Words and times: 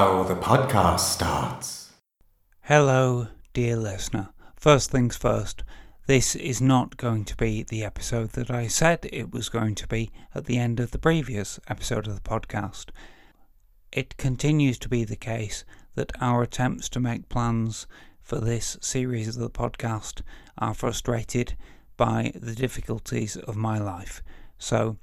now 0.00 0.22
the 0.22 0.34
podcast 0.34 1.00
starts. 1.00 1.92
Hello, 2.62 3.28
dear 3.52 3.76
listener. 3.76 4.30
First 4.56 4.90
things 4.90 5.14
first, 5.14 5.62
this 6.06 6.34
is 6.34 6.62
not 6.62 6.96
going 6.96 7.26
to 7.26 7.36
be 7.36 7.64
the 7.64 7.84
episode 7.84 8.30
that 8.30 8.50
I 8.50 8.66
said 8.66 9.00
it 9.12 9.30
was 9.30 9.50
going 9.50 9.74
to 9.74 9.86
be 9.86 10.10
at 10.34 10.46
the 10.46 10.56
end 10.56 10.80
of 10.80 10.92
the 10.92 10.98
previous 10.98 11.60
episode 11.68 12.06
of 12.06 12.14
the 12.14 12.22
podcast. 12.22 12.86
It 13.92 14.16
continues 14.16 14.78
to 14.78 14.88
be 14.88 15.04
the 15.04 15.16
case 15.16 15.66
that 15.96 16.12
our 16.18 16.42
attempts 16.42 16.88
to 16.90 16.98
make 16.98 17.28
plans 17.28 17.86
for 18.22 18.40
this 18.40 18.78
series 18.80 19.36
of 19.36 19.42
the 19.42 19.50
podcast 19.50 20.22
are 20.56 20.72
frustrated 20.72 21.58
by 21.98 22.32
the 22.34 22.54
difficulties 22.54 23.36
of 23.36 23.54
my 23.54 23.78
life. 23.78 24.22
So, 24.56 24.96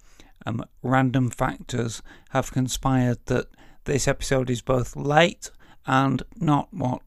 um, 0.48 0.66
random 0.82 1.30
factors 1.30 2.02
have 2.32 2.52
conspired 2.52 3.20
that 3.28 3.46
this 3.88 4.06
episode 4.06 4.50
is 4.50 4.62
both 4.62 4.98
late 4.98 5.50
and 5.86 6.22
not 6.36 6.68
what 6.74 7.02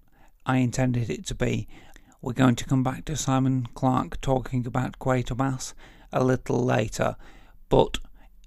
I 0.47 0.57
intended 0.57 1.11
it 1.11 1.27
to 1.27 1.35
be. 1.35 1.69
We're 2.23 2.33
going 2.33 2.57
to 2.57 2.65
come 2.65 2.83
back 2.83 3.05
to 3.05 3.17
Simon 3.17 3.69
Clark 3.75 4.19
talking 4.23 4.67
about 4.67 4.99
Quatermass 4.99 5.75
a 6.11 6.25
little 6.25 6.65
later, 6.65 7.17
but 7.69 7.99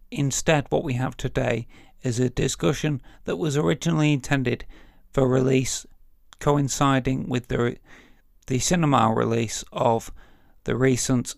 instead, 0.10 0.66
what 0.70 0.84
we 0.84 0.94
have 0.94 1.16
today 1.16 1.68
is 2.02 2.20
a 2.20 2.28
discussion 2.28 3.04
that 3.26 3.36
was 3.36 3.56
originally 3.56 4.14
intended 4.14 4.66
for 5.12 5.28
release 5.28 5.86
coinciding 6.40 7.30
with 7.30 7.50
the 7.50 7.78
the 8.48 8.58
cinema 8.58 9.14
release 9.14 9.64
of 9.72 10.12
the 10.64 10.76
recent 10.76 11.36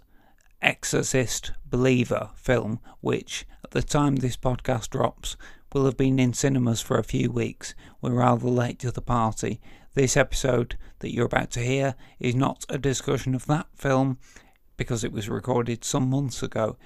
Exorcist 0.62 1.52
Believer 1.70 2.30
film, 2.36 2.80
which 3.02 3.46
at 3.66 3.72
the 3.72 3.84
time 3.84 4.16
this 4.16 4.38
podcast 4.38 4.92
drops 4.92 5.36
will 5.76 5.84
have 5.84 5.98
been 5.98 6.20
in 6.20 6.32
cinemas 6.32 6.80
for 6.80 6.98
a 6.98 7.04
few 7.04 7.30
weeks. 7.30 7.76
We're 8.00 8.14
rather 8.14 8.48
late 8.48 8.80
to 8.80 8.92
the 8.92 9.02
party. 9.02 9.60
This 9.94 10.16
episode 10.16 10.78
that 11.00 11.14
you're 11.14 11.26
about 11.26 11.52
to 11.52 11.60
hear 11.60 11.96
is 12.18 12.34
not 12.34 12.64
a 12.70 12.78
discussion 12.78 13.36
of 13.36 13.46
that 13.48 13.68
film 13.76 14.18
because 14.78 15.04
it 15.04 15.12
was 15.12 15.28
recorded 15.28 15.84
some 15.84 16.10
months 16.10 16.42
ago. 16.42 16.78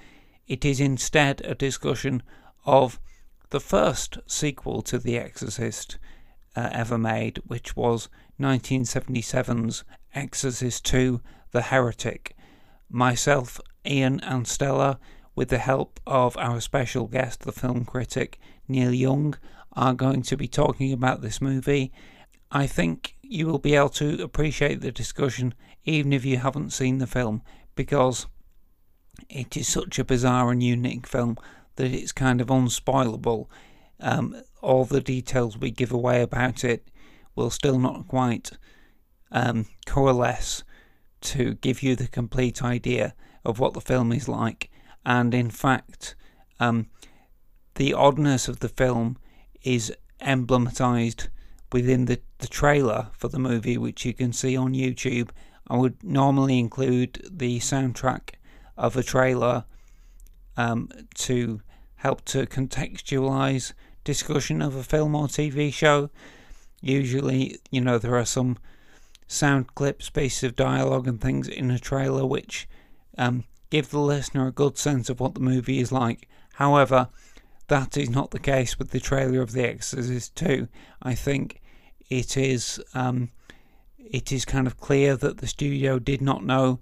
It 0.47 0.65
is 0.65 0.79
instead 0.79 1.39
a 1.45 1.53
discussion 1.53 2.23
of 2.65 2.99
the 3.51 3.59
first 3.59 4.17
sequel 4.25 4.81
to 4.81 4.97
The 4.97 5.19
Exorcist 5.19 5.99
uh, 6.55 6.69
ever 6.71 6.97
made, 6.97 7.43
which 7.45 7.75
was 7.75 8.09
1977's 8.39 9.83
Exorcist 10.15 10.91
II 10.91 11.19
The 11.51 11.61
Heretic. 11.61 12.35
Myself, 12.89 13.61
Ian, 13.85 14.19
and 14.21 14.47
Stella, 14.47 14.97
with 15.35 15.49
the 15.49 15.59
help 15.59 15.99
of 16.07 16.35
our 16.37 16.59
special 16.59 17.05
guest, 17.05 17.41
the 17.41 17.51
film 17.51 17.85
critic 17.85 18.39
Neil 18.69 18.93
Young, 18.93 19.35
are 19.73 19.93
going 19.93 20.21
to 20.23 20.37
be 20.37 20.47
talking 20.47 20.91
about 20.93 21.21
this 21.21 21.41
movie. 21.41 21.91
I 22.51 22.67
think 22.67 23.15
you 23.21 23.47
will 23.47 23.59
be 23.59 23.75
able 23.75 23.89
to 23.89 24.21
appreciate 24.23 24.81
the 24.81 24.91
discussion 24.91 25.53
even 25.85 26.13
if 26.13 26.25
you 26.25 26.37
haven't 26.37 26.71
seen 26.71 26.97
the 26.97 27.07
film 27.07 27.41
because 27.75 28.27
it 29.29 29.55
is 29.55 29.67
such 29.67 29.99
a 29.99 30.03
bizarre 30.03 30.51
and 30.51 30.61
unique 30.63 31.07
film 31.07 31.37
that 31.75 31.91
it's 31.91 32.11
kind 32.11 32.41
of 32.41 32.47
unspoilable. 32.47 33.47
Um, 33.99 34.41
all 34.61 34.85
the 34.85 35.01
details 35.01 35.57
we 35.57 35.71
give 35.71 35.91
away 35.91 36.21
about 36.21 36.63
it 36.63 36.87
will 37.35 37.49
still 37.49 37.79
not 37.79 38.07
quite 38.07 38.51
um, 39.31 39.67
coalesce 39.85 40.63
to 41.21 41.55
give 41.55 41.83
you 41.83 41.95
the 41.95 42.07
complete 42.07 42.63
idea 42.63 43.13
of 43.45 43.59
what 43.59 43.73
the 43.73 43.81
film 43.81 44.11
is 44.11 44.27
like. 44.27 44.69
And 45.05 45.33
in 45.33 45.49
fact, 45.49 46.15
um, 46.59 46.87
the 47.79 47.93
oddness 47.93 48.49
of 48.49 48.59
the 48.59 48.67
film 48.67 49.17
is 49.63 49.93
emblematized 50.19 51.29
within 51.71 52.05
the, 52.05 52.19
the 52.39 52.47
trailer 52.47 53.07
for 53.13 53.29
the 53.29 53.39
movie, 53.39 53.77
which 53.77 54.03
you 54.03 54.13
can 54.13 54.33
see 54.33 54.57
on 54.57 54.73
YouTube. 54.73 55.29
I 55.69 55.77
would 55.77 56.03
normally 56.03 56.59
include 56.59 57.25
the 57.31 57.59
soundtrack 57.59 58.31
of 58.77 58.97
a 58.97 59.03
trailer 59.03 59.63
um, 60.57 60.89
to 61.15 61.61
help 61.95 62.25
to 62.25 62.45
contextualize 62.47 63.71
discussion 64.03 64.61
of 64.61 64.75
a 64.75 64.83
film 64.83 65.15
or 65.15 65.27
TV 65.27 65.71
show. 65.71 66.09
Usually, 66.81 67.59
you 67.71 67.79
know, 67.79 67.97
there 67.97 68.17
are 68.17 68.25
some 68.25 68.57
sound 69.25 69.73
clips, 69.73 70.09
pieces 70.09 70.43
of 70.43 70.57
dialogue, 70.57 71.07
and 71.07 71.21
things 71.21 71.47
in 71.47 71.71
a 71.71 71.79
trailer 71.79 72.25
which 72.25 72.67
um, 73.17 73.45
give 73.69 73.89
the 73.89 73.99
listener 73.99 74.47
a 74.47 74.51
good 74.51 74.77
sense 74.77 75.09
of 75.09 75.21
what 75.21 75.33
the 75.33 75.39
movie 75.39 75.79
is 75.79 75.93
like. 75.93 76.27
However, 76.55 77.07
that 77.69 77.97
is 77.97 78.09
not 78.09 78.31
the 78.31 78.39
case 78.39 78.77
with 78.77 78.91
the 78.91 78.99
trailer 78.99 79.41
of 79.41 79.53
The 79.53 79.67
Exorcist 79.67 80.35
2. 80.35 80.67
I 81.01 81.15
think 81.15 81.61
it 82.09 82.35
is 82.35 82.81
um, 82.93 83.31
it 83.97 84.31
is 84.31 84.43
kind 84.45 84.67
of 84.67 84.79
clear 84.79 85.15
that 85.15 85.37
the 85.37 85.47
studio 85.47 85.99
did 85.99 86.21
not 86.21 86.43
know 86.43 86.79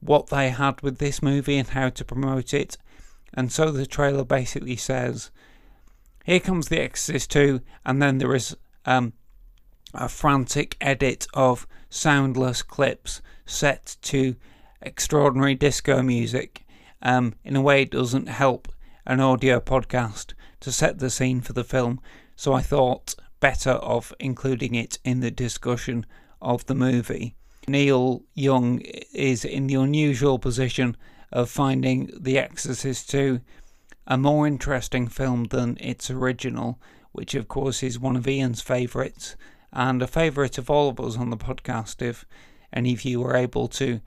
what 0.00 0.28
they 0.28 0.50
had 0.50 0.80
with 0.80 0.98
this 0.98 1.22
movie 1.22 1.58
and 1.58 1.68
how 1.68 1.88
to 1.90 2.04
promote 2.04 2.52
it, 2.52 2.76
and 3.32 3.52
so 3.52 3.70
the 3.70 3.86
trailer 3.86 4.24
basically 4.24 4.76
says, 4.76 5.30
"Here 6.24 6.40
comes 6.40 6.68
The 6.68 6.80
Exorcist 6.80 7.30
2," 7.30 7.60
and 7.84 8.02
then 8.02 8.18
there 8.18 8.34
is 8.34 8.56
um, 8.86 9.12
a 9.94 10.08
frantic 10.08 10.76
edit 10.80 11.26
of 11.34 11.66
soundless 11.90 12.62
clips 12.62 13.20
set 13.44 13.96
to 14.02 14.34
extraordinary 14.80 15.54
disco 15.54 16.02
music. 16.02 16.64
Um, 17.02 17.34
in 17.44 17.56
a 17.56 17.62
way, 17.62 17.82
it 17.82 17.90
doesn't 17.90 18.28
help 18.28 18.71
an 19.06 19.20
audio 19.20 19.60
podcast 19.60 20.34
to 20.60 20.72
set 20.72 20.98
the 20.98 21.10
scene 21.10 21.40
for 21.40 21.52
the 21.52 21.64
film, 21.64 22.00
so 22.36 22.52
I 22.52 22.62
thought 22.62 23.14
better 23.40 23.72
of 23.72 24.12
including 24.20 24.74
it 24.74 24.98
in 25.04 25.20
the 25.20 25.30
discussion 25.30 26.06
of 26.40 26.66
the 26.66 26.74
movie. 26.74 27.34
Neil 27.66 28.22
Young 28.34 28.80
is 29.12 29.44
in 29.44 29.66
the 29.66 29.74
unusual 29.74 30.38
position 30.38 30.96
of 31.30 31.50
finding 31.50 32.10
The 32.18 32.38
Exorcist 32.38 33.10
2 33.10 33.40
a 34.06 34.18
more 34.18 34.46
interesting 34.46 35.06
film 35.06 35.44
than 35.44 35.78
its 35.80 36.10
original, 36.10 36.80
which 37.12 37.34
of 37.34 37.48
course 37.48 37.82
is 37.82 37.98
one 37.98 38.16
of 38.16 38.26
Ian's 38.26 38.60
favourites 38.60 39.36
and 39.72 40.02
a 40.02 40.06
favourite 40.06 40.58
of 40.58 40.68
all 40.68 40.88
of 40.88 41.00
us 41.00 41.16
on 41.16 41.30
the 41.30 41.36
podcast. 41.36 42.02
If 42.02 42.24
any 42.72 42.92
of 42.92 43.04
you 43.04 43.20
were 43.20 43.36
able 43.36 43.68
to 43.68 44.00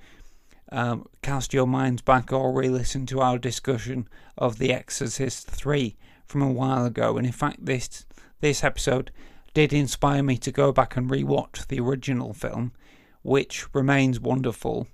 um, 0.76 1.08
cast 1.22 1.54
your 1.54 1.66
minds 1.66 2.02
back 2.02 2.34
or 2.34 2.52
re 2.52 2.68
listen 2.68 3.06
to 3.06 3.22
our 3.22 3.38
discussion 3.38 4.10
of 4.38 4.58
The 4.58 4.74
Exorcist 4.74 5.48
3 5.48 5.96
from 6.28 6.42
a 6.42 6.52
while 6.52 6.86
ago. 6.86 7.18
And 7.18 7.26
in 7.26 7.32
fact, 7.32 7.66
this, 7.66 8.06
this 8.42 8.62
episode 8.62 9.10
did 9.54 9.72
inspire 9.72 10.22
me 10.22 10.38
to 10.40 10.52
go 10.52 10.74
back 10.74 10.98
and 10.98 11.10
rewatch 11.10 11.66
the 11.68 11.80
original 11.80 12.34
film, 12.34 12.74
which 13.22 13.74
remains 13.74 14.20
wonderful. 14.20 14.88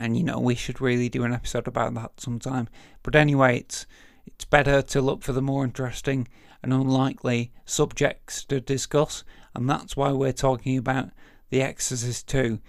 And 0.00 0.16
you 0.16 0.24
know, 0.24 0.40
we 0.40 0.54
should 0.54 0.80
really 0.80 1.10
do 1.10 1.24
an 1.24 1.34
episode 1.34 1.68
about 1.68 1.92
that 1.94 2.18
sometime. 2.18 2.66
But 3.02 3.14
anyway, 3.14 3.58
it's, 3.58 3.84
it's 4.26 4.46
better 4.46 4.80
to 4.80 5.02
look 5.02 5.22
for 5.22 5.34
the 5.34 5.42
more 5.42 5.62
interesting 5.62 6.26
and 6.62 6.72
unlikely 6.72 7.52
subjects 7.66 8.46
to 8.46 8.62
discuss, 8.62 9.24
and 9.54 9.68
that's 9.68 9.94
why 9.94 10.10
we're 10.12 10.32
talking 10.32 10.78
about 10.78 11.10
The 11.50 11.60
Exorcist 11.60 12.28
2. 12.28 12.60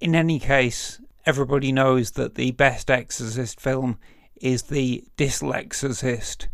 In 0.00 0.14
any 0.14 0.38
case, 0.38 1.00
everybody 1.26 1.72
knows 1.72 2.12
that 2.12 2.34
the 2.34 2.50
best 2.52 2.90
Exorcist 2.90 3.60
film 3.60 3.98
is 4.40 4.62
the 4.62 5.04
Dyslexorcist, 5.16 6.48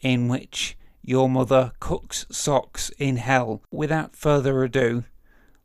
in 0.00 0.28
which 0.28 0.76
your 1.02 1.28
mother 1.28 1.72
cooks 1.80 2.26
socks 2.30 2.90
in 2.98 3.16
hell. 3.16 3.62
Without 3.70 4.14
further 4.14 4.62
ado, 4.62 5.04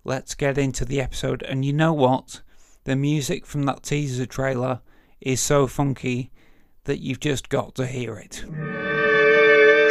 let's 0.04 0.36
get 0.36 0.58
into 0.58 0.86
the 0.86 1.02
episode. 1.02 1.44
And 1.44 1.66
you 1.66 1.74
know 1.74 1.94
what? 1.94 2.42
The 2.86 2.96
music 2.96 3.46
from 3.46 3.64
that 3.64 3.84
teaser 3.84 4.26
trailer 4.26 4.82
is 5.20 5.42
so 5.42 5.68
funky 5.68 6.32
that 6.86 7.00
you've 7.00 7.20
just 7.20 7.50
got 7.50 7.76
to 7.76 7.88
hear 7.88 8.16
it. 8.16 8.46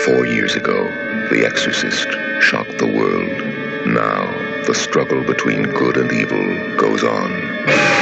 Four 0.04 0.26
years 0.26 0.54
ago, 0.54 0.84
The 1.30 1.44
Exorcist 1.46 2.08
shocked 2.42 2.78
the 2.78 2.86
world. 2.86 3.86
Now, 3.86 4.62
the 4.66 4.74
struggle 4.74 5.24
between 5.24 5.62
good 5.62 5.96
and 5.96 6.12
evil 6.12 6.76
goes 6.78 7.02
on. 7.02 7.93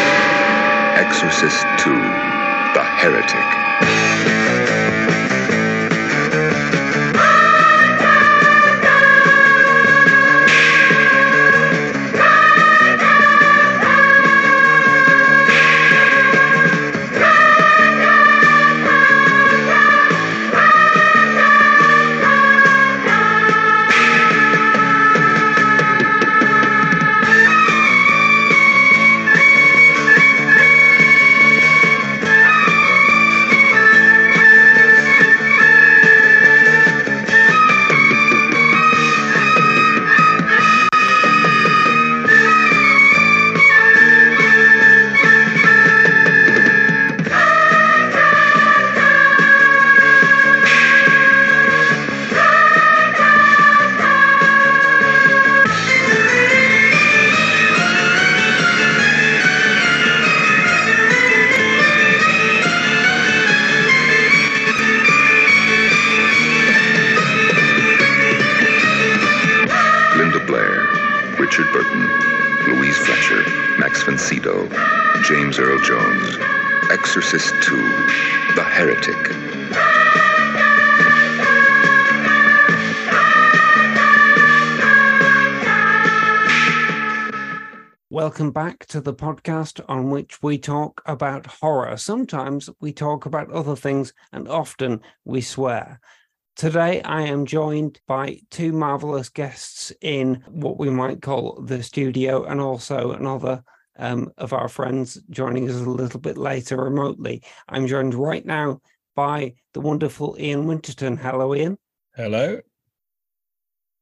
Exorcist 0.94 1.66
2 1.78 1.90
The 2.74 2.84
Heretic. 2.84 4.41
Exorcist 77.14 77.52
II, 77.70 77.76
The 78.54 78.64
Heretic. 78.64 79.14
Welcome 88.08 88.50
back 88.50 88.86
to 88.86 89.02
the 89.02 89.12
podcast 89.12 89.84
on 89.90 90.08
which 90.08 90.42
we 90.42 90.56
talk 90.56 91.02
about 91.04 91.44
horror. 91.44 91.98
Sometimes 91.98 92.70
we 92.80 92.94
talk 92.94 93.26
about 93.26 93.50
other 93.50 93.76
things, 93.76 94.14
and 94.32 94.48
often 94.48 95.02
we 95.26 95.42
swear. 95.42 96.00
Today, 96.56 97.02
I 97.02 97.24
am 97.24 97.44
joined 97.44 98.00
by 98.06 98.40
two 98.50 98.72
marvelous 98.72 99.28
guests 99.28 99.92
in 100.00 100.42
what 100.48 100.78
we 100.78 100.88
might 100.88 101.20
call 101.20 101.60
the 101.60 101.82
studio, 101.82 102.44
and 102.44 102.58
also 102.58 103.10
another 103.10 103.62
um, 103.98 104.32
of 104.38 104.52
our 104.52 104.68
friends 104.68 105.20
joining 105.30 105.68
us 105.68 105.76
a 105.76 105.90
little 105.90 106.20
bit 106.20 106.36
later 106.36 106.76
remotely. 106.76 107.42
I'm 107.68 107.86
joined 107.86 108.14
right 108.14 108.44
now 108.44 108.80
by 109.14 109.54
the 109.74 109.80
wonderful 109.80 110.36
Ian 110.38 110.66
Winterton. 110.66 111.16
Hello, 111.16 111.54
Ian. 111.54 111.78
Hello. 112.14 112.60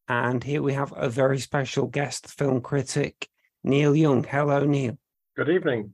And 0.08 0.42
here 0.42 0.62
we 0.62 0.72
have 0.72 0.92
a 0.96 1.08
very 1.08 1.38
special 1.38 1.86
guest 1.86 2.28
film 2.28 2.60
critic, 2.60 3.28
Neil 3.62 3.94
Young. 3.94 4.24
Hello, 4.24 4.64
Neil. 4.64 4.98
Good 5.36 5.48
evening. 5.48 5.92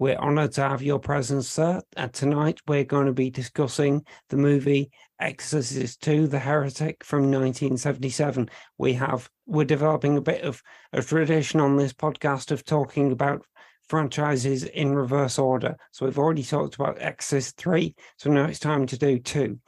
We're 0.00 0.18
honored 0.18 0.52
to 0.52 0.68
have 0.68 0.82
your 0.82 1.00
presence, 1.00 1.48
sir. 1.48 1.82
And 1.96 2.12
tonight 2.12 2.60
we're 2.68 2.84
going 2.84 3.06
to 3.06 3.12
be 3.12 3.30
discussing 3.30 4.04
the 4.28 4.36
movie 4.36 4.90
Exorcist 5.20 6.02
2, 6.02 6.28
The 6.28 6.38
Heretic 6.38 7.04
from 7.04 7.30
1977. 7.30 8.48
We 8.78 8.92
have 8.94 9.28
we're 9.46 9.64
developing 9.64 10.16
a 10.16 10.22
bit 10.22 10.42
of 10.42 10.62
a 10.92 11.02
tradition 11.02 11.60
on 11.60 11.76
this 11.76 11.92
podcast 11.92 12.50
of 12.50 12.64
talking 12.64 13.12
about 13.12 13.44
franchises 13.88 14.64
in 14.64 14.94
reverse 14.94 15.38
order. 15.38 15.76
So 15.90 16.04
we've 16.04 16.18
already 16.18 16.42
talked 16.42 16.74
about 16.74 17.00
Exorcist 17.00 17.56
3, 17.56 17.94
so 18.16 18.30
now 18.30 18.44
it's 18.44 18.58
time 18.58 18.86
to 18.86 18.98
do 18.98 19.18
2. 19.18 19.58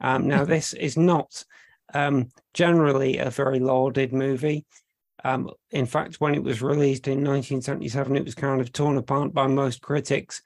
Um, 0.00 0.26
now 0.26 0.44
this 0.46 0.72
is 0.72 0.96
not 0.96 1.44
um, 1.94 2.28
generally 2.54 3.18
a 3.18 3.30
very 3.30 3.60
lauded 3.60 4.12
movie. 4.12 4.64
Um, 5.24 5.50
in 5.70 5.86
fact, 5.86 6.20
when 6.20 6.34
it 6.34 6.42
was 6.42 6.62
released 6.62 7.08
in 7.08 7.24
1977, 7.24 8.16
it 8.16 8.24
was 8.24 8.34
kind 8.34 8.60
of 8.60 8.72
torn 8.72 8.96
apart 8.96 9.32
by 9.34 9.46
most 9.46 9.82
critics. 9.82 10.42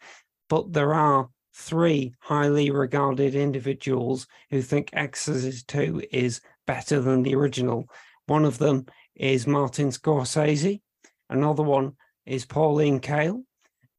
But 0.49 0.73
there 0.73 0.95
are 0.95 1.29
three 1.61 2.15
highly 2.21 2.71
regarded 2.71 3.35
individuals 3.35 4.27
who 4.51 4.63
think 4.63 4.91
Exorcist 4.93 5.69
2 5.69 6.03
is 6.11 6.41
better 6.67 7.01
than 7.01 7.23
the 7.23 7.35
original. 7.35 7.89
One 8.27 8.45
of 8.45 8.59
them 8.59 8.87
is 9.15 9.47
Martin 9.47 9.89
Scorsese, 9.89 10.81
another 11.29 11.63
one 11.63 11.93
is 12.25 12.47
Pauline 12.47 13.01
Kael, 13.01 13.45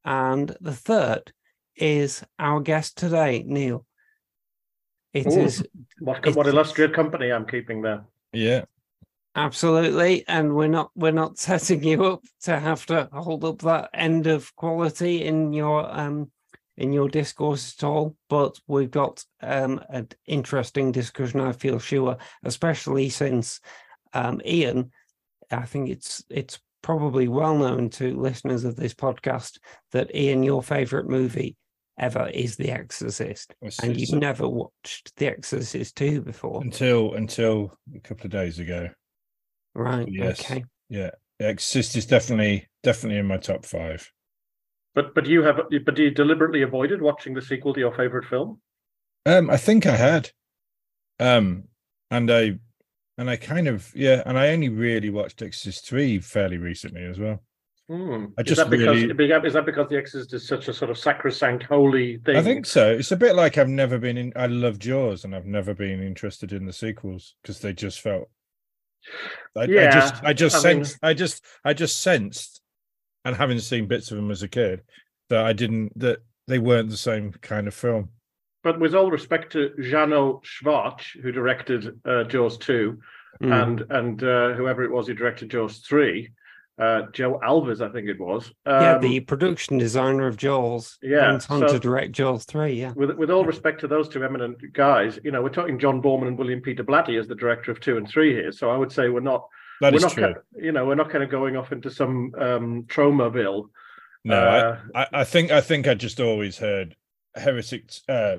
and 0.04 0.54
the 0.60 0.74
third 0.74 1.32
is 1.76 2.24
our 2.38 2.60
guest 2.60 2.98
today, 2.98 3.44
Neil. 3.46 3.86
It 5.14 5.26
Ooh, 5.26 5.40
is 5.40 5.64
What, 6.00 6.26
It- 6.26 6.34
what 6.34 6.46
illustrious 6.48 6.92
company 6.92 7.30
I'm 7.30 7.46
keeping 7.46 7.82
there. 7.82 8.04
Yeah. 8.32 8.64
Absolutely, 9.34 10.24
and 10.28 10.54
we're 10.54 10.68
not 10.68 10.90
we're 10.94 11.12
not 11.12 11.38
setting 11.48 11.82
you 11.84 12.04
up 12.04 12.22
to 12.42 12.58
have 12.58 12.84
to 12.86 13.08
hold 13.12 13.44
up 13.44 13.60
that 13.60 13.90
end 13.94 14.26
of 14.26 14.54
quality 14.56 15.24
in 15.24 15.52
your 15.54 15.90
um 15.90 16.30
in 16.76 16.92
your 16.92 17.08
discourse 17.08 17.74
at 17.78 17.84
all. 17.84 18.16
But 18.28 18.58
we've 18.66 18.90
got 18.90 19.24
um 19.40 19.80
an 19.90 20.08
interesting 20.26 20.92
discussion. 20.92 21.40
I 21.40 21.52
feel 21.52 21.78
sure, 21.78 22.16
especially 22.44 23.08
since 23.08 23.60
um 24.12 24.40
Ian, 24.44 24.90
I 25.50 25.64
think 25.66 25.88
it's 25.90 26.24
it's 26.30 26.58
probably 26.82 27.28
well 27.28 27.56
known 27.56 27.88
to 27.90 28.18
listeners 28.20 28.64
of 28.64 28.74
this 28.76 28.94
podcast 28.94 29.58
that 29.92 30.14
Ian, 30.14 30.42
your 30.42 30.62
favorite 30.62 31.08
movie 31.08 31.56
ever 31.98 32.28
is 32.32 32.56
The 32.56 32.70
Exorcist, 32.70 33.54
It's- 33.60 33.78
and 33.80 34.00
you've 34.00 34.18
never 34.18 34.48
watched 34.48 35.14
The 35.16 35.26
Exorcist 35.26 35.94
two 35.94 36.22
before, 36.22 36.60
until 36.62 37.14
until 37.14 37.76
a 37.94 38.00
couple 38.00 38.24
of 38.26 38.32
days 38.32 38.58
ago. 38.58 38.88
right? 39.74 40.08
Yes. 40.10 40.40
Okay. 40.40 40.64
Yeah. 40.88 41.10
The 41.38 41.46
Exorcist 41.48 41.96
is 41.96 42.06
definitely 42.06 42.66
definitely 42.82 43.18
in 43.18 43.26
my 43.26 43.36
top 43.36 43.64
five. 43.64 44.10
But 44.94 45.14
but 45.14 45.26
you 45.26 45.42
have 45.42 45.60
but 45.84 45.98
you 45.98 46.10
deliberately 46.10 46.62
avoided 46.62 47.00
watching 47.00 47.34
the 47.34 47.42
sequel 47.42 47.72
to 47.74 47.80
your 47.80 47.94
favorite 47.94 48.26
film? 48.26 48.60
Um, 49.24 49.48
I 49.50 49.56
think 49.56 49.86
I 49.86 49.96
had. 49.96 50.30
Um, 51.18 51.64
and 52.10 52.30
I 52.30 52.58
and 53.18 53.30
I 53.30 53.36
kind 53.36 53.68
of 53.68 53.90
yeah, 53.94 54.22
and 54.26 54.38
I 54.38 54.48
only 54.50 54.68
really 54.68 55.10
watched 55.10 55.40
Exorcist 55.42 55.86
three 55.86 56.18
fairly 56.18 56.58
recently 56.58 57.04
as 57.04 57.18
well. 57.18 57.42
Hmm. 57.88 58.26
I 58.38 58.42
is 58.42 58.46
just 58.46 58.56
that 58.58 58.70
because 58.70 58.86
really- 59.02 59.46
is 59.46 59.52
that 59.54 59.66
because 59.66 59.88
the 59.88 59.96
Exorcist 59.98 60.32
is 60.34 60.46
such 60.46 60.68
a 60.68 60.72
sort 60.72 60.90
of 60.90 60.96
sacrosanct 60.98 61.64
holy 61.64 62.18
thing? 62.18 62.36
I 62.36 62.42
think 62.42 62.64
so. 62.64 62.90
It's 62.92 63.12
a 63.12 63.16
bit 63.16 63.34
like 63.34 63.58
I've 63.58 63.68
never 63.68 63.98
been 63.98 64.16
in. 64.16 64.32
I 64.36 64.46
love 64.46 64.78
Jaws, 64.78 65.24
and 65.24 65.34
I've 65.34 65.46
never 65.46 65.74
been 65.74 66.02
interested 66.02 66.52
in 66.52 66.64
the 66.64 66.72
sequels 66.72 67.34
because 67.42 67.60
they 67.60 67.72
just 67.72 68.00
felt. 68.00 68.30
I, 69.56 69.62
I 69.62 69.64
Yeah, 69.64 69.90
just, 69.90 70.24
I 70.24 70.32
just 70.32 70.54
I 70.64 70.74
mean- 70.74 70.84
sensed, 70.84 70.98
I 71.02 71.12
just, 71.14 71.44
I 71.64 71.74
just 71.74 72.00
sensed, 72.00 72.61
and 73.24 73.36
having 73.36 73.58
seen 73.58 73.86
bits 73.86 74.10
of 74.10 74.16
them 74.16 74.30
as 74.30 74.42
a 74.42 74.48
kid, 74.48 74.82
that 75.28 75.44
I 75.44 75.52
didn't, 75.52 75.98
that 75.98 76.18
they 76.48 76.58
weren't 76.58 76.90
the 76.90 76.96
same 76.96 77.32
kind 77.40 77.66
of 77.68 77.74
film. 77.74 78.10
But 78.64 78.78
with 78.78 78.94
all 78.94 79.10
respect 79.10 79.52
to 79.52 79.70
Jeannot 79.80 80.44
Szwarc, 80.44 81.00
who 81.22 81.32
directed 81.32 82.00
uh, 82.04 82.24
Jaws 82.24 82.58
two, 82.58 82.98
Mm. 83.42 83.62
and 83.62 83.80
and 83.90 84.22
uh, 84.22 84.52
whoever 84.52 84.84
it 84.84 84.90
was 84.90 85.06
who 85.06 85.14
directed 85.14 85.50
Jaws 85.50 85.78
three, 85.78 86.30
uh, 86.78 87.04
Joe 87.12 87.40
Alves, 87.42 87.80
I 87.80 87.90
think 87.90 88.06
it 88.06 88.20
was. 88.20 88.52
yeah, 88.66 88.96
um, 88.96 89.00
the 89.00 89.20
production 89.20 89.78
designer 89.78 90.26
of 90.26 90.36
Jaws 90.36 90.98
yeah, 91.02 91.30
went 91.30 91.50
on 91.50 91.60
so- 91.60 91.68
to 91.68 91.78
direct 91.78 92.12
Jaws 92.12 92.44
3, 92.44 92.74
yeah. 92.74 92.92
with 92.94 93.10
with 93.16 93.30
all 93.30 93.44
respect 93.46 93.80
to 93.80 93.88
those 93.88 94.08
two 94.08 94.22
eminent 94.22 94.58
guys, 94.74 95.18
you 95.24 95.30
know, 95.32 95.42
we're 95.42 95.48
talking 95.48 95.78
John 95.78 96.02
Boorman 96.02 96.28
and 96.28 96.38
William 96.38 96.60
Peter 96.60 96.84
Blatty 96.84 97.18
as 97.18 97.26
the 97.26 97.34
director 97.34 97.72
of 97.72 97.80
two 97.80 97.96
and 97.96 98.06
three 98.06 98.32
here. 98.34 98.52
So 98.52 98.70
I 98.70 98.76
would 98.76 98.92
say 98.92 99.08
we're 99.08 99.20
not, 99.20 99.48
That 99.80 99.92
we're 99.92 99.96
is 99.96 100.02
not, 100.02 100.12
true. 100.12 100.22
kind 100.24 100.36
of- 100.36 100.42
you 100.64 100.72
know, 100.72 100.86
we're 100.86 100.94
not 100.94 101.10
kind 101.10 101.24
of 101.24 101.30
going 101.30 101.56
off 101.56 101.72
into 101.72 101.90
some 101.90 102.32
um, 102.38 102.84
trauma 102.88 103.30
bill. 103.30 103.70
No, 104.24 104.36
Uh, 104.36 104.78
I, 104.94 105.06
I, 105.20 105.24
think, 105.24 105.50
I 105.50 105.60
think 105.60 105.88
I 105.88 105.94
just 105.94 106.20
always 106.20 106.58
heard 106.58 106.94
Heretic, 107.34 107.90
uh, 108.08 108.36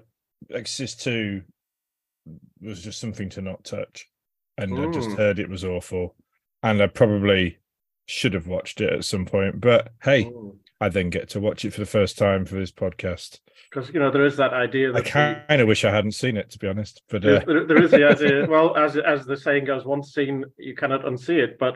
Exorcist 0.49 1.01
two 1.01 1.41
was 2.61 2.81
just 2.81 2.99
something 3.01 3.27
to 3.29 3.41
not 3.41 3.63
touch, 3.65 4.07
and 4.57 4.73
I 4.79 4.91
just 4.91 5.09
Mm. 5.09 5.17
heard 5.17 5.39
it 5.39 5.49
was 5.49 5.65
awful, 5.65 6.15
and 6.61 6.81
I 6.81 6.87
probably 6.87 7.57
should 8.05 8.33
have 8.33 8.47
watched 8.47 8.79
it 8.79 8.93
at 8.93 9.03
some 9.05 9.25
point. 9.25 9.59
But 9.59 9.91
hey, 10.03 10.31
I 10.83 10.89
then 10.89 11.09
get 11.09 11.29
to 11.29 11.39
watch 11.39 11.63
it 11.65 11.73
for 11.73 11.79
the 11.79 11.85
first 11.85 12.17
time 12.17 12.45
for 12.45 12.55
this 12.55 12.71
podcast. 12.71 13.39
because 13.69 13.89
you 13.93 13.99
know 13.99 14.11
there 14.11 14.25
is 14.25 14.37
that 14.37 14.53
idea 14.53 14.89
I 14.89 14.91
that 14.93 15.03
the- 15.05 15.09
kind 15.49 15.61
of 15.61 15.67
wish 15.67 15.85
I 15.85 15.91
hadn't 15.91 16.11
seen 16.23 16.35
it, 16.37 16.49
to 16.51 16.59
be 16.59 16.67
honest. 16.67 17.01
But 17.09 17.25
uh, 17.25 17.39
there- 17.45 17.65
there 17.65 17.81
is 17.83 17.91
the 17.91 18.03
idea. 18.13 18.45
Well, 18.47 18.75
as 18.75 18.97
as 18.97 19.25
the 19.25 19.37
saying 19.37 19.65
goes, 19.65 19.85
once 19.85 20.13
seen, 20.13 20.45
you 20.57 20.75
cannot 20.75 21.03
unsee 21.05 21.39
it. 21.45 21.57
But 21.57 21.75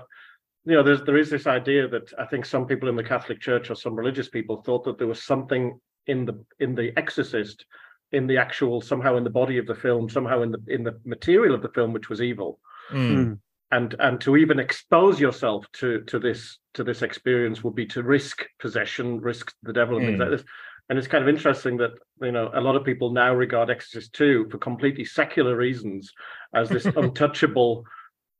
you 0.65 0.73
know, 0.75 0.83
there's 0.83 1.03
there 1.03 1.17
is 1.17 1.29
this 1.29 1.47
idea 1.47 1.87
that 1.87 2.11
I 2.19 2.25
think 2.25 2.45
some 2.45 2.65
people 2.67 2.89
in 2.89 2.95
the 2.97 3.03
Catholic 3.13 3.39
Church 3.39 3.69
or 3.69 3.75
some 3.75 3.95
religious 3.95 4.29
people 4.29 4.61
thought 4.61 4.83
that 4.85 4.97
there 4.97 5.07
was 5.07 5.23
something 5.23 5.79
in 6.07 6.25
the 6.25 6.43
in 6.59 6.75
the 6.75 6.91
Exorcist, 6.97 7.65
in 8.11 8.27
the 8.27 8.37
actual 8.37 8.81
somehow 8.81 9.15
in 9.17 9.23
the 9.23 9.29
body 9.41 9.57
of 9.57 9.65
the 9.67 9.75
film, 9.85 10.09
somehow 10.09 10.41
in 10.41 10.51
the 10.51 10.61
in 10.67 10.83
the 10.83 10.99
material 11.05 11.55
of 11.55 11.61
the 11.61 11.69
film, 11.69 11.93
which 11.93 12.09
was 12.09 12.21
evil. 12.21 12.59
Mm. 12.91 13.39
And 13.71 13.95
and 13.99 14.21
to 14.21 14.37
even 14.37 14.59
expose 14.59 15.19
yourself 15.19 15.65
to 15.73 16.01
to 16.01 16.19
this 16.19 16.57
to 16.75 16.83
this 16.83 17.01
experience 17.01 17.63
would 17.63 17.75
be 17.75 17.85
to 17.87 18.01
risk 18.03 18.45
possession, 18.59 19.19
risk 19.19 19.53
the 19.63 19.73
devil, 19.73 19.97
and 19.97 20.05
things 20.05 20.19
Mm. 20.19 20.21
like 20.21 20.37
this. 20.37 20.45
And 20.89 20.97
it's 20.97 21.07
kind 21.09 21.21
of 21.21 21.27
interesting 21.27 21.75
that 21.77 21.91
you 22.21 22.31
know 22.31 22.49
a 22.53 22.61
lot 22.61 22.77
of 22.77 22.85
people 22.85 23.11
now 23.11 23.33
regard 23.35 23.69
Exorcist 23.69 24.13
2 24.13 24.47
for 24.49 24.57
completely 24.57 25.03
secular 25.03 25.55
reasons 25.57 26.13
as 26.53 26.69
this 26.69 26.85
untouchable 26.95 27.83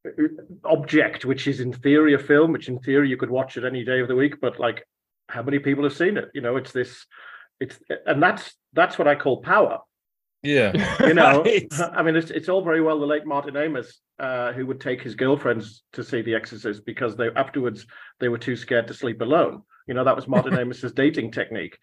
uh, 0.08 0.12
object, 0.64 1.26
which 1.26 1.46
is 1.48 1.60
in 1.60 1.74
theory 1.74 2.14
a 2.14 2.20
film, 2.20 2.54
which 2.54 2.70
in 2.70 2.80
theory 2.80 3.10
you 3.10 3.18
could 3.18 3.30
watch 3.30 3.58
it 3.58 3.66
any 3.66 3.84
day 3.84 4.00
of 4.00 4.08
the 4.08 4.16
week, 4.16 4.40
but 4.40 4.60
like 4.60 4.88
how 5.28 5.44
many 5.44 5.60
people 5.60 5.84
have 5.84 5.94
seen 5.94 6.16
it? 6.16 6.30
You 6.34 6.40
know, 6.40 6.56
it's 6.56 6.72
this, 6.72 7.06
it's 7.60 7.78
and 8.06 8.24
that's 8.24 8.56
that's 8.72 8.98
what 8.98 9.10
I 9.10 9.16
call 9.16 9.42
power. 9.42 9.80
Yeah, 10.44 10.72
You 11.08 11.14
know, 11.14 11.44
Right. 11.44 11.68
I 11.94 12.04
mean, 12.04 12.16
it's 12.16 12.32
it's 12.32 12.50
all 12.50 12.62
very 12.64 12.82
well 12.82 13.00
the 13.00 13.06
late 13.06 13.26
Martin 13.26 13.58
Amis, 13.58 14.00
uh, 14.20 14.54
who 14.54 14.66
would 14.68 14.80
take 14.82 15.02
his 15.02 15.16
girlfriends 15.16 15.84
to 15.94 16.04
see 16.04 16.22
The 16.22 16.36
Exorcist 16.36 16.86
because 16.86 17.16
they 17.16 17.30
afterwards 17.36 17.86
they 18.20 18.30
were 18.30 18.38
too 18.38 18.56
scared 18.56 18.88
to 18.88 18.94
sleep 18.94 19.22
alone. 19.22 19.64
You 19.88 19.94
know, 19.94 20.04
that 20.04 20.16
was 20.16 20.28
Martin 20.28 20.54
Amis's 20.60 20.92
dating 20.94 21.32
technique. 21.32 21.78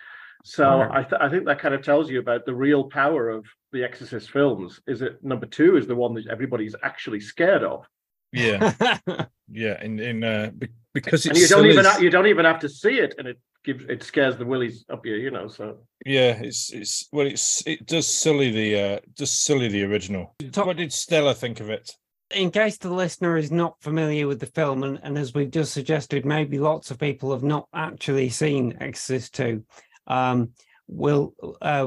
So 0.45 0.69
Right. 0.81 0.91
I 0.99 1.03
th- 1.09 1.21
I 1.23 1.29
think 1.31 1.47
that 1.47 1.59
kind 1.59 1.75
of 1.75 1.83
tells 1.83 2.11
you 2.11 2.19
about 2.21 2.45
the 2.45 2.55
real 2.55 2.85
power 2.85 3.31
of 3.31 3.47
the 3.73 3.83
Exorcist 3.83 4.31
films. 4.31 4.81
Is 4.87 5.01
it 5.03 5.23
number 5.23 5.47
two 5.47 5.77
is 5.77 5.87
the 5.87 5.97
one 5.97 6.15
that 6.15 6.27
everybody's 6.29 6.75
actually 6.83 7.21
scared 7.21 7.63
of, 7.65 7.87
yeah, 8.33 8.73
yeah. 9.51 9.83
In 9.83 9.99
in 10.01 10.23
uh, 10.23 10.51
because 10.93 11.25
and 11.27 11.37
it's 11.37 11.51
you 11.51 11.57
don't 11.57 11.67
even 11.67 11.79
is- 11.81 11.87
ha- 11.87 11.99
you 11.99 12.11
don't 12.11 12.27
even 12.27 12.45
have 12.45 12.61
to 12.61 12.69
see 12.69 12.99
it, 12.99 13.15
and 13.19 13.27
it 13.29 13.39
gives 13.65 13.85
it 13.87 14.03
scares 14.03 14.37
the 14.37 14.45
willies 14.45 14.85
up 14.91 15.05
you. 15.07 15.15
You 15.15 15.31
know, 15.31 15.49
so 15.49 15.79
yeah, 16.05 16.39
it's 16.41 16.73
it's 16.73 17.09
well, 17.13 17.27
it's 17.27 17.67
it 17.67 17.87
does 17.87 18.07
silly 18.07 18.51
the 18.51 18.81
uh, 18.81 18.99
does 19.15 19.31
silly 19.31 19.69
the 19.69 19.85
original. 19.85 20.35
Top- 20.53 20.67
What 20.67 20.77
did 20.77 20.93
Stella 20.93 21.35
think 21.35 21.61
of 21.61 21.71
it? 21.71 21.91
in 22.35 22.51
case 22.51 22.79
the 22.79 22.91
listener 22.93 23.37
is 23.37 23.53
not 23.53 23.81
familiar 23.81 24.27
with 24.27 24.41
the 24.41 24.47
film, 24.47 24.83
and, 24.83 24.99
and 25.05 25.17
as 25.17 25.35
we've 25.35 25.51
just 25.53 25.73
suggested, 25.73 26.25
maybe 26.25 26.59
lots 26.59 26.91
of 26.91 26.99
people 26.99 27.31
have 27.31 27.45
not 27.45 27.69
actually 27.75 28.29
seen 28.29 28.77
Exorcist 28.81 29.35
2, 29.35 29.63
um, 30.09 30.51
we'll, 30.89 31.33
uh, 31.63 31.87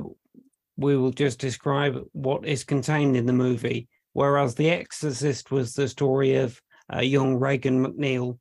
we 0.77 0.95
will 0.95 1.11
just 1.11 1.39
describe 1.39 1.97
what 2.13 2.45
is 2.45 2.63
contained 2.63 3.17
in 3.17 3.25
the 3.25 3.33
movie. 3.33 3.89
Whereas 4.13 4.55
The 4.55 4.69
Exorcist 4.69 5.51
was 5.51 5.73
the 5.73 5.87
story 5.89 6.35
of 6.35 6.61
uh, 6.95 7.01
young 7.01 7.35
Regan 7.35 7.85
MacNeil, 7.85 8.37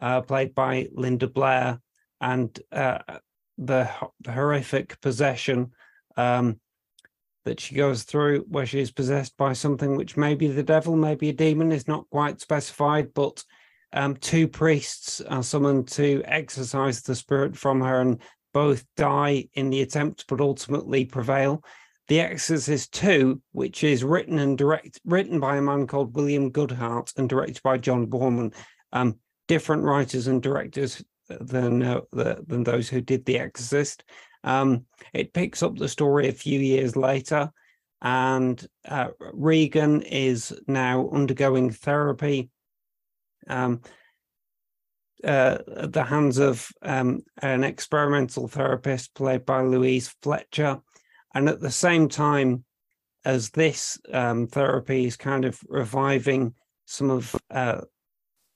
uh, 0.00 0.20
played 0.22 0.54
by 0.54 0.88
Linda 0.92 1.28
Blair, 1.28 1.80
and 2.20 2.58
uh, 2.72 2.98
the, 3.56 3.88
the 4.20 4.32
horrific 4.32 5.00
possession 5.00 5.72
um, 6.16 6.60
that 7.44 7.60
she 7.60 7.74
goes 7.74 8.02
through 8.02 8.44
where 8.48 8.66
she 8.66 8.80
is 8.80 8.90
possessed 8.90 9.36
by 9.36 9.52
something 9.52 9.96
which 9.96 10.16
may 10.16 10.34
be 10.34 10.48
the 10.48 10.62
devil, 10.62 10.96
maybe 10.96 11.30
a 11.30 11.32
demon, 11.32 11.72
is 11.72 11.88
not 11.88 12.08
quite 12.10 12.40
specified, 12.40 13.12
but 13.14 13.42
um, 13.92 14.16
two 14.16 14.46
priests 14.46 15.20
are 15.22 15.42
summoned 15.42 15.88
to 15.88 16.22
exorcise 16.26 17.02
the 17.02 17.14
spirit 17.14 17.56
from 17.56 17.80
her, 17.80 18.00
and 18.00 18.20
both 18.52 18.84
die 18.96 19.48
in 19.54 19.70
the 19.70 19.80
attempt, 19.82 20.26
but 20.28 20.40
ultimately 20.40 21.04
prevail. 21.04 21.64
The 22.08 22.20
Exorcist 22.20 22.92
2, 22.92 23.40
which 23.52 23.84
is 23.84 24.02
written 24.02 24.38
and 24.38 24.56
direct 24.56 24.98
written 25.04 25.40
by 25.40 25.56
a 25.56 25.62
man 25.62 25.86
called 25.86 26.16
William 26.16 26.50
Goodhart 26.50 27.16
and 27.18 27.28
directed 27.28 27.62
by 27.62 27.78
John 27.78 28.06
Boorman. 28.06 28.54
um, 28.92 29.18
different 29.46 29.82
writers 29.82 30.26
and 30.26 30.42
directors 30.42 31.02
than 31.28 31.82
uh, 31.82 32.00
the, 32.12 32.42
than 32.46 32.64
those 32.64 32.88
who 32.88 33.00
did 33.00 33.24
The 33.24 33.38
Exorcist. 33.38 34.04
Um, 34.44 34.86
it 35.12 35.32
picks 35.32 35.62
up 35.62 35.76
the 35.76 35.88
story 35.88 36.28
a 36.28 36.32
few 36.32 36.60
years 36.60 36.96
later, 36.96 37.50
and 38.00 38.64
uh, 38.86 39.08
Regan 39.32 40.02
is 40.02 40.56
now 40.66 41.08
undergoing 41.10 41.70
therapy 41.70 42.50
um, 43.48 43.80
uh, 45.24 45.58
at 45.76 45.92
the 45.92 46.04
hands 46.04 46.38
of 46.38 46.70
um, 46.82 47.22
an 47.42 47.64
experimental 47.64 48.46
therapist 48.46 49.14
played 49.14 49.44
by 49.44 49.62
Louise 49.62 50.14
Fletcher. 50.22 50.80
And 51.34 51.48
at 51.48 51.60
the 51.60 51.70
same 51.70 52.08
time 52.08 52.64
as 53.24 53.50
this 53.50 53.98
um, 54.12 54.46
therapy 54.46 55.06
is 55.06 55.16
kind 55.16 55.44
of 55.44 55.60
reviving 55.68 56.54
some 56.86 57.10
of 57.10 57.34
uh, 57.50 57.82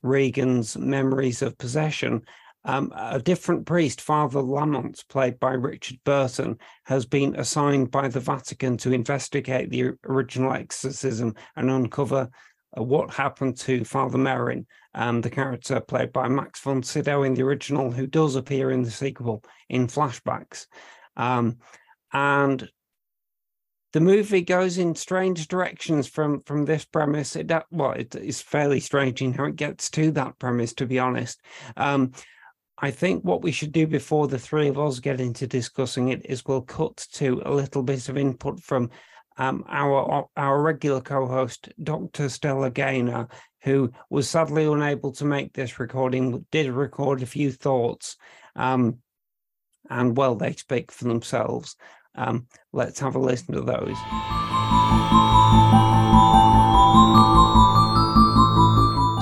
Regan's 0.01 0.77
memories 0.77 1.41
of 1.41 1.57
possession, 1.57 2.23
um, 2.65 2.93
a 2.95 3.19
different 3.19 3.65
priest, 3.65 4.01
Father 4.01 4.41
Lamont, 4.41 5.03
played 5.09 5.39
by 5.39 5.51
Richard 5.51 5.99
Burton, 6.03 6.57
has 6.85 7.05
been 7.05 7.35
assigned 7.35 7.91
by 7.91 8.07
the 8.07 8.19
Vatican 8.19 8.77
to 8.77 8.93
investigate 8.93 9.69
the 9.69 9.91
original 10.05 10.53
exorcism 10.53 11.35
and 11.55 11.69
uncover 11.69 12.29
uh, 12.77 12.83
what 12.83 13.13
happened 13.13 13.57
to 13.57 13.83
Father 13.83 14.17
Merrin, 14.17 14.65
um, 14.95 15.21
the 15.21 15.29
character 15.29 15.79
played 15.81 16.13
by 16.13 16.27
Max 16.27 16.59
von 16.61 16.83
Sydow 16.83 17.23
in 17.23 17.33
the 17.33 17.43
original, 17.43 17.91
who 17.91 18.07
does 18.07 18.35
appear 18.35 18.71
in 18.71 18.83
the 18.83 18.91
sequel 18.91 19.43
in 19.69 19.87
flashbacks. 19.87 20.67
Um, 21.17 21.57
and 22.13 22.69
the 23.91 23.99
movie 23.99 24.41
goes 24.41 24.77
in 24.79 24.95
strange 24.95 25.47
directions 25.47 26.07
from 26.07 26.41
from 26.43 26.65
this 26.65 26.83
premise. 26.83 27.35
It 27.35 27.51
well, 27.71 27.91
it 27.91 28.15
is 28.15 28.41
fairly 28.41 28.79
strange 28.79 29.21
in 29.21 29.33
how 29.33 29.45
it 29.45 29.55
gets 29.55 29.89
to 29.91 30.11
that 30.11 30.39
premise, 30.39 30.73
to 30.75 30.87
be 30.87 30.97
honest. 30.97 31.39
Um, 31.77 32.11
I 32.79 32.91
think 32.91 33.23
what 33.23 33.41
we 33.41 33.51
should 33.51 33.71
do 33.71 33.85
before 33.87 34.27
the 34.27 34.39
three 34.39 34.67
of 34.67 34.79
us 34.79 34.99
get 34.99 35.21
into 35.21 35.47
discussing 35.47 36.09
it 36.09 36.25
is 36.25 36.45
we'll 36.45 36.61
cut 36.61 36.97
to 37.13 37.41
a 37.45 37.53
little 37.53 37.83
bit 37.83 38.09
of 38.09 38.17
input 38.17 38.59
from 38.59 38.89
um, 39.37 39.63
our 39.67 40.27
our 40.37 40.61
regular 40.61 41.01
co-host, 41.01 41.69
Dr. 41.81 42.29
Stella 42.29 42.69
Gaynor, 42.69 43.27
who 43.63 43.91
was 44.09 44.29
sadly 44.29 44.65
unable 44.65 45.11
to 45.13 45.25
make 45.25 45.53
this 45.53 45.79
recording, 45.79 46.45
did 46.51 46.69
record 46.69 47.23
a 47.23 47.25
few 47.25 47.51
thoughts, 47.51 48.17
um, 48.55 48.99
and 49.89 50.15
well, 50.15 50.35
they 50.35 50.53
speak 50.53 50.91
for 50.91 51.05
themselves. 51.05 51.75
Um, 52.15 52.47
let's 52.73 52.99
have 52.99 53.15
a 53.15 53.19
listen 53.19 53.55
to 53.55 53.61
those. 53.61 53.97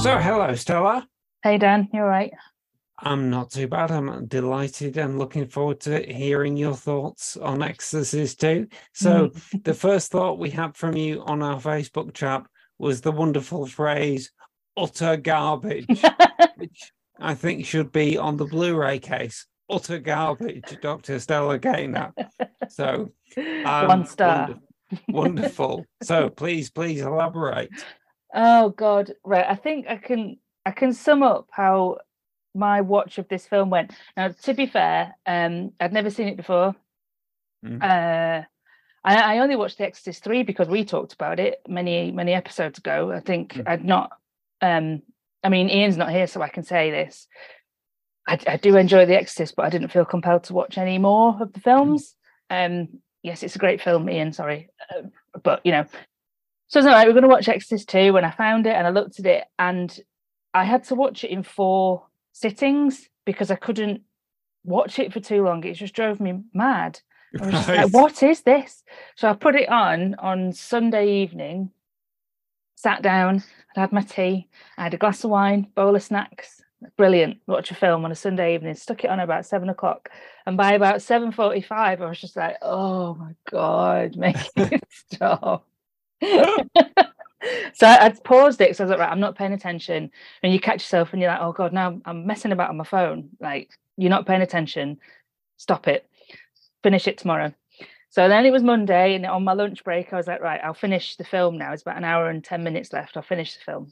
So, 0.03 0.17
hello, 0.17 0.55
Stella. 0.55 1.07
Hey, 1.43 1.57
Dan, 1.57 1.87
you 1.93 2.01
all 2.01 2.07
right? 2.07 2.33
I'm 3.03 3.29
not 3.29 3.49
too 3.51 3.67
bad. 3.67 3.89
I'm 3.91 4.27
delighted 4.27 4.97
and 4.97 5.17
looking 5.17 5.47
forward 5.47 5.79
to 5.81 6.01
hearing 6.01 6.55
your 6.55 6.75
thoughts 6.75 7.35
on 7.37 7.63
Exorcist 7.63 8.39
2. 8.41 8.67
So, 8.93 9.29
Mm. 9.29 9.63
the 9.63 9.73
first 9.73 10.11
thought 10.11 10.37
we 10.39 10.51
had 10.51 10.75
from 10.77 10.95
you 10.95 11.23
on 11.23 11.41
our 11.41 11.59
Facebook 11.59 12.13
chat 12.13 12.43
was 12.77 13.01
the 13.01 13.11
wonderful 13.11 13.65
phrase 13.65 14.31
utter 14.77 15.17
garbage, 15.17 15.85
which 16.57 16.91
I 17.19 17.33
think 17.33 17.65
should 17.65 17.91
be 17.91 18.17
on 18.17 18.37
the 18.37 18.45
Blu 18.45 18.75
ray 18.75 18.99
case. 18.99 19.47
Utter 19.69 19.99
garbage, 19.99 20.77
Dr. 20.81 21.19
Stella 21.19 21.57
Gaynor. 21.57 22.13
So, 22.69 23.11
um, 23.65 23.87
One 23.87 24.05
star. 24.05 24.47
wonder- 24.47 24.59
wonderful. 25.09 25.85
so, 26.03 26.29
please, 26.29 26.69
please 26.69 27.01
elaborate. 27.01 27.69
Oh 28.33 28.69
God, 28.69 29.11
right. 29.25 29.45
I 29.47 29.55
think 29.55 29.87
I 29.89 29.97
can 29.97 30.37
I 30.65 30.71
can 30.71 30.93
sum 30.93 31.23
up 31.23 31.47
how 31.51 31.97
my 32.53 32.81
watch 32.81 33.17
of 33.17 33.27
this 33.27 33.45
film 33.47 33.69
went. 33.69 33.93
Now, 34.17 34.29
to 34.29 34.53
be 34.53 34.65
fair, 34.65 35.15
um, 35.25 35.71
I'd 35.79 35.93
never 35.93 36.09
seen 36.09 36.27
it 36.27 36.37
before. 36.37 36.75
Mm. 37.65 37.81
Uh, 37.81 38.43
I, 39.03 39.35
I 39.35 39.37
only 39.39 39.55
watched 39.55 39.77
The 39.77 39.85
Exorcist 39.85 40.23
three 40.23 40.43
because 40.43 40.67
we 40.67 40.85
talked 40.85 41.13
about 41.13 41.39
it 41.39 41.61
many 41.67 42.11
many 42.11 42.33
episodes 42.33 42.77
ago. 42.79 43.11
I 43.11 43.19
think 43.19 43.53
Mm. 43.53 43.67
I'd 43.67 43.85
not. 43.85 44.11
Um, 44.61 45.01
I 45.43 45.49
mean, 45.49 45.69
Ian's 45.69 45.97
not 45.97 46.11
here, 46.11 46.27
so 46.27 46.41
I 46.41 46.49
can 46.49 46.63
say 46.63 46.91
this. 46.91 47.27
I, 48.27 48.37
I 48.47 48.57
do 48.57 48.77
enjoy 48.77 49.05
The 49.07 49.15
Exorcist, 49.17 49.55
but 49.55 49.65
I 49.65 49.69
didn't 49.69 49.87
feel 49.91 50.05
compelled 50.05 50.43
to 50.45 50.53
watch 50.53 50.77
any 50.77 50.99
more 50.99 51.35
of 51.41 51.51
the 51.53 51.59
films. 51.59 52.15
Um, 52.51 52.99
yes, 53.23 53.41
it's 53.41 53.55
a 53.55 53.59
great 53.59 53.81
film, 53.81 54.07
Ian. 54.07 54.33
Sorry, 54.33 54.69
uh, 54.95 55.07
but 55.43 55.61
you 55.63 55.71
know, 55.71 55.85
so 56.67 56.79
it's 56.79 56.85
all 56.87 56.93
right. 56.93 57.07
We're 57.07 57.13
going 57.13 57.23
to 57.23 57.29
watch 57.29 57.47
Exorcist 57.49 57.89
2 57.89 58.13
when 58.13 58.23
I 58.23 58.31
found 58.31 58.67
it 58.67 58.73
and 58.75 58.85
I 58.85 58.91
looked 58.91 59.19
at 59.19 59.25
it 59.25 59.45
and 59.57 59.99
I 60.53 60.63
had 60.63 60.83
to 60.85 60.95
watch 60.95 61.23
it 61.23 61.31
in 61.31 61.41
four 61.43 62.05
sittings 62.33 63.09
because 63.25 63.51
I 63.51 63.55
couldn't 63.55 64.01
watch 64.63 64.99
it 64.99 65.13
for 65.13 65.19
too 65.19 65.43
long. 65.43 65.63
It 65.63 65.73
just 65.73 65.93
drove 65.95 66.19
me 66.19 66.41
mad. 66.53 66.99
I 67.39 67.45
was 67.45 67.53
just 67.53 67.67
like, 67.69 67.89
what 67.93 68.23
is 68.23 68.41
this? 68.41 68.83
So 69.15 69.29
I 69.29 69.33
put 69.33 69.55
it 69.55 69.69
on 69.69 70.15
on 70.15 70.51
Sunday 70.51 71.21
evening, 71.21 71.71
sat 72.75 73.01
down, 73.01 73.43
I 73.75 73.81
had 73.81 73.91
my 73.93 74.01
tea, 74.01 74.47
I 74.77 74.83
had 74.83 74.93
a 74.93 74.97
glass 74.97 75.23
of 75.23 75.29
wine, 75.29 75.67
bowl 75.75 75.95
of 75.95 76.03
snacks. 76.03 76.61
Brilliant. 76.97 77.37
Watch 77.47 77.69
a 77.69 77.75
film 77.75 78.03
on 78.05 78.11
a 78.11 78.15
Sunday 78.15 78.55
evening, 78.55 78.73
stuck 78.73 79.03
it 79.03 79.09
on 79.11 79.19
about 79.19 79.45
seven 79.45 79.69
o'clock. 79.69 80.09
And 80.47 80.57
by 80.57 80.73
about 80.73 80.95
7.45, 80.95 81.71
I 81.71 81.95
was 81.95 82.19
just 82.19 82.35
like, 82.35 82.57
oh 82.63 83.13
my 83.13 83.33
God, 83.49 84.15
make 84.15 84.35
it 84.55 84.83
stop. 84.89 85.67
so 87.73 87.87
I, 87.87 88.09
paused 88.23 88.61
it. 88.61 88.75
So 88.75 88.83
I 88.83 88.85
was 88.85 88.91
like, 88.91 88.99
right, 88.99 89.11
I'm 89.11 89.19
not 89.19 89.35
paying 89.37 89.53
attention. 89.53 90.11
And 90.43 90.53
you 90.53 90.59
catch 90.59 90.81
yourself 90.81 91.13
and 91.13 91.21
you're 91.21 91.31
like, 91.31 91.41
oh 91.41 91.53
God, 91.53 91.73
now 91.73 91.99
I'm- 92.05 92.25
messing 92.25 92.51
about 92.51 92.69
on 92.69 92.77
my 92.77 92.83
phone. 92.83 93.29
Like, 93.39 93.71
you're 93.97 94.09
not 94.09 94.25
paying 94.25 94.41
attention. 94.41 94.99
Stop 95.57 95.87
it. 95.87 96.07
Finish 96.83 97.07
it 97.07 97.17
tomorrow. 97.17 97.53
So 98.09 98.27
then 98.27 98.45
it 98.45 98.51
was 98.51 98.61
Monday, 98.61 99.15
and 99.15 99.25
on 99.25 99.45
my 99.45 99.53
lunch 99.53 99.85
break, 99.85 100.11
I 100.11 100.17
was 100.17 100.27
like, 100.27 100.41
right, 100.41 100.59
I'll 100.61 100.73
finish 100.73 101.15
the 101.15 101.23
film 101.23 101.57
now. 101.57 101.71
It's 101.71 101.81
about 101.81 101.95
an 101.95 102.03
hour 102.03 102.29
and 102.29 102.43
10 102.43 102.61
minutes 102.61 102.91
left. 102.91 103.15
I'll 103.15 103.23
finish 103.23 103.53
the 103.55 103.61
film. 103.63 103.91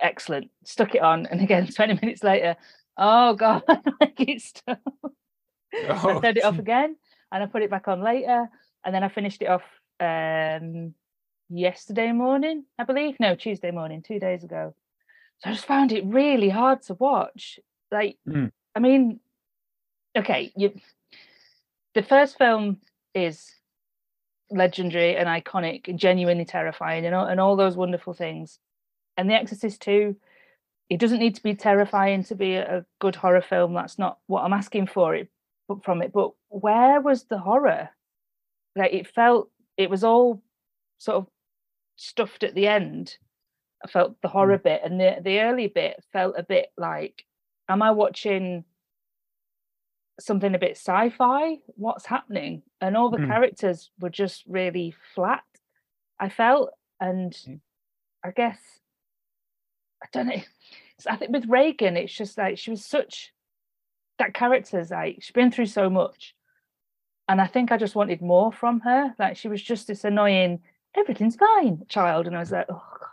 Excellent. 0.00 0.50
Stuck 0.64 0.94
it 0.94 1.02
on. 1.02 1.26
And 1.26 1.40
again, 1.40 1.66
20 1.74 1.94
minutes 2.02 2.22
later, 2.22 2.56
oh 2.98 3.34
God, 3.34 3.62
like 4.00 4.20
it 4.20 4.42
stopped. 4.42 4.82
I 5.74 6.00
Oh, 6.02 6.20
turned 6.20 6.38
it 6.38 6.44
off 6.44 6.58
again 6.58 6.96
and 7.32 7.42
I 7.42 7.46
put 7.46 7.62
it 7.62 7.70
back 7.70 7.88
on 7.88 8.02
later. 8.02 8.48
And 8.84 8.94
then 8.94 9.02
I 9.04 9.08
finished 9.08 9.42
it 9.42 9.48
off 9.48 9.62
um, 10.00 10.94
yesterday 11.48 12.12
morning, 12.12 12.64
I 12.78 12.84
believe. 12.84 13.16
No, 13.20 13.34
Tuesday 13.34 13.70
morning, 13.70 14.02
two 14.02 14.18
days 14.18 14.44
ago. 14.44 14.74
So 15.40 15.50
I 15.50 15.52
just 15.52 15.66
found 15.66 15.92
it 15.92 16.04
really 16.06 16.48
hard 16.48 16.82
to 16.82 16.94
watch. 16.94 17.58
Like, 17.90 18.18
Mm. 18.26 18.52
I 18.74 18.80
mean, 18.80 19.20
okay, 20.16 20.52
you 20.56 20.72
the 21.94 22.02
first 22.02 22.38
film 22.38 22.78
is 23.14 23.54
legendary 24.50 25.16
and 25.16 25.28
iconic 25.28 25.88
and 25.88 25.98
genuinely 25.98 26.44
terrifying 26.44 27.04
and 27.04 27.14
all, 27.14 27.26
and 27.26 27.40
all 27.40 27.56
those 27.56 27.76
wonderful 27.76 28.12
things. 28.12 28.58
And 29.16 29.28
The 29.28 29.34
Exorcist 29.34 29.82
2, 29.82 30.14
it 30.90 31.00
doesn't 31.00 31.18
need 31.18 31.34
to 31.34 31.42
be 31.42 31.54
terrifying 31.54 32.24
to 32.24 32.34
be 32.34 32.54
a, 32.54 32.78
a 32.78 32.84
good 33.00 33.16
horror 33.16 33.42
film. 33.42 33.74
That's 33.74 33.98
not 33.98 34.18
what 34.26 34.44
I'm 34.44 34.52
asking 34.52 34.86
for 34.86 35.14
it 35.14 35.28
from 35.82 36.02
it. 36.02 36.12
But 36.12 36.32
where 36.48 37.00
was 37.00 37.24
the 37.24 37.38
horror? 37.38 37.90
Like 38.76 38.92
it 38.92 39.06
felt 39.08 39.50
it 39.76 39.90
was 39.90 40.04
all 40.04 40.42
sort 40.98 41.16
of 41.16 41.26
stuffed 41.98 42.42
at 42.44 42.54
the 42.54 42.66
end. 42.66 43.18
I 43.84 43.88
felt 43.88 44.20
the 44.22 44.28
horror 44.28 44.58
bit 44.58 44.80
and 44.84 44.98
the, 44.98 45.16
the 45.22 45.40
early 45.40 45.66
bit 45.66 46.02
felt 46.12 46.34
a 46.38 46.42
bit 46.42 46.70
like, 46.78 47.24
am 47.68 47.82
I 47.82 47.90
watching 47.90 48.64
something 50.18 50.54
a 50.54 50.58
bit 50.58 50.72
sci-fi? 50.76 51.58
What's 51.76 52.06
happening? 52.06 52.62
And 52.80 52.96
all 52.96 53.10
the 53.10 53.18
Mm. 53.18 53.26
characters 53.28 53.90
were 54.00 54.10
just 54.10 54.44
really 54.46 54.94
flat, 55.14 55.44
I 56.18 56.28
felt. 56.28 56.70
And 57.00 57.32
Mm. 57.32 57.60
I 58.24 58.30
guess 58.32 58.80
I 60.02 60.06
don't 60.12 60.26
know. 60.26 60.42
I 61.08 61.16
think 61.16 61.32
with 61.32 61.46
Regan, 61.48 61.96
it's 61.96 62.12
just 62.12 62.38
like 62.38 62.58
she 62.58 62.70
was 62.70 62.84
such 62.84 63.32
that 64.18 64.34
character's 64.34 64.90
like 64.90 65.18
she's 65.20 65.32
been 65.32 65.50
through 65.50 65.66
so 65.66 65.88
much, 65.90 66.34
and 67.28 67.40
I 67.40 67.46
think 67.46 67.70
I 67.70 67.76
just 67.76 67.94
wanted 67.94 68.20
more 68.20 68.52
from 68.52 68.80
her. 68.80 69.14
Like 69.18 69.36
she 69.36 69.48
was 69.48 69.62
just 69.62 69.86
this 69.86 70.04
annoying, 70.04 70.60
everything's 70.98 71.36
fine 71.36 71.82
child, 71.88 72.26
and 72.26 72.36
I 72.36 72.40
was 72.40 72.52
like, 72.52 72.66
oh, 72.68 72.82
God, 73.00 73.08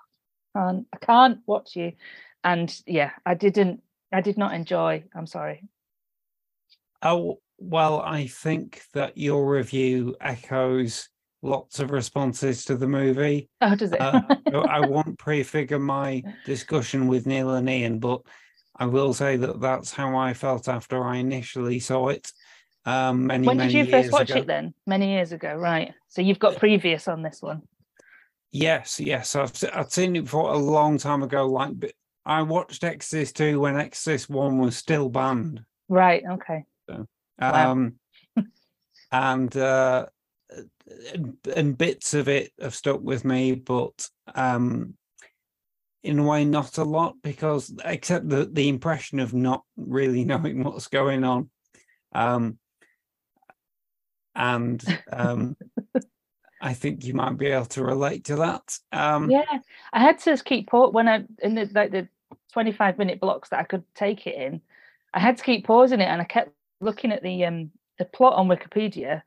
I 0.55 0.59
can't, 0.59 0.87
I 0.93 0.97
can't 1.05 1.39
watch 1.45 1.75
you. 1.75 1.93
And 2.43 2.73
yeah, 2.85 3.11
I 3.25 3.33
didn't, 3.33 3.81
I 4.11 4.21
did 4.21 4.37
not 4.37 4.53
enjoy. 4.53 5.03
I'm 5.15 5.27
sorry. 5.27 5.67
Oh, 7.01 7.39
well, 7.57 8.01
I 8.01 8.27
think 8.27 8.83
that 8.93 9.17
your 9.17 9.49
review 9.49 10.15
echoes 10.19 11.09
lots 11.41 11.79
of 11.79 11.91
responses 11.91 12.65
to 12.65 12.75
the 12.75 12.87
movie. 12.87 13.49
Oh, 13.61 13.75
does 13.75 13.93
it? 13.93 14.01
Uh, 14.01 14.35
I 14.53 14.79
won't 14.81 15.17
prefigure 15.17 15.79
my 15.79 16.23
discussion 16.43 17.07
with 17.07 17.27
Neil 17.27 17.51
and 17.51 17.69
Ian, 17.69 17.99
but 17.99 18.21
I 18.75 18.85
will 18.85 19.13
say 19.13 19.37
that 19.37 19.61
that's 19.61 19.91
how 19.91 20.17
I 20.17 20.33
felt 20.33 20.67
after 20.67 21.03
I 21.03 21.17
initially 21.17 21.79
saw 21.79 22.09
it. 22.09 22.31
Um, 22.85 23.27
many, 23.27 23.47
when 23.47 23.57
did 23.57 23.73
you 23.73 23.85
first 23.85 24.11
watch 24.11 24.31
ago. 24.31 24.41
it 24.41 24.47
then? 24.47 24.73
Many 24.85 25.13
years 25.13 25.31
ago, 25.31 25.55
right? 25.55 25.93
So 26.09 26.21
you've 26.21 26.39
got 26.39 26.57
previous 26.57 27.07
on 27.07 27.21
this 27.21 27.41
one. 27.41 27.63
Yes, 28.55 29.01
yes, 29.01 29.35
I've 29.35 29.51
I'd 29.73 29.91
seen 29.91 30.15
it 30.15 30.21
before 30.23 30.53
a 30.53 30.57
long 30.57 30.97
time 30.97 31.23
ago. 31.23 31.45
Like, 31.45 31.93
I 32.25 32.41
watched 32.41 32.85
Exorcist 32.85 33.35
two 33.35 33.59
when 33.59 33.75
Exorcist 33.77 34.29
one 34.29 34.59
was 34.59 34.77
still 34.77 35.09
banned. 35.09 35.65
Right. 35.89 36.23
Okay. 36.25 36.63
Wow. 36.87 37.71
Um, 37.71 37.95
and 39.11 39.57
uh, 39.57 40.05
and- 41.13 41.35
and 41.53 41.77
bits 41.77 42.13
of 42.13 42.29
it 42.29 42.53
have 42.61 42.73
stuck 42.73 43.01
with 43.01 43.25
me, 43.25 43.55
but 43.55 44.09
um, 44.35 44.93
in 46.03 46.19
a 46.19 46.23
way, 46.23 46.45
not 46.45 46.77
a 46.77 46.85
lot 46.85 47.15
because 47.21 47.73
except 47.83 48.29
the 48.29 48.45
the 48.45 48.69
impression 48.69 49.19
of 49.19 49.33
not 49.33 49.63
really 49.75 50.23
knowing 50.23 50.63
what's 50.63 50.87
going 50.87 51.25
on. 51.25 51.49
Um, 52.13 52.57
and 54.33 54.81
um, 55.11 55.57
I 56.61 56.73
think 56.73 57.03
you 57.03 57.13
might 57.13 57.37
be 57.37 57.47
able 57.47 57.65
to 57.65 57.83
relate 57.83 58.25
to 58.25 58.37
that. 58.37 58.79
Um, 58.91 59.29
Yeah, 59.29 59.59
I 59.93 59.99
had 59.99 60.19
to 60.19 60.37
keep 60.37 60.69
pause 60.69 60.93
when 60.93 61.07
I 61.07 61.25
in 61.41 61.55
the 61.55 61.69
like 61.73 61.91
the 61.91 62.07
25 62.53 62.97
minute 62.97 63.19
blocks 63.19 63.49
that 63.49 63.59
I 63.59 63.63
could 63.63 63.83
take 63.93 64.25
it 64.27 64.35
in. 64.35 64.61
I 65.13 65.19
had 65.19 65.37
to 65.37 65.43
keep 65.43 65.65
pausing 65.65 66.01
it 66.01 66.07
and 66.07 66.21
I 66.21 66.25
kept 66.25 66.51
looking 66.81 67.11
at 67.11 67.23
the 67.23 67.45
um 67.45 67.71
the 67.97 68.05
plot 68.05 68.33
on 68.33 68.47
Wikipedia 68.47 69.21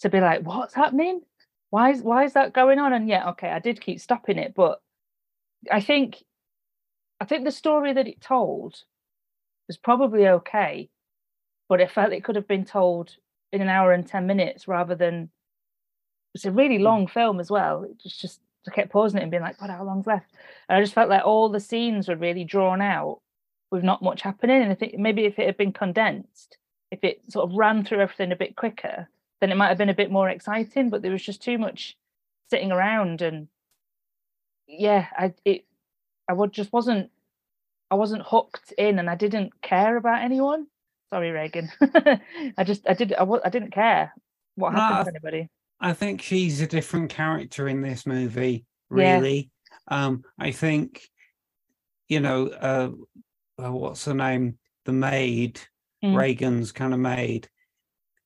to 0.00 0.08
be 0.08 0.20
like, 0.20 0.42
what's 0.42 0.74
happening? 0.74 1.22
Why 1.70 1.90
is 1.90 2.02
why 2.02 2.24
is 2.24 2.32
that 2.32 2.52
going 2.52 2.78
on? 2.78 2.92
And 2.92 3.08
yeah, 3.08 3.30
okay, 3.30 3.50
I 3.50 3.58
did 3.58 3.80
keep 3.80 4.00
stopping 4.00 4.38
it, 4.38 4.54
but 4.54 4.80
I 5.70 5.80
think 5.80 6.22
I 7.20 7.26
think 7.26 7.44
the 7.44 7.50
story 7.50 7.92
that 7.92 8.08
it 8.08 8.20
told 8.20 8.82
was 9.68 9.76
probably 9.76 10.26
okay, 10.26 10.88
but 11.68 11.80
it 11.80 11.90
felt 11.90 12.12
it 12.12 12.24
could 12.24 12.36
have 12.36 12.48
been 12.48 12.64
told 12.64 13.14
in 13.52 13.60
an 13.60 13.68
hour 13.68 13.92
and 13.92 14.06
10 14.06 14.26
minutes 14.26 14.66
rather 14.66 14.94
than 14.94 15.30
it's 16.34 16.44
a 16.44 16.50
really 16.50 16.78
long 16.78 17.06
film 17.06 17.40
as 17.40 17.50
well. 17.50 17.84
It 17.84 17.98
just 18.00 18.20
just 18.20 18.40
I 18.68 18.70
kept 18.72 18.92
pausing 18.92 19.18
it 19.18 19.22
and 19.22 19.30
being 19.30 19.42
like, 19.42 19.58
God, 19.58 19.70
how 19.70 19.84
long's 19.84 20.06
left? 20.06 20.34
And 20.68 20.76
I 20.76 20.82
just 20.82 20.94
felt 20.94 21.08
like 21.08 21.24
all 21.24 21.48
the 21.48 21.60
scenes 21.60 22.08
were 22.08 22.16
really 22.16 22.44
drawn 22.44 22.82
out 22.82 23.20
with 23.70 23.82
not 23.82 24.02
much 24.02 24.22
happening. 24.22 24.62
And 24.62 24.70
I 24.70 24.74
think 24.74 24.98
maybe 24.98 25.24
if 25.24 25.38
it 25.38 25.46
had 25.46 25.56
been 25.56 25.72
condensed, 25.72 26.58
if 26.90 27.02
it 27.02 27.20
sort 27.28 27.48
of 27.48 27.56
ran 27.56 27.84
through 27.84 28.00
everything 28.00 28.32
a 28.32 28.36
bit 28.36 28.56
quicker, 28.56 29.08
then 29.40 29.50
it 29.50 29.56
might 29.56 29.68
have 29.68 29.78
been 29.78 29.88
a 29.88 29.94
bit 29.94 30.10
more 30.10 30.28
exciting. 30.28 30.90
But 30.90 31.02
there 31.02 31.12
was 31.12 31.24
just 31.24 31.42
too 31.42 31.56
much 31.58 31.96
sitting 32.50 32.72
around 32.72 33.22
and 33.22 33.48
yeah, 34.66 35.06
I 35.16 35.34
it 35.44 35.64
I 36.28 36.32
would 36.32 36.52
just 36.52 36.72
wasn't 36.72 37.10
I 37.90 37.94
wasn't 37.94 38.22
hooked 38.26 38.72
in 38.72 38.98
and 38.98 39.08
I 39.08 39.14
didn't 39.14 39.60
care 39.62 39.96
about 39.96 40.22
anyone. 40.22 40.66
Sorry, 41.10 41.30
Regan. 41.30 41.70
I 42.56 42.64
just 42.64 42.88
I 42.88 42.94
did 42.94 43.14
I, 43.14 43.24
I 43.44 43.48
didn't 43.48 43.72
care 43.72 44.12
what 44.56 44.74
happened 44.74 44.98
I 44.98 45.02
to 45.04 45.08
anybody. 45.10 45.48
I 45.80 45.92
think 45.94 46.20
she's 46.22 46.60
a 46.60 46.66
different 46.66 47.10
character 47.10 47.68
in 47.68 47.80
this 47.80 48.06
movie, 48.06 48.66
Yeah. 48.90 49.14
really. 49.16 49.50
Um, 49.88 50.24
I 50.38 50.50
think, 50.52 51.02
you 52.08 52.20
know, 52.20 52.48
uh, 52.48 52.90
uh, 53.62 53.72
what's 53.72 54.04
her 54.04 54.14
name? 54.14 54.58
The 54.84 54.92
maid, 54.92 55.60
Mm. 56.02 56.16
Regan's 56.16 56.72
kind 56.72 56.94
of 56.94 57.00
maid. 57.00 57.48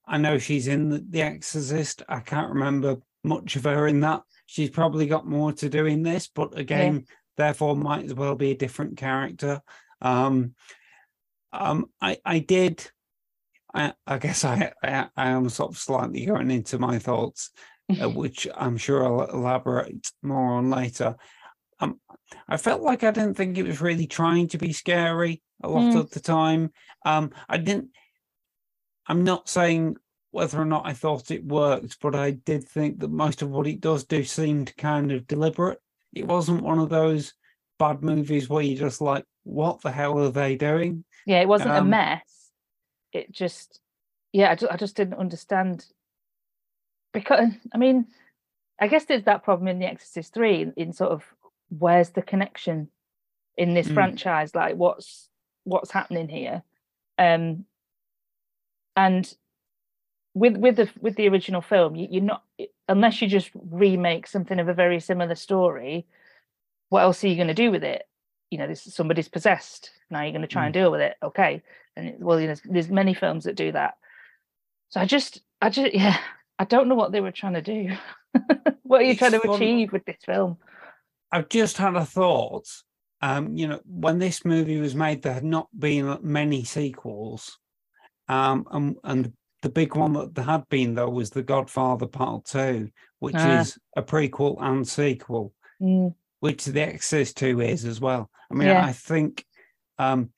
I 0.06 0.18
know 0.18 0.38
she's 0.38 0.68
in 0.68 0.90
the, 0.90 1.04
the 1.10 1.22
Exorcist. 1.22 2.02
I 2.08 2.20
can't 2.20 2.52
remember 2.52 2.98
much 3.24 3.56
of 3.56 3.64
her 3.64 3.88
in 3.88 4.00
that. 4.00 4.22
She's 4.46 4.70
probably 4.70 5.06
got 5.06 5.26
more 5.26 5.52
to 5.54 5.68
do 5.68 5.86
in 5.86 6.02
this, 6.04 6.28
but 6.28 6.56
again, 6.56 7.06
therefore 7.36 7.74
might 7.74 8.04
as 8.04 8.14
well 8.14 8.36
be 8.36 8.52
a 8.52 8.56
different 8.56 8.96
character. 8.96 9.60
Um, 10.00 10.54
um, 11.52 11.86
I 12.00 12.18
I 12.24 12.38
did. 12.40 12.88
I, 13.74 13.92
I 14.06 14.18
guess 14.18 14.44
I, 14.44 14.72
I 14.82 15.08
I 15.16 15.28
am 15.30 15.48
sort 15.48 15.72
of 15.72 15.78
slightly 15.78 16.24
going 16.26 16.50
into 16.50 16.78
my 16.78 16.98
thoughts, 16.98 17.50
uh, 18.00 18.08
which 18.22 18.46
I'm 18.56 18.76
sure 18.76 19.04
I'll 19.04 19.28
elaborate 19.30 20.10
more 20.22 20.54
on 20.54 20.70
later. 20.70 21.16
Um, 21.80 22.00
I 22.48 22.56
felt 22.56 22.82
like 22.82 23.02
I 23.02 23.10
didn't 23.10 23.34
think 23.34 23.58
it 23.58 23.66
was 23.66 23.80
really 23.80 24.06
trying 24.06 24.48
to 24.48 24.58
be 24.58 24.72
scary 24.72 25.42
a 25.62 25.68
lot 25.68 25.92
Mm. 25.92 25.98
of 26.00 26.10
the 26.10 26.20
time. 26.20 26.70
Um, 27.04 27.32
I 27.48 27.56
didn't. 27.58 27.90
I'm 29.06 29.24
not 29.24 29.48
saying 29.48 29.96
whether 30.30 30.60
or 30.60 30.64
not 30.64 30.86
I 30.86 30.92
thought 30.94 31.30
it 31.30 31.44
worked, 31.44 31.98
but 32.00 32.14
I 32.14 32.32
did 32.32 32.64
think 32.66 33.00
that 33.00 33.10
most 33.10 33.42
of 33.42 33.50
what 33.50 33.66
it 33.66 33.80
does 33.80 34.04
do 34.04 34.24
seemed 34.24 34.76
kind 34.76 35.12
of 35.12 35.26
deliberate. 35.26 35.78
It 36.12 36.26
wasn't 36.26 36.62
one 36.62 36.78
of 36.78 36.88
those 36.90 37.34
bad 37.78 38.02
movies 38.02 38.48
where 38.48 38.62
you're 38.62 38.78
just 38.88 39.00
like, 39.00 39.24
"What 39.42 39.80
the 39.82 39.90
hell 39.90 40.18
are 40.20 40.30
they 40.30 40.56
doing?" 40.56 41.04
Yeah, 41.26 41.40
it 41.40 41.48
wasn't 41.48 41.70
a 41.72 41.78
Um, 41.80 41.90
mess. 41.90 42.22
It 43.14 43.32
just, 43.32 43.80
yeah, 44.32 44.50
I 44.50 44.56
just, 44.56 44.72
I 44.72 44.76
just 44.76 44.96
didn't 44.96 45.14
understand. 45.18 45.86
Because, 47.14 47.50
I 47.72 47.78
mean, 47.78 48.08
I 48.80 48.88
guess 48.88 49.04
there's 49.04 49.24
that 49.24 49.44
problem 49.44 49.68
in 49.68 49.78
The 49.78 49.86
Exorcist 49.86 50.34
3 50.34 50.62
in, 50.62 50.72
in 50.76 50.92
sort 50.92 51.12
of 51.12 51.22
where's 51.70 52.10
the 52.10 52.22
connection 52.22 52.88
in 53.56 53.72
this 53.74 53.88
Mm. 53.88 53.94
franchise? 53.94 54.54
Like, 54.54 54.74
what's 54.76 55.30
what's 55.62 55.92
happening 55.92 56.28
here? 56.28 56.62
Um, 57.16 57.64
and 58.96 59.32
with 60.34 60.56
with 60.56 60.76
the 60.76 60.90
with 61.00 61.14
the 61.14 61.28
original 61.28 61.60
film, 61.62 61.94
you, 61.94 62.08
you're 62.10 62.22
not 62.22 62.42
unless 62.88 63.22
you 63.22 63.28
just 63.28 63.50
remake 63.54 64.26
something 64.26 64.58
of 64.58 64.68
a 64.68 64.74
very 64.74 65.00
similar 65.00 65.36
story. 65.36 66.06
What 66.88 67.02
else 67.02 67.22
are 67.24 67.28
you 67.28 67.36
going 67.36 67.48
to 67.48 67.54
do 67.54 67.70
with 67.70 67.84
it? 67.84 68.06
You 68.50 68.58
know, 68.58 68.66
this 68.68 68.84
somebody's 68.94 69.28
possessed. 69.28 69.90
Now 70.10 70.22
you're 70.22 70.32
going 70.32 70.42
to 70.42 70.48
try 70.48 70.64
and 70.66 70.74
deal 70.74 70.90
with 70.90 71.00
it. 71.00 71.16
Okay, 71.22 71.62
and 71.96 72.08
it, 72.08 72.16
well, 72.20 72.40
you 72.40 72.48
know, 72.48 72.54
there's 72.64 72.88
many 72.88 73.14
films 73.14 73.44
that 73.44 73.56
do 73.56 73.72
that. 73.72 73.94
So 74.90 75.00
I 75.00 75.06
just, 75.06 75.40
I 75.60 75.70
just, 75.70 75.94
yeah, 75.94 76.16
I 76.58 76.64
don't 76.64 76.88
know 76.88 76.94
what 76.94 77.10
they 77.12 77.20
were 77.20 77.32
trying 77.32 77.54
to 77.54 77.62
do. 77.62 77.96
what 78.82 79.00
are 79.00 79.04
you 79.04 79.16
trying 79.16 79.32
to 79.32 79.40
fun- 79.40 79.56
achieve 79.56 79.92
with 79.92 80.04
this 80.04 80.18
film? 80.24 80.58
I've 81.32 81.48
just 81.48 81.78
had 81.78 81.96
a 81.96 82.04
thought. 82.04 82.68
Um, 83.20 83.56
you 83.56 83.66
know, 83.66 83.80
when 83.86 84.18
this 84.18 84.44
movie 84.44 84.78
was 84.78 84.94
made, 84.94 85.22
there 85.22 85.32
had 85.34 85.44
not 85.44 85.68
been 85.76 86.18
many 86.22 86.62
sequels. 86.62 87.58
Um, 88.28 88.66
and, 88.70 88.96
and 89.02 89.32
the 89.62 89.68
big 89.70 89.96
one 89.96 90.12
that 90.12 90.34
there 90.34 90.44
had 90.44 90.68
been 90.68 90.94
though 90.94 91.08
was 91.08 91.30
The 91.30 91.42
Godfather 91.42 92.06
Part 92.06 92.44
Two, 92.44 92.90
which 93.18 93.34
Ah. 93.36 93.60
is 93.60 93.78
a 93.96 94.02
prequel 94.02 94.56
and 94.60 94.86
sequel, 94.86 95.54
Mm, 95.82 96.14
which 96.44 96.66
The 96.66 96.82
Exorcist 96.82 97.38
Two 97.38 97.62
is 97.62 97.86
as 97.86 98.02
well. 98.02 98.30
I 98.50 98.54
mean, 98.54 98.68
Yeah. 98.68 98.84
I 98.84 98.92
think, 98.92 99.46
um, 99.98 100.30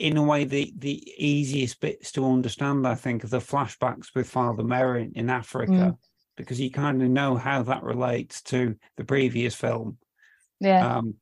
in 0.00 0.16
a 0.16 0.24
way, 0.24 0.42
the 0.42 0.72
the 0.76 1.00
easiest 1.16 1.78
bits 1.78 2.10
to 2.12 2.26
understand, 2.26 2.84
I 2.84 2.96
think, 2.96 3.22
are 3.22 3.28
the 3.28 3.38
flashbacks 3.38 4.08
with 4.12 4.28
Father 4.28 4.64
Merrin 4.64 5.12
in 5.14 5.30
Africa, 5.30 5.96
because 6.36 6.58
you 6.60 6.72
kind 6.72 7.00
of 7.00 7.10
know 7.10 7.36
how 7.36 7.62
that 7.62 7.84
relates 7.84 8.42
to 8.50 8.74
the 8.96 9.04
previous 9.04 9.54
film. 9.54 9.98
yeah, 10.58 10.96
Um, 10.96 11.14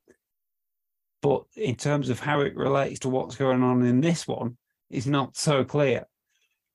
but 1.21 1.43
in 1.55 1.77
terms 1.77 2.09
of 2.09 2.19
how 2.19 2.41
it 2.41 2.57
relates 2.57 3.01
to 3.01 3.11
what's 3.11 3.37
going 3.37 3.63
on 3.63 3.85
in 3.85 4.01
this 4.01 4.27
one, 4.27 4.57
is 4.89 5.07
not 5.07 5.37
so 5.37 5.65
clear. 5.65 6.07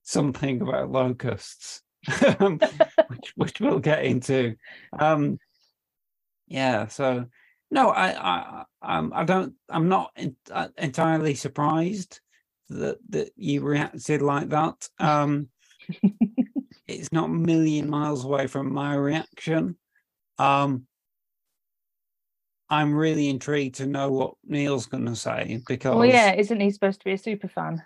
Something 0.03 0.61
about 0.61 0.91
locusts, 0.91 1.81
which 3.09 3.33
which 3.35 3.59
we'll 3.59 3.79
get 3.79 4.05
into. 4.05 4.55
Um, 4.99 5.39
yeah, 6.53 6.87
so 6.87 7.25
no, 7.71 7.89
I 7.89 8.11
I 8.11 8.63
um, 8.83 9.11
I 9.15 9.23
don't. 9.23 9.55
I'm 9.69 9.89
not 9.89 10.15
uh, 10.51 10.67
entirely 10.77 11.33
surprised 11.33 12.19
that 12.69 12.99
that 13.09 13.31
you 13.35 13.61
reacted 13.61 14.21
like 14.21 14.49
that. 14.49 14.87
Um, 14.99 15.49
it's 16.87 17.11
not 17.11 17.25
a 17.25 17.33
million 17.33 17.89
miles 17.89 18.23
away 18.23 18.45
from 18.45 18.71
my 18.71 18.93
reaction. 18.93 19.77
Um, 20.37 20.85
I'm 22.69 22.93
really 22.93 23.29
intrigued 23.29 23.75
to 23.75 23.87
know 23.87 24.11
what 24.11 24.35
Neil's 24.45 24.85
going 24.85 25.07
to 25.07 25.15
say 25.15 25.59
because 25.67 25.95
well, 25.95 26.05
yeah, 26.05 26.35
isn't 26.35 26.59
he 26.59 26.69
supposed 26.69 26.99
to 26.99 27.05
be 27.05 27.13
a 27.13 27.17
super 27.17 27.47
fan? 27.47 27.81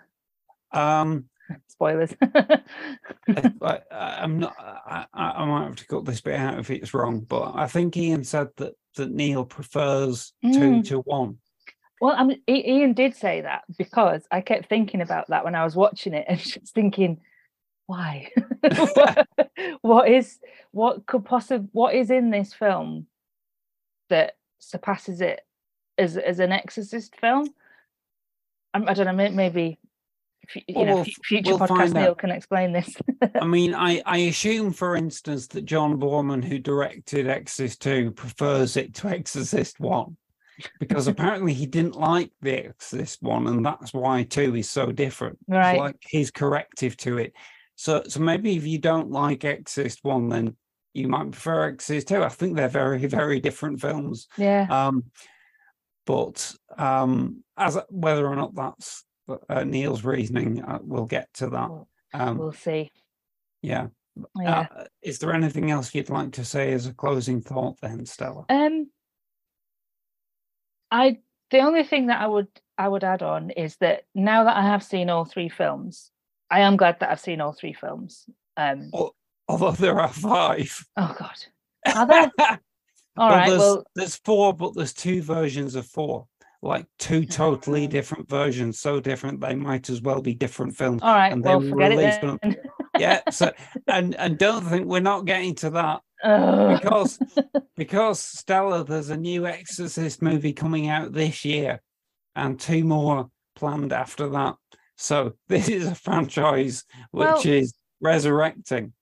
um, 0.72 1.24
Spoilers. 1.68 2.14
I, 2.22 3.80
I'm 4.00 4.38
not. 4.38 4.54
I, 4.58 5.06
I 5.14 5.44
might 5.44 5.64
have 5.64 5.76
to 5.76 5.86
cut 5.86 6.04
this 6.04 6.20
bit 6.20 6.34
out 6.34 6.58
if 6.58 6.70
it's 6.70 6.94
wrong, 6.94 7.20
but 7.20 7.52
I 7.54 7.66
think 7.66 7.96
Ian 7.96 8.24
said 8.24 8.48
that 8.56 8.74
that 8.96 9.10
Neil 9.10 9.44
prefers 9.44 10.32
two 10.42 10.48
Mm. 10.58 10.88
to 10.88 10.98
one. 11.00 11.38
Well, 12.00 12.14
I 12.16 12.24
mean, 12.24 12.40
Ian 12.48 12.92
did 12.92 13.16
say 13.16 13.40
that 13.40 13.62
because 13.76 14.26
I 14.30 14.40
kept 14.40 14.68
thinking 14.68 15.00
about 15.00 15.28
that 15.28 15.44
when 15.44 15.54
I 15.54 15.64
was 15.64 15.74
watching 15.74 16.14
it 16.14 16.26
and 16.28 16.38
just 16.40 16.74
thinking, 16.74 17.20
why? 17.86 18.30
what, 18.60 19.28
what 19.82 20.08
is 20.08 20.38
what 20.72 21.06
could 21.06 21.24
possibly 21.24 21.68
what 21.72 21.94
is 21.94 22.10
in 22.10 22.30
this 22.30 22.52
film 22.54 23.06
that 24.10 24.34
surpasses 24.58 25.20
it 25.20 25.40
as 25.96 26.16
as 26.16 26.38
an 26.38 26.52
Exorcist 26.52 27.16
film? 27.16 27.48
I 28.74 28.94
don't 28.94 29.06
know. 29.16 29.30
Maybe 29.30 29.78
you 30.54 30.74
Well, 30.76 30.84
know, 30.86 30.94
we'll 30.96 31.04
future 31.04 31.50
we'll 31.50 31.58
podcast 31.58 31.94
Neil 31.94 32.14
can 32.14 32.30
explain 32.30 32.72
this. 32.72 32.96
I 33.40 33.44
mean, 33.46 33.74
I, 33.74 34.02
I 34.06 34.18
assume, 34.18 34.72
for 34.72 34.96
instance, 34.96 35.46
that 35.48 35.64
John 35.64 35.98
Boorman, 36.00 36.42
who 36.44 36.58
directed 36.58 37.28
Exorcist 37.28 37.82
2, 37.82 38.12
prefers 38.12 38.76
it 38.76 38.94
to 38.94 39.08
Exorcist 39.08 39.78
1 39.80 40.16
because 40.80 41.06
apparently 41.08 41.52
he 41.52 41.66
didn't 41.66 41.96
like 41.96 42.30
the 42.42 42.66
Exorcist 42.66 43.22
1, 43.22 43.46
and 43.46 43.64
that's 43.64 43.92
why 43.92 44.22
2 44.24 44.56
is 44.56 44.70
so 44.70 44.90
different. 44.92 45.38
It's 45.42 45.48
Right. 45.50 45.78
like 45.78 45.96
his 46.08 46.30
corrective 46.30 46.96
to 46.98 47.18
it. 47.18 47.32
So, 47.76 48.02
so 48.08 48.20
maybe 48.20 48.56
if 48.56 48.66
you 48.66 48.78
don't 48.78 49.10
like 49.10 49.44
Exorcist 49.44 50.00
1, 50.02 50.28
then 50.30 50.56
you 50.94 51.06
might 51.08 51.30
prefer 51.30 51.68
Exorcist 51.68 52.08
2. 52.08 52.24
I 52.24 52.28
think 52.28 52.56
they're 52.56 52.68
very, 52.68 53.06
very 53.06 53.38
different 53.38 53.80
films. 53.80 54.26
yeah. 54.36 54.66
Um, 54.68 55.04
but 56.06 56.54
um, 56.78 57.44
as 57.56 57.76
whether 57.90 58.26
or 58.26 58.34
not 58.34 58.54
that's 58.54 59.04
uh, 59.48 59.64
Neil's 59.64 60.04
reasoning, 60.04 60.62
uh, 60.62 60.78
we'll 60.82 61.06
get 61.06 61.32
to 61.34 61.48
that. 61.50 61.70
Um, 62.14 62.38
we'll 62.38 62.52
see. 62.52 62.90
yeah. 63.62 63.88
Yeah. 64.40 64.66
Uh, 64.74 64.84
is 65.02 65.18
there 65.20 65.32
anything 65.32 65.70
else 65.70 65.94
you'd 65.94 66.10
like 66.10 66.32
to 66.32 66.44
say 66.44 66.72
as 66.72 66.86
a 66.86 66.94
closing 66.94 67.40
thought 67.40 67.76
then, 67.80 68.04
Stella? 68.04 68.46
Um, 68.48 68.90
I 70.90 71.18
the 71.50 71.60
only 71.60 71.84
thing 71.84 72.06
that 72.06 72.20
I 72.20 72.26
would 72.26 72.48
I 72.76 72.88
would 72.88 73.04
add 73.04 73.22
on 73.22 73.50
is 73.50 73.76
that 73.76 74.02
now 74.14 74.44
that 74.44 74.56
I 74.56 74.62
have 74.62 74.82
seen 74.82 75.08
all 75.08 75.24
three 75.24 75.48
films, 75.48 76.10
I 76.50 76.60
am 76.60 76.76
glad 76.76 76.98
that 77.00 77.10
I've 77.10 77.20
seen 77.20 77.40
all 77.40 77.52
three 77.52 77.74
films. 77.74 78.28
Um, 78.56 78.90
Although 79.48 79.72
there 79.72 80.00
are 80.00 80.08
five. 80.08 80.84
oh 80.96 81.14
God, 81.18 81.36
are 81.94 82.06
there? 82.06 82.32
All 83.16 83.30
right, 83.30 83.48
there's, 83.48 83.58
well, 83.58 83.84
there's 83.96 84.16
four, 84.16 84.54
but 84.54 84.76
there's 84.76 84.92
two 84.92 85.22
versions 85.22 85.74
of 85.74 85.84
four. 85.86 86.28
Like 86.60 86.86
two 86.98 87.24
totally 87.24 87.86
different 87.86 88.28
versions, 88.28 88.80
so 88.80 88.98
different 88.98 89.40
they 89.40 89.54
might 89.54 89.88
as 89.90 90.02
well 90.02 90.20
be 90.20 90.34
different 90.34 90.76
films. 90.76 91.02
all 91.02 91.14
right, 91.14 91.32
and 91.32 91.44
well, 91.44 91.60
forget 91.60 91.92
it 91.92 91.96
released 91.96 92.20
then. 92.20 92.38
on- 92.42 92.56
Yeah, 92.98 93.20
so 93.30 93.52
and 93.86 94.16
and 94.16 94.36
don't 94.38 94.64
think 94.64 94.86
we're 94.86 94.98
not 95.00 95.24
getting 95.24 95.54
to 95.56 95.70
that 95.70 96.00
Ugh. 96.24 96.80
because 96.80 97.18
because 97.76 98.18
Stella, 98.20 98.82
there's 98.84 99.10
a 99.10 99.16
new 99.16 99.46
Exorcist 99.46 100.20
movie 100.20 100.52
coming 100.52 100.88
out 100.88 101.12
this 101.12 101.44
year, 101.44 101.80
and 102.34 102.58
two 102.58 102.82
more 102.82 103.30
planned 103.54 103.92
after 103.92 104.28
that. 104.30 104.56
So 104.96 105.34
this 105.46 105.68
is 105.68 105.86
a 105.86 105.94
franchise 105.94 106.84
which 107.12 107.24
Well- 107.24 107.42
is 107.46 107.72
resurrecting. 108.00 108.94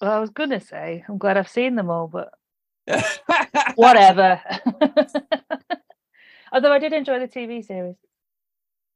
well, 0.00 0.12
I 0.12 0.18
was 0.18 0.30
gonna 0.30 0.60
say 0.60 1.04
I'm 1.10 1.18
glad 1.18 1.36
I've 1.36 1.50
seen 1.50 1.74
them 1.74 1.90
all, 1.90 2.08
but 2.08 2.30
whatever. 3.74 4.40
Although 6.54 6.72
I 6.72 6.78
did 6.78 6.92
enjoy 6.92 7.18
the 7.18 7.28
TV 7.28 7.62
series. 7.64 7.96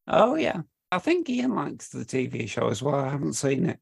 oh 0.06 0.36
yeah, 0.36 0.60
I 0.92 0.98
think 1.00 1.28
Ian 1.28 1.54
likes 1.54 1.88
the 1.88 2.04
TV 2.04 2.48
show 2.48 2.68
as 2.68 2.80
well. 2.82 2.94
I 2.94 3.08
haven't 3.10 3.32
seen 3.34 3.66
it, 3.68 3.78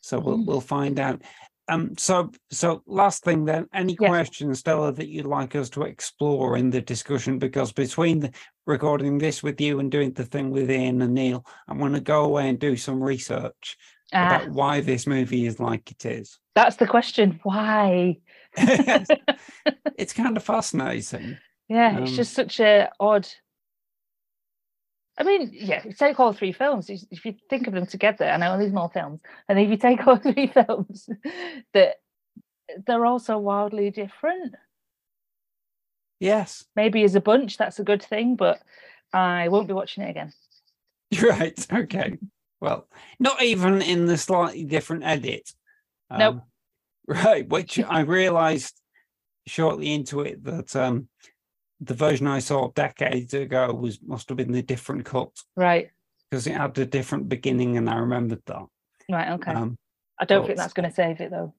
so 0.00 0.18
we'll 0.18 0.38
Mm. 0.38 0.46
we'll 0.46 0.60
find 0.60 0.98
out. 1.00 1.22
Um, 1.68 1.96
so 1.96 2.32
so 2.50 2.82
last 2.86 3.22
thing 3.22 3.44
then, 3.44 3.68
any 3.72 3.96
Yes. 3.98 4.08
questions, 4.10 4.58
Stella, 4.58 4.92
that 4.92 5.08
you'd 5.08 5.24
like 5.26 5.54
us 5.54 5.70
to 5.70 5.84
explore 5.84 6.56
in 6.56 6.70
the 6.70 6.80
discussion? 6.82 7.38
Because 7.38 7.72
between 7.72 8.18
the, 8.20 8.32
recording 8.66 9.16
this 9.18 9.42
with 9.44 9.60
you 9.60 9.78
and 9.78 9.90
doing 9.90 10.12
the 10.12 10.24
thing 10.24 10.50
with 10.50 10.68
Ian 10.70 11.00
and 11.02 11.14
Neil, 11.14 11.46
I'm 11.68 11.78
going 11.78 11.92
to 11.92 12.00
go 12.00 12.24
away 12.24 12.48
and 12.48 12.58
do 12.58 12.76
some 12.76 13.00
research 13.02 13.76
Ah, 14.12 14.26
about 14.26 14.50
why 14.50 14.80
this 14.80 15.06
movie 15.06 15.46
is 15.46 15.60
like 15.60 15.90
it 15.92 16.04
is. 16.04 16.38
that's 16.56 16.76
the 16.76 16.86
question. 16.88 17.38
Why? 17.44 18.18
it's 19.96 20.12
kind 20.12 20.36
of 20.36 20.42
fascinating. 20.42 21.38
Yeah, 21.68 21.98
it's 21.98 22.10
Um, 22.10 22.16
just 22.16 22.34
such 22.34 22.60
a 22.60 22.90
odd. 23.00 23.28
I 25.18 25.24
mean, 25.24 25.50
yeah, 25.52 25.82
you 25.84 25.92
take 25.92 26.18
all 26.18 26.32
three 26.32 26.52
films, 26.52 26.88
if 26.88 27.24
you 27.24 27.34
think 27.50 27.66
of 27.66 27.74
them 27.74 27.86
together, 27.86 28.24
I 28.24 28.38
know 28.38 28.58
these 28.58 28.72
more 28.72 28.88
films, 28.88 29.20
and 29.48 29.58
if 29.58 29.68
you 29.68 29.76
take 29.76 30.06
all 30.06 30.16
three 30.18 30.46
films, 30.46 31.08
that 31.74 31.96
they're 32.86 33.04
all 33.04 33.18
so 33.18 33.38
wildly 33.38 33.90
different. 33.90 34.54
Yes, 36.18 36.64
Maybe 36.76 37.02
as 37.02 37.14
a 37.14 37.20
bunch, 37.20 37.56
that's 37.56 37.80
a 37.80 37.84
good 37.84 38.02
thing, 38.02 38.36
but 38.36 38.62
I 39.12 39.48
won't 39.48 39.66
be 39.66 39.74
watching 39.74 40.04
it 40.04 40.10
again. 40.10 40.32
right. 41.22 41.66
Okay. 41.72 42.18
Well, 42.60 42.86
not 43.18 43.42
even 43.42 43.82
in 43.82 44.06
the 44.06 44.16
slightly 44.16 44.64
different 44.64 45.02
edit. 45.04 45.52
Nope. 46.16 46.36
Um, 46.36 46.42
right, 47.08 47.46
which 47.48 47.80
I 47.80 48.00
realized 48.00 48.80
shortly 49.46 49.92
into 49.92 50.20
it 50.20 50.44
that 50.44 50.76
um, 50.76 51.08
the 51.82 51.94
version 51.94 52.26
I 52.26 52.38
saw 52.38 52.68
decades 52.68 53.34
ago 53.34 53.72
was 53.72 54.00
must 54.02 54.28
have 54.28 54.36
been 54.38 54.52
the 54.52 54.62
different 54.62 55.04
cut 55.04 55.30
Right, 55.56 55.90
because 56.30 56.46
it 56.46 56.54
had 56.56 56.76
a 56.78 56.86
different 56.86 57.28
beginning, 57.28 57.76
and 57.76 57.90
I 57.90 57.96
remembered 57.96 58.42
that. 58.46 58.66
right, 59.10 59.30
okay. 59.32 59.52
Um, 59.52 59.76
I 60.20 60.24
don't 60.24 60.42
but- 60.42 60.46
think 60.48 60.58
that's 60.58 60.72
going 60.72 60.88
to 60.88 60.94
save 60.94 61.20
it 61.20 61.30
though. 61.30 61.54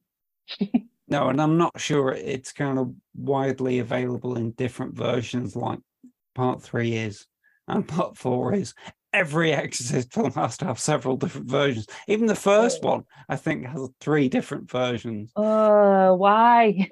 No, 1.06 1.28
and 1.28 1.38
I'm 1.38 1.58
not 1.58 1.78
sure 1.78 2.12
it's 2.12 2.50
kind 2.50 2.78
of 2.78 2.94
widely 3.14 3.80
available 3.80 4.36
in 4.38 4.52
different 4.52 4.94
versions, 4.94 5.54
like 5.54 5.78
part 6.34 6.62
three 6.62 6.94
is 6.94 7.26
and 7.68 7.86
part 7.86 8.16
four 8.16 8.54
is. 8.54 8.72
Every 9.14 9.52
Exorcist 9.52 10.12
film 10.12 10.32
has 10.32 10.56
to 10.58 10.64
have 10.66 10.78
several 10.80 11.16
different 11.16 11.48
versions. 11.48 11.86
Even 12.08 12.26
the 12.26 12.34
first 12.34 12.82
one, 12.82 13.04
I 13.28 13.36
think, 13.36 13.64
has 13.66 13.88
three 14.00 14.28
different 14.28 14.68
versions. 14.70 15.30
Oh, 15.36 16.14
why? 16.14 16.90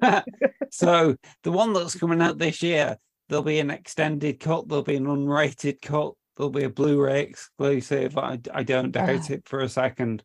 so 0.70 1.16
the 1.42 1.50
one 1.52 1.72
that's 1.72 1.98
coming 1.98 2.22
out 2.22 2.38
this 2.38 2.62
year, 2.62 2.96
there'll 3.28 3.42
be 3.42 3.58
an 3.58 3.70
extended 3.70 4.38
cut, 4.38 4.68
there'll 4.68 4.84
be 4.84 4.94
an 4.96 5.06
unrated 5.06 5.82
cut, 5.82 6.12
there'll 6.36 6.50
be 6.50 6.62
a 6.64 6.70
Blu-ray 6.70 7.22
exclusive. 7.22 8.16
I, 8.16 8.38
I 8.54 8.62
don't 8.62 8.92
doubt 8.92 9.28
Ah. 9.28 9.32
it 9.32 9.48
for 9.48 9.58
a 9.60 9.68
second. 9.68 10.22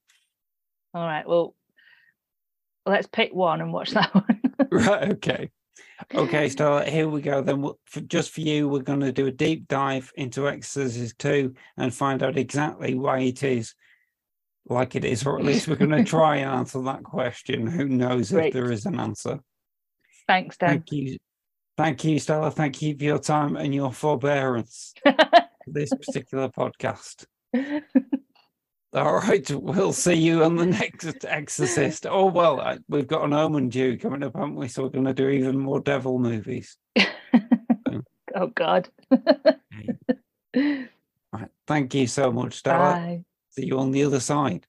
all 0.93 1.03
right, 1.05 1.27
well, 1.27 1.55
let's 2.85 3.07
pick 3.07 3.33
one 3.33 3.61
and 3.61 3.73
watch 3.73 3.91
that 3.91 4.13
one. 4.15 4.41
Right. 4.71 5.11
Okay. 5.13 5.49
Okay. 6.13 6.49
So 6.57 6.79
here 6.79 7.07
we 7.07 7.21
go. 7.21 7.41
Then 7.41 7.61
we'll- 7.61 7.79
for, 7.85 8.01
just 8.01 8.31
for 8.31 8.41
you, 8.41 8.67
we're 8.67 8.81
going 8.81 8.99
to 9.01 9.11
do 9.11 9.27
a 9.27 9.31
deep 9.31 9.67
dive 9.67 10.11
into 10.15 10.47
Exorcist 10.47 11.17
2 11.19 11.53
and 11.77 11.93
find 11.93 12.23
out 12.23 12.37
exactly 12.37 12.95
why 12.95 13.19
it 13.19 13.43
is 13.43 13.73
like 14.67 14.95
it 14.95 15.03
is, 15.03 15.25
or 15.25 15.39
at 15.39 15.45
least 15.45 15.67
we're 15.67 15.75
going 15.75 15.91
to 15.91 16.03
try 16.03 16.37
and 16.37 16.49
answer 16.51 16.81
that 16.83 17.03
question. 17.03 17.67
Who 17.67 17.85
knows 17.87 18.31
Great. 18.31 18.47
if 18.47 18.53
there 18.53 18.71
is 18.71 18.85
an 18.85 18.99
answer? 18.99 19.39
Thanks, 20.27 20.57
Dan. 20.57 20.69
Thank 20.69 20.91
you. 20.91 21.17
Thank 21.77 22.03
you, 22.03 22.19
Stella. 22.19 22.51
Thank 22.51 22.81
you 22.81 22.95
for 22.97 23.03
your 23.03 23.19
time 23.19 23.55
and 23.55 23.73
your 23.73 23.91
forbearance 23.91 24.93
for 25.03 25.15
this 25.67 25.89
particular 25.89 26.49
podcast. 26.49 27.25
All 28.93 29.15
right, 29.15 29.49
we'll 29.49 29.93
see 29.93 30.15
you 30.15 30.43
on 30.43 30.57
the 30.57 30.65
next 30.81 31.23
Exorcist. 31.23 32.05
Oh 32.05 32.25
well, 32.25 32.59
I, 32.59 32.77
we've 32.89 33.07
got 33.07 33.23
an 33.23 33.31
Omen 33.31 33.69
due 33.69 33.97
coming 33.97 34.21
up, 34.23 34.35
haven't 34.35 34.55
we? 34.55 34.67
So 34.67 34.83
we're 34.83 34.89
going 34.89 35.05
to 35.05 35.13
do 35.13 35.29
even 35.29 35.57
more 35.57 35.79
devil 35.79 36.19
movies. 36.19 36.77
oh 36.97 38.47
God. 38.53 38.89
Right. 40.53 41.49
Thank 41.67 41.93
you 41.93 42.07
so 42.07 42.31
much. 42.31 42.61
Bye. 42.63 43.23
See 43.51 43.65
you 43.65 43.79
on 43.79 43.91
the 43.91 44.03
other 44.03 44.19
side. 44.19 44.67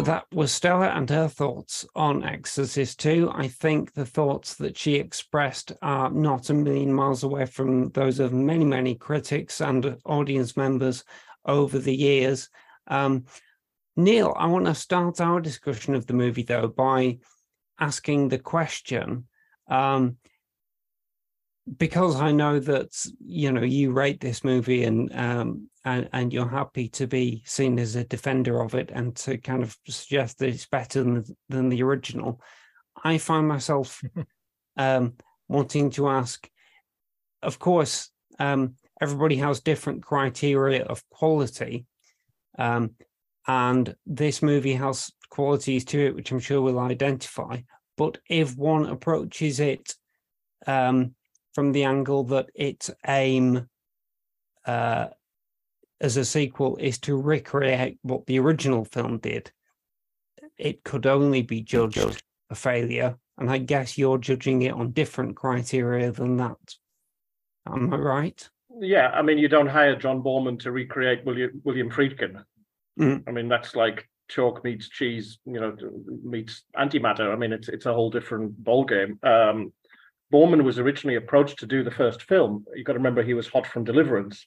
That 0.00 0.26
was 0.32 0.52
Stella 0.52 0.88
and 0.88 1.08
her 1.10 1.28
thoughts 1.28 1.86
on 1.94 2.24
Exorcist 2.24 2.98
2. 3.00 3.30
I 3.32 3.48
think 3.48 3.92
the 3.92 4.06
thoughts 4.06 4.54
that 4.54 4.76
she 4.76 4.94
expressed 4.94 5.72
are 5.82 6.10
not 6.10 6.50
a 6.50 6.54
million 6.54 6.92
miles 6.92 7.22
away 7.22 7.46
from 7.46 7.90
those 7.90 8.18
of 8.18 8.32
many, 8.32 8.64
many 8.64 8.94
critics 8.94 9.60
and 9.60 9.98
audience 10.04 10.56
members 10.56 11.04
over 11.44 11.78
the 11.78 11.94
years. 11.94 12.48
Um, 12.86 13.26
Neil, 13.96 14.34
I 14.36 14.46
want 14.46 14.66
to 14.66 14.74
start 14.74 15.20
our 15.20 15.40
discussion 15.40 15.94
of 15.94 16.06
the 16.06 16.14
movie, 16.14 16.44
though, 16.44 16.68
by 16.68 17.18
asking 17.78 18.28
the 18.28 18.38
question. 18.38 19.26
Um, 19.68 20.16
because 21.76 22.20
I 22.20 22.32
know 22.32 22.58
that 22.58 22.88
you 23.24 23.52
know 23.52 23.62
you 23.62 23.92
rate 23.92 24.20
this 24.20 24.42
movie 24.42 24.84
and 24.84 25.14
um 25.14 25.68
and 25.84 26.08
and 26.12 26.32
you're 26.32 26.48
happy 26.48 26.88
to 26.90 27.06
be 27.06 27.42
seen 27.46 27.78
as 27.78 27.94
a 27.94 28.04
defender 28.04 28.60
of 28.60 28.74
it 28.74 28.90
and 28.92 29.14
to 29.16 29.38
kind 29.38 29.62
of 29.62 29.76
suggest 29.86 30.38
that 30.38 30.48
it's 30.48 30.66
better 30.66 31.02
than 31.02 31.14
the, 31.14 31.36
than 31.48 31.68
the 31.68 31.82
original, 31.82 32.40
I 33.02 33.18
find 33.18 33.46
myself 33.46 34.02
um 34.76 35.14
wanting 35.48 35.90
to 35.90 36.08
ask. 36.08 36.48
Of 37.42 37.58
course, 37.58 38.10
um, 38.38 38.74
everybody 39.00 39.36
has 39.36 39.60
different 39.60 40.04
criteria 40.04 40.84
of 40.84 41.02
quality, 41.10 41.86
um, 42.56 42.92
and 43.48 43.94
this 44.06 44.42
movie 44.42 44.74
has 44.74 45.10
qualities 45.30 45.84
to 45.86 45.98
it 46.06 46.14
which 46.14 46.30
I'm 46.30 46.40
sure 46.40 46.60
we'll 46.60 46.78
identify. 46.78 47.58
but 47.96 48.18
if 48.28 48.56
one 48.56 48.86
approaches 48.86 49.60
it 49.60 49.94
um, 50.66 51.14
from 51.54 51.72
the 51.72 51.84
angle 51.84 52.24
that 52.24 52.50
its 52.54 52.90
aim 53.06 53.68
uh, 54.66 55.08
as 56.00 56.16
a 56.16 56.24
sequel 56.24 56.76
is 56.76 56.98
to 57.00 57.20
recreate 57.20 57.98
what 58.02 58.26
the 58.26 58.38
original 58.38 58.84
film 58.84 59.18
did, 59.18 59.52
it 60.58 60.84
could 60.84 61.06
only 61.06 61.42
be 61.42 61.62
judged 61.62 62.22
a 62.50 62.54
failure. 62.54 63.16
And 63.38 63.50
I 63.50 63.58
guess 63.58 63.96
you're 63.96 64.18
judging 64.18 64.62
it 64.62 64.72
on 64.72 64.92
different 64.92 65.36
criteria 65.36 66.12
than 66.12 66.36
that. 66.36 66.76
Am 67.66 67.92
I 67.92 67.96
right? 67.96 68.48
Yeah, 68.80 69.08
I 69.08 69.22
mean, 69.22 69.38
you 69.38 69.48
don't 69.48 69.68
hire 69.68 69.96
John 69.96 70.22
Boorman 70.22 70.58
to 70.60 70.72
recreate 70.72 71.24
William 71.24 71.60
William 71.64 71.90
Friedkin. 71.90 72.42
Mm. 72.98 73.22
I 73.26 73.30
mean, 73.30 73.48
that's 73.48 73.76
like 73.76 74.08
chalk 74.28 74.64
meets 74.64 74.88
cheese, 74.88 75.38
you 75.44 75.60
know, 75.60 75.76
meets 76.24 76.64
antimatter. 76.76 77.32
I 77.32 77.36
mean, 77.36 77.52
it's 77.52 77.68
it's 77.68 77.86
a 77.86 77.92
whole 77.92 78.10
different 78.10 78.62
ballgame. 78.62 79.22
Um, 79.24 79.72
Boorman 80.32 80.64
was 80.64 80.78
originally 80.78 81.16
approached 81.16 81.58
to 81.58 81.66
do 81.66 81.84
the 81.84 81.90
first 81.90 82.22
film. 82.22 82.64
You've 82.74 82.86
got 82.86 82.94
to 82.94 82.98
remember 82.98 83.22
he 83.22 83.34
was 83.34 83.48
hot 83.48 83.66
from 83.66 83.84
Deliverance, 83.84 84.46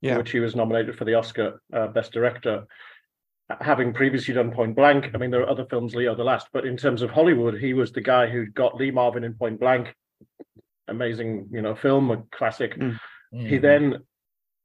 Yeah. 0.00 0.16
which 0.16 0.30
he 0.30 0.40
was 0.40 0.54
nominated 0.54 0.96
for 0.96 1.04
the 1.04 1.14
Oscar 1.14 1.60
uh, 1.72 1.88
Best 1.88 2.12
Director. 2.12 2.66
Having 3.60 3.92
previously 3.92 4.32
done 4.32 4.52
Point 4.52 4.74
Blank, 4.76 5.10
I 5.14 5.18
mean, 5.18 5.30
there 5.30 5.42
are 5.42 5.50
other 5.50 5.66
films, 5.66 5.94
Leo 5.94 6.14
the 6.14 6.24
Last, 6.24 6.48
but 6.52 6.64
in 6.64 6.76
terms 6.76 7.02
of 7.02 7.10
Hollywood, 7.10 7.58
he 7.58 7.74
was 7.74 7.92
the 7.92 8.00
guy 8.00 8.26
who 8.26 8.46
got 8.46 8.76
Lee 8.76 8.90
Marvin 8.90 9.24
in 9.24 9.34
Point 9.34 9.60
Blank. 9.60 9.94
Amazing, 10.88 11.48
you 11.50 11.62
know, 11.62 11.74
film, 11.74 12.10
a 12.10 12.22
classic. 12.30 12.78
Mm. 12.78 12.98
He 13.32 13.58
then 13.58 13.98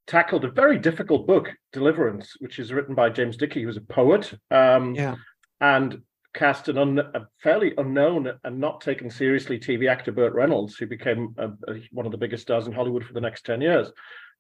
tackled 0.08 0.46
a 0.46 0.52
very 0.52 0.78
difficult 0.78 1.26
book, 1.28 1.50
Deliverance, 1.74 2.36
which 2.40 2.60
is 2.60 2.72
written 2.72 2.96
by 2.96 3.10
James 3.10 3.38
Dickey, 3.38 3.64
who's 3.64 3.78
a 3.78 3.82
poet. 3.82 4.34
Um, 4.52 4.96
Yeah. 4.96 5.16
and 5.62 6.02
cast 6.34 6.70
an 6.70 6.78
un, 6.78 7.00
a 7.00 7.28
fairly 7.42 7.74
unknown 7.78 8.32
and 8.44 8.60
not 8.60 8.82
taken 8.82 9.10
seriously 9.10 9.60
TV 9.60 9.90
actor 9.90 10.12
Burt 10.12 10.34
Reynolds, 10.34 10.76
who 10.78 10.86
became 10.88 11.34
a, 11.38 11.48
a- 11.72 11.82
one 11.92 12.06
of 12.06 12.12
the 12.12 12.18
biggest 12.18 12.44
stars 12.44 12.68
in 12.68 12.74
Hollywood 12.74 13.04
for 13.04 13.14
the 13.14 13.22
next 13.22 13.46
ten 13.46 13.62
years. 13.62 13.92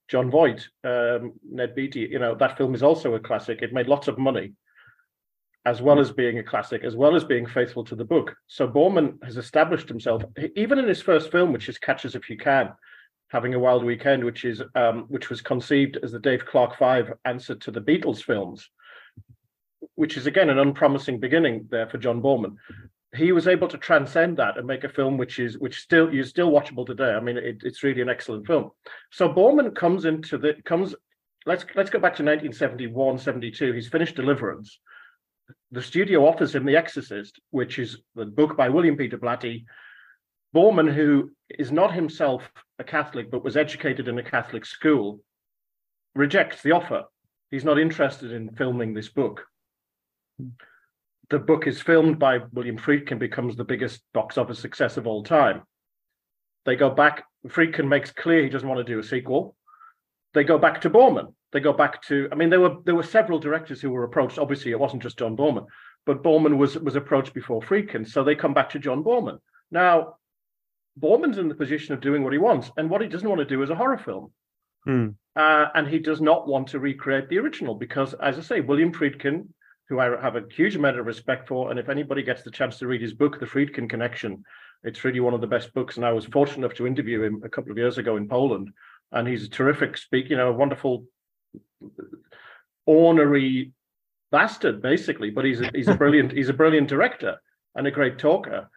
Jon 0.07 0.31
Voight, 0.31 0.67
um, 0.83 1.33
Ned 1.49 1.75
Beatty. 1.75 2.01
You 2.11 2.19
know 2.19 2.35
that 2.35 2.57
film 2.57 2.73
is 2.75 2.83
also 2.83 3.13
a 3.15 3.19
classic. 3.19 3.61
It 3.61 3.73
made 3.73 3.87
lots 3.87 4.07
of 4.07 4.17
money, 4.17 4.53
as 5.65 5.81
well 5.81 5.99
as 5.99 6.11
being 6.11 6.39
a 6.39 6.43
classic, 6.43 6.83
as 6.83 6.95
well 6.95 7.15
as 7.15 7.23
being 7.23 7.45
faithful 7.45 7.83
to 7.85 7.95
the 7.95 8.05
book. 8.05 8.35
So 8.47 8.67
Boorman 8.67 9.23
has 9.23 9.37
established 9.37 9.87
himself, 9.87 10.23
even 10.55 10.79
in 10.79 10.87
his 10.87 11.01
first 11.01 11.31
film, 11.31 11.53
which 11.53 11.69
is 11.69 11.77
Catch 11.77 12.05
Us 12.05 12.15
If 12.15 12.29
You 12.29 12.37
Can, 12.37 12.71
having 13.29 13.53
a 13.53 13.59
wild 13.59 13.83
weekend, 13.83 14.23
which 14.23 14.45
is 14.45 14.61
um, 14.75 15.05
which 15.09 15.29
was 15.29 15.41
conceived 15.41 15.97
as 16.01 16.11
the 16.11 16.19
Dave 16.19 16.45
Clark 16.45 16.77
Five 16.77 17.13
answer 17.25 17.55
to 17.55 17.71
the 17.71 17.81
Beatles 17.81 18.23
films 18.23 18.69
which 19.95 20.17
is 20.17 20.27
again 20.27 20.49
an 20.49 20.59
unpromising 20.59 21.19
beginning 21.19 21.67
there 21.69 21.87
for 21.87 21.97
John 21.97 22.21
Boorman. 22.21 22.55
He 23.15 23.31
was 23.31 23.47
able 23.47 23.67
to 23.69 23.77
transcend 23.77 24.37
that 24.37 24.57
and 24.57 24.67
make 24.67 24.83
a 24.83 24.89
film 24.89 25.17
which 25.17 25.39
is 25.39 25.57
which 25.57 25.81
still 25.81 26.09
is 26.09 26.29
still 26.29 26.51
watchable 26.51 26.85
today. 26.85 27.11
I 27.11 27.19
mean, 27.19 27.37
it, 27.37 27.61
it's 27.63 27.83
really 27.83 28.01
an 28.01 28.09
excellent 28.09 28.45
film. 28.45 28.71
So 29.11 29.29
Boorman 29.29 29.75
comes 29.75 30.05
into 30.05 30.37
the 30.37 30.53
comes. 30.65 30.95
Let's 31.45 31.65
let's 31.75 31.89
go 31.89 31.99
back 31.99 32.15
to 32.15 32.23
1971, 32.23 33.17
72. 33.17 33.73
He's 33.73 33.87
finished 33.87 34.15
Deliverance. 34.15 34.79
The 35.71 35.81
studio 35.81 36.27
offers 36.27 36.53
him 36.53 36.65
The 36.65 36.75
Exorcist, 36.75 37.39
which 37.49 37.79
is 37.79 37.97
the 38.15 38.25
book 38.25 38.55
by 38.55 38.69
William 38.69 38.97
Peter 38.97 39.17
Blatty. 39.17 39.65
Boorman, 40.55 40.93
who 40.93 41.31
is 41.49 41.71
not 41.71 41.93
himself 41.93 42.49
a 42.79 42.83
Catholic 42.83 43.31
but 43.31 43.43
was 43.43 43.57
educated 43.57 44.07
in 44.07 44.17
a 44.17 44.23
Catholic 44.23 44.65
school, 44.65 45.21
rejects 46.15 46.61
the 46.61 46.71
offer. 46.71 47.03
He's 47.51 47.65
not 47.65 47.79
interested 47.79 48.31
in 48.31 48.51
filming 48.51 48.93
this 48.93 49.09
book 49.09 49.45
the 51.29 51.39
book 51.39 51.67
is 51.67 51.81
filmed 51.81 52.19
by 52.19 52.39
William 52.53 52.77
Friedkin, 52.77 53.19
becomes 53.19 53.55
the 53.55 53.63
biggest 53.63 54.01
box 54.13 54.37
office 54.37 54.59
success 54.59 54.97
of 54.97 55.07
all 55.07 55.23
time. 55.23 55.61
They 56.65 56.75
go 56.75 56.89
back, 56.89 57.25
Friedkin 57.47 57.87
makes 57.87 58.11
clear 58.11 58.43
he 58.43 58.49
doesn't 58.49 58.67
want 58.67 58.85
to 58.85 58.93
do 58.93 58.99
a 58.99 59.03
sequel. 59.03 59.55
They 60.33 60.43
go 60.43 60.57
back 60.57 60.81
to 60.81 60.89
Boorman. 60.89 61.33
They 61.51 61.59
go 61.59 61.73
back 61.73 62.01
to, 62.03 62.29
I 62.31 62.35
mean, 62.35 62.49
there 62.49 62.59
were 62.59 62.75
there 62.85 62.93
were 62.95 63.03
several 63.03 63.39
directors 63.39 63.81
who 63.81 63.89
were 63.89 64.03
approached. 64.03 64.37
Obviously, 64.37 64.71
it 64.71 64.79
wasn't 64.79 65.01
just 65.01 65.17
John 65.17 65.35
Boorman, 65.35 65.65
but 66.05 66.23
Boorman 66.23 66.57
was 66.57 66.77
was 66.77 66.95
approached 66.95 67.33
before 67.33 67.61
Friedkin. 67.61 68.07
So 68.07 68.23
they 68.23 68.35
come 68.35 68.53
back 68.53 68.69
to 68.71 68.79
John 68.79 69.03
Boorman. 69.03 69.39
Now, 69.71 70.17
Boorman's 70.99 71.39
in 71.39 71.49
the 71.49 71.55
position 71.55 71.95
of 71.95 72.01
doing 72.01 72.23
what 72.23 72.33
he 72.33 72.39
wants, 72.39 72.69
and 72.77 72.89
what 72.89 73.01
he 73.01 73.07
doesn't 73.07 73.27
want 73.27 73.39
to 73.39 73.45
do 73.45 73.63
is 73.63 73.71
a 73.71 73.75
horror 73.75 73.97
film. 73.97 74.31
Hmm. 74.83 75.07
Uh, 75.35 75.67
and 75.73 75.87
he 75.87 75.99
does 75.99 76.21
not 76.21 76.47
want 76.47 76.67
to 76.69 76.79
recreate 76.79 77.29
the 77.29 77.39
original 77.39 77.73
because, 77.73 78.13
as 78.15 78.37
I 78.37 78.41
say, 78.41 78.61
William 78.61 78.91
Friedkin 78.91 79.47
who 79.89 79.99
I 79.99 80.21
have 80.21 80.35
a 80.35 80.43
huge 80.51 80.75
amount 80.75 80.99
of 80.99 81.07
respect 81.07 81.47
for. 81.47 81.71
And 81.71 81.79
if 81.79 81.89
anybody 81.89 82.21
gets 82.21 82.43
the 82.43 82.51
chance 82.51 82.77
to 82.77 82.87
read 82.87 83.01
his 83.01 83.13
book, 83.13 83.39
The 83.39 83.47
Friedkin 83.47 83.89
Connection, 83.89 84.43
it's 84.83 85.03
really 85.03 85.19
one 85.19 85.33
of 85.33 85.41
the 85.41 85.47
best 85.47 85.73
books. 85.73 85.97
And 85.97 86.05
I 86.05 86.11
was 86.11 86.25
fortunate 86.25 86.59
enough 86.59 86.77
to 86.77 86.87
interview 86.87 87.23
him 87.23 87.41
a 87.43 87.49
couple 87.49 87.71
of 87.71 87.77
years 87.77 87.97
ago 87.97 88.15
in 88.15 88.29
Poland. 88.29 88.69
And 89.11 89.27
he's 89.27 89.43
a 89.43 89.49
terrific 89.49 89.97
speaker, 89.97 90.29
you 90.29 90.37
know, 90.37 90.49
a 90.49 90.53
wonderful, 90.53 91.05
ornery 92.85 93.71
bastard, 94.31 94.81
basically. 94.81 95.31
But 95.31 95.45
he's 95.45 95.59
a, 95.59 95.71
he's 95.73 95.87
a 95.87 95.95
brilliant 95.95 96.31
he's 96.31 96.49
a 96.49 96.53
brilliant 96.53 96.87
director 96.87 97.37
and 97.73 97.87
a 97.87 97.91
great 97.91 98.19
talker. 98.19 98.69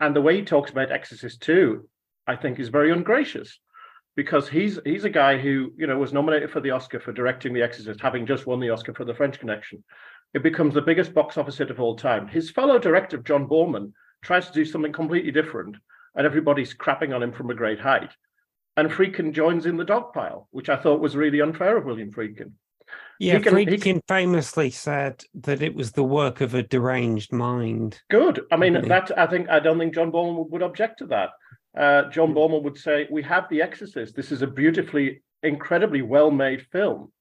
And 0.00 0.14
the 0.14 0.20
way 0.20 0.36
he 0.36 0.44
talks 0.44 0.70
about 0.70 0.92
Exorcist 0.92 1.40
2, 1.42 1.88
I 2.26 2.36
think, 2.36 2.58
is 2.58 2.68
very 2.68 2.92
ungracious 2.92 3.58
because 4.16 4.48
he's 4.48 4.78
he's 4.84 5.04
a 5.04 5.10
guy 5.10 5.38
who 5.38 5.72
you 5.78 5.86
know 5.86 5.96
was 5.96 6.12
nominated 6.12 6.50
for 6.50 6.60
the 6.60 6.72
Oscar 6.72 7.00
for 7.00 7.12
directing 7.12 7.54
The 7.54 7.62
Exorcist, 7.62 8.00
having 8.00 8.26
just 8.26 8.46
won 8.46 8.60
the 8.60 8.68
Oscar 8.68 8.92
for 8.92 9.06
The 9.06 9.14
French 9.14 9.40
Connection 9.40 9.82
it 10.34 10.42
becomes 10.42 10.74
the 10.74 10.82
biggest 10.82 11.14
box 11.14 11.36
office 11.36 11.58
hit 11.58 11.70
of 11.70 11.80
all 11.80 11.96
time. 11.96 12.26
His 12.26 12.50
fellow 12.50 12.78
director, 12.78 13.18
John 13.18 13.46
Boorman, 13.46 13.92
tries 14.22 14.46
to 14.46 14.52
do 14.52 14.64
something 14.64 14.92
completely 14.92 15.30
different, 15.30 15.76
and 16.14 16.26
everybody's 16.26 16.74
crapping 16.74 17.14
on 17.14 17.22
him 17.22 17.32
from 17.32 17.50
a 17.50 17.54
great 17.54 17.80
height. 17.80 18.10
And 18.76 18.90
Friedkin 18.90 19.32
joins 19.32 19.66
in 19.66 19.76
the 19.76 19.84
dogpile, 19.84 20.46
which 20.50 20.68
I 20.68 20.76
thought 20.76 21.00
was 21.00 21.16
really 21.16 21.40
unfair 21.40 21.76
of 21.76 21.84
William 21.84 22.10
Friedkin. 22.10 22.52
Yeah, 23.18 23.38
can- 23.38 23.54
Friedkin 23.54 24.00
famously 24.08 24.70
said 24.70 25.22
that 25.34 25.62
it 25.62 25.74
was 25.74 25.92
the 25.92 26.02
work 26.04 26.40
of 26.40 26.54
a 26.54 26.62
deranged 26.62 27.32
mind. 27.32 28.00
Good. 28.10 28.44
I 28.50 28.56
mean, 28.56 28.88
that 28.88 29.16
I 29.18 29.26
think 29.26 29.48
I 29.48 29.60
don't 29.60 29.78
think 29.78 29.94
John 29.94 30.10
Boorman 30.10 30.36
would, 30.36 30.50
would 30.50 30.62
object 30.62 30.98
to 30.98 31.06
that. 31.06 31.30
Uh, 31.76 32.10
John 32.10 32.34
Boorman 32.34 32.62
would 32.62 32.76
say, 32.76 33.06
"We 33.10 33.22
have 33.22 33.48
The 33.48 33.62
Exorcist. 33.62 34.16
This 34.16 34.32
is 34.32 34.42
a 34.42 34.46
beautifully, 34.46 35.22
incredibly 35.42 36.02
well-made 36.02 36.66
film. 36.72 37.12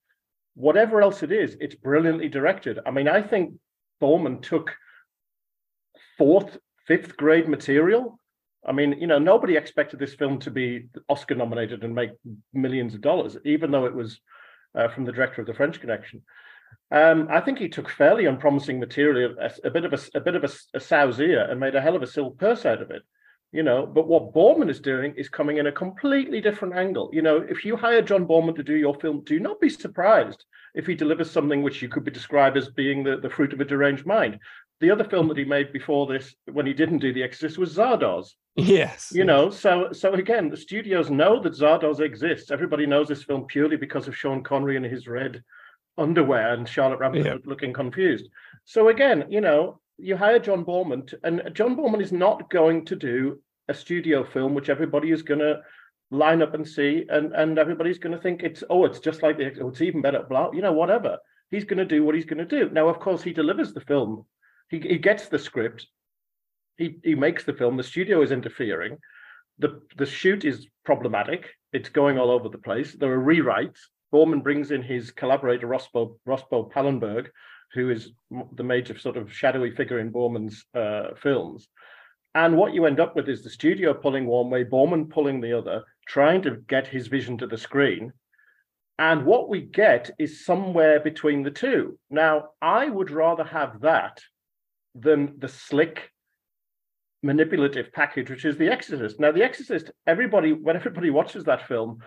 Whatever 0.56 1.02
else 1.02 1.24
it 1.24 1.32
is, 1.32 1.58
it's 1.60 1.76
brilliantly 1.76 2.30
directed. 2.30 2.80
I 2.86 2.92
mean, 2.92 3.08
I 3.08 3.22
think 3.22 3.54
Boorman 4.02 4.42
took 4.42 4.76
fourth, 6.18 6.58
fifth 6.88 7.16
grade 7.18 7.48
material. 7.48 8.20
I 8.66 8.74
mean, 8.74 9.00
you 9.00 9.08
know, 9.08 9.18
nobody 9.18 9.56
expected 9.56 10.00
this 10.00 10.14
film 10.14 10.40
to 10.40 10.52
be 10.52 10.88
Oscar 11.10 11.36
nominated 11.36 11.84
and 11.84 11.96
make 11.96 12.12
millions 12.54 12.94
of 12.94 13.02
dollars, 13.02 13.38
even 13.46 13.72
though 13.72 13.86
it 13.86 13.96
was 13.96 14.20
uh, 14.76 14.88
from 14.90 15.06
the 15.06 15.12
director 15.12 15.42
of 15.42 15.48
The 15.48 15.54
French 15.54 15.80
Connection. 15.80 16.22
Um, 16.92 17.28
I 17.32 17.40
think 17.40 17.58
he 17.58 17.70
took 17.70 17.90
fairly 17.90 18.26
unpromising 18.26 18.80
material, 18.80 19.36
a, 19.40 19.68
a 19.68 19.72
bit 19.72 19.86
of 19.86 19.94
a, 19.94 20.00
a 20.16 20.22
bit 20.22 20.36
of 20.36 20.44
a, 20.44 20.50
a 20.74 20.80
sow's 20.80 21.20
ear, 21.20 21.48
and 21.50 21.60
made 21.60 21.76
a 21.76 21.82
hell 21.82 21.96
of 21.96 22.04
a 22.04 22.08
silk 22.08 22.38
purse 22.38 22.66
out 22.66 22.82
of 22.82 22.92
it. 22.92 23.02
You 23.52 23.64
know, 23.64 23.86
but 23.86 24.08
what 24.08 24.34
Boorman 24.34 24.70
is 24.70 24.80
doing 24.80 25.14
is 25.18 25.28
coming 25.28 25.58
in 25.58 25.68
a 25.68 25.72
completely 25.72 26.40
different 26.40 26.74
angle. 26.76 27.10
You 27.12 27.22
know, 27.22 27.38
if 27.50 27.66
you 27.66 27.76
hire 27.76 28.02
John 28.02 28.26
Boorman 28.26 28.56
to 28.56 28.64
do 28.64 28.76
your 28.76 28.96
film, 28.96 29.24
do 29.26 29.40
not 29.42 29.60
be 29.60 29.70
surprised 29.70 30.46
if 30.74 30.88
he 30.88 30.96
delivers 30.96 31.30
something 31.30 31.62
which 31.62 31.82
you 31.82 31.90
could 31.90 32.06
be 32.06 32.12
described 32.12 32.56
as 32.56 32.70
being 32.70 33.04
the, 33.04 33.18
the 33.18 33.30
fruit 33.30 33.52
of 33.52 33.60
a 33.60 33.66
deranged 33.66 34.06
mind. 34.06 34.40
The 34.80 34.90
other 34.90 35.04
film 35.04 35.28
that 35.28 35.38
he 35.38 35.44
made 35.44 35.74
before 35.74 36.08
this, 36.08 36.34
when 36.52 36.66
he 36.66 36.74
didn't 36.74 37.00
do 37.00 37.12
The 37.14 37.24
Exorcist, 37.24 37.58
was 37.58 37.76
Zardoz 37.76 38.30
Yes. 38.56 39.12
you 39.14 39.24
know 39.24 39.50
so 39.50 39.92
so 39.94 40.14
again 40.14 40.50
the 40.50 40.58
studios 40.58 41.10
know 41.10 41.40
that 41.42 41.54
zardoz 41.54 42.02
exists 42.02 42.52
everybody 42.52 42.86
knows 42.86 43.08
this 43.08 43.24
film 43.24 43.46
purely 43.46 43.78
because 43.78 44.10
of 44.10 44.18
sean 44.18 44.44
connery 44.44 44.76
and 44.76 44.86
his 44.86 45.08
red 45.08 45.42
underwear 45.98 46.54
and 46.54 46.68
charlotte 46.68 47.00
rampling 47.00 47.26
Yeah. 47.26 47.38
looking 47.46 47.72
confused 47.72 48.28
so 48.66 48.90
again 48.90 49.24
you 49.30 49.40
know 49.40 49.80
you 50.02 50.16
hire 50.18 50.40
john 50.40 50.66
boorman 50.66 51.06
to, 51.08 51.20
and 51.24 51.42
john 51.54 51.76
boorman 51.76 52.02
is 52.02 52.12
not 52.12 52.50
going 52.50 52.84
to 52.86 52.96
do 52.96 53.40
a 53.68 53.74
studio 53.74 54.24
film 54.24 54.54
which 54.54 54.70
everybody 54.70 55.12
is 55.12 55.22
going 55.22 55.40
to 55.40 55.62
line 56.10 56.42
up 56.42 56.54
and 56.54 56.68
see 56.68 57.06
and 57.10 57.34
and 57.34 57.58
everybody's 57.58 58.00
going 58.00 58.16
to 58.16 58.22
think 58.22 58.44
it's 58.44 58.64
oh 58.70 58.86
it's 58.86 59.00
just 59.00 59.24
like 59.24 59.38
the 59.38 59.52
oh, 59.62 59.70
it's 59.70 59.82
even 59.82 60.02
better 60.02 60.24
blah 60.30 60.52
you 60.52 60.62
know 60.62 60.74
whatever 60.74 61.18
he's 61.50 61.64
going 61.64 61.78
to 61.78 61.86
do 61.86 62.04
what 62.04 62.16
he's 62.16 62.26
going 62.26 62.38
to 62.38 62.46
do 62.46 62.70
now 62.72 62.88
of 62.90 63.00
course 63.00 63.24
he 63.24 63.32
delivers 63.32 63.74
the 63.74 63.82
film 63.82 64.26
he, 64.70 64.80
he 64.80 64.98
gets 64.98 65.30
the 65.30 65.40
script 65.40 65.88
he 66.82 66.98
he 67.04 67.16
makes 67.16 67.44
the 67.44 67.54
film. 67.54 67.78
The 67.78 67.84
studio 67.84 68.22
is 68.22 68.32
interfering. 68.32 68.98
The 69.60 69.82
the 69.98 70.06
shoot 70.06 70.44
is 70.44 70.68
problematic. 70.84 71.50
It's 71.74 71.90
going 71.90 72.18
all 72.18 72.32
over 72.32 72.50
the 72.50 72.58
place. 72.58 72.94
There 72.94 73.14
are 73.14 73.24
rewrites. 73.24 73.80
Boorman 74.14 74.44
brings 74.44 74.72
in 74.72 74.82
his 74.82 75.12
collaborator 75.12 75.68
Rospo 75.68 76.18
Rospo 76.28 76.72
Pallenberg, 76.72 77.28
who 77.74 77.90
is 77.90 78.12
the 78.54 78.64
major 78.64 78.98
sort 78.98 79.18
of 79.18 79.32
shadowy 79.32 79.72
figure 79.72 80.00
in 80.00 80.12
Boorman's 80.12 80.66
uh, 80.76 81.16
films. 81.16 81.68
And 82.34 82.56
what 82.56 82.74
you 82.74 82.86
end 82.86 83.00
up 83.00 83.16
with 83.16 83.28
is 83.28 83.44
the 83.44 83.50
studio 83.50 83.94
pulling 83.94 84.26
one 84.26 84.50
way, 84.50 84.64
Boorman 84.64 85.10
pulling 85.10 85.42
the 85.42 85.58
other, 85.58 85.84
trying 86.08 86.42
to 86.44 86.58
get 86.68 86.88
his 86.88 87.08
vision 87.08 87.38
to 87.40 87.48
the 87.48 87.58
screen. 87.58 88.14
And 89.00 89.26
what 89.26 89.50
we 89.50 89.62
get 89.62 90.12
is 90.20 90.46
somewhere 90.46 91.00
between 91.00 91.44
the 91.44 91.52
two. 91.52 91.98
Now, 92.10 92.50
I 92.62 92.88
would 92.88 93.12
rather 93.12 93.44
have 93.44 93.82
that 93.82 94.22
than 94.96 95.40
the 95.40 95.48
slick 95.48 96.12
manipulative 97.24 97.92
package, 97.94 98.30
which 98.30 98.46
is 98.46 98.58
The 98.58 98.70
Exorcist. 98.70 99.20
Now, 99.20 99.32
The 99.32 99.44
Exorcist, 99.44 99.92
everybody, 100.08 100.54
when 100.54 100.76
everybody 100.76 101.10
watches 101.10 101.44
that 101.46 101.68
film, 101.68 102.00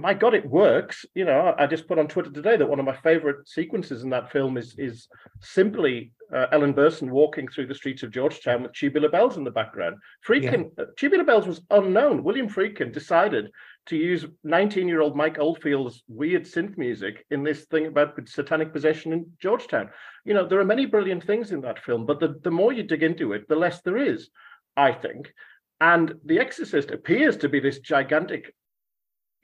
my 0.00 0.14
God, 0.14 0.34
it 0.34 0.48
works. 0.48 1.04
You 1.14 1.24
know, 1.24 1.54
I 1.58 1.66
just 1.66 1.86
put 1.86 1.98
on 1.98 2.08
Twitter 2.08 2.30
today 2.30 2.56
that 2.56 2.68
one 2.68 2.80
of 2.80 2.86
my 2.86 2.96
favorite 2.96 3.48
sequences 3.48 4.02
in 4.02 4.10
that 4.10 4.32
film 4.32 4.56
is 4.56 4.74
is 4.78 5.08
simply 5.40 6.12
uh, 6.34 6.46
Ellen 6.52 6.74
Burstyn 6.74 7.10
walking 7.10 7.48
through 7.48 7.66
the 7.66 7.74
streets 7.74 8.02
of 8.02 8.10
Georgetown 8.10 8.62
with 8.62 8.72
Tubular 8.72 9.08
Bells 9.08 9.36
in 9.36 9.44
the 9.44 9.50
background. 9.50 9.96
Friedkin, 10.26 10.70
uh, 10.78 10.84
Tubular 10.96 11.24
Bells 11.24 11.46
was 11.46 11.60
unknown. 11.70 12.22
William 12.22 12.48
Friedkin 12.48 12.92
decided 12.92 13.50
to 13.86 13.96
use 13.96 14.26
19-year-old 14.46 15.16
Mike 15.16 15.38
Oldfield's 15.38 16.02
weird 16.08 16.44
synth 16.44 16.78
music 16.78 17.24
in 17.30 17.42
this 17.42 17.64
thing 17.64 17.86
about 17.86 18.18
satanic 18.28 18.72
possession 18.72 19.12
in 19.12 19.26
Georgetown. 19.40 19.90
You 20.24 20.34
know, 20.34 20.46
there 20.46 20.60
are 20.60 20.64
many 20.64 20.86
brilliant 20.86 21.24
things 21.24 21.50
in 21.50 21.60
that 21.62 21.82
film, 21.82 22.06
but 22.06 22.20
the, 22.20 22.38
the 22.42 22.50
more 22.50 22.72
you 22.72 22.84
dig 22.84 23.02
into 23.02 23.32
it, 23.32 23.48
the 23.48 23.56
less 23.56 23.80
there 23.82 23.96
is, 23.96 24.30
I 24.76 24.92
think. 24.92 25.32
And 25.80 26.14
The 26.26 26.38
Exorcist 26.38 26.90
appears 26.90 27.38
to 27.38 27.48
be 27.48 27.58
this 27.58 27.80
gigantic 27.80 28.54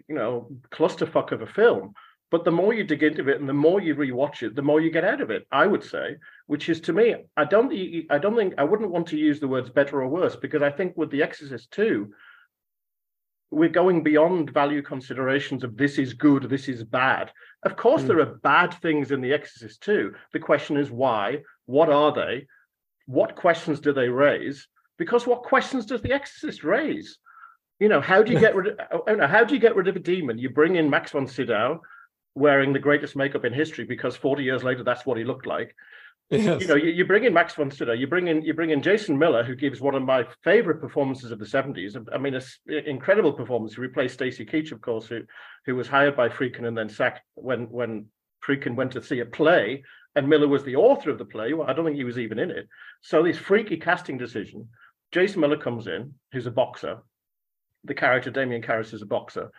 you 0.08 0.14
know 0.14 0.48
clusterfuck 0.70 1.32
of 1.32 1.42
a 1.42 1.46
film. 1.46 1.92
But 2.28 2.44
the 2.44 2.50
more 2.50 2.74
you 2.74 2.82
dig 2.82 3.04
into 3.04 3.28
it 3.28 3.40
and 3.40 3.48
the 3.48 3.54
more 3.54 3.80
you 3.80 3.94
rewatch 3.94 4.42
it 4.42 4.56
the 4.56 4.62
more 4.62 4.80
you 4.80 4.90
get 4.90 5.04
out 5.04 5.20
of 5.20 5.30
it 5.30 5.46
i 5.52 5.64
would 5.64 5.84
say 5.84 6.16
which 6.48 6.68
is 6.68 6.80
to 6.80 6.92
me 6.92 7.14
i 7.36 7.44
don't 7.44 7.72
i 8.10 8.18
don't 8.18 8.34
think 8.34 8.54
i 8.58 8.64
wouldn't 8.64 8.90
want 8.90 9.06
to 9.08 9.16
use 9.16 9.38
the 9.38 9.46
words 9.46 9.70
better 9.70 10.02
or 10.02 10.08
worse 10.08 10.34
because 10.34 10.60
i 10.60 10.68
think 10.68 10.96
with 10.96 11.08
the 11.12 11.22
exorcist 11.22 11.70
2 11.70 12.12
we're 13.50 13.68
going 13.68 14.02
beyond 14.02 14.50
value 14.50 14.82
considerations 14.82 15.62
of 15.62 15.76
this 15.76 15.98
is 15.98 16.14
good 16.14 16.42
this 16.44 16.68
is 16.68 16.82
bad. 16.82 17.30
Of 17.62 17.76
course 17.76 18.02
mm. 18.02 18.08
there 18.08 18.20
are 18.20 18.40
bad 18.42 18.74
things 18.74 19.12
in 19.12 19.20
the 19.20 19.32
exorcist 19.32 19.82
2 19.82 20.12
the 20.32 20.40
question 20.40 20.76
is 20.76 20.90
why 20.90 21.42
what 21.66 21.88
are 21.88 22.12
they 22.12 22.46
what 23.06 23.36
questions 23.36 23.80
do 23.80 23.92
they 23.92 24.08
raise? 24.08 24.66
Because 24.98 25.26
what 25.26 25.44
questions 25.44 25.86
does 25.86 26.02
the 26.02 26.12
exorcist 26.12 26.64
raise 26.64 27.18
you 27.78 27.88
know, 27.88 28.00
how 28.00 28.22
do 28.22 28.32
you 28.32 28.40
get 28.46 28.54
rid 28.54 28.68
of 28.68 28.78
oh, 28.92 29.02
oh 29.08 29.14
know, 29.14 29.26
how 29.26 29.44
do 29.44 29.54
you 29.54 29.60
get 29.60 29.76
rid 29.76 29.88
of 29.88 29.96
a 29.96 30.00
demon? 30.00 30.38
You 30.38 30.50
bring 30.50 30.76
in 30.76 30.90
Max 30.90 31.12
von 31.12 31.26
Sydow 31.26 31.82
wearing 32.34 32.72
the 32.72 32.78
greatest 32.78 33.16
makeup 33.16 33.44
in 33.44 33.52
history 33.52 33.84
because 33.84 34.16
40 34.16 34.44
years 34.44 34.62
later 34.62 34.84
that's 34.84 35.06
what 35.06 35.18
he 35.18 35.24
looked 35.24 35.46
like. 35.46 35.74
Yes. 36.28 36.60
You 36.60 36.66
know, 36.66 36.74
you, 36.74 36.90
you 36.90 37.04
bring 37.06 37.24
in 37.24 37.32
Max 37.32 37.54
von 37.54 37.70
Sydow, 37.70 37.92
you 37.92 38.08
bring 38.08 38.26
in 38.26 38.42
you 38.42 38.52
bring 38.52 38.70
in 38.70 38.82
Jason 38.82 39.16
Miller, 39.16 39.44
who 39.44 39.54
gives 39.54 39.80
one 39.80 39.94
of 39.94 40.02
my 40.02 40.24
favorite 40.42 40.80
performances 40.80 41.30
of 41.30 41.38
the 41.38 41.44
70s. 41.44 41.96
I 42.12 42.18
mean, 42.18 42.34
an 42.34 42.42
incredible 42.66 43.32
performance. 43.32 43.74
He 43.74 43.80
replaced 43.80 44.14
Stacy 44.14 44.44
Keach, 44.44 44.72
of 44.72 44.80
course, 44.80 45.06
who 45.06 45.20
who 45.66 45.76
was 45.76 45.86
hired 45.86 46.16
by 46.16 46.28
Friedkin 46.28 46.66
and 46.66 46.76
then 46.76 46.88
sacked 46.88 47.20
when 47.34 47.70
when 47.70 48.06
Friedkin 48.44 48.74
went 48.74 48.92
to 48.92 49.02
see 49.02 49.20
a 49.20 49.26
play, 49.26 49.84
and 50.16 50.28
Miller 50.28 50.48
was 50.48 50.64
the 50.64 50.76
author 50.76 51.10
of 51.10 51.18
the 51.18 51.24
play. 51.24 51.52
Well, 51.52 51.68
I 51.68 51.72
don't 51.72 51.84
think 51.84 51.96
he 51.96 52.04
was 52.04 52.18
even 52.18 52.40
in 52.40 52.50
it. 52.50 52.68
So 53.02 53.22
this 53.22 53.38
freaky 53.38 53.76
casting 53.76 54.18
decision. 54.18 54.68
Jason 55.12 55.40
Miller 55.40 55.56
comes 55.56 55.86
in, 55.86 56.14
who's 56.32 56.46
a 56.46 56.50
boxer, 56.50 56.98
the 57.86 57.94
character 57.94 58.30
Damien 58.30 58.62
Karras 58.62 58.92
is 58.92 59.02
a 59.02 59.06
boxer. 59.06 59.50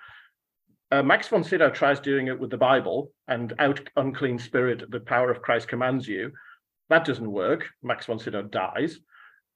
Uh, 0.92 1.04
Max 1.04 1.28
von 1.28 1.44
Sydow 1.44 1.70
tries 1.70 2.00
doing 2.00 2.28
it 2.28 2.40
with 2.40 2.50
the 2.50 2.58
Bible 2.58 3.12
and 3.28 3.54
out 3.60 3.82
unclean 3.98 4.40
spirit, 4.40 4.90
the 4.90 5.00
power 5.02 5.30
of 5.30 5.42
Christ 5.42 5.68
commands 5.68 6.08
you. 6.08 6.32
That 6.90 7.04
doesn't 7.04 7.30
work. 7.30 7.68
Max 7.84 8.06
von 8.06 8.20
Sydow 8.20 8.44
dies. 8.44 9.00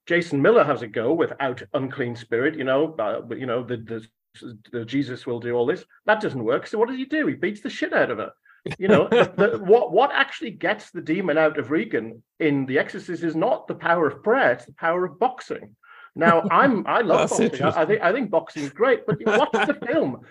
Jason 0.08 0.42
Miller 0.42 0.64
has 0.64 0.82
a 0.82 0.88
go 0.88 1.14
without 1.14 1.62
unclean 1.74 2.16
spirit, 2.16 2.56
you 2.56 2.64
know, 2.64 2.96
uh, 2.96 3.22
you 3.36 3.46
know, 3.46 3.64
the, 3.64 3.78
the, 3.78 4.58
the, 4.72 4.84
Jesus 4.84 5.26
will 5.26 5.40
do 5.40 5.54
all 5.54 5.66
this. 5.66 5.86
That 6.06 6.22
doesn't 6.22 6.44
work. 6.44 6.68
So 6.68 6.78
what 6.78 6.90
does 6.90 6.98
he 6.98 7.06
do? 7.06 7.28
He 7.28 7.36
beats 7.36 7.62
the 7.62 7.70
shit 7.70 7.94
out 7.94 8.12
of 8.12 8.18
her. 8.18 8.32
You 8.78 8.88
know, 8.88 9.08
the, 9.10 9.34
the, 9.36 9.58
what 9.64 9.92
what 9.92 10.12
actually 10.14 10.52
gets 10.52 10.92
the 10.92 11.02
demon 11.02 11.38
out 11.38 11.58
of 11.58 11.72
Regan 11.72 12.22
in 12.40 12.66
The 12.66 12.78
Exorcist 12.78 13.24
is 13.24 13.36
not 13.36 13.68
the 13.68 13.76
power 13.76 14.08
of 14.08 14.24
prayer; 14.24 14.52
it's 14.52 14.66
the 14.66 14.74
power 14.74 15.06
of 15.06 15.18
boxing. 15.18 15.76
Now, 16.16 16.44
I'm 16.52 16.86
I 16.88 17.02
love 17.02 17.30
boxing. 17.30 17.62
I, 17.62 17.82
I, 17.82 17.86
think 17.86 18.02
I 18.02 18.12
think 18.12 18.30
boxing 18.30 18.64
is 18.64 18.72
great, 18.72 19.06
but 19.06 19.18
watch 19.26 19.52
the 19.52 19.78
film. 19.86 20.22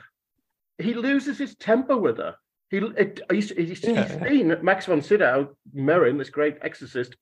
He 0.78 0.94
loses 0.94 1.38
his 1.38 1.56
temper 1.56 1.96
with 1.96 2.18
her. 2.18 2.36
He 2.70 2.78
it, 2.78 3.20
he's, 3.30 3.50
he's, 3.50 3.82
yeah. 3.82 4.04
he's 4.04 4.28
seen 4.28 4.56
Max 4.62 4.86
von 4.86 5.02
Sydow, 5.02 5.56
Merrin, 5.74 6.18
this 6.18 6.30
great 6.30 6.58
exorcist, 6.62 7.16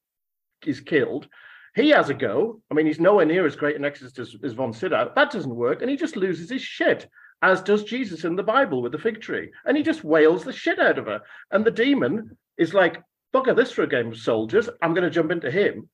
is 0.67 0.81
killed. 0.81 1.29
He 1.75 1.91
has 1.91 2.11
a 2.11 2.15
go. 2.15 2.61
I 2.71 2.75
mean, 2.75 2.87
he's 2.87 3.01
nowhere 3.01 3.25
near 3.25 3.47
as 3.47 3.57
great 3.57 3.77
an 3.77 3.85
exorcist 3.85 4.19
as, 4.19 4.37
as 4.43 4.53
von 4.53 4.73
Sydow. 4.73 5.13
That 5.15 5.31
doesn't 5.31 5.55
work, 5.55 5.81
and 5.81 5.91
he 5.91 5.97
just 5.97 6.17
loses 6.17 6.51
his 6.51 6.63
shit, 6.63 7.09
as 7.43 7.63
does 7.63 7.85
Jesus 7.85 8.25
in 8.25 8.37
the 8.37 8.43
Bible 8.43 8.83
with 8.83 8.93
the 8.93 8.99
fig 8.99 9.21
tree, 9.21 9.51
and 9.65 9.77
he 9.77 9.83
just 9.83 10.05
wails 10.05 10.45
the 10.45 10.53
shit 10.53 10.81
out 10.81 10.99
of 10.99 11.07
her. 11.07 11.21
And 11.53 11.65
the 11.65 11.71
demon 11.71 12.37
is 12.59 12.75
like, 12.75 13.03
bugger 13.33 13.55
this 13.55 13.71
for 13.71 13.83
a 13.83 13.89
game 13.89 14.09
of 14.09 14.19
soldiers. 14.19 14.69
I'm 14.83 14.95
going 14.95 15.05
to 15.05 15.11
jump 15.11 15.31
into 15.31 15.51
him 15.51 15.89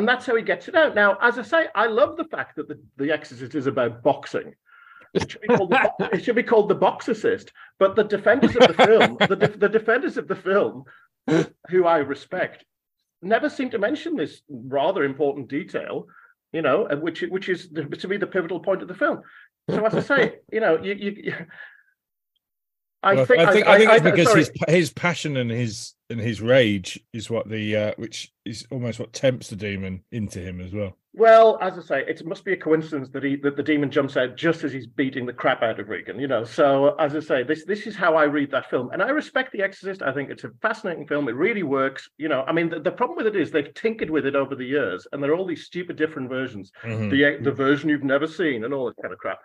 and 0.00 0.08
that's 0.08 0.24
how 0.24 0.34
he 0.34 0.40
gets 0.42 0.66
it 0.66 0.74
out. 0.74 0.94
Now, 0.94 1.18
as 1.20 1.38
I 1.38 1.42
say, 1.42 1.66
I 1.74 1.86
love 1.86 2.16
the 2.16 2.24
fact 2.24 2.56
that 2.56 2.68
the, 2.68 2.80
the 2.96 3.12
Exorcist 3.12 3.54
is 3.54 3.66
about 3.66 4.02
boxing. 4.02 4.54
It 5.12 5.30
should, 5.30 5.42
be 5.42 5.48
called 5.48 5.70
the, 5.70 6.08
it 6.10 6.24
should 6.24 6.36
be 6.36 6.42
called 6.42 6.70
the 6.70 6.74
Boxicist. 6.76 7.50
But 7.78 7.96
the 7.96 8.04
defenders 8.04 8.56
of 8.56 8.66
the 8.66 8.86
film, 8.86 9.18
the, 9.18 9.54
the 9.58 9.68
defenders 9.68 10.16
of 10.16 10.26
the 10.26 10.36
film, 10.36 10.84
who 11.68 11.84
I 11.84 11.98
respect, 11.98 12.64
never 13.20 13.50
seem 13.50 13.68
to 13.72 13.78
mention 13.78 14.16
this 14.16 14.40
rather 14.48 15.04
important 15.04 15.50
detail. 15.50 16.06
You 16.54 16.62
know, 16.62 16.88
which 16.98 17.20
which 17.20 17.50
is 17.50 17.68
to 17.68 18.08
me 18.08 18.16
the 18.16 18.26
pivotal 18.26 18.60
point 18.60 18.80
of 18.80 18.88
the 18.88 18.94
film. 18.94 19.20
So 19.68 19.84
as 19.84 19.94
I 19.94 20.00
say, 20.00 20.36
you 20.50 20.60
know, 20.60 20.82
you, 20.82 20.94
you 20.94 21.34
I 23.02 23.24
think 23.24 23.40
I 23.40 23.52
think 23.52 23.66
I, 23.66 23.74
I 23.94 23.98
think 23.98 24.18
it's 24.18 24.30
because 24.30 24.48
his 24.48 24.50
his 24.68 24.92
passion 24.92 25.36
and 25.36 25.50
his 25.50 25.94
and 26.10 26.20
his 26.20 26.40
rage 26.40 27.00
is 27.12 27.30
what 27.30 27.48
the 27.48 27.76
uh, 27.76 27.92
which 27.96 28.32
is 28.44 28.66
almost 28.70 28.98
what 28.98 29.12
tempts 29.12 29.48
the 29.48 29.56
demon 29.56 30.02
into 30.12 30.40
him 30.40 30.60
as 30.60 30.72
well. 30.72 30.96
Well, 31.12 31.58
as 31.60 31.76
I 31.76 31.82
say, 31.82 32.04
it 32.06 32.24
must 32.24 32.44
be 32.44 32.52
a 32.52 32.56
coincidence 32.56 33.08
that 33.10 33.24
he 33.24 33.34
that 33.36 33.56
the 33.56 33.64
demon 33.64 33.90
jumps 33.90 34.16
out 34.16 34.36
just 34.36 34.62
as 34.62 34.72
he's 34.72 34.86
beating 34.86 35.26
the 35.26 35.32
crap 35.32 35.60
out 35.62 35.80
of 35.80 35.88
Regan. 35.88 36.20
You 36.20 36.28
know, 36.28 36.44
so 36.44 36.94
as 36.96 37.16
I 37.16 37.20
say, 37.20 37.42
this 37.42 37.64
this 37.64 37.86
is 37.86 37.96
how 37.96 38.14
I 38.14 38.24
read 38.24 38.50
that 38.52 38.70
film, 38.70 38.90
and 38.92 39.02
I 39.02 39.08
respect 39.08 39.50
The 39.52 39.62
Exorcist. 39.62 40.02
I 40.02 40.12
think 40.12 40.30
it's 40.30 40.44
a 40.44 40.50
fascinating 40.62 41.06
film. 41.08 41.28
It 41.28 41.34
really 41.34 41.64
works. 41.64 42.08
You 42.18 42.28
know, 42.28 42.44
I 42.46 42.52
mean, 42.52 42.68
the, 42.68 42.78
the 42.78 42.92
problem 42.92 43.16
with 43.16 43.26
it 43.26 43.34
is 43.34 43.50
they've 43.50 43.74
tinkered 43.74 44.10
with 44.10 44.24
it 44.24 44.36
over 44.36 44.54
the 44.54 44.64
years, 44.64 45.06
and 45.10 45.22
there 45.22 45.32
are 45.32 45.36
all 45.36 45.46
these 45.46 45.64
stupid 45.64 45.96
different 45.96 46.28
versions. 46.28 46.70
Mm-hmm. 46.84 47.08
The 47.08 47.38
the 47.42 47.52
version 47.52 47.88
you've 47.88 48.04
never 48.04 48.28
seen, 48.28 48.64
and 48.64 48.72
all 48.72 48.86
this 48.86 48.96
kind 49.02 49.12
of 49.12 49.18
crap 49.18 49.40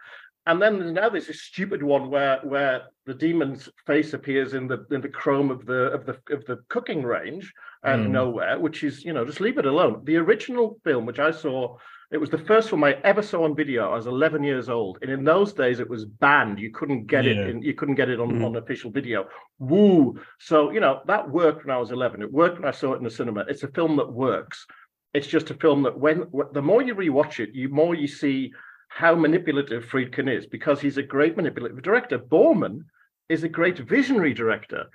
and 0.47 0.61
then 0.61 0.93
now 0.93 1.09
there's 1.09 1.29
a 1.29 1.33
stupid 1.33 1.81
one 1.81 2.09
where 2.09 2.39
where 2.43 2.83
the 3.05 3.13
demon's 3.13 3.69
face 3.85 4.13
appears 4.13 4.53
in 4.53 4.67
the 4.67 4.85
in 4.91 5.01
the 5.01 5.09
chrome 5.09 5.49
of 5.49 5.65
the 5.65 5.91
of 5.91 6.05
the 6.05 6.19
of 6.33 6.45
the 6.45 6.59
cooking 6.69 7.03
range 7.03 7.51
and 7.83 8.07
mm. 8.07 8.11
nowhere, 8.11 8.59
which 8.59 8.83
is 8.83 9.03
you 9.03 9.13
know 9.13 9.25
just 9.25 9.39
leave 9.39 9.57
it 9.57 9.65
alone. 9.65 10.01
The 10.03 10.17
original 10.17 10.79
film, 10.83 11.05
which 11.05 11.19
I 11.19 11.31
saw, 11.31 11.77
it 12.11 12.17
was 12.17 12.29
the 12.29 12.37
first 12.37 12.69
film 12.69 12.83
I 12.83 12.93
ever 13.03 13.21
saw 13.21 13.43
on 13.43 13.55
video. 13.55 13.91
I 13.91 13.95
was 13.95 14.07
11 14.07 14.43
years 14.43 14.69
old, 14.69 14.99
and 15.01 15.11
in 15.11 15.23
those 15.23 15.53
days 15.53 15.79
it 15.79 15.89
was 15.89 16.05
banned. 16.05 16.59
You 16.59 16.71
couldn't 16.71 17.07
get 17.07 17.25
yeah. 17.25 17.31
it. 17.31 17.49
In, 17.49 17.61
you 17.61 17.73
couldn't 17.73 17.95
get 17.95 18.09
it 18.09 18.19
on, 18.19 18.31
mm. 18.31 18.45
on 18.45 18.55
official 18.55 18.91
video. 18.91 19.27
Woo! 19.59 20.19
So 20.39 20.71
you 20.71 20.79
know 20.79 21.01
that 21.07 21.29
worked 21.29 21.65
when 21.65 21.75
I 21.75 21.79
was 21.79 21.91
11. 21.91 22.21
It 22.21 22.31
worked 22.31 22.59
when 22.59 22.67
I 22.67 22.71
saw 22.71 22.93
it 22.93 22.97
in 22.97 23.03
the 23.03 23.09
cinema. 23.09 23.45
It's 23.47 23.63
a 23.63 23.69
film 23.69 23.95
that 23.97 24.11
works. 24.11 24.65
It's 25.13 25.27
just 25.27 25.49
a 25.49 25.55
film 25.55 25.83
that 25.83 25.97
when 25.97 26.25
the 26.53 26.61
more 26.61 26.81
you 26.81 26.93
rewatch 26.93 27.39
it, 27.39 27.49
you 27.53 27.69
more 27.69 27.95
you 27.95 28.07
see 28.07 28.51
how 28.95 29.13
manipulative 29.13 29.83
Friedkin 29.83 30.33
is 30.33 30.47
because 30.47 30.79
he's 30.79 30.95
a 30.95 31.03
great 31.03 31.35
manipulative 31.35 31.81
director. 31.81 32.17
Boorman 32.17 32.85
is 33.27 33.43
a 33.43 33.49
great 33.49 33.77
visionary 33.77 34.33
director 34.33 34.85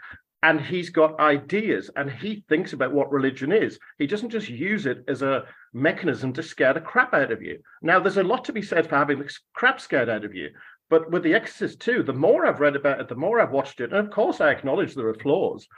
and 0.43 0.59
he's 0.59 0.89
got 0.89 1.21
ideas 1.21 1.91
and 1.97 2.11
he 2.11 2.43
thinks 2.49 2.73
about 2.73 2.95
what 2.95 3.13
religion 3.13 3.53
is. 3.53 3.79
He 3.99 4.07
doesn't 4.07 4.31
just 4.31 4.49
use 4.49 4.87
it 4.87 5.05
as 5.07 5.21
a 5.21 5.45
mechanism 5.75 6.33
to 6.33 6.43
scare 6.43 6.73
the 6.73 6.81
crap 6.81 7.13
out 7.13 7.31
of 7.31 7.43
you. 7.43 7.59
Now, 7.83 8.01
there's 8.01 8.17
a 8.17 8.23
lot 8.23 8.47
to 8.47 8.55
be 8.55 8.63
said 8.63 8.89
for 8.89 8.97
having 8.97 9.19
the 9.19 9.31
crap 9.53 9.83
scared 9.83 10.09
out 10.09 10.25
of 10.25 10.35
you. 10.35 10.49
But 10.89 11.11
with 11.11 11.23
The 11.23 11.35
Exorcist 11.35 11.81
too, 11.81 12.03
the 12.03 12.15
more 12.15 12.47
I've 12.47 12.61
read 12.61 12.77
about 12.77 13.01
it, 13.01 13.09
the 13.09 13.17
more 13.17 13.39
I've 13.39 13.53
watched 13.53 13.83
it, 13.83 13.93
and 13.93 13.99
of 13.99 14.11
course 14.11 14.41
I 14.41 14.51
acknowledge 14.51 14.95
there 14.95 15.09
are 15.09 15.15
flaws. 15.15 15.69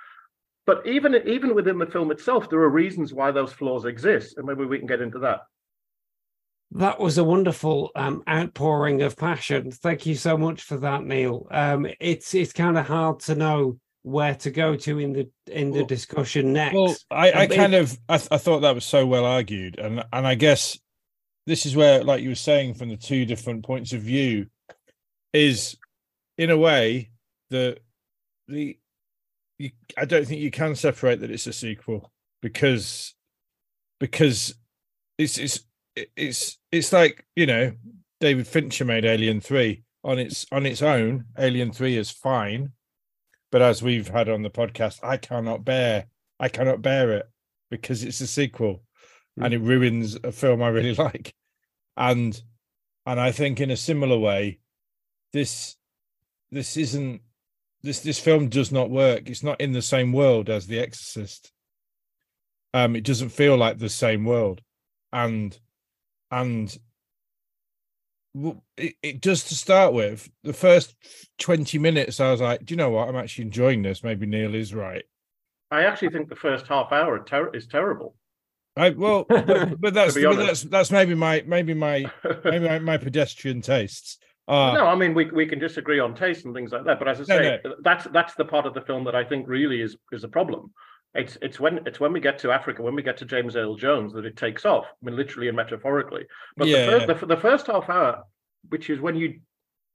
But 0.64 0.86
even 0.86 1.16
even 1.26 1.56
within 1.56 1.78
the 1.78 1.86
film 1.86 2.12
itself, 2.12 2.48
there 2.48 2.60
are 2.60 2.70
reasons 2.70 3.12
why 3.12 3.32
those 3.32 3.52
flaws 3.52 3.84
exist, 3.84 4.38
and 4.38 4.46
maybe 4.46 4.64
we 4.64 4.78
can 4.78 4.86
get 4.86 5.02
into 5.02 5.18
that. 5.18 5.40
That 6.74 6.98
was 6.98 7.18
a 7.18 7.24
wonderful 7.24 7.90
um, 7.94 8.22
outpouring 8.28 9.02
of 9.02 9.16
passion. 9.16 9.70
Thank 9.70 10.06
you 10.06 10.14
so 10.14 10.38
much 10.38 10.62
for 10.62 10.78
that, 10.78 11.04
Neil. 11.04 11.46
Um, 11.50 11.86
it's 12.00 12.34
it's 12.34 12.52
kind 12.52 12.78
of 12.78 12.86
hard 12.86 13.20
to 13.20 13.34
know 13.34 13.78
where 14.02 14.34
to 14.36 14.50
go 14.50 14.76
to 14.76 14.98
in 14.98 15.12
the 15.12 15.30
in 15.46 15.70
the 15.70 15.80
well, 15.80 15.86
discussion 15.86 16.52
next. 16.52 16.74
Well, 16.74 16.96
I, 17.10 17.30
I 17.30 17.44
um, 17.44 17.50
kind 17.50 17.74
of 17.74 17.98
I, 18.08 18.16
th- 18.16 18.28
I 18.30 18.38
thought 18.38 18.60
that 18.60 18.74
was 18.74 18.84
so 18.84 19.06
well 19.06 19.26
argued, 19.26 19.78
and 19.78 20.02
and 20.12 20.26
I 20.26 20.34
guess 20.34 20.78
this 21.46 21.66
is 21.66 21.76
where, 21.76 22.02
like 22.02 22.22
you 22.22 22.30
were 22.30 22.34
saying, 22.34 22.74
from 22.74 22.88
the 22.88 22.96
two 22.96 23.26
different 23.26 23.64
points 23.64 23.92
of 23.92 24.00
view, 24.00 24.46
is 25.32 25.76
in 26.38 26.50
a 26.50 26.56
way 26.56 27.10
the 27.50 27.76
the 28.48 28.78
you, 29.58 29.70
I 29.96 30.04
don't 30.04 30.26
think 30.26 30.40
you 30.40 30.50
can 30.50 30.74
separate 30.74 31.20
that 31.20 31.30
it's 31.30 31.46
a 31.46 31.52
sequel 31.52 32.10
because 32.40 33.14
because 34.00 34.54
it's 35.18 35.38
it's 35.38 35.60
it's 35.97 36.59
it's 36.70 36.93
like 36.93 37.24
you 37.36 37.47
know 37.47 37.72
David 38.20 38.47
Fincher 38.47 38.84
made 38.84 39.05
Alien 39.05 39.40
Three 39.40 39.82
on 40.05 40.18
its 40.18 40.47
on 40.53 40.66
its 40.66 40.82
own. 40.82 41.26
Alien 41.38 41.72
Three 41.72 41.97
is 41.97 42.11
fine, 42.11 42.72
but 43.51 43.62
as 43.62 43.82
we've 43.82 44.09
had 44.09 44.28
on 44.28 44.43
the 44.43 44.51
podcast, 44.51 45.01
I 45.03 45.16
cannot 45.16 45.64
bear 45.64 46.07
I 46.40 46.49
cannot 46.49 46.82
bear 46.82 47.12
it 47.12 47.28
because 47.70 48.03
it's 48.03 48.20
a 48.20 48.26
sequel 48.26 48.82
mm. 49.38 49.45
and 49.45 49.55
it 49.55 49.61
ruins 49.61 50.18
a 50.24 50.32
film 50.32 50.62
I 50.62 50.68
really 50.68 50.95
like. 50.97 51.34
and 51.97 52.40
and 53.07 53.20
I 53.20 53.32
think 53.32 53.61
in 53.61 53.70
a 53.70 53.76
similar 53.76 54.18
way, 54.18 54.61
this 55.32 55.76
this 56.51 56.76
isn't 56.76 57.20
this 57.82 58.01
this 58.01 58.18
film 58.18 58.49
does 58.49 58.70
not 58.70 58.90
work. 58.90 59.28
It's 59.28 59.43
not 59.43 59.61
in 59.61 59.72
the 59.72 59.82
same 59.82 60.12
world 60.12 60.49
as 60.49 60.66
The 60.66 60.78
Exorcist. 60.78 61.53
Um, 62.74 62.97
it 62.97 63.05
doesn't 63.05 63.30
feel 63.30 63.57
like 63.57 63.78
the 63.78 63.88
same 63.88 64.24
world, 64.24 64.62
and 65.12 65.59
and 66.33 66.76
it, 68.76 68.95
it 69.03 69.22
just 69.22 69.49
to 69.49 69.55
start 69.55 69.93
with 69.93 70.28
the 70.43 70.55
first 70.55 70.97
20 71.39 71.78
minutes 71.78 72.18
i 72.18 72.30
was 72.30 72.41
like 72.41 72.64
do 72.64 72.72
you 72.72 72.76
know 72.76 72.91
what 72.91 73.09
i'm 73.09 73.16
actually 73.16 73.45
enjoying 73.45 73.83
this 73.83 74.03
maybe 74.03 74.26
neil 74.26 74.55
is 74.55 74.74
right 74.74 75.05
I 75.72 75.85
actually 75.85 76.11
think 76.11 76.28
the 76.28 76.37
first 76.37 76.66
half 76.66 76.93
hour 76.93 77.24
ter- 77.24 77.55
is 77.55 77.66
terrible. 77.66 78.14
I 78.76 78.91
well, 78.91 79.24
but, 79.28 79.80
but 79.80 79.95
that's 79.95 80.14
but 80.14 80.37
that's 80.37 80.62
that's 80.62 80.91
maybe 80.91 81.14
my 81.14 81.43
maybe 81.47 81.72
my 81.72 82.11
maybe 82.45 82.68
my, 82.68 82.78
my 82.78 82.97
pedestrian 82.99 83.62
tastes. 83.62 84.18
Uh, 84.47 84.74
no, 84.74 84.87
I 84.87 84.95
mean 84.95 85.14
we 85.14 85.30
we 85.30 85.47
can 85.47 85.59
disagree 85.59 85.99
on 85.99 86.14
taste 86.14 86.45
and 86.45 86.55
things 86.55 86.72
like 86.72 86.85
that, 86.85 86.99
but 86.99 87.09
as 87.09 87.20
I 87.20 87.24
No, 87.35 87.39
say, 87.39 87.61
that's 87.80 88.05
that's 88.12 88.35
the 88.35 88.45
part 88.45 88.66
of 88.66 88.74
the 88.74 88.83
film 88.83 89.05
that 89.05 89.14
I 89.14 89.24
think 89.24 89.49
really 89.49 89.80
is 89.80 89.97
is 90.12 90.24
a 90.24 90.28
problem. 90.28 90.72
It's 91.14 91.36
it's 91.42 91.60
when 91.60 91.80
it's 91.86 92.00
when 92.00 92.12
we 92.12 92.20
get 92.20 92.38
to 92.40 92.52
Africa, 92.52 92.82
when 92.82 92.94
we 92.94 93.02
get 93.02 93.18
to 93.18 93.26
James 93.26 93.54
Earl 93.54 93.76
Jones, 93.76 94.12
that 94.14 94.24
it 94.24 94.36
takes 94.36 94.64
off. 94.64 94.86
I 94.90 95.06
mean, 95.06 95.16
literally 95.16 95.48
and 95.48 95.56
metaphorically. 95.56 96.24
But 96.56 96.68
Yeah, 96.68 96.84
the, 96.84 96.92
first, 96.92 97.20
the 97.20 97.26
the 97.26 97.40
first 97.40 97.66
half 97.66 97.90
hour, 97.90 98.24
which 98.70 98.88
is 98.88 98.98
when 98.98 99.16
you, 99.16 99.40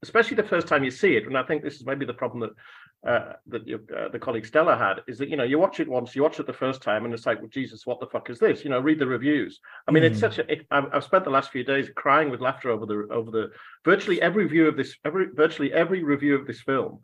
especially 0.03 0.36
the 0.36 0.43
first 0.43 0.68
time 0.68 0.84
you 0.84 0.91
see 0.91 1.15
it, 1.15 1.26
and 1.26 1.36
I 1.38 1.43
think 1.43 1.63
this 1.63 1.76
is 1.76 1.86
maybe 1.86 2.05
the 2.05 2.13
problem 2.13 2.41
that 2.41 3.09
uh, 3.09 3.34
that 3.47 3.65
your, 3.68 3.80
uh, 3.95 4.09
the 4.09 4.20
colleague 4.20 4.45
Stella 4.45 4.76
had, 4.78 5.01
is 5.07 5.18
that 5.18 5.30
you 5.30 5.38
know 5.38 5.43
you 5.43 5.57
watch 5.57 5.80
it 5.80 5.88
once, 5.88 6.15
you 6.15 6.22
watch 6.22 6.39
it 6.39 6.45
the 6.45 6.53
first 6.53 6.84
time, 6.84 7.05
and 7.05 7.13
it's 7.15 7.26
like, 7.26 7.39
well, 7.39 7.49
Jesus, 7.49 7.88
what 7.88 7.99
the 7.99 8.07
fuck 8.07 8.30
is 8.30 8.38
this? 8.38 8.63
You 8.63 8.70
know, 8.70 8.80
read 8.80 8.99
the 8.99 9.07
reviews. 9.07 9.59
I 9.88 9.91
mean, 9.91 10.03
it's 10.03 10.18
Mhm. 10.18 10.22
such 10.22 10.38
a. 10.38 10.51
It, 10.51 10.68
I've, 10.70 10.86
I've 10.93 11.03
spent 11.03 11.24
the 11.24 11.32
last 11.32 11.51
few 11.51 11.63
days 11.63 11.89
crying 11.95 12.30
with 12.30 12.41
laughter 12.41 12.70
over 12.70 12.86
the 12.86 13.07
over 13.11 13.32
the 13.32 13.51
virtually 13.86 14.22
every 14.22 14.47
view 14.47 14.68
of 14.68 14.78
this 14.78 14.95
every 15.03 15.28
virtually 15.34 15.74
every 15.74 16.03
review 16.03 16.36
of 16.36 16.45
this 16.45 16.61
film 16.61 16.99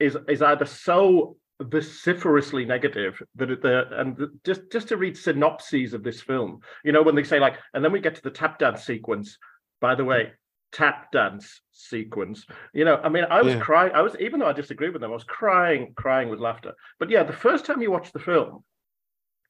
is 0.00 0.16
is 0.28 0.40
either 0.40 0.64
so 0.64 1.36
vociferously 1.62 2.64
negative 2.64 3.22
that 3.36 3.62
the 3.62 4.00
and 4.00 4.16
the, 4.16 4.28
just 4.44 4.62
just 4.72 4.88
to 4.88 4.96
read 4.96 5.16
synopses 5.16 5.94
of 5.94 6.02
this 6.02 6.20
film. 6.20 6.60
You 6.84 6.92
know 6.92 7.02
when 7.02 7.14
they 7.14 7.22
say 7.24 7.38
like 7.38 7.56
and 7.72 7.84
then 7.84 7.92
we 7.92 8.00
get 8.00 8.14
to 8.16 8.22
the 8.22 8.30
tap 8.30 8.58
dance 8.58 8.84
sequence. 8.84 9.38
By 9.80 9.94
the 9.94 10.04
way 10.04 10.32
tap 10.72 11.12
dance 11.12 11.60
sequence. 11.70 12.44
You 12.72 12.84
know 12.84 12.96
i 12.96 13.08
mean 13.08 13.24
i 13.30 13.40
was 13.42 13.54
Yeah. 13.54 13.60
crying 13.60 13.92
i 13.94 14.02
was 14.02 14.16
even 14.18 14.40
though 14.40 14.48
i 14.48 14.52
disagree 14.52 14.90
with 14.90 15.00
them 15.00 15.10
i 15.12 15.14
was 15.14 15.24
crying 15.24 15.92
crying 15.96 16.28
with 16.28 16.40
laughter. 16.40 16.72
But 16.98 17.10
yeah 17.10 17.22
the 17.22 17.32
first 17.32 17.64
time 17.64 17.80
you 17.80 17.90
watch 17.92 18.10
the 18.12 18.18
film 18.18 18.64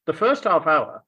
the 0.06 0.12
first 0.12 0.44
half 0.44 0.66
hour 0.66 1.02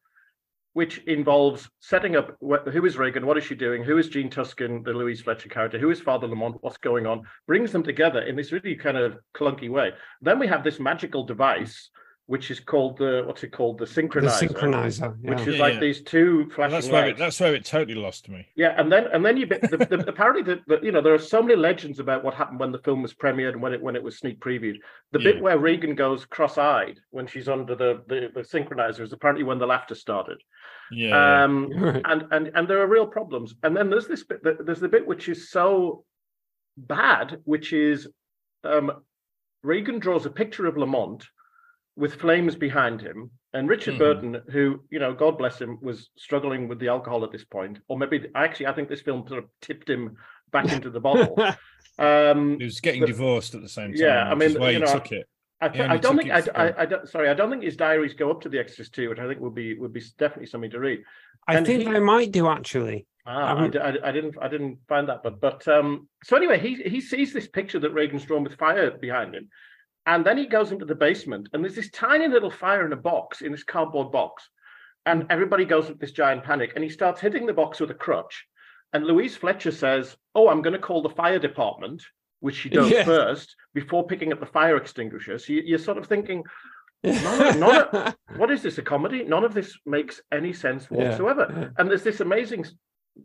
which 0.76 0.98
involves 1.06 1.70
setting 1.80 2.16
up 2.16 2.36
wh- 2.46 2.70
who 2.70 2.84
is 2.84 2.98
Regan, 2.98 3.24
what 3.24 3.38
is 3.38 3.44
she 3.44 3.54
doing, 3.54 3.82
who 3.82 3.96
is 3.96 4.10
Gene 4.10 4.28
Tuskin, 4.28 4.84
the 4.84 4.92
Louise 4.92 5.22
Fletcher 5.22 5.48
character, 5.48 5.78
who 5.78 5.88
is 5.88 6.02
Father 6.02 6.26
Lamont, 6.26 6.58
what's 6.60 6.76
going 6.76 7.06
on, 7.06 7.22
brings 7.46 7.72
them 7.72 7.82
together 7.82 8.20
in 8.20 8.36
this 8.36 8.52
really 8.52 8.76
kind 8.76 8.98
of 8.98 9.16
clunky 9.34 9.70
way. 9.70 9.92
Then 10.20 10.38
we 10.38 10.46
have 10.48 10.62
this 10.62 10.78
magical 10.78 11.24
device, 11.24 11.88
which 12.28 12.50
is 12.50 12.58
called 12.58 12.98
the 12.98 13.22
what's 13.24 13.44
it 13.44 13.52
called, 13.52 13.78
the 13.78 13.84
synchronizer, 13.84 14.40
The 14.40 14.46
synchronizer, 14.48 15.16
synchronizer. 15.16 15.30
which 15.30 15.46
is 15.46 15.56
Yeah, 15.56 15.62
like 15.62 15.74
yeah. 15.74 15.80
these 15.80 16.02
two 16.02 16.38
well, 16.38 16.48
flashing 16.56 16.72
that's 16.72 16.88
where 16.88 17.04
it, 17.04 17.06
lights. 17.08 17.18
that's 17.20 17.40
where 17.40 17.54
it 17.54 17.64
totally 17.64 17.94
lost 17.94 18.28
me. 18.28 18.46
Yeah, 18.56 18.74
and 18.80 18.90
then 18.90 19.06
and 19.12 19.24
then 19.24 19.36
you 19.36 19.46
bit 19.46 19.60
the, 19.62 19.76
the, 19.76 20.04
apparently 20.08 20.42
the, 20.42 20.60
the 20.66 20.84
you 20.84 20.90
know 20.90 21.00
there 21.00 21.14
are 21.14 21.18
so 21.18 21.40
many 21.40 21.54
legends 21.54 22.00
about 22.00 22.24
what 22.24 22.34
happened 22.34 22.58
when 22.58 22.72
the 22.72 22.80
film 22.80 23.00
was 23.02 23.14
premiered 23.14 23.52
and 23.52 23.62
when 23.62 23.72
it 23.72 23.80
when 23.80 23.94
it 23.94 24.02
was 24.02 24.18
sneak 24.18 24.40
previewed. 24.40 24.76
The 25.12 25.20
bit 25.20 25.40
where 25.40 25.58
Regan 25.58 25.94
goes 25.94 26.24
cross-eyed 26.24 26.98
when 27.10 27.26
she's 27.28 27.48
under 27.48 27.76
the 27.76 28.02
the, 28.08 28.30
the 28.34 28.40
synchronizer 28.40 29.00
is 29.00 29.12
apparently 29.12 29.44
when 29.44 29.58
the 29.58 29.66
laughter 29.66 29.94
started. 29.94 30.42
Yeah, 30.90 31.08
yeah. 31.10 31.44
Um, 31.44 31.70
Right. 31.76 32.02
and 32.06 32.24
and 32.32 32.50
and 32.54 32.68
there 32.68 32.80
are 32.82 32.88
real 32.88 33.06
problems. 33.06 33.54
And 33.62 33.76
then 33.76 33.88
there's 33.88 34.08
this 34.08 34.24
bit. 34.24 34.40
There's 34.42 34.80
the 34.80 34.88
bit 34.88 35.06
which 35.06 35.28
is 35.28 35.50
so 35.50 36.04
bad, 36.76 37.38
which 37.44 37.72
is 37.72 38.08
um, 38.64 38.90
Regan 39.62 40.00
draws 40.00 40.26
a 40.26 40.30
picture 40.30 40.66
of 40.66 40.76
Lamont 40.76 41.24
with 41.96 42.14
flames 42.20 42.54
behind 42.54 43.00
him, 43.00 43.30
and 43.54 43.68
Richard 43.68 43.94
Mhm. 43.94 43.98
Burton, 43.98 44.42
who 44.50 44.84
you 44.90 44.98
know, 44.98 45.14
God 45.14 45.38
bless 45.38 45.60
him, 45.60 45.78
was 45.80 46.10
struggling 46.16 46.68
with 46.68 46.78
the 46.78 46.88
alcohol 46.88 47.24
at 47.24 47.32
this 47.32 47.44
point, 47.44 47.78
or 47.88 47.98
maybe 47.98 48.26
actually, 48.34 48.66
I 48.66 48.72
think 48.74 48.88
this 48.88 49.00
film 49.02 49.26
sort 49.26 49.42
of 49.42 49.50
tipped 49.62 49.88
him 49.88 50.16
back 50.52 50.70
into 50.72 50.90
the 50.90 51.00
bottle. 51.00 51.36
Um, 51.98 52.58
he 52.58 52.64
was 52.66 52.80
getting 52.80 53.00
but- 53.00 53.06
divorced 53.06 53.54
at 53.54 53.62
the 53.62 53.70
same 53.70 53.92
time. 53.94 54.00
Yeah, 54.02 54.30
I 54.30 54.34
mean, 54.34 54.60
why 54.60 54.70
you 54.72 54.80
know, 54.80 54.92
took 54.92 55.12
it. 55.12 55.26
I, 55.62 55.68
th- 55.70 55.88
I 55.88 55.96
don't 55.96 56.18
think 56.18 56.30
I, 56.30 56.42
I, 56.54 56.82
I 56.82 56.84
don't, 56.84 57.08
sorry, 57.08 57.30
I 57.30 57.34
don't 57.34 57.48
think 57.48 57.62
his 57.62 57.74
diaries 57.74 58.12
go 58.12 58.30
up 58.30 58.42
to 58.42 58.50
the 58.50 58.58
Exorcist 58.58 58.92
two, 58.92 59.08
which 59.08 59.18
I 59.18 59.26
think 59.26 59.40
would 59.40 59.54
be 59.54 59.78
would 59.78 59.94
be 59.94 60.02
definitely 60.18 60.44
something 60.44 60.70
to 60.72 60.78
read. 60.78 61.02
I 61.48 61.54
and 61.56 61.66
think 61.66 61.84
he- 61.86 61.90
they 61.90 61.98
might 61.98 62.32
do 62.32 62.48
actually. 62.48 63.06
Ah, 63.24 63.56
I, 63.64 63.68
d- 63.68 63.78
I- 63.78 64.08
I 64.08 64.12
didn't 64.12 64.36
I 64.42 64.48
didn't 64.48 64.80
find 64.86 65.08
that, 65.08 65.22
but 65.22 65.40
but 65.40 65.66
um. 65.68 66.06
So 66.22 66.36
anyway, 66.36 66.58
he 66.58 66.74
he 66.82 67.00
sees 67.00 67.32
this 67.32 67.48
picture 67.48 67.78
that 67.78 67.94
Regan's 67.94 68.26
drawn 68.26 68.44
with 68.44 68.58
fire 68.58 68.90
behind 68.90 69.34
him, 69.34 69.48
and 70.06 70.24
then 70.24 70.38
he 70.38 70.46
goes 70.46 70.72
into 70.72 70.84
the 70.84 70.94
basement, 70.94 71.48
and 71.52 71.62
there's 71.62 71.74
this 71.74 71.90
tiny 71.90 72.28
little 72.28 72.50
fire 72.50 72.86
in 72.86 72.92
a 72.92 72.96
box 72.96 73.42
in 73.42 73.52
this 73.52 73.64
cardboard 73.64 74.10
box, 74.12 74.48
and 75.04 75.26
everybody 75.30 75.64
goes 75.64 75.86
into 75.86 75.98
this 75.98 76.12
giant 76.12 76.44
panic, 76.44 76.72
and 76.74 76.82
he 76.84 76.90
starts 76.90 77.20
hitting 77.20 77.46
the 77.46 77.52
box 77.52 77.80
with 77.80 77.90
a 77.90 77.94
crutch, 77.94 78.46
and 78.92 79.04
Louise 79.04 79.36
Fletcher 79.36 79.72
says, 79.72 80.16
"Oh, 80.34 80.48
I'm 80.48 80.62
going 80.62 80.72
to 80.74 80.78
call 80.86 81.02
the 81.02 81.10
fire 81.10 81.38
department." 81.38 82.02
Which 82.40 82.56
she 82.56 82.68
does 82.68 82.90
Yeah. 82.90 83.02
first 83.04 83.56
before 83.72 84.06
picking 84.06 84.30
up 84.30 84.40
the 84.40 84.46
fire 84.46 84.76
extinguisher. 84.76 85.38
So 85.38 85.54
you, 85.54 85.62
you're 85.64 85.78
sort 85.78 85.96
of 85.96 86.06
thinking, 86.06 86.44
None- 87.02 87.58
none 87.58 88.14
what 88.36 88.50
is 88.50 88.62
this 88.62 88.76
a 88.78 88.82
comedy 88.82 89.24
none 89.24 89.42
of 89.44 89.54
this 89.54 89.76
makes 89.86 90.20
any 90.32 90.52
sense 90.52 90.86
Yeah, 90.90 91.08
whatsoever 91.08 91.46
yeah. 91.50 91.68
and 91.78 91.88
there's 91.88 92.02
this 92.02 92.20
amazing 92.20 92.66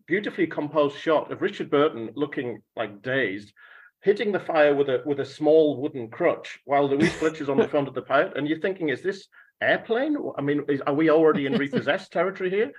beautifully 0.08 0.48
composed 0.48 0.98
shot 0.98 1.32
of 1.32 1.42
richard 1.42 1.70
burton 1.70 2.10
looking 2.16 2.62
like 2.76 3.02
dazed 3.02 3.52
hitting 4.02 4.32
the 4.32 4.40
fire 4.40 4.74
with 4.76 4.90
a 4.90 5.02
with 5.06 5.20
a 5.20 5.26
small 5.26 5.78
wooden 5.78 6.10
crutch 6.10 6.60
while 6.66 6.90
louise 6.90 7.14
fletcher's 7.14 7.50
on 7.54 7.58
the 7.58 7.68
front 7.68 7.88
of 7.88 7.94
the 7.94 8.02
pilot 8.02 8.34
and 8.36 8.48
you're 8.48 8.60
thinking 8.60 8.90
is 8.90 9.02
this 9.02 9.28
airplane 9.62 10.18
i 10.38 10.42
mean 10.42 10.64
is, 10.68 10.82
are 10.82 10.94
we 10.94 11.10
already 11.10 11.46
in 11.46 11.54
repossessed 11.54 12.12
territory 12.14 12.50
here 12.50 12.72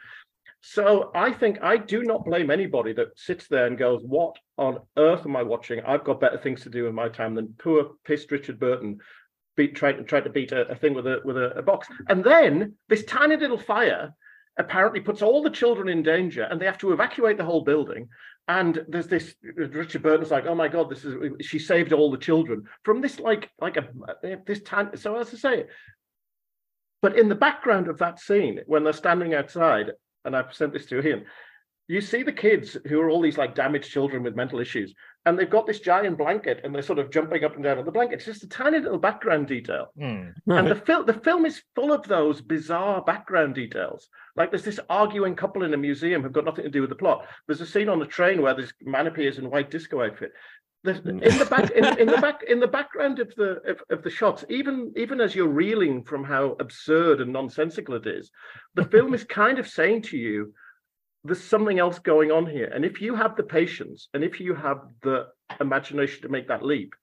so 0.61 1.11
i 1.15 1.33
think 1.33 1.59
i 1.63 1.77
do 1.77 2.03
not 2.03 2.25
blame 2.25 2.51
anybody 2.51 2.93
that 2.93 3.17
sits 3.17 3.49
there 3.49 3.67
and 3.67 3.79
goes 3.79 4.03
what 4.05 4.37
on 4.59 4.79
earth 4.97 5.25
am 5.25 5.37
i 5.37 5.43
watching 5.43 5.81
i've 5.87 6.05
got 6.05 6.21
better 6.21 6.39
things 6.39 6.63
to 6.63 6.71
do 6.71 6.87
in 6.87 6.95
my 6.95 7.09
time 7.09 7.35
than 7.35 7.55
poor 7.59 7.93
pissed 8.05 8.31
richard 8.31 8.59
burton 8.59 8.99
beat 9.57 9.75
trying 9.75 9.97
to 9.97 10.05
try 10.05 10.21
to 10.21 10.31
beat 10.31 10.53
a, 10.53 10.63
a 10.69 10.75
thing 10.75 10.95
with 10.95 11.07
a 11.07 11.21
with 11.25 11.37
a, 11.37 11.51
a 11.59 11.63
box. 11.63 11.89
And 12.09 12.25
then 12.25 12.75
this 12.89 13.05
tiny 13.05 13.37
little 13.37 13.59
fire 13.59 14.15
apparently 14.59 15.01
puts 15.01 15.23
all 15.23 15.43
the 15.43 15.51
children 15.51 15.89
in 15.89 16.03
danger, 16.03 16.43
and 16.45 16.61
they 16.61 16.67
have 16.67 16.79
to 16.79 16.93
evacuate 16.93 17.39
the 17.39 17.45
whole 17.45 17.65
building. 17.65 18.09
And 18.49 18.85
there's 18.89 19.07
this 19.07 19.35
Richard 19.43 20.03
Burton's 20.03 20.31
like, 20.31 20.47
oh 20.47 20.55
my 20.55 20.69
god, 20.69 20.91
this 20.91 21.05
is 21.05 21.17
she 21.47 21.59
saved 21.59 21.93
all 21.93 22.11
the 22.11 22.19
children 22.19 22.65
from 22.83 23.01
this 23.01 23.21
like 23.21 23.51
like 23.61 23.77
a 23.77 23.89
this 24.47 24.63
time. 24.63 24.97
So 24.97 25.17
as 25.17 25.33
I 25.33 25.37
say, 25.37 25.65
but 27.03 27.19
in 27.19 27.29
the 27.29 27.35
background 27.35 27.89
of 27.89 27.99
that 27.99 28.19
scene, 28.19 28.61
when 28.67 28.83
they're 28.85 28.93
standing 28.93 29.35
outside, 29.35 29.93
and 30.25 30.37
I 30.37 30.43
present 30.43 30.73
this 30.73 30.87
to 30.87 31.01
him, 31.01 31.25
you 31.89 32.01
see 32.01 32.23
the 32.23 32.33
kids 32.33 32.77
who 32.87 33.01
are 33.01 33.11
all 33.11 33.21
these 33.21 33.39
like 33.39 33.55
damaged 33.55 33.91
children 33.91 34.23
with 34.23 34.37
mental 34.37 34.61
issues, 34.61 34.95
and 35.25 35.39
they've 35.39 35.51
got 35.51 35.67
this 35.67 35.81
giant 35.81 36.19
blanket, 36.19 36.61
and 36.63 36.75
they're 36.75 36.83
sort 36.83 36.99
of 36.99 37.11
jumping 37.11 37.45
up 37.45 37.55
and 37.55 37.65
down 37.65 37.79
on 37.79 37.85
the 37.85 37.93
blanket. 37.93 38.17
It's 38.17 38.25
just 38.25 38.45
a 38.45 38.49
tiny 38.49 38.79
little 38.79 38.99
background 38.99 39.47
detail. 39.47 39.89
Hmm. 39.99 40.31
And 40.47 40.69
the 40.69 40.77
film, 40.77 41.07
the 41.07 41.15
film 41.15 41.45
is 41.45 41.63
full 41.75 41.93
of 41.93 42.07
those 42.09 42.41
bizarre 42.41 43.03
background 43.03 43.55
details. 43.55 44.09
Like 44.37 44.51
there's 44.51 44.65
this 44.65 44.81
arguing 44.89 45.37
couple 45.37 45.65
in 45.65 45.75
a 45.75 45.77
museum 45.77 46.23
who've 46.23 46.33
got 46.33 46.45
nothing 46.45 46.65
to 46.65 46.71
do 46.71 46.81
with 46.81 46.91
the 46.91 46.97
plot. 46.97 47.27
There's 47.47 47.61
a 47.61 47.67
scene 47.67 47.89
on 47.89 47.99
the 47.99 48.07
train 48.07 48.43
where 48.43 48.55
this 48.55 48.73
man 48.83 49.07
appears 49.07 49.39
in 49.39 49.47
a 49.47 49.49
white 49.49 49.71
disco 49.71 50.03
outfit. 50.03 50.33
There's, 50.85 50.99
in 50.99 51.19
the 51.19 51.47
back, 51.49 51.71
in, 51.71 51.85
in 51.99 52.07
the 52.09 52.19
back, 52.19 52.43
in 52.49 52.59
the 52.59 52.67
background 52.67 53.21
of 53.21 53.33
the 53.37 53.61
of, 53.69 53.83
of 53.91 54.03
the 54.03 54.11
shots, 54.11 54.45
even 54.49 54.93
even 54.97 55.21
as 55.21 55.35
you're 55.35 55.47
reeling 55.47 56.03
from 56.03 56.25
how 56.25 56.57
absurd 56.59 57.21
and 57.21 57.33
nonsensical 57.33 57.95
it 57.95 58.07
is, 58.07 58.31
the 58.75 58.85
film 58.87 59.15
is 59.15 59.23
kind 59.23 59.61
of 59.61 59.69
saying 59.69 60.03
to 60.03 60.17
you, 60.17 60.53
"There's 61.25 61.43
something 61.43 61.79
else 61.79 61.99
going 61.99 62.31
on 62.31 62.47
here." 62.47 62.67
And 62.67 62.85
if 62.85 63.01
you 63.01 63.15
have 63.15 63.37
the 63.37 63.43
patience, 63.45 64.09
and 64.15 64.25
if 64.25 64.41
you 64.41 64.55
have 64.55 64.81
the 65.03 65.29
imagination 65.61 66.23
to 66.23 66.29
make 66.29 66.49
that 66.49 66.65
leap, 66.65 66.95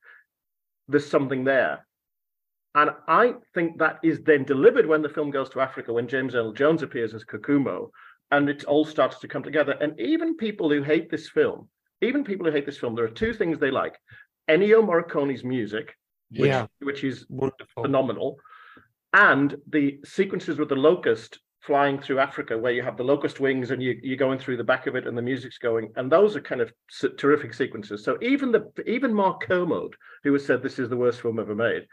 there's 0.88 1.06
something 1.06 1.44
there. 1.44 1.86
And 2.76 2.92
I 3.08 3.36
think 3.54 3.80
that 3.80 4.00
is 4.04 4.22
then 4.24 4.44
delivered 4.44 4.86
when 4.86 5.02
the 5.02 5.10
film 5.10 5.32
goes 5.32 5.50
to 5.52 5.62
Africa, 5.62 5.94
when 5.94 6.08
James 6.08 6.36
Earl 6.36 6.54
Jones 6.54 6.84
appears 6.84 7.14
as 7.14 7.24
Kokumo, 7.26 7.90
and 8.32 8.48
it 8.50 8.64
all 8.66 8.86
starts 8.86 9.20
to 9.20 9.28
come 9.28 9.42
together. 9.44 9.74
And 9.82 10.00
even 10.00 10.38
people 10.38 10.70
who 10.70 10.84
hate 10.84 11.10
this 11.10 11.30
film, 11.30 11.70
even 12.02 12.24
people 12.24 12.46
who 12.46 12.52
hate 12.52 12.66
this 12.66 12.78
film, 12.78 12.96
there 12.96 13.06
are 13.06 13.10
two 13.10 13.34
things 13.34 13.58
they 13.58 13.72
like: 13.72 13.98
Ennio 14.48 14.86
Morricone's 14.86 15.44
music, 15.44 15.96
which, 16.30 16.50
Yeah. 16.50 16.68
which 16.80 17.04
is 17.04 17.26
Wonderful. 17.30 17.84
phenomenal, 17.84 18.40
and 19.14 19.56
the 19.68 20.00
sequences 20.06 20.60
with 20.60 20.70
the 20.70 20.76
locust 20.76 21.40
flying 21.62 22.00
through 22.00 22.20
Africa, 22.20 22.58
where 22.58 22.72
you 22.72 22.82
have 22.82 22.98
the 22.98 23.04
locust 23.04 23.40
wings 23.40 23.72
and 23.72 23.84
you, 23.84 24.00
you're 24.02 24.18
going 24.18 24.40
through 24.40 24.58
the 24.58 24.64
back 24.64 24.88
of 24.88 24.96
it, 24.96 25.06
and 25.08 25.18
the 25.18 25.22
music's 25.22 25.58
going, 25.58 25.92
and 25.96 26.12
those 26.12 26.36
are 26.36 26.42
kind 26.42 26.62
of 26.62 26.72
terrific 27.18 27.54
sequences. 27.54 28.04
So 28.04 28.18
even 28.22 28.52
the 28.52 28.72
even 28.88 29.14
Mark 29.14 29.42
Kermode, 29.42 29.96
who 30.24 30.34
has 30.34 30.46
said 30.46 30.62
this 30.62 30.80
is 30.80 30.90
the 30.90 30.98
worst 30.98 31.22
film 31.22 31.40
ever 31.40 31.56
made, 31.56 31.86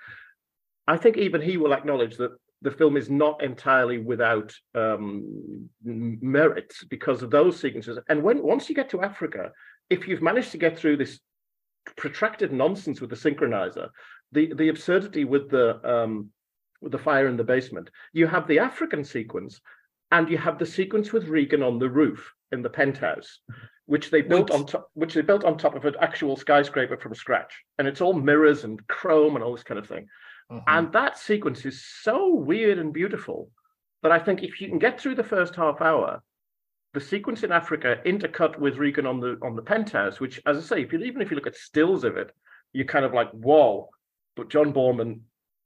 I 0.87 0.97
think 0.97 1.17
even 1.17 1.41
he 1.41 1.57
will 1.57 1.75
acknowledge 1.75 2.17
that 2.17 2.33
the 2.63 2.71
film 2.71 2.97
is 2.97 3.11
not 3.11 3.43
entirely 3.43 3.99
without 3.99 4.55
um, 4.75 5.69
merits 5.85 6.85
because 6.85 7.23
of 7.23 7.31
those 7.31 7.61
sequences. 7.61 7.99
And 8.09 8.23
when 8.23 8.43
once 8.43 8.69
you 8.69 8.75
get 8.75 8.91
to 8.91 9.03
Africa, 9.03 9.53
if 9.91 10.09
you've 10.09 10.23
managed 10.23 10.53
to 10.53 10.59
get 10.59 10.79
through 10.79 10.97
this 10.97 11.21
protracted 11.97 12.53
nonsense 12.53 13.01
with 13.01 13.11
the 13.11 13.17
synchronizer, 13.17 13.89
the 14.33 14.53
the 14.55 14.69
absurdity 14.69 15.25
with 15.25 15.51
the 15.51 15.67
um, 15.89 16.31
with 16.81 16.93
the 16.93 16.99
fire 16.99 17.27
in 17.29 17.37
the 17.37 17.45
basement, 17.45 17.91
you 18.13 18.27
have 18.27 18.47
the 18.47 18.59
African 18.59 19.05
sequence, 19.05 19.61
and 20.13 20.29
you 20.29 20.39
have 20.39 20.59
the 20.59 20.67
sequence 20.67 21.13
with 21.13 21.29
Regan 21.29 21.63
on 21.63 21.79
the 21.79 21.91
roof 21.91 22.33
in 22.53 22.63
the 22.63 22.71
penthouse, 22.71 23.41
which 23.87 24.11
they 24.11 24.23
built 24.23 24.51
Which- 24.51 24.61
on 24.61 24.67
top, 24.67 24.91
which 24.95 25.15
they 25.15 25.23
built 25.23 25.45
on 25.45 25.59
top 25.59 25.75
of 25.75 25.85
an 25.85 25.97
actual 26.01 26.37
skyscraper 26.37 26.97
from 26.97 27.15
scratch, 27.15 27.55
and 27.79 27.89
it's 27.89 28.01
all 28.01 28.13
mirrors 28.13 28.65
and 28.65 28.87
chrome 28.89 29.35
and 29.35 29.45
all 29.45 29.53
this 29.53 29.65
kind 29.65 29.79
of 29.79 29.89
thing. 29.89 30.09
Mhm. 30.51 30.63
And 30.69 30.93
that 30.93 31.19
sequence 31.19 31.67
is 31.67 31.85
so 31.85 32.33
weird 32.35 32.79
and 32.79 32.93
beautiful 32.93 33.51
that 34.03 34.13
I 34.13 34.19
think 34.21 34.43
if 34.45 34.61
you 34.61 34.69
can 34.69 34.79
get 34.79 35.01
through 35.01 35.17
the 35.17 35.25
first 35.25 35.57
half 35.57 35.81
hour, 35.81 36.23
the 36.95 37.01
sequence 37.01 37.43
in 37.43 37.51
Africa 37.51 38.01
intercut 38.07 38.59
with 38.59 38.79
Regan 38.79 39.07
on 39.07 39.21
the 39.21 39.39
on 39.43 39.57
the 39.57 39.63
penthouse, 39.63 40.21
which, 40.21 40.41
as 40.47 40.57
I 40.57 40.61
say, 40.61 40.83
if 40.83 40.93
you 40.93 41.01
even 41.01 41.21
if 41.21 41.31
you 41.31 41.35
look 41.35 41.47
at 41.49 41.57
stills 41.57 42.05
of 42.05 42.17
it, 42.17 42.33
you're 42.73 42.87
kind 42.87 43.05
of 43.05 43.13
like, 43.13 43.31
whoa. 43.33 43.91
But 44.37 44.49
John 44.51 44.73
Boorman, 44.73 45.21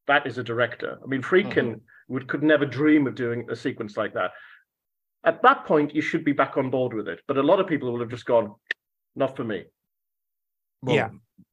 that 0.07 0.27
is 0.27 0.39
a 0.39 0.43
director. 0.45 0.99
I 1.03 1.07
mean, 1.07 1.23
Friedkin 1.23 1.81
would 2.09 2.27
could 2.29 2.43
never 2.43 2.67
dream 2.67 3.07
of 3.07 3.15
doing 3.15 3.47
a 3.51 3.57
sequence 3.57 3.97
like 3.97 4.15
that. 4.15 4.33
At 5.25 5.43
that 5.43 5.65
point, 5.67 5.95
you 5.95 6.01
should 6.01 6.25
be 6.25 6.33
back 6.33 6.57
on 6.57 6.71
board 6.71 6.95
with 6.95 7.07
it. 7.09 7.21
But 7.29 7.37
a 7.37 7.43
lot 7.43 7.61
of 7.61 7.67
people 7.67 7.93
will 7.93 8.01
have 8.01 8.09
just 8.09 8.25
gone, 8.25 8.55
not 9.15 9.37
for 9.37 9.45
me. 9.45 9.65
Well, 10.83 10.97
Yeah. 10.97 11.11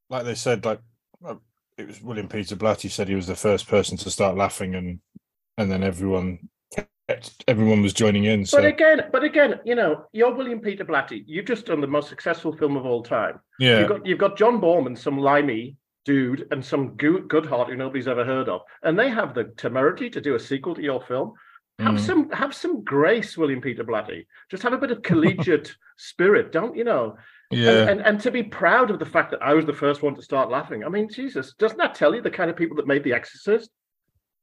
like 0.09 0.23
they 0.25 0.35
said, 0.35 0.63
like 0.65 0.79
uh, 1.25 1.35
it 1.77 1.87
was 1.87 2.01
William 2.01 2.27
Peter 2.29 2.55
Blatty 2.55 2.89
said 2.89 3.07
he 3.07 3.15
was 3.15 3.27
the 3.27 3.35
first 3.35 3.67
person 3.67 3.97
to 3.97 4.09
start 4.09 4.37
laughing, 4.37 4.75
and 4.75 4.99
and 5.57 5.69
then 5.71 5.83
everyone 5.83 6.49
everyone 7.47 7.81
was 7.81 7.93
joining 7.93 8.25
in. 8.25 8.45
So 8.45 8.57
But 8.57 8.65
again, 8.65 9.01
but 9.11 9.23
again, 9.23 9.59
you 9.63 9.75
know, 9.75 10.05
you're 10.11 10.33
William 10.33 10.59
Peter 10.59 10.83
Blatty. 10.83 11.23
You've 11.25 11.45
just 11.45 11.65
done 11.65 11.81
the 11.81 11.87
most 11.87 12.09
successful 12.09 12.51
film 12.55 12.75
of 12.77 12.85
all 12.85 13.01
time. 13.03 13.39
yeah, 13.59 13.79
You've 13.79 13.89
got 13.89 14.05
you've 14.05 14.19
got 14.19 14.37
John 14.37 14.59
Borman, 14.61 14.97
some 14.97 15.17
limey 15.17 15.75
dude, 16.11 16.47
and 16.51 16.63
some 16.63 16.95
good 16.95 17.27
Goodhart 17.27 17.67
who 17.67 17.75
nobody's 17.75 18.07
ever 18.07 18.23
heard 18.23 18.47
of, 18.47 18.61
and 18.81 18.97
they 18.97 19.09
have 19.09 19.33
the 19.35 19.43
temerity 19.57 20.09
to 20.09 20.21
do 20.21 20.35
a 20.35 20.39
sequel 20.39 20.73
to 20.73 20.81
your 20.81 21.01
film. 21.01 21.33
Have 21.79 21.95
Mhm. 21.95 21.99
some 21.99 22.29
have 22.31 22.55
some 22.55 22.83
grace, 22.83 23.37
William 23.37 23.59
Peter 23.61 23.83
Blatty. 23.83 24.25
Just 24.49 24.63
have 24.63 24.71
a 24.71 24.77
bit 24.77 24.89
of 24.89 25.03
collegiate 25.03 25.75
spirit, 25.97 26.51
don't 26.53 26.77
you 26.77 26.85
know? 26.85 27.17
yeah, 27.51 27.71
And, 27.81 27.89
and 27.89 28.01
and 28.07 28.19
to 28.21 28.31
be 28.31 28.41
proud 28.41 28.89
of 28.89 28.99
the 28.99 29.05
fact 29.05 29.31
that 29.31 29.43
I 29.43 29.53
was 29.53 29.65
the 29.65 29.73
first 29.73 30.01
one 30.01 30.15
to 30.15 30.21
start 30.21 30.49
laughing. 30.49 30.85
I 30.85 30.89
mean, 30.89 31.09
Jesus, 31.09 31.53
doesn't 31.55 31.77
that 31.77 31.93
tell 31.93 32.15
you 32.15 32.21
the 32.21 32.31
kind 32.31 32.49
of 32.49 32.55
people 32.55 32.77
that 32.77 32.87
made 32.87 33.03
The 33.03 33.13
Exorcist? 33.13 33.69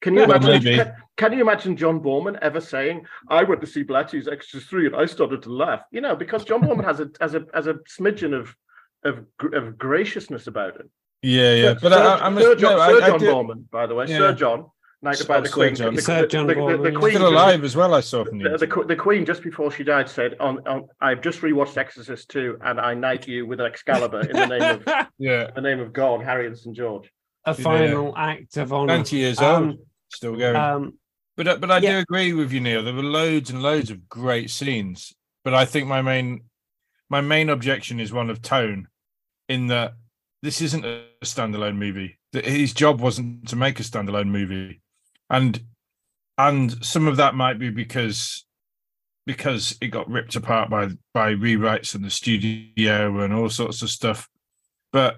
Can 0.03 0.13
you 0.15 0.25
imagine? 0.25 0.63
Can, 0.77 0.95
can 1.17 1.33
you 1.33 1.41
imagine 1.41 1.79
John 1.79 1.99
Boorman 2.01 2.39
ever 2.43 2.61
saying, 2.61 3.07
"I 3.29 3.43
went 3.43 3.63
to 3.63 3.67
see 3.67 3.85
Blatty's 3.85 4.29
Exorcist 4.29 4.69
three 4.69 4.85
and 4.87 4.95
I 4.95 5.07
started 5.07 5.41
to 5.43 5.51
laugh"? 5.51 5.83
You 5.91 6.03
know, 6.03 6.15
because 6.15 6.45
John 6.45 6.61
Boorman 6.61 6.85
has 6.85 7.01
a 7.01 7.11
has 7.23 7.35
a 7.35 7.47
has 7.55 7.67
a 7.69 7.75
smidgen 7.99 8.39
of 8.39 8.55
of 9.03 9.25
of 9.55 9.79
graciousness 9.79 10.47
about 10.47 10.77
it. 10.77 10.91
Yeah, 11.25 11.55
yeah. 11.55 11.63
Sir- 11.75 11.79
But 11.83 11.93
Sir, 11.93 11.99
I, 12.03 12.15
I, 12.17 12.29
I 12.37 12.41
Sir 12.41 12.55
John, 12.57 12.77
no, 12.77 12.81
I- 12.81 12.89
Sir 12.93 13.03
I 13.03 13.07
John 13.09 13.19
do- 13.21 13.27
Boorman, 13.27 13.71
by 13.71 13.87
the 13.87 13.95
way, 13.95 14.07
Yeah. 14.07 14.19
Sir 14.19 14.35
John, 14.35 14.67
knighted 15.03 15.27
by 15.27 15.41
the 15.41 15.49
Sir 15.49 15.55
Queen. 15.55 15.75
John. 15.75 15.95
The, 15.95 16.03
Sir 16.03 16.27
John 16.27 16.47
the- 16.47 16.55
the- 16.55 16.61
Borman, 16.61 16.83
the 16.83 16.93
yeah. 16.93 16.99
Queen 16.99 17.15
still 17.15 17.31
just- 17.31 17.33
alive 17.33 17.65
as 17.65 17.77
well. 17.77 17.95
I 17.95 18.01
saw 18.01 18.25
from 18.25 18.39
the, 18.41 18.51
the, 18.59 18.67
the, 18.67 18.85
the 18.89 18.97
Queen, 18.97 19.25
just 19.25 19.43
before 19.43 19.71
she 19.71 19.85
died, 19.85 20.09
said, 20.09 20.37
"On, 20.41 20.59
on 20.69 20.87
I've 21.01 21.23
just 21.23 21.41
rewatched 21.41 21.77
Exorcist 21.77 22.29
2, 22.31 22.59
and 22.63 22.79
I 22.81 22.95
knight 22.95 23.27
you 23.27 23.47
with 23.47 23.61
Excalibur 23.61 24.21
in 24.21 24.37
the 24.37 24.47
name 24.47 24.63
of 24.87 25.07
yeah, 25.19 25.51
the 25.55 25.61
name 25.63 25.81
of 25.81 25.93
God, 25.93 26.23
Harry 26.23 26.47
and 26.47 26.57
St 26.59 26.77
George." 26.77 27.11
a 27.47 27.53
final 27.55 28.17
act 28.17 28.57
of 28.57 28.73
honor. 28.73 28.95
Twenty 28.95 29.17
years 29.17 29.39
Um, 29.39 29.65
old, 29.69 29.79
still 30.11 30.35
going. 30.37 30.57
Um, 30.57 30.95
But 31.37 31.47
uh, 31.49 31.57
but 31.59 31.71
I 31.71 31.79
Yeah. 31.79 31.93
do 31.93 31.99
agree 31.99 32.33
with 32.33 32.53
you, 32.53 32.61
Neil. 32.61 32.83
There 32.83 32.95
were 32.95 33.03
loads 33.03 33.51
and 33.51 33.63
loads 33.63 33.91
of 33.91 34.09
great 34.09 34.49
scenes. 34.51 35.13
But 35.45 35.53
I 35.53 35.65
think 35.67 35.87
my 35.87 36.01
main 36.01 36.45
my 37.11 37.21
main 37.21 37.51
objection 37.51 38.01
is 38.01 38.13
one 38.13 38.31
of 38.31 38.41
tone, 38.41 38.89
in 39.49 39.67
that 39.67 39.93
this 40.45 40.61
isn't 40.61 40.85
a 40.85 41.03
standalone 41.25 41.77
movie. 41.77 42.19
His 42.33 42.75
job 42.75 43.01
wasn't 43.01 43.49
to 43.49 43.57
make 43.57 43.81
a 43.81 43.83
standalone 43.83 44.29
movie, 44.29 44.83
and 45.31 45.59
and 46.37 46.85
some 46.85 47.09
of 47.09 47.17
that 47.17 47.35
might 47.35 47.59
be 47.59 47.71
because 47.71 48.45
because 49.25 49.75
it 49.81 49.89
got 49.89 50.11
ripped 50.11 50.37
apart 50.37 50.69
by 50.69 50.91
by 51.15 51.33
rewrites 51.33 51.95
in 51.95 52.03
the 52.03 52.11
studio 52.11 53.21
and 53.21 53.33
all 53.33 53.49
sorts 53.49 53.81
of 53.81 53.89
stuff. 53.89 54.29
But 54.93 55.17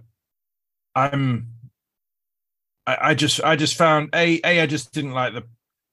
I'm 0.94 1.48
I, 2.86 2.98
I 3.00 3.14
just 3.14 3.42
I 3.42 3.56
just 3.56 3.74
found 3.74 4.10
a 4.14 4.40
a 4.44 4.60
I 4.60 4.66
just 4.66 4.92
didn't 4.92 5.12
like 5.12 5.34
the 5.34 5.42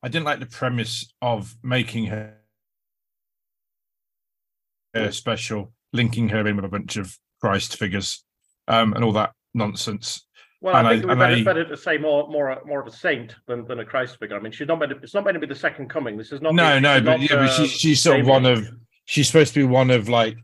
I 0.03 0.09
didn't 0.09 0.25
like 0.25 0.41
the 0.41 0.45
premise 0.45 1.11
of 1.23 1.55
making 1.63 2.05
her, 2.05 2.35
her 4.93 5.11
special, 5.11 5.73
linking 5.91 6.29
her 6.29 6.47
in 6.47 6.55
with 6.55 6.65
a 6.65 6.69
bunch 6.69 6.97
of 6.97 7.17
Christ 7.41 7.77
figures, 7.77 8.23
um, 8.67 8.93
and 8.93 9.03
all 9.03 9.13
that 9.13 9.31
nonsense. 9.53 10.25
Well, 10.61 10.75
And 10.75 10.87
I 10.87 10.91
I- 10.91 10.93
think 10.93 11.05
we 11.05 11.11
and 11.11 11.19
better, 11.19 11.43
better 11.43 11.65
to 11.65 11.77
say 11.77 11.97
more, 11.97 12.27
more, 12.29 12.61
more 12.65 12.79
of 12.81 12.87
a 12.87 12.91
saint 12.91 13.35
than, 13.47 13.65
than 13.67 13.79
a 13.79 13.85
Christ 13.85 14.17
figure. 14.19 14.37
I 14.37 14.39
mean, 14.39 14.53
she's 14.53 14.67
not 14.67 14.79
meant 14.79 14.91
to. 14.91 14.97
It's 14.99 15.13
not 15.13 15.25
meant 15.25 15.35
to 15.35 15.39
be 15.39 15.47
the 15.47 15.55
second 15.59 15.89
coming. 15.89 16.17
This 16.17 16.31
is 16.31 16.41
not. 16.41 16.55
no, 16.55 16.75
the, 16.75 16.79
no, 16.81 16.99
but 17.01 17.05
not, 17.05 17.19
yeah, 17.21 17.27
but 17.35 17.49
uh, 17.49 17.53
she's 17.53 17.71
she's 17.71 18.01
sort 18.01 18.19
of 18.21 18.27
one 18.27 18.45
of 18.45 18.65
she's 19.05 19.27
supposed 19.27 19.53
to 19.55 19.59
be 19.59 19.65
one 19.65 19.91
of 19.91 20.07
like 20.07 20.37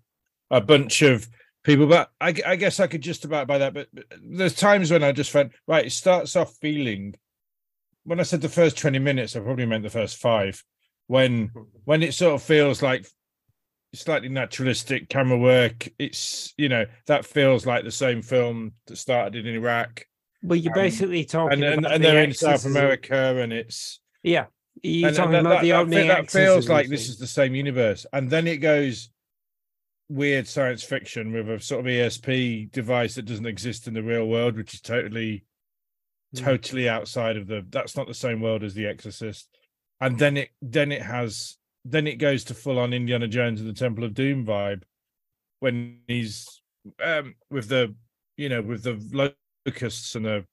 a 0.52 0.60
bunch 0.60 1.02
of 1.04 1.26
people. 1.64 1.88
But 1.88 2.12
I, 2.20 2.34
I 2.46 2.56
guess 2.58 2.82
I 2.82 2.88
could 2.88 3.02
just 3.02 3.24
about 3.24 3.48
buy 3.48 3.60
that. 3.60 3.74
But, 3.74 3.88
but 3.94 4.06
there's 4.22 4.56
times 4.56 4.92
when 4.92 5.04
I 5.04 5.14
just 5.14 5.32
felt 5.32 5.52
right. 5.68 5.86
It 5.86 5.92
starts 5.92 6.36
off 6.36 6.54
feeling. 6.58 7.16
When 8.04 8.20
I 8.20 8.24
said 8.24 8.42
the 8.42 8.50
first 8.50 8.78
twenty 8.78 9.00
minutes, 9.00 9.36
I 9.36 9.40
probably 9.40 9.66
meant 9.68 9.84
the 9.84 9.90
first 9.90 10.18
five. 10.18 10.62
When 11.08 11.52
when 11.86 12.04
it 12.04 12.14
sort 12.14 12.36
of 12.36 12.44
feels 12.44 12.82
like 12.82 13.08
slightly 13.94 14.30
naturalistic 14.30 15.10
camera 15.10 15.38
work, 15.38 15.88
it's 16.00 16.54
you 16.58 16.70
know 16.70 16.86
that 17.08 17.26
feels 17.26 17.66
like 17.66 17.84
the 17.84 17.92
same 17.92 18.22
film 18.22 18.74
that 18.88 18.98
started 18.98 19.46
in 19.46 19.56
Iraq, 19.56 20.06
well, 20.44 20.58
you're 20.58 20.74
Um, 20.74 20.80
basically 20.84 21.26
talking 21.26 21.64
and 21.64 21.64
and, 21.64 21.86
and 21.86 22.04
the 22.04 22.08
they're 22.08 22.24
in 22.24 22.34
South 22.34 22.66
America, 22.66 23.38
and 23.42 23.52
it's 23.52 24.00
Yeah, 24.24 24.46
you're 24.84 25.08
and, 25.10 25.18
talking 25.18 25.36
and 25.36 25.46
that, 25.46 25.52
about 25.52 25.62
the 25.64 25.70
that- 25.72 25.76
that 25.76 25.82
opening. 25.82 26.08
that 26.08 26.30
feels 26.32 26.70
like 26.70 26.88
this 26.90 27.10
is 27.10 27.18
the 27.18 27.28
same 27.28 27.56
universe. 27.56 28.06
And 28.14 28.30
then 28.30 28.48
it 28.48 28.58
goes 28.58 29.10
weird 30.10 30.48
science 30.48 30.84
fiction 30.84 31.32
with 31.32 31.50
a 31.50 31.60
sort 31.60 31.82
of 31.82 31.86
esp 31.86 32.72
device 32.72 33.14
that 33.16 33.26
doesn't 33.26 33.46
exist 33.46 33.88
in 33.88 33.94
the 33.94 34.02
real 34.02 34.28
world 34.28 34.56
which 34.58 34.74
is 34.74 34.82
totally 34.82 35.44
Hmm. 36.36 36.44
totally 36.44 36.88
outside 36.90 37.38
of 37.38 37.48
the 37.48 37.66
that's 37.70 37.96
not 37.98 38.08
the 38.08 38.14
same 38.14 38.40
world 38.42 38.64
as 38.64 38.76
the 38.76 38.86
exorcist. 38.86 39.50
And 40.00 40.18
then 40.20 40.38
it 40.38 40.50
then 40.62 40.92
it 40.92 41.02
has 41.02 41.58
then 41.92 42.08
it 42.08 42.16
goes 42.16 42.44
to 42.44 42.54
full 42.54 42.80
on 42.80 42.94
indiana 42.94 43.28
jones 43.28 43.60
and 43.60 43.70
the 43.70 43.74
temple 43.74 44.04
of 44.04 44.14
doom 44.14 44.46
vibe 44.46 44.84
when 45.60 46.00
he's 46.08 46.62
um 47.04 47.36
with 47.50 47.68
the 47.70 47.94
you 48.38 48.50
know 48.50 48.62
with 48.62 48.84
the 48.84 49.34
locusts 49.66 50.16
and 50.16 50.26
the 50.26 50.46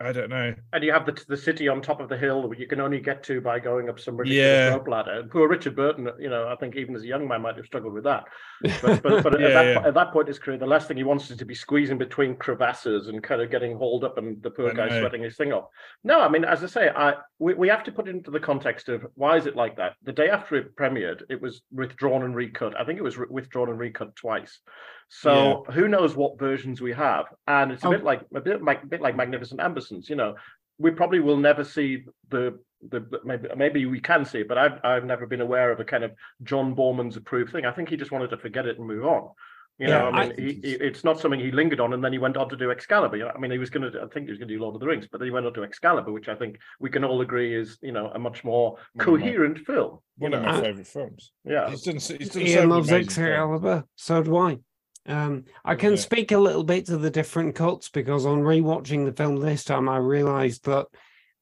i 0.00 0.12
don't 0.12 0.28
know 0.28 0.54
And 0.74 0.84
you 0.84 0.92
have 0.92 1.06
the 1.06 1.18
the 1.26 1.36
city 1.36 1.68
on 1.68 1.80
top 1.80 2.00
of 2.00 2.08
the 2.10 2.16
hill 2.18 2.48
that 2.48 2.58
you 2.58 2.66
can 2.66 2.80
only 2.80 3.00
get 3.00 3.22
to 3.24 3.40
by 3.40 3.58
going 3.58 3.88
up 3.88 3.98
some 3.98 4.16
ridiculous 4.16 4.46
Yeah. 4.46 4.68
rope 4.74 4.88
ladder. 4.88 5.22
Poor 5.30 5.48
Richard 5.48 5.74
Burton, 5.74 6.10
you 6.18 6.28
know, 6.28 6.48
I 6.48 6.56
think 6.56 6.76
even 6.76 6.94
as 6.94 7.02
a 7.02 7.06
young 7.06 7.26
man 7.26 7.40
might 7.42 7.56
have 7.56 7.64
struggled 7.66 7.94
with 7.94 8.04
that. 8.04 8.24
But 8.82 9.02
but, 9.02 9.22
but 9.22 9.40
Yeah, 9.40 9.46
at, 9.48 9.52
that, 9.54 9.66
yeah. 9.66 9.88
at 9.88 9.94
that 9.94 10.12
point 10.12 10.28
in 10.28 10.32
his 10.34 10.38
career, 10.38 10.58
the 10.58 10.66
last 10.66 10.86
thing 10.88 10.96
he 10.98 11.02
wants 11.04 11.30
is 11.30 11.38
to 11.38 11.44
be 11.46 11.54
squeezing 11.54 11.96
between 11.98 12.36
crevasses 12.36 13.08
and 13.08 13.22
kind 13.22 13.40
of 13.40 13.50
getting 13.50 13.76
hauled 13.76 14.04
up 14.04 14.18
and 14.18 14.42
the 14.42 14.50
poor 14.50 14.70
I 14.70 14.74
guy 14.74 14.88
know. 14.88 15.00
sweating 15.00 15.22
his 15.22 15.36
thing 15.36 15.52
off. 15.52 15.68
No, 16.04 16.20
I 16.20 16.28
mean, 16.28 16.44
as 16.44 16.62
I 16.62 16.66
say, 16.66 16.88
I 16.90 17.14
we, 17.38 17.54
we 17.54 17.68
have 17.68 17.84
to 17.84 17.92
put 17.92 18.06
it 18.08 18.14
into 18.16 18.30
the 18.30 18.40
context 18.40 18.88
of 18.90 19.06
why 19.14 19.36
is 19.38 19.46
it 19.46 19.56
like 19.56 19.76
that? 19.76 19.94
The 20.02 20.12
day 20.12 20.28
after 20.28 20.56
it 20.56 20.76
premiered, 20.76 21.22
it 21.30 21.40
was 21.40 21.62
withdrawn 21.72 22.22
and 22.22 22.34
recut. 22.34 22.78
I 22.78 22.84
think 22.84 22.98
it 22.98 23.02
was 23.02 23.16
re- 23.16 23.26
withdrawn 23.30 23.70
and 23.70 23.78
recut 23.78 24.14
twice. 24.16 24.60
So 25.08 25.64
who 25.72 25.86
knows 25.86 26.16
what 26.16 26.38
versions 26.38 26.80
we 26.80 26.92
have? 26.92 27.26
And 27.46 27.70
it's 27.72 27.84
a 27.84 27.88
Oh. 27.88 27.90
bit 27.92 28.02
like 28.04 28.22
a 28.34 28.40
bit 28.40 28.62
like 28.62 28.82
a 28.82 28.86
bit 28.86 29.00
like 29.00 29.16
Magnificent 29.16 29.60
Ambersons, 29.90 30.08
you 30.08 30.16
know. 30.16 30.34
We 30.78 30.90
probably 30.90 31.20
will 31.20 31.38
never 31.38 31.64
see 31.64 32.04
the 32.28 32.58
the 32.90 33.00
the- 33.00 33.20
maybe 33.24 33.48
maybe 33.56 33.86
we 33.86 34.00
can 34.00 34.24
see 34.24 34.40
it, 34.40 34.48
but 34.48 34.58
I've 34.58 34.78
I've 34.84 35.04
never 35.04 35.26
been 35.26 35.40
aware 35.40 35.70
of 35.72 35.80
a 35.80 35.84
kind 35.84 36.04
of 36.04 36.12
John 36.42 36.74
Boorman's 36.76 37.16
approved 37.16 37.52
thing. 37.52 37.64
I 37.64 37.72
think 37.72 37.88
he 37.88 37.96
just 37.96 38.12
wanted 38.12 38.30
to 38.30 38.36
forget 38.36 38.66
it 38.66 38.78
and 38.78 38.86
move 38.86 39.04
on. 39.06 39.30
You 39.78 39.88
Yeah, 39.88 39.98
know, 39.98 40.08
I 40.08 40.22
I 40.22 40.28
mean, 40.28 40.38
he, 40.38 40.52
he, 40.68 40.72
it's 40.74 41.04
not 41.04 41.20
something 41.20 41.38
he 41.40 41.50
lingered 41.50 41.80
on, 41.80 41.92
and 41.92 42.02
then 42.02 42.12
he 42.12 42.18
went 42.18 42.36
on 42.38 42.48
to 42.48 42.56
do 42.56 42.70
Excalibur. 42.70 43.30
I 43.34 43.38
mean, 43.38 43.50
he 43.50 43.58
was 43.58 43.68
going 43.68 43.90
to, 43.92 44.00
I 44.00 44.06
think 44.06 44.24
he 44.26 44.30
was 44.32 44.38
going 44.38 44.48
to 44.48 44.54
do 44.54 44.60
Lord 44.60 44.74
of 44.74 44.80
the 44.80 44.86
Rings, 44.86 45.06
but 45.10 45.18
then 45.18 45.26
he 45.26 45.30
went 45.32 45.44
on 45.44 45.52
to 45.52 45.64
Excalibur, 45.64 46.12
which 46.12 46.28
I 46.28 46.34
think 46.34 46.58
we 46.80 46.88
can 46.88 47.04
all 47.04 47.20
agree 47.20 47.54
is, 47.54 47.76
you 47.82 47.92
know, 47.92 48.10
a 48.14 48.18
much 48.18 48.42
more 48.42 48.70
One 48.72 48.78
of 48.80 48.96
my- 48.96 49.04
coherent 49.04 49.58
film. 49.66 49.98
You 50.18 50.30
one 50.30 50.32
of 50.34 50.42
my 50.42 50.60
favorite 50.62 50.86
films 50.86 51.30
yeah. 51.44 51.68
he's 51.68 51.82
done, 51.82 51.96
he's 51.96 52.30
done 52.30 52.42
Ian 52.42 52.54
many 52.60 52.66
loves 52.72 52.88
amazing 52.88 53.10
films. 53.10 53.28
Excalibur. 53.28 53.84
So 53.96 54.22
do 54.22 54.36
I. 54.38 54.58
Um, 55.06 55.44
I 55.64 55.74
can 55.74 55.92
Yeah. 55.92 55.96
speak 56.00 56.32
a 56.32 56.38
little 56.38 56.64
bit 56.64 56.86
to 56.86 56.96
the 56.96 57.10
different 57.10 57.54
cuts 57.54 57.88
because 57.88 58.26
on 58.26 58.42
rewatching 58.42 59.04
the 59.04 59.12
film 59.12 59.36
this 59.36 59.64
time, 59.64 59.88
I 59.88 59.98
realised 59.98 60.64
that 60.64 60.86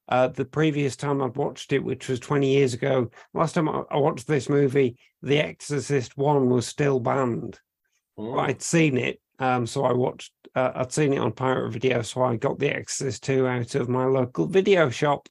uh, 0.09 0.29
the 0.29 0.45
previous 0.45 0.97
time 0.97 1.23
I'd 1.23 1.37
watched 1.37 1.73
it, 1.73 1.83
which 1.83 2.09
was 2.09 2.21
20 2.21 2.53
years 2.53 2.75
ago, 2.75 3.11
last 3.33 3.55
time 3.55 3.69
I, 3.69 3.97
watched 3.97 4.27
this 4.27 4.51
movie, 4.51 4.99
The 5.23 5.39
Exorcist 5.39 6.17
One 6.19 6.51
was 6.51 6.67
still 6.67 7.01
banned. 7.01 7.59
But 8.17 8.37
I'd 8.37 8.63
seen 8.63 8.99
it, 8.99 9.21
um, 9.39 9.67
so 9.67 9.85
I 9.85 9.93
watched. 9.93 10.33
Uh, 10.55 10.73
I'd 10.75 10.93
seen 10.93 11.15
it 11.15 11.19
on 11.19 11.33
pirate 11.33 11.73
video, 11.73 12.03
so 12.03 12.23
I 12.23 12.37
got 12.37 12.59
The 12.59 12.69
Exorcist 12.71 13.25
Two 13.25 13.47
out 13.47 13.75
of 13.75 13.89
my 13.89 14.05
local 14.05 14.47
video 14.47 14.91
shop. 14.91 15.29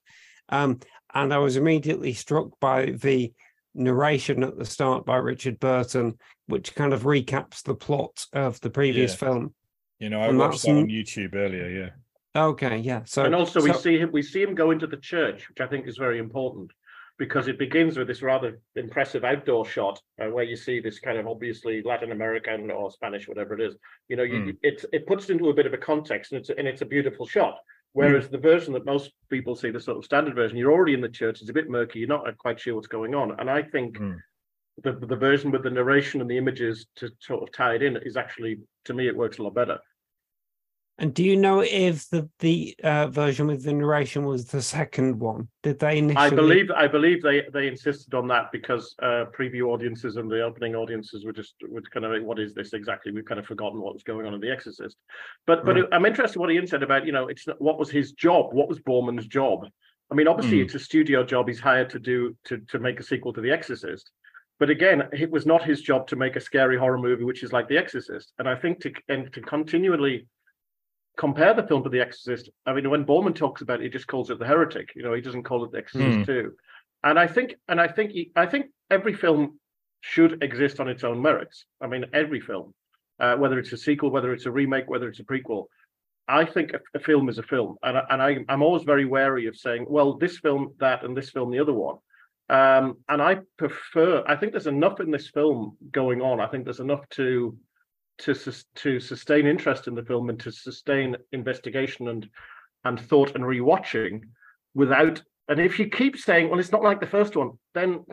Um, 0.50 0.80
and 1.14 1.32
I 1.34 1.38
was 1.38 1.56
immediately 1.56 2.14
struck 2.14 2.60
by 2.60 2.88
the 2.88 3.32
narration 3.76 4.44
at 4.44 4.58
the 4.58 4.66
start 4.66 5.06
by 5.06 5.18
Richard 5.18 5.60
Burton, 5.60 6.18
which 6.48 6.76
kind 6.76 6.94
of 6.94 7.04
recaps 7.04 7.64
the 7.64 7.76
plot 7.76 8.26
of 8.34 8.60
the 8.62 8.70
previous 8.70 9.14
Yeah. 9.14 9.18
film. 9.28 9.54
You 10.00 10.10
know, 10.10 10.22
I 10.22 10.28
And 10.28 10.38
watched 10.38 10.64
that 10.64 10.72
on 10.72 10.88
YouTube 10.88 11.36
earlier. 11.36 11.70
Yeah. 11.70 11.90
Okay, 12.42 12.78
yeah. 12.78 13.04
So 13.06 13.24
and 13.24 13.36
also 13.36 13.62
we 13.62 13.74
see 13.74 13.98
him 13.98 14.10
we 14.12 14.22
see 14.22 14.42
him 14.42 14.56
go 14.56 14.72
into 14.72 14.88
the 14.88 14.98
church 14.98 15.48
which 15.50 15.62
i 15.62 15.68
think 15.68 15.88
is 15.88 15.98
very 15.98 16.18
important 16.18 16.72
because 17.20 17.48
it 17.48 17.60
begins 17.60 17.96
with 17.96 18.08
this 18.08 18.24
rather 18.24 18.60
impressive 18.76 19.24
outdoor 19.24 19.64
shot 19.68 20.02
uh, 20.20 20.26
where 20.32 20.44
you 20.44 20.56
see 20.56 20.80
this 20.80 20.98
kind 21.00 21.20
of 21.20 21.28
obviously 21.28 21.84
latin 21.84 22.12
american 22.12 22.72
or 22.72 22.90
spanish 22.90 23.28
whatever 23.28 23.54
it 23.54 23.62
is 23.62 23.76
you 24.10 24.16
know 24.16 24.24
you, 24.24 24.40
Mm. 24.40 24.58
it 24.64 24.84
it 24.92 25.06
puts 25.06 25.30
it 25.30 25.34
into 25.34 25.50
a 25.50 25.54
bit 25.54 25.68
of 25.68 25.74
a 25.76 25.78
context 25.78 26.32
and 26.32 26.40
it's 26.42 26.50
and 26.50 26.68
it's 26.68 26.82
a 26.82 26.86
beautiful 26.88 27.28
shot 27.28 27.60
whereas 27.92 28.28
the 28.30 28.40
version 28.40 28.74
that 28.74 28.84
most 28.86 29.12
people 29.30 29.56
see 29.56 29.70
the 29.70 29.80
sort 29.80 29.98
of 30.00 30.04
standard 30.04 30.34
version 30.34 30.58
you're 30.58 30.72
already 30.74 30.96
in 30.96 31.02
the 31.02 31.08
church 31.10 31.40
it's 31.40 31.52
a 31.52 31.54
bit 31.54 31.70
murky 31.70 32.00
you're 32.00 32.08
not 32.08 32.36
quite 32.40 32.60
sure 32.60 32.74
what's 32.74 32.88
going 32.88 33.14
on 33.14 33.40
and 33.40 33.48
i 33.48 33.62
think 33.62 34.00
Mm. 34.00 34.18
The 34.82 34.94
the 34.94 35.16
version 35.16 35.52
with 35.52 35.64
the 35.64 35.70
narration 35.70 36.22
and 36.22 36.30
the 36.30 36.38
images 36.38 36.88
to 36.98 37.10
sort 37.20 37.44
of 37.44 37.52
tie 37.52 37.76
it 37.76 37.84
in 37.84 37.98
is 37.98 38.18
actually 38.18 38.60
to 38.86 38.94
me 38.94 39.08
it 39.08 39.16
works 39.16 39.38
a 39.38 39.44
lot 39.44 39.54
better 39.54 39.78
And 40.98 41.14
do 41.14 41.24
you 41.24 41.36
know 41.36 41.62
if 41.62 42.10
the 42.10 42.30
the 42.40 42.76
uh, 42.84 43.08
version 43.08 43.48
with 43.48 43.64
the 43.64 43.74
narration 43.74 44.26
was 44.26 44.46
the 44.46 44.62
second 44.62 45.20
one? 45.20 45.48
Did 45.62 45.80
they 45.80 45.98
initially? 46.00 46.26
I 46.26 46.30
believe 46.30 46.72
I 46.72 46.88
believe 46.88 47.22
they 47.22 47.44
they 47.54 47.68
insisted 47.68 48.14
on 48.16 48.28
that 48.30 48.52
because 48.52 48.96
uh 49.02 49.26
preview 49.38 49.64
audiences 49.74 50.18
and 50.18 50.30
the 50.30 50.42
opening 50.42 50.76
audiences 50.76 51.24
were 51.26 51.34
just 51.34 51.56
were 51.70 51.82
kind 51.94 52.06
of 52.06 52.12
like, 52.12 52.24
what 52.24 52.40
is 52.40 52.54
this 52.56 52.74
exactly? 52.74 53.12
We've 53.12 53.26
kind 53.26 53.40
of 53.40 53.46
forgotten 53.46 53.80
what 53.80 53.94
was 53.94 54.04
going 54.04 54.26
on 54.26 54.34
in 54.34 54.42
The 54.42 54.52
Exorcist. 54.52 54.98
But 55.46 55.66
but 55.66 55.76
Right. 55.76 55.86
I'm 55.92 56.06
interested 56.06 56.40
what 56.40 56.52
Ian 56.52 56.68
said 56.68 56.84
about 56.84 57.06
you 57.06 57.12
know 57.12 57.28
it's 57.28 57.48
not, 57.48 57.62
what 57.62 57.78
was 57.78 57.90
his 57.92 58.12
job? 58.14 58.54
What 58.54 58.70
was 58.70 58.80
Boorman's 58.80 59.28
job? 59.28 59.60
I 60.12 60.16
mean, 60.16 60.28
obviously 60.28 60.58
Mm. 60.60 60.64
it's 60.66 60.76
a 60.76 60.80
studio 60.80 61.24
job. 61.24 61.48
He's 61.48 61.60
hired 61.60 61.90
to 61.92 62.00
do 62.00 62.36
to 62.48 62.58
to 62.72 62.78
make 62.80 63.00
a 63.00 63.04
sequel 63.04 63.34
to 63.34 63.42
The 63.42 63.52
Exorcist. 63.52 64.12
But 64.60 64.70
again, 64.70 65.04
it 65.12 65.32
was 65.32 65.46
not 65.46 65.64
his 65.64 65.82
job 65.82 66.08
to 66.08 66.16
make 66.16 66.36
a 66.36 66.42
scary 66.42 66.78
horror 66.78 66.98
movie, 66.98 67.24
which 67.24 67.44
is 67.44 67.52
like 67.52 67.68
The 67.68 67.78
Exorcist. 67.78 68.34
And 68.40 68.48
I 68.48 68.56
think 68.56 68.80
to 68.82 68.94
and 69.10 69.32
to 69.34 69.42
continually 69.42 70.28
compare 71.18 71.54
the 71.54 71.68
film 71.68 71.84
to 71.84 71.90
The 71.90 72.02
Exorcist. 72.02 72.50
I 72.66 72.74
mean, 72.74 72.90
when 72.90 73.06
Boorman 73.06 73.36
talks 73.36 73.62
about 73.62 73.82
it, 73.82 73.84
he 73.84 73.90
just 73.90 74.08
calls 74.08 74.30
it 74.30 74.40
The 74.40 74.46
Heretic. 74.46 74.94
You 74.96 75.04
know, 75.04 75.14
he 75.14 75.22
doesn't 75.22 75.44
call 75.44 75.64
it 75.64 75.72
The 75.72 75.80
Exorcist 75.80 76.18
Hmm. 76.18 76.24
Two. 76.24 76.54
And 77.04 77.20
I 77.20 77.28
think, 77.28 77.56
and 77.68 77.82
I 77.82 77.88
think, 77.88 78.12
he, 78.12 78.32
I 78.36 78.46
think 78.46 78.68
every 78.90 79.14
film 79.14 79.60
should 80.02 80.42
exist 80.42 80.80
on 80.80 80.88
its 80.88 81.04
own 81.04 81.22
merits. 81.22 81.66
I 81.82 81.88
mean, 81.88 82.06
every 82.14 82.40
film, 82.40 82.74
uh, 83.20 83.36
whether 83.36 83.60
it's 83.60 83.74
a 83.74 83.78
sequel, 83.78 84.10
whether 84.12 84.34
it's 84.34 84.46
a 84.46 84.52
remake, 84.52 84.90
whether 84.90 85.10
it's 85.10 85.20
a 85.20 85.24
prequel. 85.24 85.66
I 86.28 86.46
think 86.46 86.74
a, 86.74 86.80
a 86.94 87.00
film 87.00 87.28
is 87.28 87.38
a 87.38 87.44
film, 87.44 87.76
and 87.84 87.98
I, 87.98 88.04
and 88.10 88.22
I, 88.22 88.38
I'm 88.48 88.64
always 88.64 88.84
very 88.84 89.06
wary 89.06 89.48
of 89.48 89.58
saying, 89.58 89.86
well, 89.90 90.14
this 90.14 90.38
film, 90.40 90.74
that, 90.80 91.04
and 91.04 91.16
this 91.16 91.30
film, 91.30 91.52
the 91.52 91.60
other 91.60 91.74
one. 91.74 91.98
Um, 92.54 92.98
and 93.10 93.20
I 93.22 93.40
prefer. 93.58 94.24
I 94.28 94.36
think 94.36 94.52
there's 94.54 94.68
enough 94.68 95.00
in 95.00 95.10
this 95.10 95.28
film 95.30 95.76
going 95.92 96.22
on. 96.22 96.40
I 96.40 96.48
think 96.48 96.66
there's 96.66 96.80
enough 96.80 97.08
to 97.12 97.58
to 98.20 98.36
to 98.76 99.00
sustain 99.00 99.48
interest 99.48 99.88
in 99.88 99.96
the 99.96 100.04
film 100.04 100.30
and 100.30 100.40
to 100.40 100.52
sustain 100.52 101.18
investigation 101.32 102.10
and 102.10 102.30
and 102.86 103.00
thought 103.00 103.34
and 103.36 103.44
rewatching 103.44 104.22
without 104.76 105.24
and 105.50 105.60
if 105.60 105.80
you 105.80 105.88
keep 105.88 106.16
saying 106.18 106.48
well 106.50 106.60
it's 106.60 106.72
not 106.72 106.84
like 106.84 107.00
the 107.00 107.08
first 107.18 107.36
one 107.36 107.52
then 107.74 108.06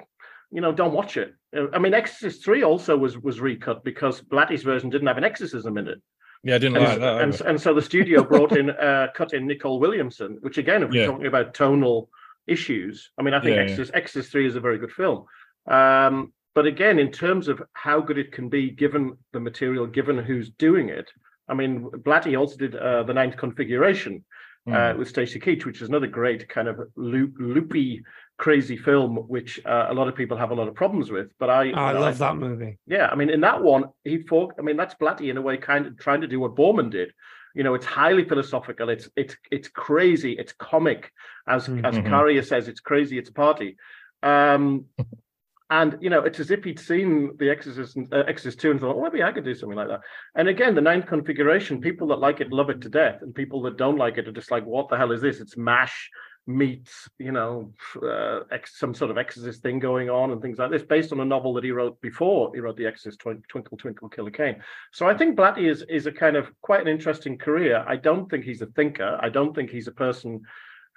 you 0.50 0.62
know 0.62 0.72
don't 0.72 0.94
watch 0.94 1.18
it 1.18 1.34
Uh, 1.54 1.66
i 1.74 1.78
mean 1.78 1.92
exorcist 1.92 2.42
3 2.42 2.62
also 2.62 2.96
was 2.96 3.18
was 3.18 3.40
recut 3.42 3.84
because 3.84 4.22
blatty's 4.22 4.62
version 4.62 4.88
didn't 4.88 5.06
have 5.12 5.18
an 5.18 5.24
exorcism 5.32 5.76
in 5.76 5.86
it 5.86 6.00
Yeah, 6.44 6.54
I 6.54 6.58
didn't 6.58 6.76
and, 6.78 6.84
like 6.86 6.98
that. 7.00 7.20
and, 7.20 7.40
and 7.42 7.60
so 7.60 7.74
the 7.74 7.82
studio 7.82 8.24
brought 8.24 8.52
in 8.56 8.70
uh 8.70 9.08
cut 9.14 9.34
in 9.34 9.46
nicol 9.46 9.80
williamson 9.80 10.38
which 10.40 10.56
again 10.56 10.82
if 10.82 10.88
we're 10.90 11.00
Yeah. 11.00 11.06
talking 11.12 11.26
about 11.26 11.52
tonal 11.52 12.08
issues 12.46 13.10
i 13.18 13.22
mean 13.22 13.34
i 13.34 13.40
think 13.40 13.56
Yeah, 13.56 13.62
yeah. 13.62 13.68
exorcist, 13.70 13.94
exorcist 13.94 14.32
3 14.32 14.46
is 14.46 14.56
a 14.56 14.60
very 14.60 14.78
good 14.78 14.92
film 14.92 15.24
um 15.70 16.32
but 16.54 16.66
again 16.66 16.98
in 16.98 17.10
terms 17.12 17.48
of 17.48 17.62
how 17.72 18.00
good 18.00 18.18
it 18.18 18.32
can 18.32 18.48
be 18.48 18.70
given 18.70 19.16
the 19.32 19.40
material 19.40 19.86
given 19.86 20.18
who's 20.18 20.50
doing 20.50 20.88
it 20.88 21.10
i 21.48 21.54
mean 21.54 21.88
blatty 22.06 22.38
also 22.38 22.56
did 22.56 22.74
uh, 22.76 23.02
the 23.04 23.14
ninth 23.14 23.36
configuration 23.36 24.24
uh, 24.66 24.92
Mm. 24.92 24.98
with 24.98 25.08
Stacy 25.08 25.40
Keach, 25.40 25.64
which 25.64 25.80
is 25.80 25.88
another 25.88 26.06
great 26.06 26.46
kind 26.50 26.68
of 26.68 26.78
loop, 26.94 27.32
loopy, 27.40 28.02
crazy 28.36 28.76
film, 28.76 29.16
which 29.16 29.58
uh, 29.64 29.86
a 29.88 29.94
lot 29.94 30.06
of 30.06 30.14
people 30.14 30.36
have 30.36 30.50
a 30.50 30.54
lot 30.54 30.68
of 30.68 30.74
problems 30.74 31.10
with. 31.10 31.28
But 31.38 31.48
I, 31.48 31.72
Oh, 31.72 31.76
I 31.76 31.92
love 31.92 32.18
that 32.18 32.36
movie. 32.36 32.76
yeah, 32.86 33.08
I 33.10 33.14
mean, 33.14 33.30
in 33.30 33.40
that 33.40 33.62
one, 33.62 33.84
he 34.04 34.18
fought. 34.18 34.52
I 34.58 34.62
mean, 34.62 34.76
that's 34.76 34.94
Blatty 34.96 35.30
in 35.30 35.38
a 35.38 35.40
way, 35.40 35.56
kind 35.56 35.86
of 35.86 35.98
trying 35.98 36.20
to 36.20 36.26
do 36.26 36.38
what 36.40 36.56
Boorman 36.56 36.90
did. 36.90 37.10
You 37.54 37.64
know, 37.64 37.74
it's 37.74 37.86
highly 37.86 38.24
philosophical. 38.24 38.88
It's 38.88 39.08
it's 39.16 39.36
it's 39.50 39.68
crazy. 39.68 40.32
It's 40.38 40.52
comic, 40.52 41.12
as 41.48 41.68
as 41.68 41.96
Mhm. 41.96 42.08
Karia 42.08 42.44
says. 42.44 42.68
It's 42.68 42.80
crazy. 42.80 43.18
It's 43.18 43.30
a 43.30 43.32
party. 43.32 43.76
Um, 44.22 44.86
and 45.70 45.98
you 46.00 46.10
know, 46.10 46.22
it's 46.22 46.40
as 46.40 46.50
if 46.50 46.64
he'd 46.64 46.78
seen 46.78 47.36
the 47.38 47.50
Exorcist, 47.50 47.96
and, 47.96 48.12
uh, 48.12 48.24
Exorcist 48.26 48.60
two, 48.60 48.70
and 48.70 48.80
thought, 48.80 48.96
oh, 48.96 49.02
maybe 49.02 49.22
I 49.22 49.32
could 49.32 49.44
do 49.44 49.54
something 49.54 49.76
like 49.76 49.88
that. 49.88 50.00
And 50.34 50.48
again, 50.48 50.74
the 50.74 50.80
ninth 50.80 51.06
configuration. 51.06 51.80
People 51.80 52.08
that 52.08 52.18
like 52.18 52.40
it 52.40 52.52
love 52.52 52.70
it 52.70 52.80
to 52.82 52.88
death, 52.88 53.22
and 53.22 53.34
people 53.34 53.62
that 53.62 53.76
don't 53.76 53.96
like 53.96 54.18
it 54.18 54.28
are 54.28 54.32
just 54.32 54.50
like, 54.50 54.64
what 54.64 54.88
the 54.88 54.96
hell 54.96 55.12
is 55.12 55.20
this? 55.22 55.40
It's 55.40 55.56
mash 55.56 56.10
meets 56.46 57.08
you 57.18 57.32
know 57.32 57.72
uh, 58.02 58.40
ex- 58.50 58.78
some 58.78 58.94
sort 58.94 59.10
of 59.10 59.18
exorcist 59.18 59.62
thing 59.62 59.78
going 59.78 60.10
on 60.10 60.30
and 60.30 60.42
things 60.42 60.58
like 60.58 60.70
this 60.70 60.82
based 60.82 61.12
on 61.12 61.20
a 61.20 61.24
novel 61.24 61.52
that 61.54 61.64
he 61.64 61.70
wrote 61.70 62.00
before 62.00 62.50
he 62.54 62.60
wrote 62.60 62.76
the 62.76 62.86
exorcist 62.86 63.20
Twin- 63.20 63.42
twinkle 63.48 63.76
twinkle 63.76 64.08
killer 64.08 64.30
kane. 64.30 64.56
So 64.92 65.06
i 65.06 65.14
think 65.16 65.36
blatty 65.36 65.70
is 65.70 65.84
is 65.88 66.06
a 66.06 66.12
kind 66.12 66.36
of 66.36 66.50
quite 66.60 66.80
an 66.80 66.88
interesting 66.88 67.38
career. 67.38 67.84
I 67.86 67.96
don't 67.96 68.28
think 68.30 68.44
he's 68.44 68.62
a 68.62 68.66
thinker. 68.66 69.18
I 69.20 69.28
don't 69.28 69.54
think 69.54 69.70
he's 69.70 69.88
a 69.88 69.92
person 69.92 70.40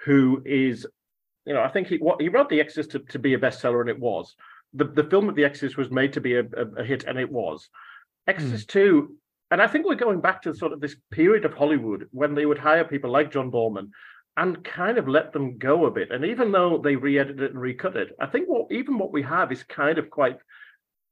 who 0.05 0.41
is 0.45 0.87
you 1.45 1.53
know 1.53 1.61
i 1.61 1.67
think 1.67 1.87
he 1.87 1.97
what 1.97 2.21
he 2.21 2.29
wrote 2.29 2.49
the 2.49 2.61
exorcist 2.61 2.91
to, 2.91 2.99
to 2.99 3.19
be 3.19 3.33
a 3.33 3.39
bestseller 3.39 3.81
and 3.81 3.89
it 3.89 3.99
was. 3.99 4.35
The, 4.75 4.85
the 4.85 5.03
film 5.03 5.29
of 5.29 5.35
the 5.35 5.45
exorcist 5.45 5.77
was 5.77 5.91
made 5.91 6.13
to 6.13 6.21
be 6.21 6.35
a, 6.35 6.41
a, 6.41 6.65
a 6.77 6.83
hit 6.83 7.03
and 7.03 7.19
it 7.19 7.31
was. 7.31 7.69
Exorcist 8.25 8.69
2 8.69 9.15
and 9.51 9.61
i 9.61 9.67
think 9.67 9.85
we're 9.85 9.95
going 9.95 10.19
back 10.19 10.41
to 10.41 10.53
sort 10.55 10.73
of 10.73 10.81
this 10.81 10.95
period 11.11 11.45
of 11.45 11.53
hollywood 11.53 12.07
when 12.11 12.33
they 12.33 12.45
would 12.45 12.57
hire 12.57 12.83
people 12.83 13.11
like 13.11 13.31
john 13.31 13.51
boorman 13.51 13.89
and 14.37 14.63
kind 14.63 14.97
of 14.97 15.07
let 15.07 15.31
them 15.31 15.57
go 15.57 15.85
a 15.85 15.91
bit. 15.91 16.11
And 16.11 16.25
even 16.25 16.51
though 16.51 16.77
they 16.77 16.95
re-edited 16.95 17.41
it 17.41 17.51
and 17.51 17.61
recut 17.61 17.95
it, 17.95 18.15
I 18.19 18.25
think 18.25 18.47
what 18.47 18.71
even 18.71 18.97
what 18.97 19.11
we 19.11 19.21
have 19.23 19.51
is 19.51 19.63
kind 19.63 19.97
of 19.97 20.09
quite 20.09 20.37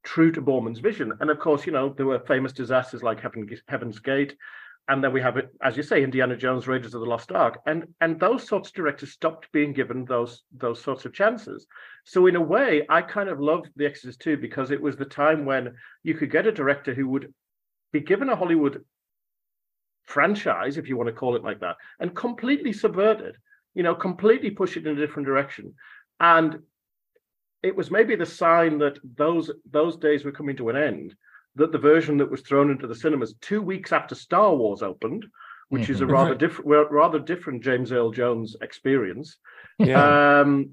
true 0.02 0.32
to 0.32 0.42
Boorman's 0.42 0.80
vision. 0.80 1.12
And 1.20 1.30
of 1.30 1.38
course, 1.38 1.64
you 1.64 1.72
know, 1.72 1.94
there 1.96 2.06
were 2.06 2.20
famous 2.20 2.52
disasters 2.52 3.02
like 3.02 3.20
Heaven, 3.20 3.48
Heaven's 3.68 4.00
Gate, 4.00 4.36
and 4.88 5.02
then 5.02 5.12
we 5.12 5.20
have 5.20 5.36
it, 5.36 5.48
as 5.62 5.76
you 5.76 5.82
say, 5.84 6.02
Indiana 6.02 6.36
Jones, 6.36 6.66
Raiders 6.66 6.94
of 6.94 7.00
the 7.00 7.06
Lost 7.06 7.30
Ark, 7.30 7.60
and 7.66 7.86
and 8.00 8.18
those 8.18 8.46
sorts 8.48 8.70
of 8.70 8.74
directors 8.74 9.12
stopped 9.12 9.50
being 9.52 9.72
given 9.72 10.04
those 10.04 10.42
those 10.56 10.82
sorts 10.82 11.04
of 11.04 11.12
chances. 11.12 11.66
So 12.04 12.26
in 12.26 12.34
a 12.34 12.40
way, 12.40 12.84
I 12.88 13.02
kind 13.02 13.28
of 13.28 13.40
loved 13.40 13.68
The 13.76 13.86
Exorcist 13.86 14.20
too 14.20 14.36
because 14.36 14.72
it 14.72 14.82
was 14.82 14.96
the 14.96 15.04
time 15.04 15.44
when 15.44 15.74
you 16.02 16.14
could 16.14 16.32
get 16.32 16.48
a 16.48 16.52
director 16.52 16.94
who 16.94 17.08
would 17.08 17.32
be 17.92 18.00
given 18.00 18.28
a 18.28 18.36
Hollywood 18.36 18.84
franchise, 20.04 20.76
if 20.76 20.88
you 20.88 20.96
want 20.96 21.08
to 21.08 21.14
call 21.14 21.36
it 21.36 21.44
like 21.44 21.60
that, 21.60 21.76
and 22.00 22.14
completely 22.14 22.72
subvert 22.72 23.20
it, 23.20 23.36
you 23.74 23.82
know, 23.82 23.94
completely 23.94 24.50
push 24.50 24.76
it 24.76 24.86
in 24.86 24.96
a 24.96 25.00
different 25.00 25.26
direction. 25.26 25.74
And 26.20 26.58
it 27.62 27.76
was 27.76 27.90
maybe 27.90 28.16
the 28.16 28.26
sign 28.26 28.78
that 28.78 28.98
those 29.16 29.50
those 29.70 29.96
days 29.96 30.24
were 30.24 30.32
coming 30.32 30.56
to 30.56 30.68
an 30.68 30.76
end, 30.76 31.14
that 31.54 31.72
the 31.72 31.78
version 31.78 32.16
that 32.18 32.30
was 32.30 32.42
thrown 32.42 32.70
into 32.70 32.86
the 32.86 32.94
cinemas 32.94 33.34
two 33.40 33.62
weeks 33.62 33.92
after 33.92 34.14
Star 34.14 34.54
Wars 34.54 34.82
opened, 34.82 35.26
which 35.68 35.88
is 35.88 36.00
a 36.00 36.04
Mhm. 36.04 36.10
rather 36.12 36.34
different 36.34 36.90
rather 36.90 37.18
different 37.18 37.62
James 37.62 37.92
Earl 37.92 38.10
Jones 38.10 38.56
experience. 38.60 39.38
Yeah. 39.78 40.40
Um, 40.40 40.70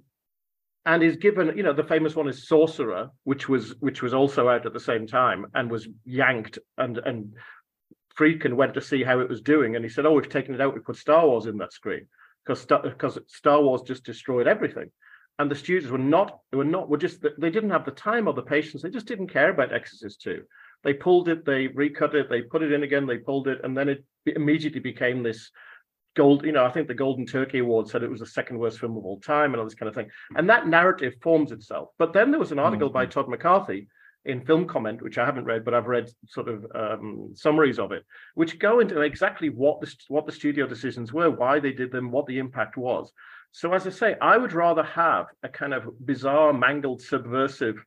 and 0.86 1.04
is 1.04 1.18
given, 1.18 1.56
you 1.56 1.62
know, 1.64 1.74
the 1.74 1.84
famous 1.84 2.16
one 2.16 2.28
is 2.28 2.48
Sorcerer, 2.48 3.12
which 3.24 3.48
was 3.48 3.76
which 3.80 4.02
was 4.02 4.14
also 4.14 4.50
out 4.50 4.66
at 4.66 4.74
the 4.74 4.80
same 4.80 5.06
time 5.06 5.46
and 5.54 5.70
was 5.70 5.88
yanked 6.06 6.58
and 6.78 6.98
and 6.98 7.36
Friedkin 8.20 8.56
went 8.56 8.74
to 8.74 8.82
see 8.82 9.02
how 9.04 9.20
it 9.22 9.30
was 9.30 9.42
doing, 9.42 9.76
and 9.76 9.86
he 9.86 9.90
said, 9.90 10.06
"Oh, 10.06 10.12
we've 10.12 10.28
taken 10.28 10.54
it 10.54 10.60
out. 10.60 10.74
We 10.74 10.82
put 10.82 10.98
Star 10.98 11.26
Wars 11.26 11.46
in 11.46 11.58
that 11.58 11.72
screen 11.72 12.08
because 12.46 12.66
because 12.66 13.18
Star 13.28 13.62
Wars 13.62 13.82
just 13.84 14.04
destroyed 14.04 14.48
everything." 14.48 14.92
And 15.40 15.50
the 15.50 15.56
studios 15.56 15.90
were 15.90 15.98
not 15.98 16.40
they 16.52 16.58
were 16.58 16.66
not 16.66 16.90
were 16.90 16.98
just 16.98 17.26
they 17.38 17.50
didn't 17.50 17.70
have 17.70 17.86
the 17.86 17.92
time 17.92 18.28
or 18.28 18.34
the 18.34 18.42
patience. 18.42 18.82
They 18.82 18.90
just 18.90 19.06
didn't 19.06 19.30
care 19.30 19.52
about 19.52 19.74
Exorcist 19.74 20.22
two. 20.22 20.44
They 20.84 20.94
pulled 20.94 21.30
it, 21.30 21.46
they 21.46 21.68
recut 21.68 22.14
it, 22.14 22.30
they 22.30 22.42
put 22.42 22.62
it 22.62 22.74
in 22.74 22.84
again, 22.84 23.06
they 23.06 23.18
pulled 23.18 23.48
it, 23.48 23.62
and 23.64 23.78
then 23.78 23.88
it 23.88 24.04
immediately 24.26 24.82
became 24.82 25.24
this 25.24 25.52
gold. 26.16 26.44
You 26.46 26.52
know, 26.52 26.66
I 26.66 26.72
think 26.72 26.88
the 26.90 26.94
Golden 26.94 27.26
Turkey 27.26 27.60
Award 27.60 27.88
said 27.88 28.04
it 28.04 28.10
was 28.10 28.20
the 28.20 28.26
second 28.26 28.60
worst 28.60 28.80
film 28.80 28.98
of 28.98 29.06
all 29.06 29.20
time, 29.22 29.54
and 29.54 29.62
all 29.62 29.66
this 29.66 29.76
kind 29.76 29.90
of 29.90 29.96
thing. 29.96 30.10
And 30.36 30.50
that 30.50 30.68
narrative 30.68 31.16
forms 31.22 31.54
itself. 31.54 31.90
But 31.98 32.12
then 32.12 32.32
there 32.32 32.40
was 32.40 32.52
an 32.52 32.60
article 32.60 32.90
by 32.90 33.06
mm-hmm. 33.06 33.12
Todd 33.12 33.30
McCarthy 33.30 33.88
in 34.26 34.46
Film 34.46 34.68
Comment, 34.68 35.02
which 35.02 35.18
I 35.18 35.26
haven't 35.26 35.46
read, 35.46 35.64
but 35.64 35.74
I've 35.74 35.88
read 35.88 36.10
sort 36.28 36.50
of 36.50 36.66
um, 36.76 37.32
summaries 37.36 37.80
of 37.80 37.92
it, 37.92 38.04
which 38.36 38.60
go 38.60 38.80
into 38.80 39.02
exactly 39.02 39.50
what 39.50 39.82
the 39.82 39.94
what 40.08 40.26
the 40.26 40.32
studio 40.32 40.68
decisions 40.68 41.14
were, 41.14 41.30
why 41.32 41.60
they 41.60 41.72
did 41.72 41.92
them, 41.92 42.12
what 42.12 42.26
the 42.28 42.40
impact 42.40 42.78
was. 42.78 43.12
So 43.52 43.74
as 43.74 43.88
I 43.88 43.90
say, 43.90 44.16
I 44.22 44.38
would 44.38 44.54
rather 44.54 44.84
have 44.84 45.28
a 45.42 45.50
kind 45.50 45.74
of 45.74 45.90
bizarre, 46.06 46.54
mangled, 46.54 47.02
subversive, 47.02 47.84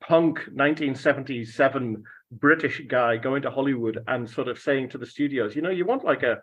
punk 0.00 0.38
1977 0.52 2.02
British 2.32 2.82
guy 2.88 3.16
going 3.16 3.42
to 3.42 3.50
Hollywood 3.50 4.02
and 4.06 4.28
sort 4.28 4.48
of 4.48 4.58
saying 4.58 4.90
to 4.90 4.98
the 4.98 5.06
studios, 5.06 5.56
you 5.56 5.62
know, 5.62 5.70
you 5.70 5.86
want 5.86 6.04
like 6.04 6.22
a 6.22 6.42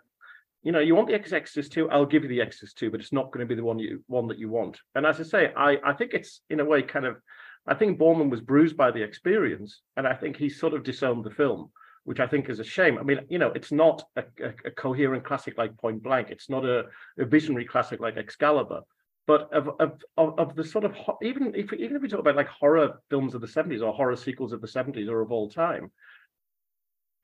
you 0.64 0.72
know, 0.72 0.80
you 0.80 0.96
want 0.96 1.10
the 1.10 1.14
Exorcist 1.14 1.74
two, 1.74 1.90
I'll 1.90 2.06
give 2.06 2.24
you 2.24 2.30
the 2.30 2.42
Exorcist 2.42 2.78
two, 2.78 2.90
but 2.90 3.02
it's 3.02 3.12
not 3.12 3.34
going 3.34 3.46
to 3.46 3.46
be 3.46 3.56
the 3.56 3.66
one 3.66 3.80
you 3.80 4.04
one 4.08 4.28
that 4.28 4.40
you 4.40 4.50
want. 4.50 4.80
And 4.96 5.06
as 5.06 5.20
I 5.20 5.24
say, 5.24 5.52
I 5.56 5.78
I 5.84 5.94
think 5.94 6.14
it's 6.14 6.42
in 6.50 6.62
a 6.62 6.66
way 6.66 6.82
kind 6.82 7.06
of, 7.06 7.18
I 7.66 7.74
think 7.74 7.98
Boorman 7.98 8.30
was 8.30 8.42
bruised 8.42 8.76
by 8.76 8.92
the 8.92 9.02
experience, 9.02 9.82
and 9.96 10.06
I 10.06 10.14
think 10.14 10.36
he 10.36 10.50
sort 10.50 10.74
of 10.74 10.84
disowned 10.84 11.24
the 11.24 11.32
film, 11.32 11.72
which 12.04 12.20
I 12.20 12.28
think 12.28 12.50
is 12.50 12.60
a 12.60 12.64
shame. 12.64 12.98
I 12.98 13.04
mean, 13.04 13.22
you 13.30 13.40
know, 13.40 13.52
it's 13.56 13.72
not 13.72 14.04
a, 14.16 14.24
a, 14.42 14.54
a 14.66 14.72
coherent 14.72 15.24
classic 15.24 15.58
like 15.58 15.78
Point 15.78 16.04
Blank. 16.04 16.30
It's 16.30 16.50
not 16.50 16.66
a, 16.66 16.86
a 17.18 17.26
visionary 17.26 17.66
classic 17.66 18.00
like 18.00 18.18
Excalibur. 18.18 18.82
But 19.26 19.54
of, 19.54 19.70
of 19.80 20.02
of 20.18 20.38
of 20.38 20.56
the 20.56 20.66
sort 20.66 20.84
of 20.84 20.96
even 21.22 21.56
if 21.56 21.72
even 21.72 21.96
if 21.96 22.02
we 22.02 22.10
talk 22.10 22.20
about 22.20 22.36
like 22.36 22.50
horror 22.50 23.00
films 23.10 23.34
of 23.34 23.40
the 23.40 23.48
seventies 23.48 23.82
or 23.82 23.94
horror 23.94 24.18
sequels 24.18 24.52
of 24.52 24.60
the 24.60 24.68
seventies 24.68 25.08
or 25.08 25.22
of 25.22 25.32
all 25.32 25.50
time, 25.50 25.92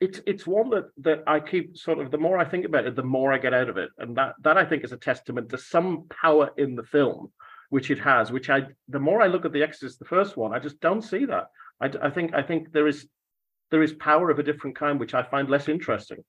it's 0.00 0.20
it's 0.26 0.46
one 0.46 0.70
that 0.70 0.86
that 0.98 1.22
I 1.26 1.40
keep 1.40 1.76
sort 1.76 1.98
of 1.98 2.10
the 2.10 2.16
more 2.16 2.38
I 2.38 2.46
think 2.46 2.64
about 2.64 2.86
it, 2.86 2.96
the 2.96 3.02
more 3.02 3.34
I 3.34 3.38
get 3.38 3.52
out 3.52 3.68
of 3.68 3.76
it, 3.76 3.90
and 3.98 4.16
that 4.16 4.32
that 4.40 4.56
I 4.56 4.64
think 4.64 4.82
is 4.82 4.92
a 4.92 4.96
testament 4.96 5.50
to 5.50 5.58
some 5.58 6.06
power 6.08 6.52
in 6.56 6.74
the 6.74 6.82
film, 6.82 7.30
which 7.70 7.90
it 7.90 7.98
has. 7.98 8.30
Which 8.30 8.50
I 8.50 8.66
the 8.88 9.00
more 9.00 9.22
I 9.22 9.26
look 9.28 9.44
at 9.44 9.52
the 9.52 9.62
Exorcist, 9.62 9.98
the 9.98 10.04
first 10.04 10.36
one, 10.36 10.52
I 10.52 10.58
just 10.58 10.80
don't 10.80 11.02
see 11.02 11.24
that. 11.24 11.46
I 11.80 12.10
think 12.10 12.34
I 12.34 12.42
think 12.42 12.72
there 12.72 12.86
is 12.86 13.08
there 13.70 13.82
is 13.82 13.94
power 13.94 14.30
of 14.30 14.38
a 14.38 14.42
different 14.42 14.76
kind, 14.76 15.00
which 15.00 15.14
I 15.14 15.22
find 15.22 15.48
less 15.48 15.68
interesting. 15.68 16.22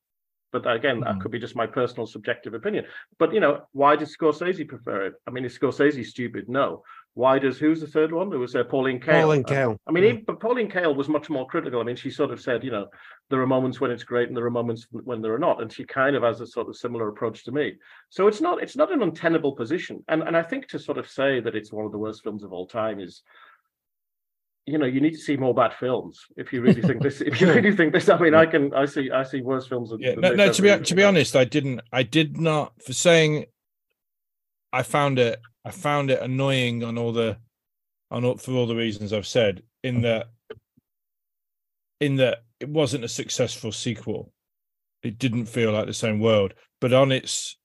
But 0.53 0.69
again, 0.69 0.99
that 1.01 1.15
Mhm. 1.15 1.21
could 1.21 1.31
be 1.31 1.39
just 1.39 1.55
my 1.55 1.65
personal 1.67 2.05
subjective 2.05 2.53
opinion. 2.53 2.85
But 3.19 3.33
you 3.33 3.39
know, 3.39 3.67
why 3.71 3.95
does 3.95 4.15
Scorsese 4.15 4.67
prefer 4.67 5.07
it? 5.07 5.13
I 5.27 5.31
mean, 5.31 5.45
is 5.45 5.57
Scorsese 5.57 6.05
stupid? 6.05 6.47
No. 6.47 6.83
Why 7.13 7.39
does 7.39 7.57
who's 7.59 7.81
the 7.81 7.87
third 7.87 8.13
one? 8.13 8.29
There 8.29 8.39
was 8.39 8.55
uh, 8.55 8.63
Pauline 8.63 8.99
Kael. 8.99 9.23
Pauline 9.23 9.43
Uh, 9.45 9.51
Kael. 9.51 9.77
I 9.85 9.91
mean, 9.91 10.03
Mm. 10.03 10.07
even, 10.07 10.23
but 10.25 10.39
Pauline 10.39 10.69
Kael 10.69 10.95
was 10.95 11.09
much 11.09 11.29
more 11.29 11.45
critical. 11.45 11.81
I 11.81 11.83
mean, 11.83 11.97
she 11.97 12.09
sort 12.09 12.31
of 12.31 12.39
said, 12.39 12.63
you 12.63 12.71
know, 12.71 12.87
there 13.29 13.41
are 13.41 13.47
moments 13.47 13.81
when 13.81 13.91
it's 13.91 14.03
great 14.05 14.29
and 14.29 14.37
there 14.37 14.45
are 14.45 14.51
moments 14.51 14.87
when 14.91 15.21
there 15.21 15.33
are 15.33 15.39
not, 15.39 15.61
and 15.61 15.71
she 15.71 15.83
kind 15.83 16.15
of 16.15 16.23
has 16.23 16.39
a 16.39 16.47
sort 16.47 16.69
of 16.69 16.77
similar 16.77 17.09
approach 17.09 17.43
to 17.45 17.51
me. 17.51 17.73
So 18.09 18.27
it's 18.27 18.39
not 18.39 18.63
it's 18.63 18.77
not 18.77 18.93
an 18.93 19.01
untenable 19.03 19.53
position, 19.53 20.03
and 20.07 20.23
and 20.23 20.37
I 20.37 20.43
think 20.43 20.67
to 20.69 20.79
sort 20.79 20.97
of 20.97 21.09
say 21.09 21.41
that 21.41 21.53
it's 21.55 21.73
one 21.73 21.85
of 21.85 21.91
the 21.91 21.97
worst 21.97 22.23
films 22.23 22.43
of 22.43 22.53
all 22.53 22.65
time 22.65 23.01
is, 23.01 23.23
you 24.65 24.77
know, 24.77 24.85
you 24.85 25.01
need 25.01 25.11
to 25.11 25.17
see 25.17 25.35
more 25.35 25.53
bad 25.53 25.73
films 25.73 26.25
if 26.37 26.53
you 26.53 26.61
really 26.61 26.81
think 26.81 27.01
this. 27.01 27.19
If 27.19 27.41
you 27.41 27.47
really 27.53 27.75
think 27.75 27.91
this, 27.91 28.07
I 28.07 28.17
mean, 28.19 28.33
I 28.35 28.45
can 28.45 28.73
I 28.73 28.85
see 28.85 29.11
I 29.11 29.23
see 29.23 29.41
worse 29.41 29.67
films. 29.67 29.89
Than, 29.89 29.99
Yeah, 29.99 30.11
than 30.15 30.21
no, 30.21 30.45
no. 30.45 30.53
To 30.53 30.61
be 30.61 30.79
to 30.79 30.95
be 30.95 31.03
honest, 31.03 31.35
I 31.35 31.43
didn't. 31.43 31.81
I 31.91 32.03
did 32.03 32.39
not 32.39 32.81
for 32.81 32.93
saying. 32.93 33.47
I 34.71 34.83
found 34.83 35.19
it. 35.19 35.41
I 35.65 35.71
found 35.71 36.11
it 36.11 36.21
annoying 36.21 36.83
on 36.83 36.97
all 36.97 37.11
the, 37.11 37.37
on 38.09 38.25
all, 38.25 38.37
for 38.37 38.51
all 38.51 38.67
the 38.67 38.75
reasons 38.75 39.13
I've 39.13 39.27
said. 39.27 39.63
In 39.83 40.01
that, 40.01 40.27
in 41.99 42.17
that 42.17 42.43
it 42.59 42.69
wasn't 42.69 43.03
a 43.03 43.09
successful 43.09 43.71
sequel. 43.71 44.31
It 45.03 45.17
didn't 45.17 45.45
feel 45.45 45.71
like 45.71 45.87
the 45.87 45.93
same 45.93 46.19
world, 46.19 46.53
but 46.79 46.93
on 46.93 47.11
its, 47.11 47.57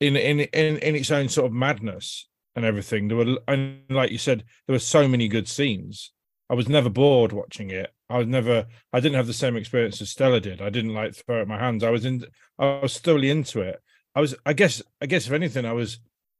in 0.00 0.16
in 0.16 0.40
in 0.40 0.76
in 0.76 0.94
its 0.94 1.10
own 1.10 1.30
sort 1.30 1.46
of 1.46 1.52
madness 1.52 2.28
and 2.54 2.64
everything. 2.64 3.08
There 3.08 3.16
were, 3.16 3.38
and 3.48 3.80
like 3.88 4.10
you 4.10 4.18
said, 4.18 4.44
there 4.66 4.74
were 4.74 4.80
so 4.80 5.06
many 5.08 5.28
good 5.28 5.48
scenes. 5.48 6.12
I 6.48 6.54
was 6.54 6.68
never 6.68 6.88
bored 6.88 7.32
watching 7.32 7.70
it. 7.70 7.90
I 8.08 8.18
was 8.18 8.26
never. 8.26 8.66
I 8.92 9.00
didn't 9.00 9.16
have 9.16 9.26
the 9.26 9.32
same 9.32 9.56
experience 9.56 10.00
as 10.00 10.10
Stella 10.10 10.40
did. 10.40 10.62
I 10.62 10.70
didn't 10.70 10.94
like 10.94 11.14
throw 11.14 11.42
up 11.42 11.48
my 11.48 11.58
hands. 11.58 11.82
I 11.82 11.90
was 11.90 12.04
in. 12.04 12.24
I 12.58 12.80
was 12.82 12.98
thoroughly 12.98 13.30
into 13.30 13.60
it. 13.60 13.80
I 14.14 14.20
was. 14.20 14.34
I 14.44 14.52
guess. 14.52 14.82
I 15.00 15.06
guess 15.06 15.26
if 15.26 15.32
anything, 15.32 15.64
I 15.64 15.72
was. 15.72 15.98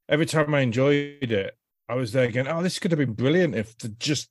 Every 0.09 0.27
time 0.27 0.55
I 0.55 0.61
enjoyed 0.61 1.33
it, 1.33 1.57
I 1.89 1.95
was 1.95 2.13
there 2.13 2.25
again. 2.29 2.47
Oh, 2.49 2.63
this 2.63 2.79
could 2.79 2.91
have 2.93 2.99
been 2.99 3.15
brilliant 3.15 3.55
if 3.55 3.77
the 3.79 3.89
just. 3.89 4.29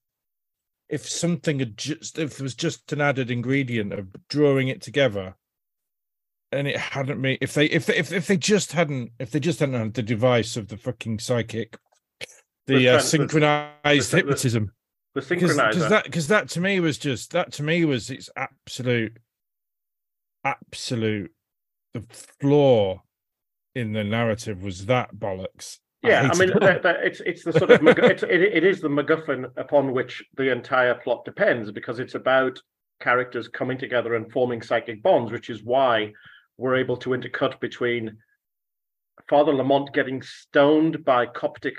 If 0.90 1.08
something 1.10 1.60
had 1.60 1.78
just. 1.78 2.18
If 2.20 2.38
there 2.38 2.44
was 2.44 2.56
just 2.56 2.92
an 2.94 3.02
added 3.02 3.32
ingredient 3.32 3.92
of 3.94 4.08
drawing 4.30 4.68
it 4.68 4.82
together. 4.82 5.36
And 6.52 6.68
it 6.68 6.78
hadn't 6.78 7.20
me. 7.20 7.38
If 7.42 7.54
they. 7.54 7.66
If 7.66 7.86
they, 7.88 7.96
if 7.98 8.12
if 8.14 8.28
they 8.28 8.38
just 8.38 8.72
hadn't. 8.72 9.12
If 9.20 9.32
they 9.32 9.40
just 9.40 9.60
hadn't 9.60 9.76
had 9.76 9.94
the 9.94 10.04
device 10.04 10.56
of 10.58 10.68
the 10.68 10.78
fucking 10.78 11.20
psychic. 11.20 11.78
The, 12.68 12.76
The 12.78 12.90
uh, 12.90 12.94
tran- 12.94 13.02
the- 13.02 13.08
synchronized 13.08 14.12
the- 14.12 14.12
the- 14.12 14.18
hypnotism 14.18 14.72
because 15.14 15.56
that 15.90 16.04
because 16.04 16.28
that 16.28 16.50
to 16.50 16.60
me 16.60 16.80
was 16.82 16.98
just 16.98 17.32
that 17.32 17.54
to 17.54 17.64
me 17.64 17.86
was 17.86 18.10
its 18.10 18.30
absolute 18.36 19.18
absolute 20.44 21.32
the 21.94 22.02
flaw 22.42 23.02
in 23.76 23.94
the 23.94 24.04
narrative 24.04 24.64
was 24.64 24.86
that 24.88 25.14
bollocks 25.16 25.80
Yeah, 26.02 26.22
I, 26.22 26.24
hated 26.28 26.40
mean, 26.40 26.50
that, 26.62 26.84
that, 26.84 26.96
it's 27.04 27.20
it's 27.22 27.44
the 27.44 27.54
sort 27.54 27.72
of 27.72 27.82
Mac- 27.82 28.00
it's, 28.00 28.24
it, 28.24 28.42
it 28.42 28.64
is 28.64 28.80
the 28.82 28.88
MacGuffin 28.90 29.52
upon 29.58 29.92
which 29.92 30.24
the 30.36 30.52
entire 30.52 30.96
plot 30.96 31.26
depends 31.26 31.72
because 31.72 32.00
it's 32.00 32.16
about 32.16 32.60
characters 33.02 33.48
coming 33.50 33.78
together 33.78 34.16
and 34.16 34.32
forming 34.32 34.62
psychic 34.62 35.04
bonds, 35.04 35.32
which 35.32 35.50
is 35.50 35.64
why 35.64 36.14
we're 36.58 36.76
able 36.78 36.96
to 36.98 37.10
intercut 37.10 37.60
between 37.60 38.18
Father 39.30 39.54
Lamont 39.54 39.94
getting 39.94 40.22
stoned 40.22 41.04
by 41.04 41.26
Coptic, 41.26 41.76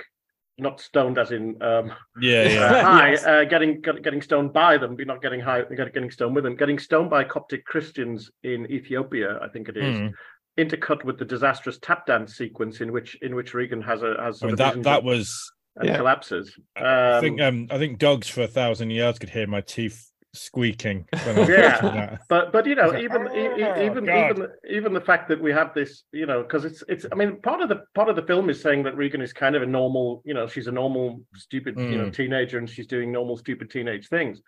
not 0.58 0.80
stoned 0.80 1.16
as 1.18 1.30
in 1.30 1.62
um, 1.62 1.92
yeah 2.20 2.40
uh, 2.40 2.48
yeah 2.48 2.82
high, 2.82 3.10
Yes. 3.12 3.24
uh, 3.24 3.44
getting 3.44 3.80
getting 3.80 4.20
stoned 4.20 4.52
by 4.52 4.76
them, 4.76 4.96
but 4.96 5.06
not 5.06 5.22
getting 5.22 5.40
high, 5.40 5.62
get- 5.62 5.94
getting 5.94 6.10
stoned 6.10 6.34
with 6.34 6.44
them, 6.44 6.56
getting 6.56 6.78
stoned 6.78 7.08
by 7.08 7.24
Coptic 7.24 7.64
Christians 7.64 8.30
in 8.42 8.70
Ethiopia, 8.70 9.38
I 9.40 9.48
think 9.48 9.68
it 9.70 9.76
is 9.78 9.96
Mm. 9.96 10.12
Intercut 10.58 11.04
with 11.04 11.18
the 11.18 11.24
disastrous 11.24 11.78
tap 11.80 12.06
dance 12.06 12.36
sequence 12.36 12.80
in 12.80 12.92
which 12.92 13.16
in 13.22 13.34
which 13.34 13.54
Regan 13.54 13.82
has 13.82 14.02
a 14.02 14.16
has 14.20 14.42
I 14.42 14.46
mean, 14.46 14.52
of 14.54 14.58
that 14.58 14.82
that 14.82 15.04
was 15.04 15.52
and 15.76 15.88
Yeah. 15.88 15.96
collapses. 15.96 16.58
I 16.76 17.20
think 17.20 17.40
Um, 17.40 17.46
um 17.46 17.66
I 17.70 17.78
think 17.78 17.98
dogs 17.98 18.28
for 18.28 18.42
a 18.42 18.46
thousand 18.48 18.90
yards 18.90 19.18
could 19.18 19.30
hear 19.30 19.46
my 19.46 19.60
teeth 19.60 20.10
squeaking 20.32 21.06
when 21.24 21.38
I 21.38 21.44
Yeah. 21.46 22.18
but 22.28 22.52
but 22.52 22.66
you 22.66 22.74
know 22.74 22.84
It's 22.90 22.94
like, 22.94 23.02
even 23.02 23.28
"Oh, 23.28 23.82
even 23.84 24.04
God." 24.04 24.30
even 24.30 24.48
even 24.68 24.92
the 24.92 25.00
fact 25.00 25.28
that 25.28 25.40
we 25.40 25.50
have 25.52 25.72
this 25.74 26.04
you 26.12 26.26
know 26.26 26.42
because 26.42 26.64
it's 26.64 26.82
it's 26.88 27.06
I 27.10 27.14
mean 27.14 27.40
part 27.40 27.60
of 27.62 27.68
the 27.68 27.82
part 27.94 28.08
of 28.08 28.16
the 28.16 28.22
film 28.22 28.50
is 28.50 28.60
saying 28.60 28.82
that 28.84 28.96
Regan 28.96 29.20
is 29.22 29.32
kind 29.32 29.56
of 29.56 29.62
a 29.62 29.66
normal 29.66 30.22
you 30.24 30.34
know 30.34 30.46
she's 30.46 30.66
a 30.66 30.72
normal 30.72 31.22
stupid 31.34 31.76
you 31.78 31.98
know 31.98 32.06
Mm. 32.06 32.12
teenager 32.14 32.58
and 32.58 32.68
she's 32.68 32.86
doing 32.86 33.12
normal 33.12 33.36
stupid 33.36 33.70
teenage 33.70 34.08
things. 34.08 34.40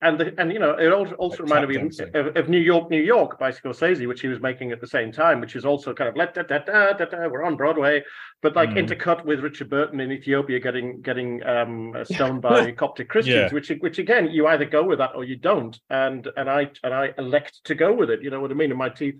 And 0.00 0.18
the, 0.20 0.32
and 0.38 0.52
you 0.52 0.60
know 0.60 0.76
it 0.78 0.92
also, 0.92 1.14
also 1.14 1.42
reminded 1.42 1.70
me 1.70 1.90
of, 2.14 2.26
of, 2.26 2.36
of 2.36 2.48
New 2.48 2.60
York, 2.60 2.88
New 2.88 3.02
York 3.02 3.36
by 3.36 3.50
Scorsese, 3.50 4.06
which 4.06 4.20
he 4.20 4.28
was 4.28 4.40
making 4.40 4.70
at 4.70 4.80
the 4.80 4.86
same 4.86 5.10
time, 5.10 5.40
which 5.40 5.56
is 5.56 5.64
also 5.64 5.92
kind 5.92 6.08
of 6.08 6.14
let 6.14 6.34
da, 6.34 6.42
da, 6.42 6.58
da, 6.58 6.92
da, 6.92 7.04
da, 7.04 7.26
we're 7.26 7.42
on 7.42 7.56
Broadway, 7.56 8.04
but 8.40 8.54
like 8.54 8.74
Mm. 8.74 8.86
intercut 8.86 9.24
with 9.24 9.40
Richard 9.40 9.68
Burton 9.68 9.98
in 9.98 10.12
Ethiopia 10.12 10.60
getting 10.60 11.00
getting 11.00 11.42
um, 11.44 11.96
stoned 12.04 12.42
by 12.42 12.70
Coptic 12.78 13.08
Christians, 13.08 13.50
Yeah. 13.50 13.54
which 13.54 13.72
which 13.80 13.98
again 13.98 14.30
you 14.30 14.46
either 14.46 14.66
go 14.66 14.84
with 14.84 14.98
that 14.98 15.16
or 15.16 15.24
you 15.24 15.36
don't, 15.36 15.76
and 15.90 16.28
and 16.36 16.48
I 16.48 16.70
and 16.84 16.94
I 16.94 17.12
elect 17.18 17.64
to 17.64 17.74
go 17.74 17.92
with 17.92 18.08
it. 18.10 18.22
You 18.22 18.30
know 18.30 18.40
what 18.40 18.52
I 18.52 18.54
mean? 18.54 18.70
And 18.70 18.78
my 18.78 18.90
teeth, 18.90 19.16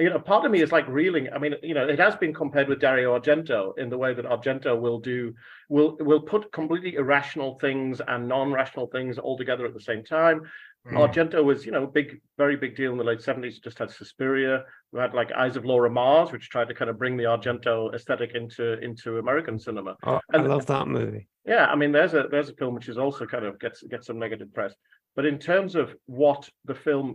you 0.00 0.10
know, 0.10 0.18
part 0.18 0.44
of 0.44 0.50
me 0.50 0.62
is 0.62 0.72
like 0.72 0.88
reeling. 0.88 1.28
I 1.32 1.38
mean, 1.38 1.54
you 1.62 1.74
know, 1.74 1.86
it 1.86 1.98
has 1.98 2.16
been 2.16 2.32
compared 2.32 2.68
with 2.68 2.80
Dario 2.80 3.18
Argento 3.18 3.76
in 3.78 3.90
the 3.90 3.98
way 3.98 4.14
that 4.14 4.24
Argento 4.24 4.78
will 4.78 4.98
do 4.98 5.34
will 5.68 5.96
will 6.00 6.20
put 6.20 6.50
completely 6.52 6.94
irrational 6.94 7.58
things 7.58 8.00
and 8.08 8.26
non-rational 8.26 8.86
things 8.88 9.18
all 9.18 9.36
together 9.36 9.66
at 9.66 9.74
the 9.74 9.80
same 9.80 10.02
time. 10.02 10.42
Mm. 10.88 10.92
Argento 10.96 11.44
was, 11.44 11.66
you 11.66 11.72
know, 11.72 11.86
big, 11.86 12.20
very 12.38 12.56
big 12.56 12.74
deal 12.74 12.92
in 12.92 12.96
the 12.96 13.04
late 13.04 13.18
70s. 13.18 13.62
Just 13.62 13.78
had 13.78 13.90
Suspiria. 13.90 14.64
We 14.92 15.00
had 15.00 15.12
like 15.12 15.30
Eyes 15.32 15.56
of 15.56 15.66
Laura 15.66 15.90
Mars, 15.90 16.32
which 16.32 16.48
tried 16.48 16.68
to 16.68 16.74
kind 16.74 16.90
of 16.90 16.98
bring 16.98 17.18
the 17.18 17.24
Argento 17.24 17.94
aesthetic 17.94 18.34
into 18.34 18.80
into 18.80 19.18
American 19.18 19.58
cinema. 19.58 19.96
Oh, 20.06 20.20
I 20.32 20.38
love 20.38 20.66
that 20.66 20.88
movie. 20.88 21.28
Yeah, 21.44 21.66
I 21.66 21.76
mean, 21.76 21.92
there's 21.92 22.14
a 22.14 22.24
there's 22.30 22.48
a 22.48 22.54
film 22.54 22.74
which 22.74 22.88
is 22.88 22.96
also 22.96 23.26
kind 23.26 23.44
of 23.44 23.60
gets 23.60 23.82
gets 23.82 24.06
some 24.06 24.18
negative 24.18 24.52
press, 24.54 24.74
but 25.14 25.26
in 25.26 25.38
terms 25.38 25.74
of 25.74 25.94
what 26.06 26.48
the 26.64 26.74
film, 26.74 27.14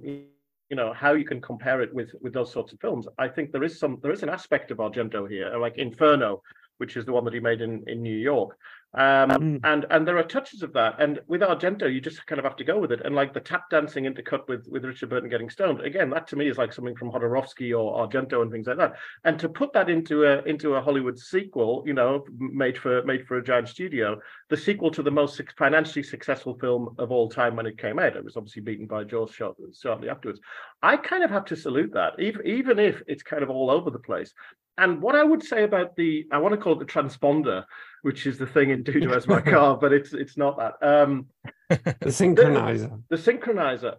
you 0.69 0.75
know, 0.75 0.93
how 0.93 1.13
you 1.13 1.25
can 1.25 1.41
compare 1.41 1.81
it 1.81 1.93
with 1.93 2.11
with 2.21 2.33
those 2.33 2.51
sorts 2.51 2.73
of 2.73 2.79
films, 2.79 3.07
I 3.17 3.27
think 3.27 3.51
there 3.51 3.63
is 3.63 3.79
some 3.79 3.99
there 4.01 4.11
is 4.11 4.23
an 4.23 4.29
aspect 4.29 4.71
of 4.71 4.77
Argento 4.77 5.29
here, 5.29 5.55
like 5.57 5.77
Inferno, 5.77 6.41
which 6.77 6.97
is 6.97 7.05
the 7.05 7.13
one 7.13 7.23
that 7.25 7.33
he 7.33 7.39
made 7.39 7.61
in 7.61 7.83
in 7.87 8.01
New 8.01 8.17
York, 8.17 8.57
um, 8.97 9.29
Mm. 9.29 9.59
and 9.63 9.85
and 9.89 10.07
there 10.07 10.17
are 10.17 10.23
touches 10.23 10.63
of 10.63 10.71
that, 10.73 10.95
and 10.99 11.19
with 11.27 11.41
Argento, 11.41 11.91
you 11.93 11.99
just 11.99 12.25
kind 12.27 12.39
of 12.39 12.45
have 12.45 12.55
to 12.57 12.63
go 12.63 12.79
with 12.79 12.91
it, 12.91 13.01
and 13.03 13.13
like 13.13 13.33
the 13.33 13.39
tap 13.39 13.69
dancing 13.69 14.05
intercut 14.05 14.47
with 14.47 14.67
with 14.69 14.85
Richard 14.85 15.09
Burton 15.09 15.29
getting 15.29 15.49
stoned, 15.49 15.81
again, 15.81 16.09
that 16.11 16.27
to 16.27 16.35
me 16.35 16.47
is 16.47 16.57
like 16.57 16.71
something 16.73 16.95
from 16.95 17.11
Jodorowsky 17.11 17.77
or 17.77 18.07
Argento 18.07 18.41
and 18.41 18.51
things 18.51 18.67
like 18.67 18.77
that, 18.77 18.93
and 19.25 19.37
to 19.39 19.49
put 19.49 19.73
that 19.73 19.89
into 19.89 20.23
a 20.25 20.41
into 20.43 20.75
a 20.75 20.81
Hollywood 20.81 21.19
sequel, 21.19 21.83
you 21.85 21.93
know, 21.93 22.25
made 22.37 22.77
for 22.77 23.03
made 23.03 23.27
for 23.27 23.37
a 23.37 23.43
giant 23.43 23.67
studio 23.67 24.19
the 24.49 24.57
sequel 24.57 24.91
to 24.91 25.03
the 25.03 25.11
most 25.11 25.41
financially 25.57 26.03
successful 26.03 26.57
film 26.59 26.95
of 26.99 27.11
all 27.11 27.29
time 27.29 27.55
when 27.55 27.65
it 27.65 27.77
came 27.77 27.99
out. 27.99 28.15
It 28.15 28.23
was 28.23 28.37
obviously 28.37 28.61
beaten 28.61 28.85
by 28.85 29.03
Jaws 29.03 29.31
short, 29.31 29.57
shortly 29.77 30.07
afterwards. 30.09 30.39
I 30.81 30.97
kind 30.97 31.23
of 31.23 31.31
have 31.31 31.45
to 31.45 31.55
salute 31.55 31.91
that, 31.93 32.13
even, 32.19 32.45
even 32.45 32.79
if 32.79 33.01
it's 33.07 33.23
kind 33.23 33.43
of 33.43 33.49
all 33.49 33.71
over 33.71 33.89
the 33.89 33.99
place. 33.99 34.33
And 34.77 35.01
what 35.01 35.15
I 35.15 35.23
would 35.23 35.41
say 35.41 35.63
about 35.63 35.95
the, 35.95 36.27
I 36.31 36.37
want 36.37 36.53
to 36.53 36.59
call 36.59 36.73
it 36.73 36.79
the 36.79 36.85
transponder, 36.85 37.63
which 38.05 38.27
is 38.27 38.37
the 38.37 38.45
thing 38.45 38.69
in 38.69 38.83
Dudu 38.83 39.15
as 39.15 39.27
my 39.27 39.41
car, 39.55 39.75
but 39.77 39.91
it's 39.91 40.13
it's 40.13 40.37
not 40.37 40.57
that. 40.59 40.73
Um, 40.87 41.25
The 41.69 42.11
synchronizer. 42.21 43.01
the 43.09 43.15
synchronizer. 43.15 43.95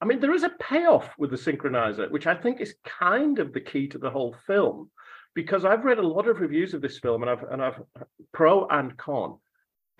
I 0.00 0.04
mean, 0.04 0.18
there 0.18 0.34
is 0.34 0.42
a 0.42 0.50
payoff 0.60 1.08
with 1.16 1.30
the 1.30 1.36
synchronizer, 1.36 2.10
which 2.10 2.26
I 2.26 2.34
think 2.34 2.60
is 2.60 2.74
kind 2.84 3.38
of 3.38 3.52
the 3.52 3.60
key 3.60 3.86
to 3.88 3.98
the 3.98 4.10
whole 4.10 4.34
film, 4.48 4.90
because 5.34 5.64
I've 5.64 5.84
read 5.84 5.98
a 5.98 6.06
lot 6.16 6.26
of 6.26 6.40
reviews 6.40 6.74
of 6.74 6.82
this 6.82 6.98
film, 6.98 7.22
and 7.22 7.30
I've 7.30 7.44
and 7.44 7.62
I've 7.62 7.80
pro 8.32 8.66
and 8.66 8.96
con, 8.96 9.38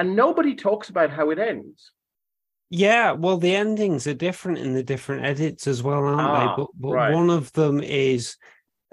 and 0.01 0.17
nobody 0.17 0.57
talks 0.57 0.89
about 0.89 1.11
how 1.11 1.31
it 1.31 1.39
ends. 1.39 1.93
Yeah, 2.69 3.13
well, 3.13 3.37
the 3.37 3.55
endings 3.55 4.09
are 4.09 4.15
different 4.29 4.59
in 4.59 4.75
the 4.75 4.83
different 4.83 5.25
edits 5.25 5.69
as 5.69 5.85
well, 5.85 6.03
aren't 6.03 6.21
Ah, 6.21 6.41
they? 6.41 6.63
But 6.63 6.71
but 6.75 6.93
right. 6.93 7.15
one 7.15 7.31
of 7.31 7.53
them 7.53 7.81
is 7.81 8.37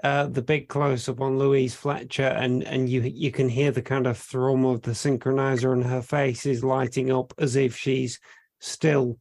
uh, 0.02 0.26
the 0.26 0.42
big 0.42 0.68
close 0.68 1.08
up 1.08 1.20
on 1.20 1.38
Louise 1.38 1.74
Fletcher, 1.74 2.26
and 2.26 2.64
and 2.64 2.88
you 2.88 3.00
you 3.02 3.30
can 3.30 3.48
hear 3.48 3.70
the 3.70 3.82
kind 3.82 4.06
of 4.06 4.18
thrum 4.18 4.64
of 4.64 4.82
the 4.82 4.90
synchronizer, 4.90 5.72
and 5.72 5.84
her 5.84 6.02
face 6.02 6.46
is 6.46 6.64
lighting 6.64 7.12
up 7.12 7.32
as 7.38 7.56
if 7.56 7.76
she's 7.76 8.18
still 8.60 9.18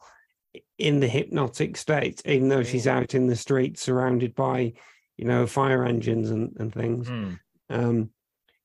in 0.78 1.00
the 1.00 1.08
hypnotic 1.08 1.78
state, 1.78 2.22
even 2.26 2.50
though 2.50 2.64
she's 2.64 2.88
out 2.88 3.14
in 3.14 3.28
the 3.28 3.36
street 3.36 3.78
surrounded 3.78 4.36
by, 4.36 4.74
you 5.18 5.26
know, 5.26 5.46
fire 5.46 5.86
engines 5.86 6.32
and 6.32 6.56
and 6.60 6.74
things. 6.74 7.08
Hmm. 7.08 7.34
Um, 7.70 8.10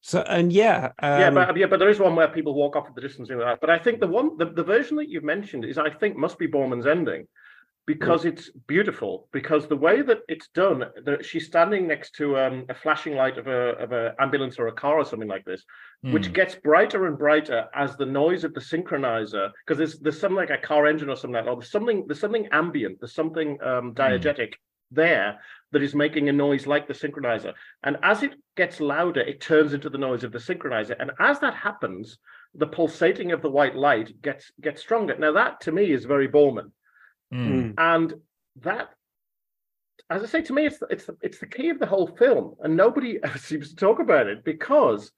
so 0.01 0.23
and 0.23 0.53
yeah, 0.53 0.93
um, 1.03 1.21
yeah, 1.21 1.31
but 1.31 1.57
yeah, 1.57 1.67
but 1.67 1.79
there 1.79 1.91
is 1.91 1.99
one 1.99 2.17
where 2.17 2.29
people 2.29 2.55
walk 2.55 2.77
off 2.77 2.89
at 2.89 2.95
the 2.95 3.01
distance. 3.01 3.29
But 3.29 3.69
I 3.69 3.79
think 3.79 4.01
the 4.01 4.07
one, 4.07 4.39
the, 4.39 4.47
the 4.47 4.65
version 4.65 4.97
that 4.97 5.09
you've 5.09 5.25
mentioned 5.25 5.65
is, 5.65 5.77
I 5.77 5.91
think, 5.91 6.17
must 6.17 6.39
be 6.39 6.49
Boorman's 6.49 6.87
ending, 6.87 7.27
because 7.89 8.27
it's 8.27 8.51
beautiful. 8.67 9.29
Because 9.33 9.67
the 9.67 9.83
way 9.87 10.03
that 10.03 10.19
it's 10.29 10.49
done, 10.49 10.85
that 11.07 11.25
she's 11.25 11.47
standing 11.47 11.89
next 11.89 12.11
to 12.17 12.39
um, 12.39 12.67
a 12.69 12.75
flashing 12.75 13.15
light 13.17 13.39
of 13.39 13.47
a 13.49 13.61
of 13.85 13.91
an 13.93 14.13
ambulance 14.21 14.59
or 14.59 14.67
a 14.69 14.73
car 14.83 14.97
or 14.99 15.07
something 15.07 15.33
like 15.37 15.47
this, 15.47 15.65
which 16.15 16.27
Hmm. 16.27 16.33
gets 16.41 16.55
brighter 16.55 17.07
and 17.07 17.17
brighter 17.19 17.61
as 17.75 17.97
the 17.97 18.07
noise 18.23 18.45
of 18.45 18.53
the 18.55 18.61
synchronizer, 18.61 19.51
because 19.65 19.79
there's 19.79 19.99
there's 20.01 20.21
something 20.21 20.37
like 20.37 20.51
a 20.51 20.67
car 20.71 20.87
engine 20.87 21.09
or 21.09 21.17
something 21.17 21.35
like 21.37 21.47
that, 21.47 21.51
or 21.51 21.57
there's 21.57 21.71
something 21.73 22.05
there's 22.07 22.21
something 22.21 22.47
ambient, 22.53 23.01
there's 23.01 23.15
something 23.15 23.51
um, 23.71 23.95
diegetic 23.95 24.53
there 24.91 25.39
that 25.73 25.83
is 25.83 25.95
making 25.95 26.29
a 26.29 26.33
noise 26.33 26.67
like 26.67 26.87
the 26.89 26.95
synchronizer. 26.95 27.53
And 27.83 27.97
as 28.03 28.23
it 28.23 28.35
gets 28.57 28.81
louder, 28.81 29.21
it 29.21 29.41
turns 29.41 29.73
into 29.73 29.91
the 29.91 29.99
noise 29.99 30.25
of 30.25 30.33
the 30.33 30.39
synchronizer. 30.39 30.97
And 31.01 31.11
as 31.19 31.41
that 31.41 31.55
happens, 31.55 32.19
the 32.55 32.67
pulsating 32.67 33.33
of 33.33 33.43
the 33.43 33.51
white 33.51 33.77
light 33.77 34.09
gets 34.23 34.51
gets 34.61 34.81
stronger. 34.83 35.17
Now 35.19 35.33
that 35.33 35.61
to 35.63 35.73
me 35.73 35.91
is 35.93 36.05
very 36.05 36.29
Boorman, 36.29 36.65
Hmm. 36.65 36.78
Mm, 37.33 37.75
and 37.77 38.15
that, 38.63 38.89
as 40.11 40.23
I 40.23 40.27
say, 40.27 40.43
to 40.43 40.53
me 40.53 40.67
it's 40.67 40.79
it's 40.91 41.07
the, 41.07 41.17
it's 41.21 41.39
the 41.39 41.47
key 41.47 41.69
of 41.69 41.79
the 41.79 41.87
whole 41.87 42.07
film, 42.07 42.55
and 42.63 42.77
nobody 42.77 43.19
ever 43.23 43.39
seems 43.39 43.71
to 43.71 43.77
talk 43.77 44.01
about 44.01 44.27
it 44.27 44.45
because 44.45 45.13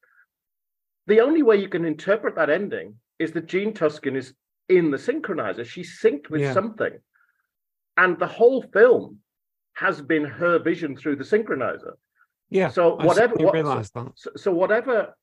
the 1.06 1.20
only 1.20 1.42
way 1.42 1.56
you 1.56 1.68
can 1.68 1.84
interpret 1.84 2.34
that 2.36 2.50
ending 2.50 2.96
is 3.18 3.32
that 3.32 3.46
Gene 3.46 3.72
Tuskin 3.72 4.16
is 4.16 4.34
in 4.68 4.90
the 4.90 4.96
synchronizer. 4.96 5.64
She's 5.64 6.00
synced 6.02 6.30
with 6.30 6.40
Yeah. 6.42 6.52
something, 6.52 6.98
and 7.96 8.18
the 8.18 8.26
whole 8.26 8.62
film 8.62 9.18
has 9.74 10.00
been 10.02 10.24
her 10.24 10.58
vision 10.58 10.96
through 10.96 11.16
the 11.16 11.24
synchronizer. 11.24 11.92
yeah. 12.50 12.68
So 12.68 12.96
whatever, 12.96 13.34
what, 13.36 13.86
so, 14.16 14.30
so 14.36 14.52
whatever, 14.52 15.14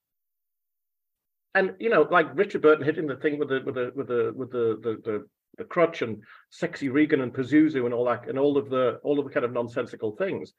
and 1.57 1.73
you 1.79 1.89
know, 1.89 2.07
like 2.11 2.27
Richard 2.35 2.61
Burton 2.61 2.85
hitting 2.85 3.07
the 3.07 3.15
thing 3.15 3.39
with 3.39 3.49
the 3.49 3.61
with 3.65 3.75
the 3.75 3.91
with 3.95 4.07
the 4.07 4.33
with 4.35 4.51
the 4.51 4.79
the, 4.81 5.01
the, 5.03 5.27
the 5.57 5.63
crutch 5.63 6.03
and 6.03 6.21
sexy 6.51 6.89
Regan 6.89 7.21
and 7.21 7.33
Pazuzu 7.33 7.85
and 7.85 7.93
all 7.93 8.05
that 8.05 8.29
and 8.29 8.37
all 8.37 8.57
of 8.57 8.69
the 8.69 8.99
all 9.03 9.17
of 9.17 9.25
the 9.25 9.31
kind 9.31 9.45
of 9.45 9.53
nonsensical 9.53 10.15
things 10.15 10.53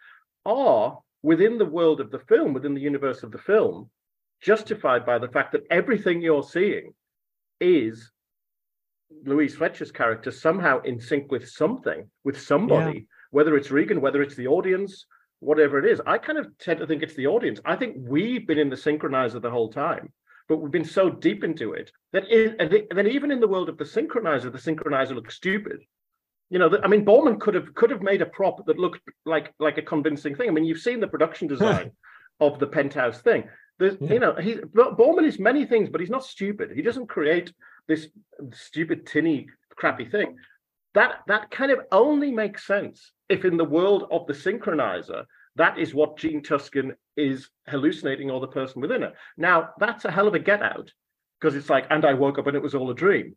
are 0.45 0.99
within 1.23 1.57
the 1.57 1.65
world 1.65 2.01
of 2.01 2.11
the 2.11 2.19
film, 2.19 2.53
within 2.53 2.75
the 2.75 2.81
universe 2.81 3.23
of 3.23 3.31
the 3.31 3.39
film, 3.39 3.91
justified 4.41 5.07
by 5.07 5.19
the 5.19 5.29
fact 5.29 5.53
that 5.53 5.67
everything 5.71 6.21
you're 6.21 6.43
seeing 6.43 6.93
is 7.61 8.11
Louise 9.25 9.55
Fletcher's 9.55 9.93
character 9.93 10.31
somehow 10.31 10.81
in 10.83 11.01
sync 11.01 11.31
with 11.31 11.49
something, 11.49 12.11
with 12.25 12.41
somebody, 12.41 13.07
whether 13.31 13.57
it's 13.57 13.71
Regan, 13.71 14.01
whether 14.01 14.23
it's 14.23 14.37
the 14.37 14.49
audience, 14.49 15.07
whatever 15.41 15.79
it 15.79 15.87
is. 15.91 16.01
I 16.07 16.19
kind 16.19 16.39
of 16.39 16.57
tend 16.59 16.81
to 16.81 16.87
think 16.87 17.03
it's 17.03 17.15
the 17.15 17.27
audience. 17.29 17.61
I 17.65 17.77
think 17.77 17.97
we've 17.99 18.47
been 18.47 18.59
in 18.59 18.71
the 18.71 18.77
synchronizer 18.77 19.41
the 19.41 19.51
whole 19.51 19.71
time, 19.73 20.13
but 20.49 20.57
we've 20.59 20.73
been 20.73 20.85
so 20.85 21.11
deep 21.11 21.45
into 21.45 21.75
it 21.75 21.93
that 22.13 22.27
in, 22.29 22.57
then 22.95 23.07
even 23.07 23.31
in 23.31 23.41
the 23.41 23.49
world 23.49 23.69
of 23.69 23.77
the 23.79 23.85
synchronizer, 23.85 24.51
the 24.51 24.59
synchronizer 24.59 25.15
looks 25.15 25.35
stupid. 25.35 25.81
You 26.51 26.59
know, 26.59 26.79
I 26.83 26.89
mean, 26.89 27.05
Boorman 27.05 27.39
could 27.39 27.55
have 27.55 27.75
could 27.75 27.91
have 27.91 28.01
made 28.03 28.23
a 28.23 28.27
prop 28.27 28.65
that 28.67 28.79
looked 28.79 29.03
like 29.27 29.53
like 29.59 29.77
a 29.79 29.83
convincing 29.83 30.35
thing. 30.35 30.49
I 30.49 30.53
mean, 30.53 30.65
you've 30.65 30.81
seen 30.81 31.01
the 31.01 31.07
production 31.09 31.47
design 31.55 31.93
of 32.41 32.59
the 32.59 32.67
penthouse 32.67 33.21
thing. 33.21 33.45
There's, 33.79 33.97
Yeah. 34.01 34.13
you 34.15 34.19
know, 34.21 34.35
he 34.35 34.55
Boorman 34.55 35.27
is 35.27 35.39
many 35.39 35.67
things, 35.67 35.89
but 35.91 36.01
he's 36.01 36.11
not 36.11 36.25
stupid. 36.25 36.73
He 36.75 36.83
doesn't 36.83 37.09
create 37.09 37.53
this 37.87 38.09
stupid 38.53 39.07
tinny 39.07 39.49
crappy 39.77 40.07
thing. 40.07 40.37
That 40.95 41.21
that 41.27 41.51
kind 41.51 41.71
of 41.71 41.81
only 41.93 42.31
makes 42.33 42.67
sense 42.67 43.13
if 43.29 43.45
in 43.45 43.59
the 43.59 43.65
world 43.65 44.09
of 44.11 44.27
the 44.27 44.33
synchronizer, 44.33 45.25
that 45.57 45.79
is 45.79 45.95
what 45.95 46.19
Gene 46.19 46.43
Tuskin 46.43 46.93
is 47.17 47.49
hallucinating 47.67 48.31
or 48.31 48.41
the 48.41 48.47
person 48.49 48.81
within 48.81 49.03
it. 49.03 49.15
Now, 49.37 49.71
that's 49.79 50.05
a 50.05 50.11
hell 50.11 50.29
of 50.29 50.35
a 50.35 50.39
get 50.39 50.63
out 50.63 50.93
because 51.41 51.57
it's 51.57 51.71
like, 51.71 51.87
and 51.91 52.05
I 52.05 52.15
woke 52.15 52.39
up 52.39 52.47
and 52.47 52.57
it 52.57 52.63
was 52.63 52.75
all 52.75 52.91
a 52.91 52.95
dream. 52.95 53.35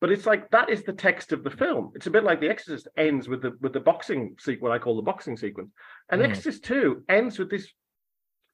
But 0.00 0.10
it's 0.10 0.26
like 0.26 0.50
that 0.50 0.68
is 0.68 0.82
the 0.82 0.92
text 0.92 1.30
of 1.30 1.44
the 1.44 1.50
film. 1.50 1.92
It's 1.94 2.08
a 2.08 2.10
bit 2.10 2.24
like 2.24 2.40
The 2.40 2.48
Exorcist 2.48 2.88
ends 2.96 3.28
with 3.28 3.42
the 3.42 3.52
with 3.60 3.72
the 3.72 3.78
boxing 3.78 4.34
sequence, 4.40 4.60
what 4.60 4.72
I 4.72 4.80
call 4.80 4.96
the 4.96 5.02
boxing 5.02 5.36
sequence. 5.36 5.70
And 6.10 6.20
Mm. 6.20 6.28
Exorcist 6.28 6.64
2 6.64 7.04
ends 7.08 7.38
with 7.38 7.48
this 7.48 7.72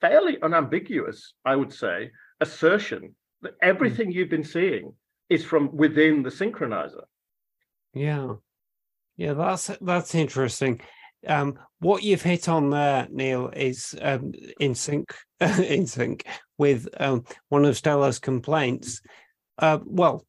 fairly 0.02 0.36
unambiguous, 0.42 1.32
I 1.46 1.56
would 1.56 1.72
say, 1.72 2.10
assertion 2.40 3.14
that 3.40 3.54
everything 3.62 4.12
you've 4.12 4.28
been 4.28 4.44
seeing 4.44 4.94
is 5.30 5.42
from 5.42 5.74
within 5.74 6.22
the 6.22 6.30
synchronizer. 6.30 7.04
Yeah, 7.94 8.34
yeah, 9.16 9.32
that's 9.32 9.70
that's 9.80 10.14
interesting. 10.14 10.82
Um, 11.26 11.58
what 11.80 12.02
you've 12.02 12.22
hit 12.22 12.48
on 12.48 12.70
there, 12.70 13.08
Neil, 13.10 13.48
is 13.48 13.94
um, 14.00 14.32
in 14.60 14.74
sync 14.74 15.14
in 15.40 15.86
sync 15.86 16.26
with 16.56 16.88
um, 16.98 17.24
one 17.48 17.64
of 17.64 17.76
Stella's 17.76 18.18
complaints. 18.18 19.00
Uh, 19.58 19.78
well, 19.84 20.24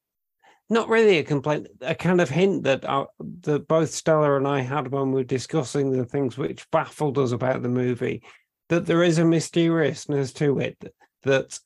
not 0.69 0.89
really 0.89 1.17
a 1.17 1.23
complaint, 1.23 1.67
a 1.81 1.95
kind 1.95 2.21
of 2.21 2.29
hint 2.29 2.63
that 2.63 2.85
uh, 2.85 3.05
that 3.41 3.67
both 3.67 3.89
Stella 3.89 4.37
and 4.37 4.47
I 4.47 4.61
had 4.61 4.91
when 4.91 5.11
we 5.11 5.21
were 5.21 5.23
discussing 5.23 5.91
the 5.91 6.05
things 6.05 6.37
which 6.37 6.69
baffled 6.71 7.17
us 7.17 7.31
about 7.31 7.61
the 7.61 7.69
movie. 7.69 8.21
That 8.69 8.85
there 8.85 9.03
is 9.03 9.17
a 9.17 9.25
mysteriousness 9.25 10.31
to 10.33 10.59
it 10.59 10.77
that 11.23 11.59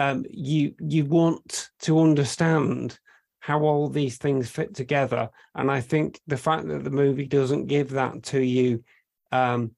um, 0.00 0.24
you 0.30 0.74
you 0.80 1.04
want 1.04 1.70
to 1.80 2.00
understand 2.00 2.98
how 3.40 3.60
all 3.60 3.88
these 3.88 4.18
things 4.18 4.50
fit 4.50 4.74
together. 4.74 5.30
And 5.54 5.70
I 5.70 5.80
think 5.80 6.20
the 6.26 6.36
fact 6.36 6.68
that 6.68 6.84
the 6.84 6.90
movie 6.90 7.26
doesn't 7.26 7.66
give 7.66 7.90
that 7.90 8.22
to 8.24 8.40
you, 8.40 8.84
um, 9.32 9.72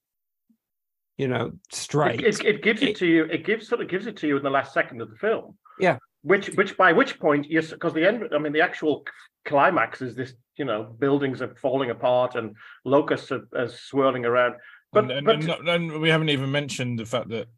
you 1.17 1.29
know, 1.29 1.53
straight. 1.71 2.21
It, 2.21 2.41
it, 2.41 2.47
it 2.47 2.63
gives 2.63 2.83
it 2.83 2.91
It- 2.91 2.97
to 2.97 3.07
you. 3.07 3.25
It 3.25 3.45
gives 3.45 3.69
sort 3.69 3.81
of 3.81 3.89
gives 3.89 4.07
it 4.07 4.17
to 4.19 4.27
you 4.27 4.37
in 4.37 4.43
the 4.43 4.51
last 4.51 4.73
second 4.73 5.01
of 5.01 5.11
the 5.11 5.17
film. 5.17 5.57
Yeah. 5.79 5.99
Which 6.23 6.49
which 6.51 6.77
by 6.77 6.93
which 6.93 7.19
point 7.19 7.47
yes, 7.49 7.71
because 7.71 7.95
the 7.95 8.07
end. 8.07 8.25
I 8.35 8.39
mean, 8.39 8.53
the 8.53 8.61
actual 8.61 9.05
climax 9.47 10.03
is 10.03 10.15
this. 10.15 10.35
You 10.57 10.67
know, 10.67 10.83
buildings 10.99 11.41
are 11.41 11.55
falling 11.55 11.89
apart 11.89 12.35
and 12.35 12.55
locusts 12.85 13.33
are, 13.33 13.49
are 13.57 13.69
swirling 13.69 14.27
around. 14.27 14.57
But 14.93 15.05
and, 15.05 15.13
and, 15.13 15.27
but 15.27 15.59
and 15.61 15.69
and 15.69 16.01
we 16.01 16.11
haven't 16.11 16.29
even 16.29 16.51
mentioned 16.51 16.99
the 16.99 17.07
fact 17.07 17.31
that 17.31 17.49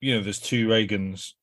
you 0.00 0.16
know 0.16 0.22
there's 0.22 0.40
two 0.40 0.66
Regans 0.66 1.34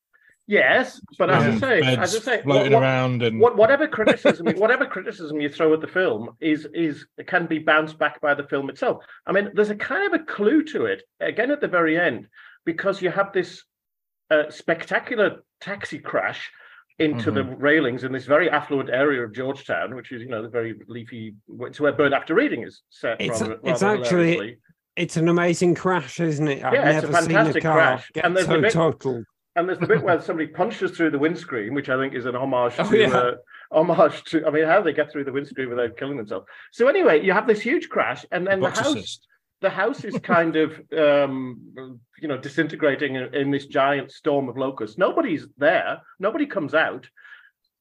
yes, 0.50 1.00
but 1.18 1.30
as 1.30 1.42
I 1.44 1.58
say, 1.58 1.80
beds 1.80 2.14
as 2.14 2.16
I 2.16 2.18
say, 2.36 2.42
floating 2.42 2.72
what- 2.72 2.82
around 2.82 3.22
and 3.22 3.40
what, 3.40 3.56
whatever 3.56 3.86
criticism 3.86 4.46
whatever 4.56 4.84
criticism 4.86 5.40
you 5.40 5.48
throw 5.48 5.72
at 5.72 5.80
the 5.80 5.86
film 5.86 6.30
is 6.40 6.66
is 6.74 7.06
can 7.26 7.46
be 7.46 7.58
bounced 7.58 7.98
back 7.98 8.20
by 8.20 8.34
the 8.34 8.42
film 8.44 8.68
itself 8.68 9.04
i 9.26 9.32
mean 9.32 9.50
there's 9.54 9.70
a 9.70 9.74
kind 9.76 10.04
of 10.12 10.20
a 10.20 10.24
clue 10.24 10.62
to 10.64 10.86
it 10.86 11.02
again 11.20 11.50
at 11.50 11.60
the 11.60 11.68
very 11.68 11.98
end 11.98 12.26
because 12.64 13.00
you 13.00 13.10
have 13.10 13.32
this 13.32 13.62
uh, 14.30 14.44
spectacular 14.50 15.42
taxi 15.60 15.98
crash 15.98 16.50
into 16.98 17.30
the 17.30 17.42
railings 17.42 18.04
in 18.04 18.12
this 18.12 18.26
very 18.26 18.50
affluent 18.50 18.90
area 18.90 19.22
of 19.24 19.32
georgetown 19.34 19.94
which 19.94 20.12
is 20.12 20.20
you 20.20 20.28
know 20.28 20.42
the 20.42 20.48
very 20.48 20.74
leafy 20.88 21.34
it's 21.60 21.80
where 21.80 21.92
burn 21.92 22.12
after 22.12 22.34
reading 22.34 22.62
is 22.62 22.82
set 22.90 23.20
It's- 23.20 23.40
rather, 23.40 23.58
it's 23.64 23.82
rather 23.82 24.02
actually- 24.02 24.32
hilariously. 24.32 24.58
It's 24.96 25.16
an 25.16 25.28
amazing 25.28 25.76
crash, 25.76 26.18
isn't 26.20 26.46
it? 26.48 26.62
I've 26.64 26.74
Yeah, 26.74 26.90
it's 26.98 27.04
a 27.06 27.10
never 27.10 27.22
seen 27.22 27.56
a 27.56 27.60
car 27.60 27.74
crash. 27.76 28.10
get 28.12 28.24
And 28.26 28.36
there's 28.36 28.48
a 28.48 28.50
so 28.50 28.60
bit- 28.60 28.72
total. 28.72 29.22
And 29.60 29.68
there's 29.68 29.78
the 29.78 29.86
bit 29.86 30.02
where 30.02 30.18
somebody 30.22 30.46
punches 30.48 30.92
through 30.92 31.10
the 31.10 31.18
windscreen, 31.18 31.74
which 31.74 31.90
I 31.90 31.98
think 31.98 32.14
is 32.14 32.24
an 32.24 32.34
homage 32.34 32.72
Oh, 32.78 32.90
to 32.90 32.98
yeah. 32.98 33.14
uh, 33.14 33.32
homage 33.70 34.24
to. 34.30 34.46
I 34.46 34.50
mean, 34.50 34.64
how 34.64 34.80
they 34.80 34.94
get 34.94 35.12
through 35.12 35.24
the 35.24 35.32
windscreen 35.32 35.68
without 35.68 35.98
killing 35.98 36.16
themselves. 36.16 36.46
So 36.72 36.88
anyway, 36.88 37.22
you 37.22 37.32
have 37.32 37.46
this 37.46 37.60
huge 37.60 37.90
crash, 37.90 38.24
and 38.32 38.46
then 38.46 38.60
the 38.60 38.70
house, 38.70 38.94
Boxicist. 38.94 39.18
the 39.60 39.68
house 39.68 40.02
is 40.04 40.18
kind 40.22 40.56
of, 40.56 40.80
um, 40.96 42.00
you 42.22 42.26
know, 42.28 42.38
disintegrating 42.38 43.16
in, 43.16 43.34
in 43.34 43.50
this 43.50 43.66
giant 43.66 44.10
storm 44.12 44.48
of 44.48 44.56
locusts. 44.56 44.96
Nobody's 44.96 45.46
there. 45.58 46.00
Nobody 46.18 46.46
comes 46.46 46.72
out, 46.74 47.06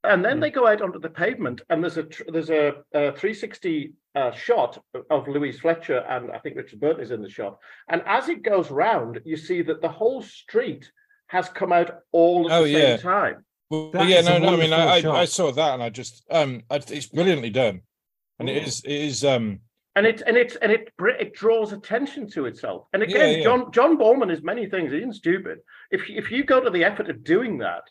and 0.03 0.23
then 0.25 0.35
Hmm. 0.35 0.41
they 0.41 0.51
go 0.51 0.67
out 0.67 0.81
onto 0.81 0.99
the 0.99 1.09
pavement, 1.09 1.61
and 1.69 1.81
there's 1.81 1.97
a 1.97 2.05
there's 2.27 2.49
a, 2.49 2.73
a 2.93 3.13
360 3.13 3.93
uh, 4.15 4.31
shot 4.31 4.83
of 5.09 5.29
Louise 5.29 5.61
Fletcher, 5.61 5.99
and 6.09 6.29
I 6.31 6.39
think 6.39 6.57
Richard 6.57 6.81
Burton 6.81 7.01
is 7.03 7.11
in 7.11 7.21
the 7.21 7.29
shot. 7.29 7.57
And 7.87 8.01
as 8.05 8.27
it 8.27 8.43
goes 8.43 8.69
round, 8.69 9.21
you 9.23 9.37
see 9.37 9.61
that 9.61 9.81
the 9.81 9.87
whole 10.01 10.21
street 10.21 10.91
has 11.29 11.47
come 11.49 11.71
out 11.71 11.99
all 12.11 12.51
at 12.51 12.59
Oh, 12.59 12.63
the 12.63 12.69
yeah. 12.71 12.95
same 12.97 13.03
time. 13.03 13.45
Well, 13.69 13.91
That 13.91 14.07
yeah, 14.07 14.21
no, 14.21 14.39
no. 14.39 14.49
I 14.49 14.57
mean, 14.57 14.73
I, 14.73 14.97
I. 14.99 15.21
I 15.21 15.25
saw 15.25 15.51
that 15.51 15.73
and 15.75 15.83
I 15.83 15.89
just 15.89 16.25
um, 16.31 16.63
I, 16.71 16.77
it's 16.77 17.05
brilliantly 17.05 17.51
done, 17.51 17.81
and 18.39 18.49
it 18.49 18.63
Mm. 18.63 18.67
is 18.67 18.81
it 18.83 18.91
is 18.91 19.23
um, 19.23 19.59
And 19.95 20.07
it 20.07 20.23
and 20.25 20.35
it 20.35 20.57
and 20.61 20.71
it 20.71 20.91
br- 20.97 21.09
it 21.25 21.33
draws 21.33 21.71
attention 21.71 22.27
to 22.31 22.45
itself. 22.47 22.87
And 22.93 23.03
Yeah, 23.03 23.09
again, 23.09 23.37
yeah. 23.37 23.43
John 23.43 23.71
John 23.71 23.97
Boorman 23.97 24.31
is 24.31 24.41
many 24.41 24.65
things. 24.67 24.91
He 24.91 24.97
isn't 24.97 25.13
stupid. 25.13 25.59
If 25.91 26.09
if 26.09 26.31
you 26.31 26.43
go 26.43 26.59
to 26.61 26.71
the 26.71 26.83
effort 26.83 27.09
of 27.11 27.23
doing 27.23 27.59
that, 27.59 27.83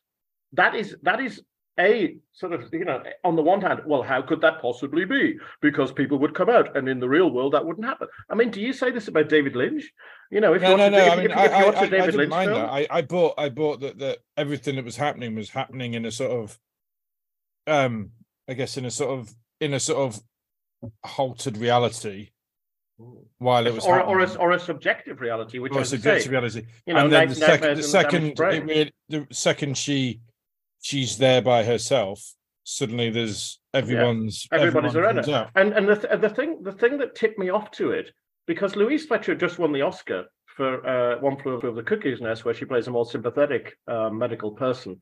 that 0.54 0.74
is 0.74 0.96
that 1.02 1.20
is 1.20 1.40
a 1.78 2.16
sort 2.32 2.52
of 2.52 2.72
you 2.72 2.84
know 2.84 3.02
on 3.24 3.36
the 3.36 3.42
one 3.42 3.60
hand 3.60 3.80
well 3.86 4.02
how 4.02 4.20
could 4.20 4.40
that 4.40 4.60
possibly 4.60 5.04
be 5.04 5.36
because 5.60 5.92
people 5.92 6.18
would 6.18 6.34
come 6.34 6.50
out 6.50 6.76
and 6.76 6.88
in 6.88 6.98
the 6.98 7.08
real 7.08 7.30
world 7.30 7.52
that 7.52 7.64
wouldn't 7.64 7.86
happen 7.86 8.08
i 8.30 8.34
mean 8.34 8.50
do 8.50 8.60
you 8.60 8.72
say 8.72 8.90
this 8.90 9.08
about 9.08 9.28
david 9.28 9.54
lynch 9.54 9.84
you 10.30 10.40
know 10.40 10.54
if 10.54 10.62
no, 10.62 10.72
you 10.72 10.76
no, 10.76 10.86
a- 10.86 10.90
no. 10.90 10.98
if- 10.98 11.12
I 11.12 11.16
mean, 11.16 11.30
if- 11.30 11.36
I, 11.36 11.44
if 11.46 11.52
I, 11.52 11.64
watch 11.64 11.74
a 11.76 11.78
I, 11.78 11.82
I 11.82 11.86
david 11.86 12.04
didn't 12.06 12.18
lynch 12.18 12.30
mind 12.30 12.50
film 12.50 12.60
that. 12.62 12.70
I, 12.70 12.86
I 12.90 13.02
bought, 13.02 13.34
I 13.38 13.48
bought 13.48 13.80
that 13.80 13.98
that 13.98 14.18
everything 14.36 14.76
that 14.76 14.84
was 14.84 14.96
happening 14.96 15.34
was 15.34 15.50
happening 15.50 15.94
in 15.94 16.04
a 16.04 16.10
sort 16.10 16.32
of, 16.32 16.58
um, 17.66 18.10
I 18.48 18.54
guess 18.54 18.76
in 18.76 18.84
a 18.84 18.90
sort 18.90 19.18
of 19.18 19.34
in 19.60 19.74
a 19.74 19.80
sort 19.80 19.98
of 19.98 20.20
halted 21.04 21.56
reality 21.58 22.30
while 23.38 23.66
it 23.66 23.72
was 23.74 23.84
or, 23.86 24.00
or, 24.02 24.20
a, 24.20 24.34
or 24.34 24.50
a 24.52 24.58
subjective 24.58 25.20
reality 25.20 25.60
which 25.60 25.72
or 25.72 25.80
I 25.80 25.82
subjective 25.84 26.24
say, 26.24 26.30
reality. 26.30 26.66
you 26.86 26.94
know 26.94 27.04
and 27.04 27.12
then 27.12 27.28
the 27.28 27.34
second, 27.36 27.60
the 27.60 27.82
nightmares 27.82 27.94
and 27.94 28.10
damaged 28.10 28.38
second, 28.38 28.64
it 28.64 28.66
really, 28.66 28.92
the 29.08 29.26
second 29.30 29.78
she 29.78 30.20
she's 30.80 31.18
there 31.18 31.42
by 31.42 31.64
herself, 31.64 32.34
suddenly 32.64 33.10
there's 33.10 33.60
everyone's 33.72 34.46
everybody's 34.52 34.94
everyone 34.94 35.16
around 35.16 35.28
out. 35.30 35.50
And 35.54 35.72
and 35.72 35.88
the 35.88 35.96
th- 35.96 36.20
the 36.20 36.28
thing 36.28 36.62
the 36.62 36.72
thing 36.72 36.98
that 36.98 37.14
tipped 37.14 37.38
me 37.38 37.50
off 37.50 37.70
to 37.72 37.92
it 37.92 38.12
because 38.46 38.76
Louise 38.76 39.06
Fletcher 39.06 39.34
just 39.34 39.58
won 39.58 39.72
the 39.72 39.82
Oscar 39.82 40.26
for 40.56 40.86
uh, 40.86 41.20
One 41.20 41.36
Flew 41.36 41.54
Over 41.54 41.70
the 41.70 41.82
Cuckoo's 41.82 42.20
Nest, 42.20 42.44
where 42.44 42.54
she 42.54 42.64
plays 42.64 42.88
a 42.88 42.90
more 42.90 43.06
sympathetic 43.06 43.78
uh, 43.86 44.10
medical 44.10 44.50
person. 44.50 45.00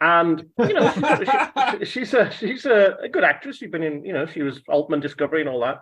And 0.00 0.48
you 0.58 0.74
know, 0.74 0.90
she, 0.92 1.84
she, 1.84 1.84
she's 1.84 2.14
a 2.14 2.30
she's 2.30 2.66
a, 2.66 2.96
a 3.02 3.08
good 3.08 3.24
actress. 3.24 3.56
She's 3.56 3.70
been 3.70 3.82
in 3.82 4.04
you 4.04 4.12
know 4.12 4.26
she 4.26 4.42
was 4.42 4.60
Altman 4.68 5.00
Discovery 5.00 5.40
and 5.40 5.50
all 5.50 5.60
that, 5.60 5.80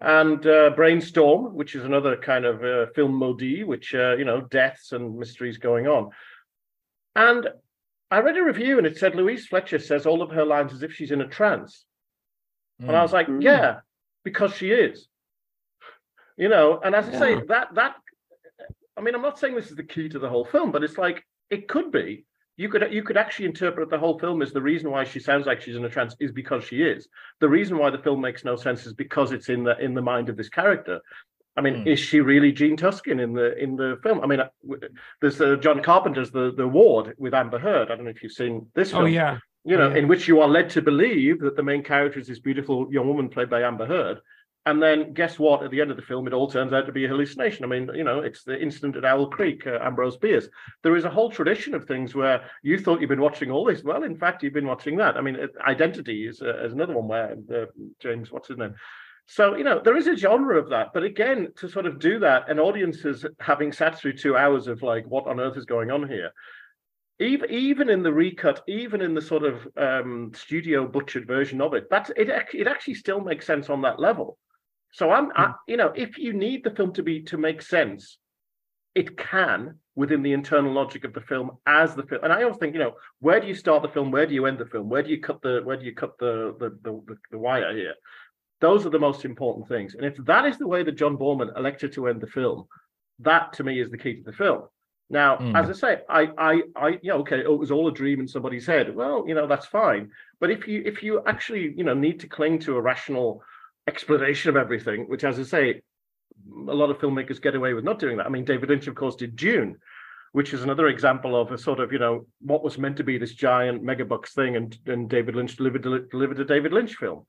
and 0.00 0.44
uh, 0.46 0.70
Brainstorm, 0.70 1.54
which 1.54 1.74
is 1.74 1.84
another 1.84 2.16
kind 2.16 2.44
of 2.44 2.64
uh, 2.64 2.86
film 2.94 3.14
maudit, 3.14 3.66
which 3.66 3.94
uh, 3.94 4.16
you 4.16 4.24
know 4.24 4.40
deaths 4.40 4.92
and 4.92 5.16
mysteries 5.16 5.58
going 5.58 5.86
on. 5.86 6.10
And 7.14 7.48
I 8.12 8.18
read 8.20 8.36
a 8.36 8.44
review 8.44 8.76
and 8.78 8.86
it 8.86 8.98
said 8.98 9.14
Louise 9.14 9.46
Fletcher 9.46 9.78
says 9.78 10.04
all 10.06 10.20
of 10.22 10.30
her 10.30 10.44
lines 10.44 10.72
as 10.72 10.82
if 10.82 10.92
she's 10.92 11.10
in 11.10 11.22
a 11.22 11.28
trance. 11.28 11.84
And 12.78 12.96
I 12.96 13.02
was 13.02 13.12
like, 13.12 13.26
Mm. 13.28 13.42
yeah, 13.42 13.80
because 14.22 14.54
she 14.54 14.70
is. 14.70 15.08
You 16.36 16.48
know, 16.48 16.78
and 16.84 16.94
as 16.94 17.08
I 17.08 17.18
say, 17.18 17.40
that 17.48 17.74
that 17.74 17.96
I 18.96 19.00
mean, 19.00 19.14
I'm 19.14 19.22
not 19.22 19.38
saying 19.38 19.54
this 19.54 19.70
is 19.70 19.76
the 19.76 19.82
key 19.94 20.08
to 20.10 20.18
the 20.18 20.28
whole 20.28 20.44
film, 20.44 20.72
but 20.72 20.84
it's 20.84 20.98
like 20.98 21.24
it 21.50 21.68
could 21.68 21.90
be. 21.90 22.26
You 22.56 22.68
could 22.68 22.92
you 22.92 23.02
could 23.02 23.16
actually 23.16 23.46
interpret 23.46 23.88
the 23.90 23.98
whole 23.98 24.18
film 24.18 24.42
as 24.42 24.52
the 24.52 24.60
reason 24.60 24.90
why 24.90 25.04
she 25.04 25.20
sounds 25.20 25.46
like 25.46 25.62
she's 25.62 25.76
in 25.76 25.84
a 25.84 25.88
trance 25.88 26.14
is 26.20 26.32
because 26.32 26.64
she 26.64 26.82
is. 26.82 27.08
The 27.40 27.48
reason 27.48 27.78
why 27.78 27.90
the 27.90 27.98
film 28.06 28.20
makes 28.20 28.44
no 28.44 28.56
sense 28.56 28.84
is 28.86 28.92
because 28.92 29.32
it's 29.32 29.48
in 29.48 29.64
the 29.64 29.78
in 29.78 29.94
the 29.94 30.02
mind 30.02 30.28
of 30.28 30.36
this 30.36 30.50
character. 30.50 31.00
I 31.56 31.60
mean, 31.60 31.82
Hmm. 31.82 31.88
is 31.88 31.98
she 32.00 32.20
really 32.20 32.50
Gene 32.52 32.76
Tuskin 32.76 33.20
in 33.20 33.32
the 33.34 33.56
in 33.62 33.76
the 33.76 33.98
film? 34.02 34.20
I 34.22 34.26
mean, 34.26 34.40
uh, 34.40 34.48
there's 35.20 35.40
uh, 35.40 35.56
John 35.56 35.82
Carpenter's 35.82 36.30
the 36.30 36.52
the 36.56 36.66
Ward 36.66 37.14
with 37.18 37.34
Amber 37.34 37.58
Heard. 37.58 37.90
I 37.90 37.94
don't 37.96 38.04
know 38.04 38.10
if 38.10 38.22
you've 38.22 38.32
seen 38.32 38.68
this 38.74 38.90
film 38.90 39.02
Oh 39.04 39.06
yeah. 39.06 39.38
you 39.64 39.76
know, 39.76 39.90
Yeah. 39.90 39.96
in 39.96 40.08
which 40.08 40.26
you 40.28 40.40
are 40.40 40.48
led 40.48 40.70
to 40.70 40.82
believe 40.82 41.40
that 41.40 41.56
the 41.56 41.62
main 41.62 41.82
character 41.82 42.18
is 42.18 42.26
this 42.28 42.38
beautiful 42.40 42.88
young 42.90 43.06
woman 43.06 43.28
played 43.28 43.50
by 43.50 43.62
Amber 43.62 43.86
Heard. 43.86 44.20
And 44.64 44.80
then 44.80 45.12
guess 45.12 45.40
what? 45.40 45.64
At 45.64 45.72
the 45.72 45.80
end 45.80 45.90
of 45.90 45.96
the 45.96 46.04
film, 46.04 46.28
it 46.28 46.32
all 46.32 46.48
turns 46.48 46.72
out 46.72 46.86
to 46.86 46.92
be 46.92 47.04
a 47.04 47.08
hallucination. 47.08 47.64
I 47.64 47.68
mean, 47.68 47.90
you 47.94 48.04
know, 48.04 48.20
it's 48.20 48.44
the 48.44 48.56
incident 48.62 48.94
at 48.96 49.04
Owl 49.04 49.26
Creek, 49.26 49.66
uh, 49.66 49.80
Ambrose 49.82 50.18
Bierce. 50.18 50.48
There 50.84 50.94
is 50.94 51.04
a 51.04 51.10
whole 51.10 51.30
tradition 51.30 51.74
of 51.74 51.84
things 51.84 52.14
where 52.14 52.44
you 52.62 52.78
thought 52.78 53.00
you've 53.00 53.10
been 53.10 53.20
watching 53.20 53.50
all 53.50 53.64
this. 53.64 53.82
Well, 53.82 54.04
in 54.04 54.16
fact, 54.16 54.42
you've 54.44 54.52
been 54.54 54.68
watching 54.68 54.96
that. 54.98 55.16
I 55.16 55.20
mean, 55.20 55.34
uh, 55.36 55.48
Identity 55.66 56.28
is, 56.28 56.40
uh, 56.40 56.64
is 56.64 56.72
another 56.74 56.94
one 56.94 57.08
where 57.08 57.36
uh, 57.52 57.66
James, 57.98 58.30
what's 58.30 58.48
his 58.48 58.56
name? 58.58 58.74
So, 59.26 59.56
you 59.56 59.64
know, 59.64 59.80
there 59.82 59.96
is 59.96 60.08
a 60.08 60.16
genre 60.16 60.58
of 60.58 60.70
that. 60.70 60.88
But 60.92 61.04
again, 61.04 61.52
to 61.56 61.68
sort 61.68 61.86
of 61.86 61.98
do 61.98 62.18
that, 62.20 62.50
and 62.50 62.60
audiences 62.60 63.24
having 63.40 63.72
sat 63.72 63.98
through 63.98 64.14
two 64.14 64.36
hours 64.36 64.66
of 64.66 64.82
like, 64.82 65.06
what 65.06 65.26
on 65.26 65.40
earth 65.40 65.56
is 65.56 65.64
going 65.64 65.90
on 65.90 66.08
here? 66.08 66.32
even 67.22 67.50
even 67.50 67.88
in 67.88 68.02
the 68.02 68.12
recut, 68.12 68.62
even 68.66 69.00
in 69.00 69.14
the 69.14 69.20
sort 69.20 69.44
of 69.44 69.66
um, 69.76 70.32
studio 70.34 70.86
butchered 70.86 71.26
version 71.26 71.60
of 71.60 71.74
it, 71.74 71.88
that's 71.90 72.10
it. 72.16 72.28
It 72.28 72.66
actually 72.66 72.94
still 72.94 73.20
makes 73.20 73.46
sense 73.46 73.70
on 73.70 73.82
that 73.82 74.00
level. 74.00 74.38
So 74.92 75.10
I'm, 75.10 75.30
I, 75.34 75.54
you 75.66 75.76
know, 75.76 75.92
if 75.94 76.18
you 76.18 76.32
need 76.32 76.64
the 76.64 76.70
film 76.70 76.92
to 76.94 77.02
be 77.02 77.22
to 77.24 77.38
make 77.38 77.62
sense, 77.62 78.18
it 78.94 79.16
can 79.16 79.78
within 79.94 80.22
the 80.22 80.32
internal 80.32 80.72
logic 80.72 81.04
of 81.04 81.14
the 81.14 81.20
film 81.20 81.52
as 81.66 81.94
the 81.94 82.02
film. 82.02 82.24
And 82.24 82.32
I 82.32 82.42
always 82.42 82.58
think, 82.58 82.74
you 82.74 82.80
know, 82.80 82.94
where 83.20 83.40
do 83.40 83.46
you 83.46 83.54
start 83.54 83.82
the 83.82 83.88
film? 83.88 84.10
Where 84.10 84.26
do 84.26 84.34
you 84.34 84.46
end 84.46 84.58
the 84.58 84.66
film? 84.66 84.88
Where 84.88 85.02
do 85.02 85.10
you 85.10 85.20
cut 85.20 85.40
the 85.42 85.60
where 85.64 85.76
do 85.76 85.84
you 85.84 85.94
cut 85.94 86.18
the 86.18 86.56
the, 86.58 86.70
the, 86.82 87.16
the 87.30 87.38
wire 87.38 87.74
here? 87.74 87.94
Those 88.62 88.86
are 88.86 88.90
the 88.96 89.06
most 89.08 89.24
important 89.24 89.64
things. 89.68 89.94
And 89.96 90.04
if 90.10 90.16
that 90.30 90.44
is 90.50 90.56
the 90.56 90.68
way 90.72 90.82
that 90.84 91.00
John 91.00 91.16
Boorman 91.18 91.50
elected 91.56 91.92
to 91.94 92.06
end 92.08 92.20
the 92.20 92.26
film, 92.38 92.58
that 93.28 93.52
to 93.54 93.64
me 93.64 93.80
is 93.82 93.90
the 93.90 93.98
key 93.98 94.14
to 94.16 94.22
the 94.22 94.32
film. 94.44 94.62
Now, 95.10 95.36
Mm. 95.36 95.54
as 95.60 95.68
I 95.68 95.72
say, 95.82 95.92
I, 96.08 96.22
I, 96.50 96.52
I, 96.86 96.88
yeah, 97.02 97.16
okay, 97.22 97.44
oh, 97.44 97.54
it 97.54 97.58
was 97.64 97.70
all 97.74 97.88
a 97.88 97.92
dream 98.00 98.18
in 98.20 98.28
somebody's 98.28 98.66
head. 98.66 98.94
Well, 98.94 99.24
you 99.28 99.34
know, 99.34 99.46
that's 99.46 99.66
fine. 99.66 100.10
But 100.40 100.50
if 100.56 100.66
you, 100.70 100.82
if 100.92 101.02
you 101.02 101.22
actually, 101.32 101.74
you 101.76 101.84
know, 101.84 101.92
need 102.06 102.18
to 102.20 102.28
cling 102.36 102.60
to 102.60 102.76
a 102.76 102.80
rational 102.80 103.42
explanation 103.92 104.48
of 104.48 104.56
everything, 104.56 105.00
which, 105.10 105.24
as 105.24 105.38
I 105.38 105.42
say, 105.42 105.82
a 106.74 106.76
lot 106.80 106.90
of 106.90 106.98
filmmakers 106.98 107.42
get 107.42 107.54
away 107.56 107.74
with 107.74 107.84
not 107.84 107.98
doing 107.98 108.16
that. 108.16 108.26
I 108.26 108.30
mean, 108.30 108.44
David 108.44 108.68
Lynch, 108.70 108.86
of 108.86 108.94
course, 108.94 109.16
did 109.16 109.36
Dune, 109.36 109.76
which 110.32 110.54
is 110.54 110.62
another 110.62 110.86
example 110.88 111.38
of 111.38 111.52
a 111.52 111.58
sort 111.58 111.80
of, 111.80 111.92
you 111.92 111.98
know, 111.98 112.26
what 112.40 112.64
was 112.64 112.78
meant 112.78 112.96
to 112.98 113.04
be 113.04 113.18
this 113.18 113.34
giant 113.34 113.82
megabucks 113.90 114.30
thing, 114.38 114.56
and 114.56 114.78
and 114.86 115.10
David 115.10 115.34
Lynch 115.36 115.56
delivered 115.56 115.82
delivered 116.10 116.40
a 116.40 116.44
David 116.44 116.72
Lynch 116.72 116.94
film. 116.96 117.26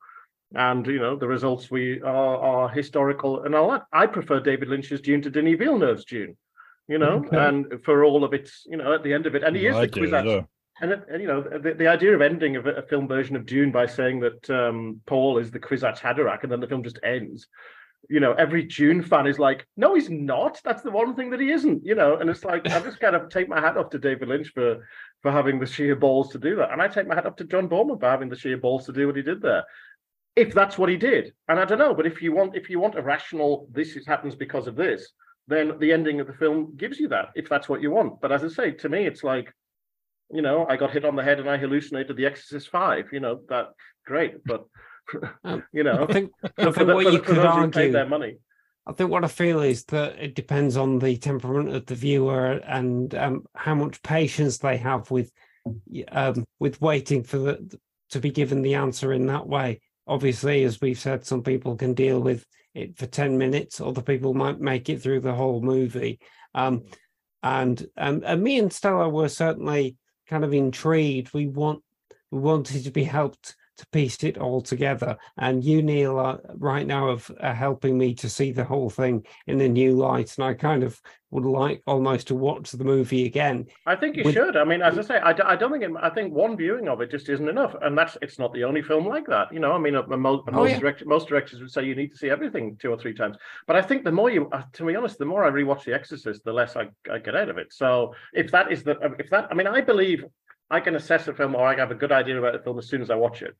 And 0.55 0.85
you 0.85 0.99
know 0.99 1.15
the 1.15 1.27
results 1.27 1.71
we 1.71 1.99
are, 2.01 2.37
are 2.37 2.69
historical 2.69 3.43
and 3.43 3.55
all 3.55 3.71
that. 3.71 3.83
I 3.91 4.05
prefer 4.05 4.39
David 4.39 4.69
Lynch's 4.69 5.01
Dune 5.01 5.21
to 5.23 5.29
Denis 5.31 5.57
Villeneuve's 5.57 6.05
Dune, 6.05 6.37
you 6.87 6.99
know, 6.99 7.23
Okay. 7.25 7.37
and 7.37 7.83
for 7.83 8.03
all 8.03 8.23
of 8.23 8.33
its, 8.33 8.63
you 8.67 8.77
know, 8.77 8.93
at 8.93 9.03
the 9.03 9.13
end 9.13 9.25
of 9.25 9.33
it, 9.35 9.43
and 9.43 9.55
he 9.55 9.65
is 9.65 9.75
the 9.75 9.87
Kwisatz 9.87 10.25
well. 10.25 10.49
and, 10.81 10.91
and, 11.09 11.21
you 11.21 11.27
know, 11.27 11.41
the, 11.41 11.73
the 11.73 11.87
idea 11.87 12.13
of 12.13 12.21
ending 12.21 12.55
of 12.55 12.67
a, 12.67 12.73
a 12.73 12.81
film 12.83 13.07
version 13.07 13.35
of 13.35 13.45
Dune 13.47 13.71
by 13.71 13.87
saying 13.87 14.19
that 14.19 14.49
um, 14.49 15.01
Paul 15.07 15.39
is 15.39 15.49
the 15.49 15.59
Kwisatz 15.59 15.99
Haderach, 15.99 16.43
and 16.43 16.51
then 16.51 16.59
the 16.59 16.67
film 16.67 16.83
just 16.83 16.99
ends. 17.03 17.47
You 18.09 18.19
know, 18.19 18.33
every 18.33 18.63
Dune 18.63 19.01
fan 19.01 19.27
is 19.27 19.39
like, 19.39 19.65
"No, 19.77 19.95
he's 19.95 20.09
not. 20.09 20.59
That's 20.65 20.81
the 20.83 20.91
one 20.91 21.15
thing 21.15 21.29
that 21.29 21.39
he 21.39 21.51
isn't." 21.51 21.85
You 21.85 21.95
know, 21.95 22.17
and 22.17 22.29
it's 22.29 22.43
like 22.43 22.67
I 22.69 22.79
just 22.81 22.99
kind 22.99 23.15
of 23.15 23.29
take 23.29 23.47
my 23.47 23.61
hat 23.61 23.77
off 23.77 23.89
to 23.91 23.97
David 23.97 24.27
Lynch 24.27 24.49
for 24.53 24.85
for 25.21 25.31
having 25.31 25.57
the 25.57 25.65
sheer 25.65 25.95
balls 25.95 26.29
to 26.33 26.37
do 26.37 26.57
that, 26.57 26.71
and 26.73 26.81
I 26.81 26.89
take 26.89 27.07
my 27.07 27.15
hat 27.15 27.25
off 27.25 27.37
to 27.37 27.45
John 27.45 27.69
Boorman 27.69 27.97
for 27.99 28.09
having 28.09 28.27
the 28.27 28.35
sheer 28.35 28.57
balls 28.57 28.85
to 28.85 28.91
do 28.93 29.07
what 29.07 29.15
he 29.15 29.21
did 29.23 29.41
there. 29.41 29.63
If 30.35 30.53
that's 30.53 30.77
what 30.77 30.89
he 30.89 30.97
did, 30.97 31.33
and 31.47 31.59
I 31.59 31.65
don't 31.65 31.77
know, 31.77 31.93
but 31.93 32.07
if 32.07 32.21
you 32.21 32.33
want, 32.33 32.55
if 32.55 32.69
you 32.69 32.79
want 32.79 32.97
a 32.97 33.01
rational, 33.01 33.67
this 33.71 33.95
is, 33.95 34.07
happens 34.07 34.35
because 34.35 34.67
of 34.67 34.75
this, 34.75 35.11
then 35.47 35.77
the 35.79 35.91
ending 35.91 36.19
of 36.19 36.27
the 36.27 36.33
film 36.33 36.73
gives 36.75 36.99
you 36.99 37.07
that. 37.09 37.29
If 37.35 37.49
that's 37.49 37.69
what 37.69 37.81
you 37.81 37.91
want, 37.91 38.19
but 38.21 38.31
as 38.31 38.43
I 38.43 38.47
say, 38.47 38.71
to 38.71 38.89
me, 38.89 39.05
it's 39.05 39.23
like 39.23 39.53
you 40.31 40.41
know, 40.41 40.65
I 40.67 40.77
got 40.77 40.91
hit 40.91 41.05
on 41.05 41.15
the 41.15 41.23
head 41.23 41.39
and 41.39 41.47
I 41.49 41.57
hallucinated 41.57 42.17
The 42.17 42.25
Exorcist 42.25 42.69
Five. 42.69 43.09
You 43.11 43.19
know, 43.19 43.41
that 43.49 43.67
great, 44.05 44.43
but 44.45 44.65
Um, 45.43 45.63
you 45.73 45.83
know, 45.83 46.05
I 46.09 46.13
think 46.13 46.31
I 46.57 46.71
think 46.71 46.75
the, 46.75 46.95
what 46.95 47.05
you 47.05 47.11
the- 47.13 47.19
could 47.19 47.35
those 47.37 47.55
who 47.55 47.69
paid 47.69 47.79
argue. 47.79 47.91
their 47.91 48.07
money. 48.07 48.37
I 48.85 48.91
think 48.91 49.09
what 49.11 49.23
I 49.23 49.27
feel 49.29 49.61
is 49.61 49.85
that 49.85 50.17
it 50.19 50.35
depends 50.35 50.75
on 50.75 50.99
the 50.99 51.15
temperament 51.17 51.73
of 51.73 51.85
the 51.85 51.95
viewer 51.95 52.53
and 52.65 53.13
um, 53.15 53.45
how 53.55 53.75
much 53.75 54.01
patience 54.01 54.57
they 54.57 54.77
have 54.77 55.09
with 55.09 55.31
um, 56.09 56.45
with 56.59 56.81
waiting 56.81 57.23
for 57.23 57.37
the 57.37 57.79
to 58.09 58.19
be 58.19 58.29
given 58.29 58.61
the 58.61 58.75
answer 58.75 59.13
in 59.13 59.27
that 59.27 59.47
way. 59.47 59.79
Obviously, 60.07 60.63
as 60.63 60.81
we've 60.81 60.99
said, 60.99 61.25
some 61.25 61.43
people 61.43 61.75
can 61.75 61.93
deal 61.93 62.19
with 62.19 62.45
it 62.73 62.97
for 62.97 63.05
ten 63.05 63.37
minutes. 63.37 63.79
Other 63.79 64.01
people 64.01 64.33
might 64.33 64.59
make 64.59 64.89
it 64.89 65.01
through 65.01 65.21
the 65.21 65.33
whole 65.33 65.61
movie. 65.61 66.19
Um, 66.53 66.83
and 67.41 67.85
um, 67.97 68.23
and 68.25 68.41
me 68.41 68.59
and 68.59 68.71
Stella 68.71 69.09
were 69.09 69.29
certainly 69.29 69.97
kind 70.27 70.43
of 70.43 70.53
intrigued. 70.53 71.33
We 71.33 71.47
want 71.47 71.83
we 72.31 72.39
wanted 72.39 72.83
to 72.85 72.91
be 72.91 73.03
helped 73.03 73.55
to 73.77 73.87
piece 73.87 74.23
it 74.23 74.37
all 74.37 74.61
together. 74.61 75.17
And 75.37 75.63
you, 75.63 75.81
Neil, 75.81 76.19
are 76.19 76.39
right 76.55 76.85
now 76.85 77.09
of 77.09 77.29
are 77.39 77.53
helping 77.53 77.97
me 77.97 78.13
to 78.15 78.29
see 78.29 78.51
the 78.51 78.63
whole 78.63 78.89
thing 78.89 79.25
in 79.47 79.59
a 79.61 79.67
new 79.67 79.93
light. 79.93 80.33
And 80.37 80.45
I 80.45 80.53
kind 80.53 80.83
of 80.83 81.01
would 81.31 81.45
like 81.45 81.81
almost 81.87 82.27
to 82.27 82.35
watch 82.35 82.71
the 82.71 82.83
movie 82.83 83.25
again. 83.25 83.65
I 83.87 83.95
think 83.95 84.15
you 84.15 84.23
With- 84.23 84.35
should. 84.35 84.55
I 84.55 84.63
mean, 84.63 84.83
as 84.83 84.99
I 84.99 85.01
say, 85.01 85.17
I, 85.17 85.33
don't 85.33 85.71
think 85.71 85.83
it, 85.83 85.91
I 85.99 86.09
think 86.09 86.33
one 86.33 86.55
viewing 86.55 86.87
of 86.87 87.01
it 87.01 87.09
just 87.09 87.27
isn't 87.29 87.49
enough, 87.49 87.75
and 87.81 87.97
that's 87.97 88.15
it's 88.21 88.37
not 88.37 88.53
the 88.53 88.63
only 88.63 88.83
film 88.83 89.07
like 89.07 89.25
that. 89.27 89.51
You 89.51 89.59
know, 89.59 89.71
I 89.71 89.79
mean, 89.79 89.95
uh, 89.95 90.03
most, 90.15 90.43
Oh, 90.53 90.65
yeah. 90.65 90.77
direct, 90.79 91.05
most 91.07 91.27
directors 91.27 91.59
would 91.59 91.71
say 91.71 91.83
you 91.85 91.95
need 91.95 92.11
to 92.11 92.17
see 92.17 92.29
everything 92.29 92.77
two 92.79 92.91
or 92.91 92.97
three 92.97 93.15
times. 93.15 93.37
But 93.65 93.75
I 93.75 93.81
think 93.81 94.03
the 94.03 94.11
more 94.11 94.29
you, 94.29 94.47
uh, 94.51 94.63
to 94.73 94.85
be 94.85 94.95
honest, 94.95 95.17
the 95.17 95.25
more 95.25 95.43
I 95.43 95.49
rewatch 95.49 95.85
The 95.85 95.93
Exorcist, 95.95 96.43
the 96.43 96.53
less 96.53 96.75
I, 96.75 96.89
I 97.11 97.17
get 97.17 97.35
out 97.35 97.49
of 97.49 97.57
it. 97.57 97.73
So 97.73 98.13
if 98.33 98.51
that 98.51 98.71
is 98.71 98.83
the, 98.83 98.97
if 99.17 99.31
that, 99.31 99.47
I 99.49 99.55
mean, 99.55 99.67
I 99.67 99.81
believe 99.81 100.23
I 100.73 100.79
can 100.79 100.95
assess 100.95 101.27
a 101.27 101.33
film 101.33 101.53
or 101.55 101.67
I 101.67 101.75
have 101.75 101.91
a 101.91 101.95
good 101.95 102.11
idea 102.11 102.39
about 102.39 102.55
a 102.55 102.59
film 102.59 102.79
as 102.79 102.87
soon 102.87 103.01
as 103.03 103.11
I 103.11 103.15
watch 103.15 103.41
it. 103.43 103.55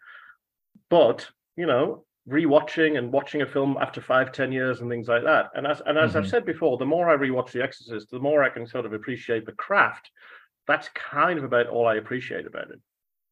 But 0.89 1.27
you 1.55 1.67
know, 1.67 2.05
rewatching 2.27 2.97
and 2.97 3.11
watching 3.11 3.43
a 3.43 3.45
film 3.45 3.77
after 3.79 4.01
five, 4.01 4.31
ten 4.31 4.51
years 4.51 4.81
and 4.81 4.89
things 4.89 5.07
like 5.07 5.23
that. 5.23 5.51
And 5.53 5.67
as 5.67 5.81
and 5.85 5.97
as 5.97 6.15
I've 6.15 6.23
Mhm. 6.25 6.29
said 6.29 6.45
before, 6.45 6.77
the 6.77 6.85
more 6.87 7.09
I 7.09 7.15
rewatch 7.15 7.51
The 7.51 7.61
Exorcist, 7.63 8.09
the 8.09 8.19
more 8.19 8.43
I 8.43 8.49
can 8.49 8.65
sort 8.65 8.85
of 8.87 8.93
appreciate 8.93 9.45
the 9.45 9.51
craft. 9.51 10.09
That's 10.65 10.89
kind 10.95 11.37
of 11.37 11.45
about 11.45 11.67
all 11.67 11.87
I 11.87 11.95
appreciate 11.95 12.47
about 12.47 12.71
it. 12.71 12.79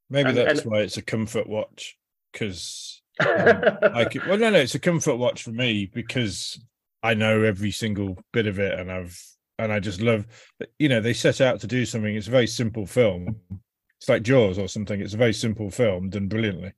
Maybe 0.10 0.30
And- 0.30 0.38
that's 0.38 0.62
and- 0.62 0.72
why 0.72 0.82
it's 0.82 0.98
a 0.98 1.02
comfort 1.02 1.48
watch 1.48 1.98
because 2.32 3.02
I 3.20 4.06
could, 4.12 4.26
well, 4.28 4.38
no, 4.38 4.50
no, 4.52 4.60
it's 4.60 4.76
a 4.76 4.80
comfort 4.80 5.16
watch 5.16 5.44
for 5.44 5.52
me 5.52 5.86
because 5.86 6.64
I 7.04 7.14
know 7.14 7.42
every 7.44 7.72
single 7.72 8.18
bit 8.32 8.46
of 8.48 8.60
it, 8.60 8.80
and 8.80 8.92
I've 8.92 9.20
and 9.60 9.72
I 9.72 9.80
just 9.80 10.02
love, 10.02 10.26
you 10.80 10.90
know, 10.90 11.02
they 11.02 11.14
set 11.14 11.40
out 11.40 11.60
to 11.62 11.68
do 11.68 11.86
something. 11.86 12.16
It's 12.16 12.28
a 12.28 12.32
very 12.32 12.48
simple 12.48 12.86
film, 12.88 13.40
It's 14.02 14.10
like 14.10 14.24
Jaws 14.24 14.58
or 14.58 14.68
something. 14.68 15.00
It's 15.00 15.14
a 15.14 15.18
very 15.18 15.34
simple 15.34 15.70
film 15.70 16.10
done 16.10 16.28
brilliantly. 16.28 16.74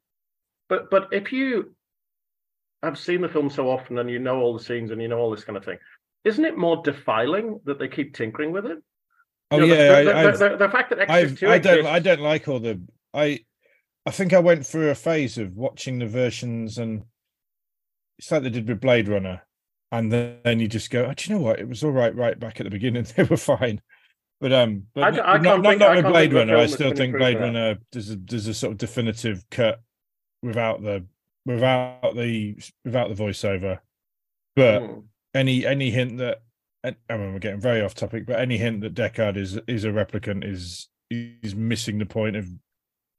But 0.70 0.90
but 0.92 1.08
if 1.12 1.32
you 1.32 1.74
I've 2.84 3.00
seen 3.00 3.22
the 3.22 3.30
film 3.30 3.50
so 3.50 3.70
often 3.70 3.98
and 3.98 4.10
you 4.10 4.20
know 4.20 4.42
all 4.42 4.56
the 4.58 4.64
scenes 4.64 4.92
and 4.92 5.02
you 5.02 5.08
know 5.08 5.18
all 5.20 5.32
this 5.32 5.46
kind 5.46 5.56
of 5.56 5.64
thing, 5.64 5.78
isn't 6.26 6.44
it 6.44 6.58
more 6.58 6.84
defiling 6.84 7.62
that 7.66 7.80
they 7.80 7.88
keep 7.88 8.14
tinkering 8.14 8.52
with 8.52 8.66
it? 8.66 8.78
Oh 9.52 9.60
You 9.60 9.68
know, 9.68 9.74
yeah, 9.74 10.04
the, 10.04 10.16
I, 10.16 10.32
the, 10.32 10.38
the, 10.38 10.58
the 10.58 10.70
fact 10.70 10.90
that 10.90 11.00
Exorcist 11.00 11.34
I've, 11.34 11.40
2 11.40 11.48
I 11.48 11.58
don't, 11.60 11.86
I 11.86 12.00
don't 12.00 12.22
like 12.22 12.48
all 12.48 12.60
the. 12.60 12.82
I, 13.14 13.40
I 14.06 14.12
think 14.12 14.34
I 14.34 14.40
went 14.40 14.66
through 14.66 14.90
a 14.90 14.96
phase 14.96 15.38
of 15.38 15.56
watching 15.56 16.00
the 16.00 16.08
versions, 16.08 16.78
and 16.78 17.04
it's 18.18 18.32
like 18.32 18.44
they 18.44 18.50
did 18.50 18.68
with 18.68 18.82
Blade 18.82 19.08
Runner, 19.08 19.44
and 19.92 20.12
then, 20.12 20.40
then 20.44 20.60
you 20.60 20.68
just 20.68 20.90
go, 20.90 21.06
oh, 21.06 21.14
do 21.14 21.30
you 21.30 21.36
know 21.36 21.42
what? 21.42 21.60
It 21.60 21.70
was 21.70 21.84
all 21.84 21.92
right 21.92 22.16
right 22.16 22.38
back 22.38 22.60
at 22.60 22.66
the 22.66 22.70
beginning. 22.70 23.06
They 23.16 23.24
were 23.24 23.38
fine, 23.38 23.82
but 24.44 24.52
um, 24.52 24.84
but 24.94 25.04
I 25.06 25.08
I 25.36 25.38
not, 25.38 25.62
not, 25.62 25.70
think- 25.70 25.80
not 25.80 25.96
with 25.96 26.06
Blade 26.06 26.32
think 26.32 26.32
of 26.34 26.36
a 26.36 26.40
Runner. 26.52 26.58
I 26.58 26.66
still 26.66 26.94
think 26.94 27.16
Blade 27.18 27.38
that. 27.38 27.42
Runner 27.42 27.78
there's 27.94 28.10
a 28.12 28.18
there's 28.18 28.48
a 28.48 28.54
sort 28.54 28.74
of 28.74 28.78
definitive 28.78 29.46
cut 29.50 29.82
without 30.42 30.84
the 30.84 31.06
without 31.46 32.14
the 32.16 32.58
without 32.84 33.08
the 33.08 33.16
voiceover, 33.24 33.80
but 34.58 34.82
Hmm. 34.82 35.00
any 35.34 35.66
any 35.66 35.92
hint 35.92 36.18
that 36.18 36.42
I 36.84 36.94
mean 37.16 37.32
we're 37.32 37.40
getting 37.40 37.62
very 37.62 37.82
off 37.82 37.96
topic, 37.96 38.26
but 38.26 38.38
any 38.38 38.58
hint 38.58 38.82
that 38.82 38.94
Deckard 38.94 39.38
is 39.38 39.58
is 39.66 39.86
a 39.86 39.90
replicant 39.90 40.44
is 40.46 40.90
is 41.10 41.56
missing 41.56 41.98
the 42.00 42.06
point 42.06 42.36
of 42.36 42.46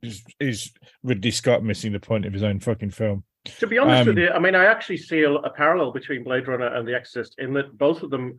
is 0.03 0.23
is 0.39 0.73
Ridley 1.03 1.31
Scott 1.31 1.65
missing 1.65 1.93
the 1.93 2.01
point 2.01 2.27
of 2.27 2.35
his 2.35 2.43
own 2.43 2.61
fucking 2.61 2.91
film. 2.91 3.25
To 3.61 3.67
be 3.67 3.79
honest 3.79 4.07
with 4.07 4.19
Um, 4.19 4.23
you, 4.25 4.31
I 4.31 4.39
mean, 4.39 4.55
I 4.55 4.67
actually 4.67 4.99
see 4.99 5.23
a, 5.23 5.31
a 5.33 5.49
parallel 5.51 5.93
between 5.93 6.23
Blade 6.25 6.49
Runner 6.49 6.67
and 6.67 6.87
The 6.87 6.95
Exorcist 6.95 7.37
in 7.39 7.55
that 7.55 7.79
both 7.79 8.03
of 8.03 8.11
them. 8.11 8.39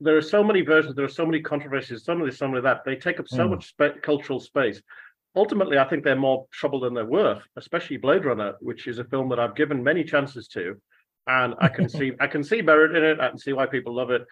There 0.00 0.16
are 0.16 0.22
so 0.22 0.44
many 0.44 0.60
versions. 0.60 0.94
There 0.94 1.04
are 1.04 1.08
so 1.08 1.24
many 1.26 1.40
controversies. 1.40 2.04
Some 2.04 2.20
of 2.20 2.26
this, 2.26 2.38
some 2.38 2.54
of 2.54 2.62
that. 2.64 2.84
They 2.84 2.96
take 2.96 3.18
up 3.18 3.28
so 3.28 3.46
Mm. 3.46 3.50
much 3.50 3.74
cultural 4.02 4.40
space. 4.40 4.82
Ultimately, 5.34 5.78
I 5.78 5.84
think 5.84 6.04
they're 6.04 6.16
more 6.16 6.46
trouble 6.50 6.80
than 6.80 6.94
they're 6.94 7.04
worth. 7.04 7.46
Especially 7.56 7.96
Blade 7.96 8.24
Runner, 8.24 8.54
which 8.60 8.86
is 8.86 8.98
a 8.98 9.04
film 9.04 9.28
that 9.30 9.38
I've 9.38 9.56
given 9.56 9.82
many 9.82 10.04
chances 10.04 10.48
to, 10.48 10.80
and 11.26 11.54
I 11.58 11.68
can 11.68 11.88
see 11.88 12.12
I 12.20 12.26
can 12.26 12.44
see 12.44 12.62
merit 12.62 12.94
in 12.94 13.04
it. 13.04 13.20
I 13.20 13.28
can 13.28 13.38
see 13.38 13.52
why 13.52 13.66
people 13.66 13.94
love 13.94 14.10
it. 14.10 14.26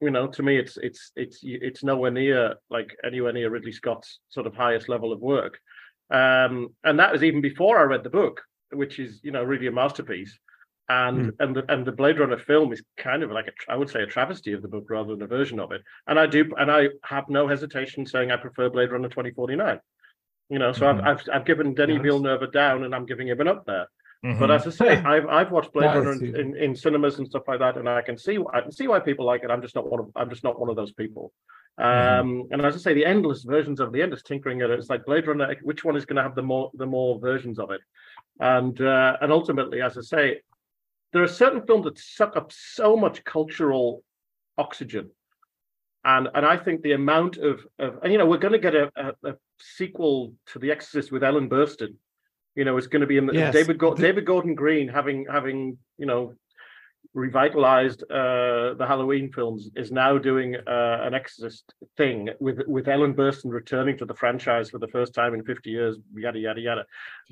You 0.00 0.10
know, 0.10 0.26
to 0.26 0.42
me, 0.42 0.56
it's 0.56 0.76
it's 0.78 1.12
it's 1.16 1.40
it's 1.42 1.84
nowhere 1.84 2.10
near 2.10 2.56
like 2.70 2.96
anywhere 3.04 3.32
near 3.32 3.50
Ridley 3.50 3.72
Scott's 3.72 4.20
sort 4.28 4.46
of 4.46 4.54
highest 4.54 4.88
level 4.88 5.12
of 5.12 5.20
work 5.20 5.60
um, 6.12 6.68
and 6.84 6.98
that 6.98 7.10
was 7.12 7.24
even 7.24 7.40
before 7.40 7.78
I 7.78 7.84
read 7.84 8.04
the 8.04 8.10
book, 8.10 8.42
which 8.70 8.98
is 8.98 9.20
you 9.22 9.32
know 9.32 9.42
really 9.42 9.66
a 9.66 9.72
masterpiece. 9.72 10.38
And 10.88 11.32
and 11.38 11.56
the 11.56 11.64
and 11.72 11.86
the 11.86 11.92
Blade 11.92 12.18
Runner 12.18 12.38
film 12.38 12.72
is 12.72 12.82
kind 12.96 13.22
of 13.22 13.30
like 13.30 13.46
a 13.46 13.72
I 13.72 13.76
would 13.76 13.88
say 13.88 14.02
a 14.02 14.06
travesty 14.06 14.52
of 14.52 14.62
the 14.62 14.68
book 14.68 14.90
rather 14.90 15.14
than 15.14 15.22
a 15.22 15.26
version 15.26 15.58
of 15.60 15.72
it. 15.72 15.82
And 16.06 16.18
I 16.18 16.26
do 16.26 16.50
and 16.58 16.70
I 16.70 16.88
have 17.04 17.28
no 17.28 17.46
hesitation 17.48 18.04
saying 18.04 18.30
I 18.30 18.36
prefer 18.36 18.68
Blade 18.68 18.90
Runner 18.90 19.08
twenty 19.08 19.30
forty 19.30 19.56
nine. 19.56 19.80
You 20.50 20.58
know, 20.58 20.72
so 20.72 20.86
Mhm. 20.86 21.00
I've, 21.02 21.06
I've 21.06 21.28
I've 21.32 21.44
given 21.46 21.74
Denis 21.74 21.96
Nice. 21.96 22.02
Villeneuve 22.02 22.42
a 22.42 22.46
down, 22.48 22.84
and 22.84 22.94
I'm 22.94 23.06
giving 23.06 23.28
him 23.28 23.40
an 23.40 23.48
up 23.48 23.64
there. 23.64 23.86
Mm-hmm. 24.24 24.38
But 24.38 24.50
as 24.50 24.66
I 24.66 24.70
say, 24.70 24.96
I've 24.98 25.26
I've 25.26 25.50
watched 25.50 25.72
Blade 25.72 25.94
Runner 25.94 26.12
in, 26.12 26.36
in, 26.36 26.56
in 26.56 26.76
cinemas 26.76 27.18
and 27.18 27.26
stuff 27.26 27.44
like 27.48 27.60
that, 27.60 27.76
and 27.76 27.88
I 27.88 28.02
can 28.02 28.18
see 28.18 28.38
I 28.52 28.60
can 28.60 28.72
see 28.72 28.86
why 28.88 28.98
people 28.98 29.24
like 29.24 29.44
it. 29.44 29.50
I'm 29.50 29.62
just 29.62 29.74
not 29.74 29.88
one 29.90 30.00
of 30.00 30.10
I'm 30.14 30.28
just 30.28 30.44
not 30.44 30.60
one 30.60 30.68
of 30.68 30.76
those 30.76 30.92
people. 30.92 31.32
Um, 31.78 32.48
and 32.50 32.60
as 32.60 32.74
I 32.74 32.78
say, 32.78 32.92
the 32.94 33.06
endless 33.06 33.44
versions 33.44 33.80
of 33.80 33.92
the 33.92 34.02
endless 34.02 34.22
tinkering 34.22 34.60
at 34.60 34.70
it. 34.70 34.78
It's 34.78 34.90
like 34.90 35.06
Blade 35.06 35.26
Runner. 35.26 35.56
Which 35.62 35.84
one 35.84 35.96
is 35.96 36.04
going 36.04 36.16
to 36.16 36.22
have 36.22 36.34
the 36.34 36.42
more 36.42 36.70
the 36.74 36.86
more 36.86 37.18
versions 37.18 37.58
of 37.58 37.70
it? 37.70 37.80
And 38.40 38.78
uh, 38.80 39.16
and 39.22 39.32
ultimately, 39.32 39.80
as 39.80 39.96
I 39.96 40.02
say, 40.02 40.40
there 41.12 41.22
are 41.22 41.28
certain 41.28 41.64
films 41.66 41.84
that 41.84 41.98
suck 41.98 42.36
up 42.36 42.52
so 42.52 42.96
much 42.96 43.24
cultural 43.24 44.02
oxygen. 44.58 45.10
And 46.04 46.28
and 46.34 46.44
I 46.44 46.56
think 46.56 46.82
the 46.82 46.92
amount 46.92 47.36
of, 47.36 47.64
of 47.78 47.98
and 48.02 48.12
you 48.12 48.18
know 48.18 48.26
we're 48.26 48.38
going 48.38 48.52
to 48.52 48.58
get 48.58 48.74
a, 48.74 48.90
a, 48.96 49.30
a 49.30 49.34
sequel 49.60 50.34
to 50.46 50.58
The 50.58 50.72
Exorcist 50.72 51.12
with 51.12 51.22
Ellen 51.22 51.48
Burstyn. 51.48 51.94
You 52.56 52.64
know, 52.64 52.76
it's 52.76 52.88
going 52.88 53.00
to 53.00 53.06
be 53.06 53.16
in 53.16 53.26
the, 53.26 53.32
Yes, 53.32 53.54
David 53.54 53.78
Go- 53.78 53.94
David 53.94 54.26
Gordon 54.26 54.54
Green 54.54 54.88
having 54.88 55.26
having 55.30 55.78
you 55.98 56.06
know 56.06 56.34
revitalized 57.14 58.02
uh, 58.04 58.74
the 58.74 58.86
Halloween 58.86 59.30
films 59.32 59.70
is 59.76 59.92
now 59.92 60.16
doing 60.16 60.56
uh, 60.56 60.98
an 61.02 61.14
Exorcist 61.14 61.74
thing 61.96 62.30
with 62.40 62.60
with 62.66 62.88
Ellen 62.88 63.12
Burstyn 63.14 63.50
returning 63.50 63.98
to 63.98 64.06
the 64.06 64.14
franchise 64.14 64.70
for 64.70 64.78
the 64.78 64.88
first 64.88 65.12
time 65.14 65.34
in 65.34 65.44
50 65.44 65.70
years. 65.70 65.96
Yada 66.14 66.38
yada 66.38 66.60
yada 66.60 66.86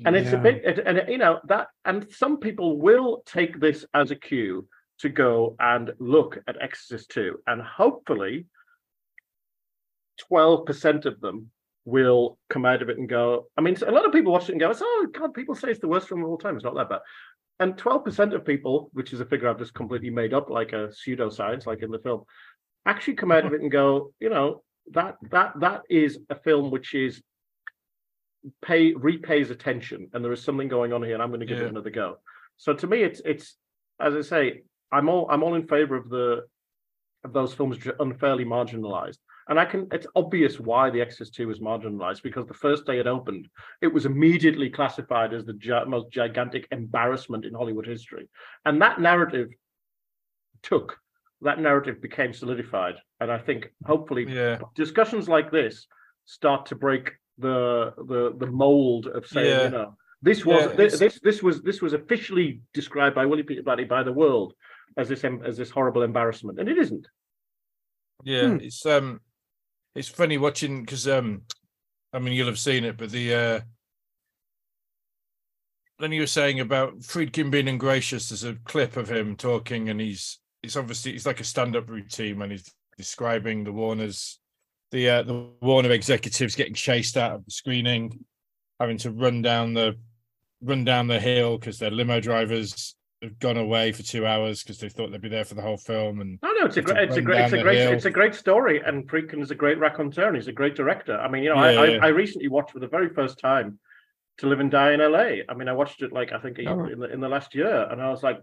and 0.05 0.15
it's 0.15 0.29
a 0.33 0.35
Yeah. 0.35 0.41
bit 0.41 0.55
it- 0.65 0.79
and 0.85 1.09
you 1.09 1.17
know 1.17 1.39
that 1.47 1.67
and 1.85 2.05
some 2.11 2.37
people 2.37 2.77
will 2.79 3.23
take 3.25 3.59
this 3.59 3.85
as 3.93 4.11
a 4.11 4.15
cue 4.15 4.67
to 4.99 5.09
go 5.09 5.55
and 5.59 5.91
look 5.99 6.37
at 6.47 6.61
exorcist 6.61 7.09
2 7.11 7.39
and 7.47 7.59
hopefully 7.61 8.45
12% 10.31 11.05
of 11.05 11.19
them 11.21 11.49
will 11.85 12.37
come 12.49 12.65
out 12.65 12.81
of 12.81 12.89
it 12.89 12.97
and 12.99 13.09
go 13.09 13.47
i 13.57 13.61
mean 13.61 13.75
a 13.85 13.91
lot 13.91 14.05
of 14.05 14.11
people 14.13 14.31
watch 14.31 14.49
it 14.49 14.51
and 14.51 14.59
go 14.61 14.71
oh 14.79 15.07
god 15.13 15.33
people 15.33 15.55
say 15.55 15.69
it's 15.69 15.79
the 15.79 15.87
worst 15.87 16.07
film 16.07 16.23
of 16.23 16.29
all 16.29 16.37
time. 16.37 16.55
It's 16.55 16.63
not 16.63 16.75
that 16.75 16.89
bad. 16.89 16.99
And 17.59 17.75
12% 17.75 18.33
of 18.35 18.45
people 18.45 18.89
which 18.93 19.13
is 19.13 19.19
a 19.19 19.25
figure 19.25 19.49
i've 19.49 19.57
just 19.59 19.73
completely 19.73 20.09
made 20.09 20.33
up 20.33 20.49
like 20.49 20.73
a 20.73 20.89
pseudoscience 20.89 21.65
like 21.65 21.81
in 21.81 21.91
the 21.91 21.99
film 21.99 22.23
actually 22.85 23.15
come 23.15 23.31
out 23.31 23.45
of 23.45 23.53
it 23.53 23.61
and 23.61 23.71
go 23.71 24.13
you 24.19 24.29
know 24.29 24.61
that 24.91 25.17
that 25.31 25.53
that 25.59 25.81
is 25.89 26.19
a 26.29 26.35
film 26.35 26.71
which 26.71 26.93
is 26.93 27.21
pay 28.63 28.93
repays 28.93 29.51
attention 29.51 30.09
and 30.13 30.23
there 30.25 30.31
is 30.31 30.43
something 30.43 30.67
going 30.67 30.93
on 30.93 31.03
here 31.03 31.13
and 31.13 31.21
i'm 31.21 31.29
going 31.29 31.39
to 31.39 31.45
give 31.45 31.57
Yeah. 31.59 31.65
it 31.65 31.69
another 31.69 31.91
go. 31.91 32.17
So 32.57 32.73
to 32.73 32.87
me 32.87 33.01
it's 33.03 33.21
it's 33.25 33.55
as 33.99 34.15
i 34.15 34.21
say 34.21 34.61
i'm 34.91 35.09
all 35.09 35.27
i'm 35.29 35.43
all 35.43 35.55
in 35.55 35.67
favor 35.67 35.95
of 35.95 36.09
the 36.09 36.45
of 37.23 37.33
those 37.33 37.53
films 37.53 37.77
which 37.77 37.87
are 37.87 37.95
unfairly 37.99 38.45
marginalized 38.45 39.17
and 39.47 39.59
i 39.59 39.65
can 39.65 39.87
it's 39.91 40.07
obvious 40.15 40.59
why 40.59 40.89
the 40.89 41.01
exorcist 41.01 41.33
2 41.35 41.47
was 41.47 41.59
marginalized 41.59 42.21
because 42.23 42.45
the 42.45 42.53
first 42.53 42.85
day 42.85 42.99
it 42.99 43.07
opened 43.07 43.47
it 43.81 43.87
was 43.93 44.05
immediately 44.05 44.69
classified 44.69 45.33
as 45.33 45.45
the 45.45 45.53
gi- 45.53 45.85
most 45.87 46.09
gigantic 46.11 46.67
embarrassment 46.71 47.45
in 47.45 47.53
hollywood 47.53 47.87
history 47.87 48.29
and 48.65 48.81
that 48.81 48.99
narrative 48.99 49.49
took 50.63 50.97
that 51.41 51.59
narrative 51.59 52.01
became 52.01 52.33
solidified 52.33 52.95
and 53.19 53.31
i 53.31 53.37
think 53.37 53.71
hopefully 53.85 54.25
Yeah, 54.29 54.59
discussions 54.75 55.27
like 55.27 55.51
this 55.51 55.87
start 56.25 56.67
to 56.67 56.75
break 56.75 57.11
the 57.37 57.93
the 58.07 58.35
the 58.37 58.47
mold 58.47 59.07
of 59.07 59.25
saying 59.25 59.47
Yeah. 59.47 59.63
you 59.63 59.69
know 59.69 59.97
this 60.21 60.45
was 60.45 60.69
Yeah, 60.69 60.75
this, 60.75 60.99
this 60.99 61.19
this 61.21 61.41
was 61.41 61.63
this 61.63 61.81
was 61.81 61.93
officially 61.93 62.61
described 62.73 63.15
by 63.15 63.25
William 63.25 63.47
Peter 63.47 63.63
Blatty 63.63 63.87
by 63.87 64.03
the 64.03 64.13
world 64.13 64.53
as 64.97 65.09
this 65.09 65.23
as 65.23 65.57
this 65.57 65.71
horrible 65.71 66.03
embarrassment 66.03 66.59
and 66.59 66.69
it 66.69 66.77
isn't 66.77 67.07
yeah. 68.23 68.49
Hmm. 68.49 68.57
It's 68.61 68.85
um, 68.85 69.19
it's 69.95 70.07
funny 70.07 70.37
watching 70.37 70.81
because 70.81 71.07
um, 71.07 71.43
I 72.13 72.19
mean 72.19 72.33
you'll 72.33 72.47
have 72.47 72.59
seen 72.59 72.85
it, 72.85 72.97
but 72.97 73.11
the 73.11 73.33
uh, 73.33 73.59
then 75.99 76.11
you 76.11 76.21
were 76.21 76.27
saying 76.27 76.59
about 76.59 76.99
Friedkin 76.99 77.51
being 77.51 77.67
ungracious. 77.67 78.29
There's 78.29 78.43
a 78.43 78.55
clip 78.65 78.97
of 78.97 79.09
him 79.09 79.35
talking, 79.35 79.89
and 79.89 79.99
he's 79.99 80.39
it's 80.63 80.75
obviously 80.75 81.13
it's 81.13 81.25
like 81.25 81.39
a 81.39 81.45
stand-up 81.45 81.89
routine, 81.89 82.41
and 82.41 82.51
he's 82.51 82.69
describing 82.97 83.63
the 83.63 83.71
Warners, 83.71 84.39
the 84.91 85.09
uh, 85.09 85.23
the 85.23 85.49
Warner 85.61 85.91
executives 85.91 86.55
getting 86.55 86.73
chased 86.73 87.17
out 87.17 87.33
of 87.33 87.45
the 87.45 87.51
screening, 87.51 88.25
having 88.79 88.97
to 88.99 89.11
run 89.11 89.41
down 89.41 89.73
the 89.73 89.97
run 90.61 90.83
down 90.83 91.07
the 91.07 91.19
hill 91.19 91.57
because 91.57 91.79
their 91.79 91.91
limo 91.91 92.19
drivers 92.19 92.95
have 93.21 93.37
gone 93.39 93.57
away 93.57 93.91
for 93.91 94.01
two 94.03 94.25
hours 94.25 94.63
because 94.63 94.79
they 94.79 94.89
thought 94.89 95.11
they'd 95.11 95.21
be 95.21 95.29
there 95.29 95.45
for 95.45 95.53
the 95.55 95.61
whole 95.61 95.77
film, 95.77 96.21
and 96.21 96.39
no 96.41 96.51
no 96.53 96.65
it's 96.65 96.77
a 96.77 96.81
great 96.81 96.97
it's 97.09 97.17
a 97.17 97.21
great 97.21 97.41
it's 97.41 97.53
a 97.53 97.61
great 97.61 97.77
hill. 97.77 97.91
it's 97.93 98.05
a 98.05 98.09
great 98.11 98.33
story 98.35 98.81
and 98.83 99.07
Friedkin 99.07 99.41
is 99.41 99.51
a 99.51 99.55
great 99.55 99.77
raconteur 99.79 100.27
and 100.27 100.35
he's 100.35 100.47
a 100.47 100.51
great 100.51 100.75
director 100.75 101.17
I 101.17 101.27
mean 101.29 101.43
you 101.43 101.49
know 101.53 101.63
Yeah, 101.63 101.81
I, 101.81 101.85
yeah. 101.85 101.99
I 102.01 102.05
I 102.05 102.09
recently 102.09 102.47
watched 102.47 102.71
for 102.71 102.79
the 102.79 102.87
very 102.87 103.09
first 103.09 103.37
time 103.39 103.79
to 104.39 104.47
live 104.47 104.59
and 104.59 104.71
die 104.71 104.93
in 104.93 104.99
LA 104.99 105.43
I 105.49 105.53
mean 105.55 105.67
I 105.67 105.73
watched 105.73 106.01
it 106.01 106.11
like 106.11 106.31
I 106.31 106.39
think 106.39 106.57
Oh, 106.65 106.85
in 106.85 106.99
the 106.99 107.11
in 107.13 107.19
the 107.19 107.29
last 107.29 107.53
year 107.53 107.87
and 107.91 108.01
I 108.01 108.09
was 108.09 108.23
like 108.23 108.39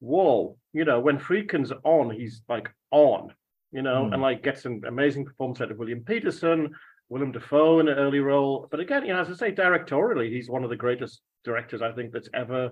whoa 0.00 0.56
you 0.72 0.84
know 0.84 1.00
when 1.00 1.18
Friedkin's 1.18 1.72
on 1.84 2.10
he's 2.10 2.42
like 2.48 2.70
on 2.90 3.32
you 3.72 3.82
know 3.82 4.06
Hmm. 4.06 4.12
and 4.14 4.22
like 4.22 4.42
gets 4.42 4.64
an 4.64 4.82
amazing 4.86 5.24
performance 5.24 5.60
out 5.60 5.70
of 5.70 5.78
William 5.78 6.00
Petersen 6.04 6.70
Willem 7.08 7.32
Dafoe 7.32 7.80
in 7.80 7.88
an 7.88 7.98
early 7.98 8.20
role 8.20 8.66
but 8.70 8.80
again 8.80 9.04
you 9.06 9.12
know 9.12 9.20
as 9.20 9.28
I 9.30 9.34
say 9.34 9.52
directorially 9.52 10.30
he's 10.32 10.48
one 10.50 10.64
of 10.64 10.70
the 10.70 10.76
greatest 10.76 11.20
directors 11.44 11.82
I 11.82 11.92
think 11.92 12.12
that's 12.12 12.28
ever 12.34 12.70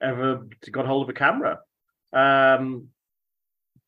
ever 0.00 0.46
got 0.70 0.86
hold 0.86 1.02
of 1.04 1.08
a 1.08 1.18
camera 1.18 1.58
um 2.12 2.88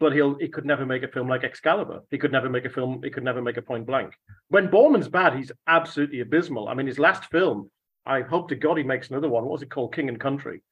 but 0.01 0.13
he'll 0.13 0.37
he 0.39 0.49
could 0.49 0.65
never 0.65 0.87
make 0.87 1.03
a 1.03 1.09
film 1.09 1.29
like 1.29 1.43
Excalibur. 1.43 2.03
He 2.11 2.19
could 2.19 2.31
never 2.31 2.49
make 2.49 2.65
a 2.65 2.71
film. 2.71 3.01
He 3.03 3.11
could 3.11 3.25
never 3.25 3.43
make 3.43 3.57
a 3.57 3.63
Point 3.63 3.85
Blank. 3.85 4.13
When 4.49 4.69
Boorman's 4.69 5.09
bad, 5.09 5.35
he's 5.35 5.51
absolutely 5.67 6.21
abysmal. 6.21 6.69
I 6.69 6.75
mean, 6.75 6.87
his 6.87 7.01
last 7.01 7.25
film. 7.33 7.69
I 8.07 8.21
hope 8.21 8.49
to 8.51 8.55
God 8.55 8.79
he 8.79 8.85
makes 8.85 9.11
another 9.11 9.29
one. 9.29 9.43
What 9.43 9.51
was 9.55 9.63
it 9.63 9.71
called? 9.71 9.93
King 9.93 10.09
and 10.09 10.21
Country. 10.21 10.63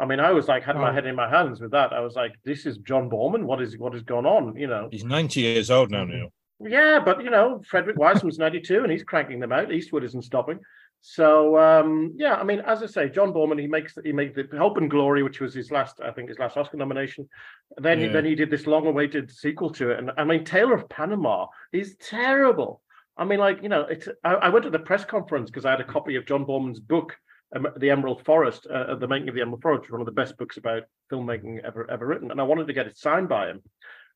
I 0.00 0.04
mean, 0.04 0.18
I 0.18 0.32
was 0.32 0.48
like 0.48 0.64
had 0.64 0.74
my 0.74 0.90
Oh. 0.90 0.92
head 0.92 1.06
in 1.06 1.14
my 1.14 1.28
hands 1.30 1.60
with 1.60 1.70
that. 1.70 1.92
I 1.92 2.00
was 2.00 2.16
like, 2.16 2.32
this 2.44 2.66
is 2.66 2.78
John 2.78 3.08
Boorman. 3.08 3.44
What 3.44 3.62
is 3.62 3.78
what 3.78 3.92
has 3.92 4.02
gone 4.02 4.26
on? 4.26 4.56
You 4.56 4.66
know. 4.66 4.88
he's 4.90 5.04
90 5.04 5.40
years 5.40 5.70
old 5.70 5.92
now. 5.92 6.04
Neil. 6.04 6.32
Yeah, 6.58 6.98
but 7.04 7.22
you 7.22 7.30
know, 7.30 7.62
Frederick 7.64 7.96
Wiseman's 7.96 8.38
92 8.40 8.82
and 8.82 8.90
he's 8.90 9.04
cranking 9.04 9.38
them 9.38 9.52
out. 9.52 9.72
Eastwood 9.72 10.02
isn't 10.02 10.22
stopping. 10.22 10.58
So 11.04 11.58
um, 11.58 12.14
yeah, 12.16 12.36
I 12.36 12.44
mean, 12.44 12.60
as 12.60 12.80
I 12.80 12.86
say, 12.86 13.08
John 13.08 13.32
Boorman, 13.32 13.60
he 13.60 13.66
makes 13.66 13.98
he 14.04 14.12
made 14.12 14.36
the 14.36 14.46
Hope 14.56 14.76
and 14.76 14.88
Glory, 14.88 15.24
which 15.24 15.40
was 15.40 15.52
his 15.52 15.72
last, 15.72 16.00
I 16.00 16.12
think, 16.12 16.28
his 16.28 16.38
last 16.38 16.56
Oscar 16.56 16.76
nomination. 16.76 17.28
Then 17.76 17.98
he, 17.98 18.04
Yeah. 18.06 18.12
then 18.12 18.24
he 18.24 18.36
did 18.36 18.50
this 18.50 18.68
long-awaited 18.68 19.28
sequel 19.30 19.70
to 19.70 19.90
it, 19.90 19.98
and 19.98 20.12
I 20.16 20.22
mean, 20.22 20.44
Tailor 20.44 20.74
of 20.74 20.88
Panama 20.88 21.48
is 21.72 21.96
terrible. 21.96 22.82
I 23.16 23.24
mean, 23.24 23.40
like 23.40 23.64
you 23.64 23.68
know, 23.68 23.82
it's. 23.82 24.08
I, 24.22 24.34
I 24.34 24.48
went 24.50 24.62
to 24.64 24.70
the 24.70 24.78
press 24.78 25.04
conference 25.04 25.50
because 25.50 25.64
I 25.64 25.72
had 25.72 25.80
a 25.80 25.84
copy 25.84 26.14
of 26.14 26.24
John 26.24 26.46
Boorman's 26.46 26.78
book, 26.80 27.16
um, 27.56 27.66
The 27.76 27.90
Emerald 27.90 28.24
Forest, 28.24 28.68
uh, 28.68 28.94
the 28.94 29.08
making 29.08 29.28
of 29.28 29.34
the 29.34 29.40
Emerald 29.40 29.62
Forest, 29.62 29.90
one 29.90 30.00
of 30.00 30.06
the 30.06 30.12
best 30.12 30.38
books 30.38 30.56
about 30.56 30.84
filmmaking 31.10 31.64
ever 31.64 31.90
ever 31.90 32.06
written, 32.06 32.30
and 32.30 32.40
I 32.40 32.44
wanted 32.44 32.68
to 32.68 32.72
get 32.72 32.86
it 32.86 32.96
signed 32.96 33.28
by 33.28 33.48
him. 33.48 33.60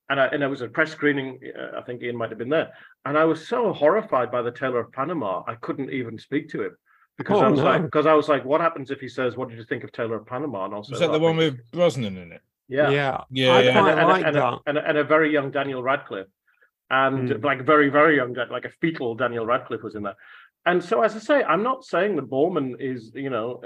And 0.09 0.21
I, 0.21 0.27
and 0.27 0.43
it 0.43 0.47
was 0.47 0.61
a 0.61 0.69
press 0.69 0.93
screening. 0.93 1.41
Uh, 1.59 1.79
I 1.79 1.83
think 1.83 2.03
Ian 2.03 2.17
might 2.17 2.29
have 2.31 2.39
been 2.39 2.49
there, 2.49 2.71
and 3.05 3.19
I 3.19 3.25
was 3.25 3.49
so 3.49 3.73
horrified 3.73 4.31
by 4.31 4.41
the 4.43 4.53
Tailor 4.53 4.81
of 4.81 4.93
Panama, 4.93 5.43
I 5.49 5.57
couldn't 5.57 5.91
even 5.91 6.17
speak 6.19 6.49
to 6.51 6.63
him 6.63 6.77
because 7.19 7.43
I 7.43 7.47
Oh, 7.47 7.51
was 7.51 7.61
like, 7.61 7.83
because 7.83 8.07
I 8.07 8.15
was 8.15 8.29
like, 8.29 8.45
what 8.45 8.61
happens 8.61 8.93
if 8.93 9.01
he 9.01 9.09
says, 9.09 9.37
"What 9.37 9.49
did 9.49 9.59
you 9.59 9.65
think 9.65 9.83
of 9.83 9.91
Tailor 9.91 10.17
of 10.19 10.27
Panama?" 10.27 10.65
And 10.67 10.75
also, 10.75 10.93
Was 10.93 11.01
that 11.01 11.11
the 11.11 11.19
one 11.19 11.37
with 11.37 11.59
Brosnan 11.73 12.17
in 12.19 12.31
it? 12.33 12.43
yeah, 12.69 12.91
yeah, 12.91 13.21
Yeah, 13.31 13.53
I 13.55 13.61
yeah. 13.63 13.79
and, 13.79 14.01
a- 14.01 14.07
like 14.07 14.27
and, 14.27 14.37
a, 14.37 14.41
that. 14.41 14.53
and, 14.55 14.57
a, 14.57 14.61
and, 14.67 14.79
a, 14.79 14.89
and 14.91 14.99
a 14.99 15.05
very 15.05 15.33
young 15.33 15.51
Daniel 15.51 15.83
Radcliffe, 15.83 16.29
and 16.89 17.29
Mm. 17.29 17.45
like 17.45 17.63
very 17.67 17.89
very 17.89 18.15
young, 18.15 18.33
like 18.51 18.65
a 18.65 18.71
fetal 18.81 19.17
Daniel 19.17 19.45
Radcliffe 19.45 19.83
was 19.83 19.97
in 19.97 20.05
there. 20.05 20.17
And 20.67 20.83
so, 20.83 21.03
as 21.03 21.15
I 21.15 21.21
say, 21.21 21.45
I'm 21.45 21.63
not 21.63 21.85
saying 21.85 22.17
that 22.17 22.29
Boorman 22.29 22.81
is, 22.81 23.13
you 23.15 23.31
know, 23.31 23.63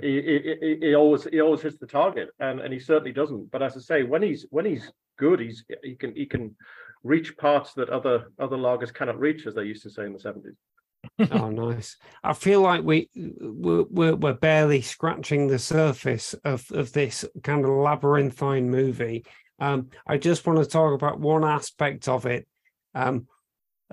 he, 0.00 0.20
he, 0.60 0.76
he- 0.80 0.94
always 0.94 1.24
he 1.24 1.40
always 1.40 1.62
hits 1.62 1.78
the 1.78 1.86
target, 1.86 2.28
and 2.38 2.60
and 2.60 2.72
he 2.72 2.78
certainly 2.78 3.12
doesn't. 3.12 3.50
But 3.50 3.62
as 3.62 3.76
I 3.76 3.80
say, 3.80 4.02
when 4.02 4.22
he's 4.22 4.46
when 4.50 4.66
he's 4.66 4.92
good, 5.18 5.40
he's 5.40 5.64
he 5.82 5.94
can 5.94 6.14
he 6.14 6.26
can 6.26 6.54
reach 7.02 7.36
parts 7.38 7.72
that 7.74 7.88
other 7.88 8.26
other 8.38 8.56
lagers 8.56 8.92
cannot 8.92 9.18
reach, 9.18 9.46
as 9.46 9.54
they 9.54 9.64
used 9.64 9.82
to 9.84 9.90
say 9.90 10.04
in 10.04 10.12
the 10.12 10.18
70s. 10.18 10.56
oh, 11.32 11.50
nice. 11.50 11.96
I 12.22 12.32
feel 12.32 12.60
like 12.60 12.84
we 12.84 13.08
we're, 13.14 14.14
we're 14.14 14.34
barely 14.34 14.82
scratching 14.82 15.46
the 15.46 15.58
surface 15.58 16.34
of 16.44 16.70
of 16.70 16.92
this 16.92 17.24
kind 17.42 17.64
of 17.64 17.70
labyrinthine 17.70 18.70
movie. 18.70 19.24
Um, 19.58 19.88
I 20.06 20.18
just 20.18 20.46
want 20.46 20.58
to 20.58 20.66
talk 20.66 20.92
about 20.92 21.18
one 21.20 21.44
aspect 21.44 22.08
of 22.08 22.26
it 22.26 22.46
um, 22.94 23.26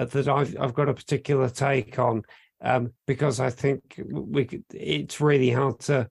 that 0.05 0.27
I've 0.27 0.55
I've 0.59 0.73
got 0.73 0.89
a 0.89 0.93
particular 0.93 1.49
take 1.49 1.99
on 1.99 2.23
um, 2.61 2.93
because 3.07 3.39
I 3.39 3.49
think 3.49 4.01
we 4.09 4.45
could, 4.45 4.63
it's 4.73 5.21
really 5.21 5.49
hard 5.49 5.79
to 5.81 6.09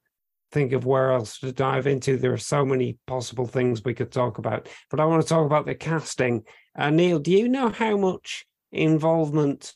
think 0.50 0.72
of 0.72 0.86
where 0.86 1.12
else 1.12 1.38
to 1.40 1.52
dive 1.52 1.86
into. 1.86 2.16
There 2.16 2.32
are 2.32 2.38
so 2.38 2.64
many 2.64 2.98
possible 3.06 3.46
things 3.46 3.84
we 3.84 3.94
could 3.94 4.12
talk 4.12 4.38
about, 4.38 4.68
but 4.90 5.00
I 5.00 5.04
want 5.04 5.22
to 5.22 5.28
talk 5.28 5.44
about 5.44 5.66
the 5.66 5.74
casting. 5.74 6.44
Uh, 6.76 6.90
Neil, 6.90 7.18
do 7.18 7.30
you 7.30 7.48
know 7.48 7.68
how 7.68 7.96
much 7.96 8.46
involvement 8.72 9.74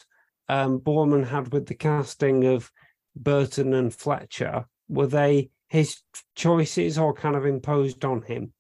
um, 0.49 0.81
Boorman 0.81 1.27
had 1.27 1.53
with 1.53 1.67
the 1.67 1.75
casting 1.75 2.45
of 2.45 2.71
Burton 3.15 3.75
and 3.75 3.95
Fletcher? 3.95 4.67
Were 4.89 5.07
they 5.07 5.51
his 5.69 6.01
choices 6.35 6.99
or 6.99 7.15
kind 7.15 7.37
of 7.37 7.47
imposed 7.47 8.05
on 8.05 8.23
him? 8.23 8.53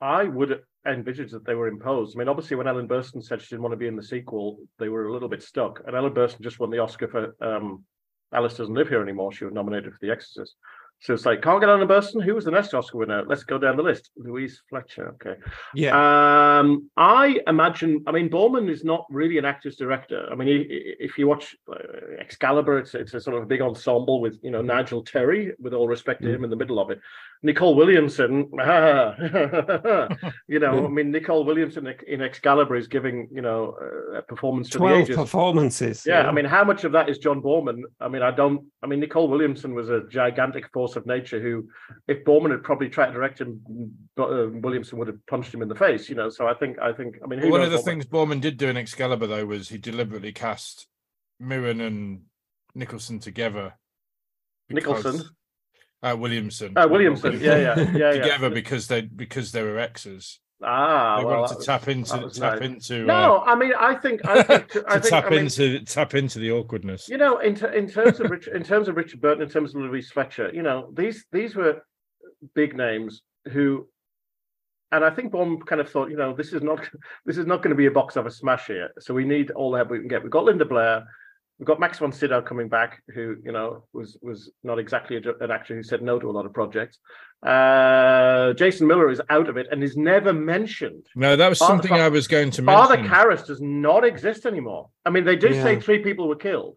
I 0.00 0.24
would 0.24 0.62
envisage 0.92 1.30
that 1.32 1.44
they 1.44 1.54
were 1.54 1.68
imposed. 1.68 2.16
I 2.16 2.18
mean, 2.18 2.28
obviously, 2.28 2.56
when 2.56 2.68
Ellen 2.68 2.88
Burstyn 2.88 3.22
said 3.22 3.40
she 3.40 3.48
didn't 3.48 3.62
want 3.62 3.72
to 3.72 3.76
be 3.78 3.86
in 3.88 3.96
the 3.96 4.02
sequel, 4.02 4.58
they 4.78 4.88
were 4.88 5.06
a 5.06 5.12
little 5.12 5.28
bit 5.28 5.42
stuck. 5.42 5.82
And 5.86 5.96
Ellen 5.96 6.14
Burstyn 6.14 6.40
just 6.40 6.58
won 6.60 6.70
the 6.70 6.78
Oscar 6.78 7.08
for 7.08 7.36
um, 7.40 7.84
Alice 8.32 8.56
Doesn't 8.56 8.74
Live 8.74 8.88
Here 8.88 9.02
Anymore. 9.02 9.32
She 9.32 9.44
was 9.44 9.54
nominated 9.54 9.92
for 9.92 9.98
The 10.00 10.10
Exorcist. 10.10 10.56
So 11.00 11.12
it's 11.12 11.26
like, 11.26 11.42
can't 11.42 11.60
get 11.60 11.68
Ellen 11.68 11.86
Burstyn. 11.86 12.24
Who 12.24 12.34
was 12.34 12.46
the 12.46 12.50
next 12.50 12.72
Oscar 12.72 12.96
winner? 12.96 13.22
Let's 13.26 13.44
go 13.44 13.58
down 13.58 13.76
the 13.76 13.82
list. 13.82 14.10
Louise 14.16 14.62
Fletcher. 14.70 15.08
Okay. 15.10 15.38
Yeah, 15.74 15.90
Um, 16.58 16.90
I 16.96 17.38
imagine. 17.46 18.02
I 18.06 18.12
mean, 18.12 18.30
Boorman 18.30 18.70
is 18.70 18.82
not 18.82 19.04
really 19.10 19.36
an 19.36 19.44
actor's 19.44 19.76
director. 19.76 20.26
I 20.32 20.34
mean, 20.34 20.64
if 20.68 21.18
you 21.18 21.28
watch 21.28 21.54
uh, 21.70 21.76
Excalibur, 22.18 22.78
it's 22.78 22.94
it's 22.94 23.12
a 23.12 23.20
sort 23.20 23.40
of 23.40 23.46
big 23.46 23.60
ensemble 23.60 24.22
with 24.22 24.38
you 24.42 24.50
know 24.50 24.62
Nigel 24.62 25.02
Terry, 25.04 25.52
with 25.58 25.74
all 25.74 25.86
respect 25.86 26.22
to 26.22 26.34
him, 26.34 26.44
in 26.44 26.50
the 26.50 26.56
middle 26.56 26.78
of 26.80 26.90
it. 26.90 26.98
Nicol 27.42 27.74
Williamson, 27.74 28.48
you 30.48 30.58
know, 30.58 30.86
I 30.86 30.88
mean, 30.88 31.10
Nicol 31.10 31.44
Williamson 31.44 31.92
in 32.06 32.22
Excalibur 32.22 32.76
is 32.76 32.88
giving 32.88 33.28
you 33.32 33.42
know 33.42 33.74
a 34.16 34.22
performance 34.22 34.68
for 34.68 34.74
the 34.74 34.78
twelve 34.78 35.00
ages. 35.02 35.16
performances. 35.16 36.04
Yeah, 36.06 36.28
I 36.28 36.32
mean, 36.32 36.44
how 36.44 36.64
much 36.64 36.84
of 36.84 36.92
that 36.92 37.08
is 37.08 37.18
John 37.18 37.42
Boorman? 37.42 37.82
I 38.00 38.08
mean, 38.08 38.22
I 38.22 38.30
don't. 38.30 38.64
I 38.82 38.86
mean, 38.86 39.00
Nicol 39.00 39.28
Williamson 39.28 39.74
was 39.74 39.88
a 39.90 40.02
gigantic 40.08 40.70
force 40.72 40.96
of 40.96 41.06
nature. 41.06 41.40
Who, 41.40 41.68
if 42.08 42.24
Boorman 42.24 42.50
had 42.50 42.62
probably 42.62 42.88
tried 42.88 43.06
to 43.08 43.12
direct 43.12 43.40
him, 43.40 43.60
uh, 44.18 44.48
Williamson 44.50 44.98
would 44.98 45.08
have 45.08 45.24
punched 45.26 45.52
him 45.52 45.62
in 45.62 45.68
the 45.68 45.74
face. 45.74 46.08
You 46.08 46.14
know, 46.14 46.28
so 46.28 46.46
I 46.46 46.54
think, 46.54 46.78
I 46.80 46.92
think, 46.92 47.16
I 47.22 47.26
mean, 47.26 47.38
who 47.40 47.50
One 47.50 47.62
of 47.62 47.70
the 47.70 47.76
what- 47.76 47.84
things 47.84 48.06
Boorman 48.06 48.40
did 48.40 48.56
do 48.56 48.68
in 48.68 48.76
Excalibur, 48.76 49.26
though, 49.26 49.46
was 49.46 49.68
he 49.68 49.78
deliberately 49.78 50.32
cast 50.32 50.86
Mirren 51.38 51.80
and 51.80 52.22
Nicholson 52.74 53.18
together. 53.18 53.74
because- 54.68 55.04
Nicholson? 55.04 55.30
Uh, 56.02 56.16
Williamson. 56.18 56.72
Uh, 56.76 56.86
Williamson, 56.88 57.40
yeah, 57.40 57.56
yeah, 57.56 57.78
yeah, 57.92 57.96
yeah. 57.96 58.10
together 58.12 58.50
because 58.50 58.86
they 58.86 59.02
because 59.02 59.52
they 59.52 59.62
were 59.62 59.78
exes. 59.78 60.40
Ah, 60.62 61.18
they 61.18 61.24
well, 61.24 61.40
wanted 61.40 61.52
to 61.52 61.56
was- 61.56 61.66
tap 61.66 61.88
into 61.88 62.30
tap 62.30 62.60
nice. 62.60 62.62
into 62.62 63.02
uh, 63.02 63.06
No, 63.06 63.42
I 63.44 63.54
mean, 63.54 63.72
I 63.78 63.94
think, 63.94 64.26
I 64.26 64.42
think, 64.42 64.68
to 64.70 64.84
I 64.88 64.98
think, 64.98 65.10
tap 65.10 65.24
I 65.26 65.30
mean, 65.30 65.38
into 65.40 65.80
tap 65.80 66.14
into 66.14 66.38
the 66.38 66.52
awkwardness. 66.52 67.08
you 67.08 67.18
know, 67.18 67.38
in, 67.38 67.62
in 67.74 67.88
terms 67.88 68.20
of 68.20 68.30
Rich, 68.30 68.48
in 68.48 68.62
terms 68.62 68.88
of 68.88 68.96
Richard 68.96 69.20
Burton, 69.20 69.42
in 69.42 69.50
terms 69.50 69.74
of 69.74 69.82
Louise 69.82 70.10
Fletcher, 70.10 70.50
you 70.54 70.62
know, 70.62 70.90
these 70.94 71.26
these 71.32 71.54
were 71.54 71.82
big 72.54 72.76
names 72.76 73.22
who, 73.52 73.88
and 74.92 75.04
I 75.04 75.10
think 75.10 75.32
Bond 75.32 75.66
kind 75.66 75.80
of 75.80 75.90
thought, 75.90 76.10
you 76.10 76.16
know, 76.16 76.34
this 76.34 76.52
is 76.52 76.62
not 76.62 76.88
this 77.26 77.36
is 77.36 77.46
not 77.46 77.58
going 77.62 77.70
to 77.70 77.76
be 77.76 77.86
a 77.86 77.90
box 77.90 78.16
office 78.16 78.38
smash 78.38 78.66
here. 78.66 78.90
So 78.98 79.12
we 79.12 79.24
need 79.24 79.50
all 79.50 79.70
the 79.70 79.78
help 79.78 79.90
we 79.90 79.98
can 79.98 80.08
get. 80.08 80.22
We've 80.22 80.30
got 80.32 80.44
Linda 80.44 80.64
Blair, 80.64 81.04
we've 81.58 81.66
got 81.66 81.80
Max 81.80 81.98
von 81.98 82.12
Sydow 82.12 82.42
coming 82.42 82.68
back, 82.68 83.02
who 83.14 83.36
you 83.44 83.52
know 83.52 83.84
was 83.92 84.18
was 84.22 84.50
not 84.62 84.78
exactly 84.78 85.16
a, 85.16 85.44
an 85.44 85.50
actor 85.50 85.74
who 85.74 85.82
said 85.82 86.02
no 86.02 86.18
to 86.18 86.28
a 86.30 86.32
lot 86.32 86.46
of 86.46 86.52
projects. 86.52 86.98
Uh, 87.42 88.52
Jason 88.54 88.86
Miller 88.86 89.10
is 89.10 89.20
out 89.30 89.48
of 89.48 89.56
it 89.56 89.66
and 89.70 89.82
is 89.82 89.96
never 89.96 90.32
mentioned. 90.32 91.06
No, 91.14 91.36
that 91.36 91.48
was 91.48 91.58
Father- 91.58 91.72
something 91.82 91.92
I 91.92 92.08
was 92.08 92.26
going 92.26 92.50
to 92.52 92.62
Father 92.62 92.94
mention. 92.96 93.10
Father 93.10 93.28
Karras 93.36 93.46
does 93.46 93.60
not 93.60 94.04
exist 94.04 94.46
anymore. 94.46 94.88
I 95.04 95.10
mean, 95.10 95.24
they 95.24 95.36
do 95.36 95.52
say 95.52 95.78
three 95.80 96.00
people 96.00 96.28
were 96.28 96.36
killed. 96.36 96.76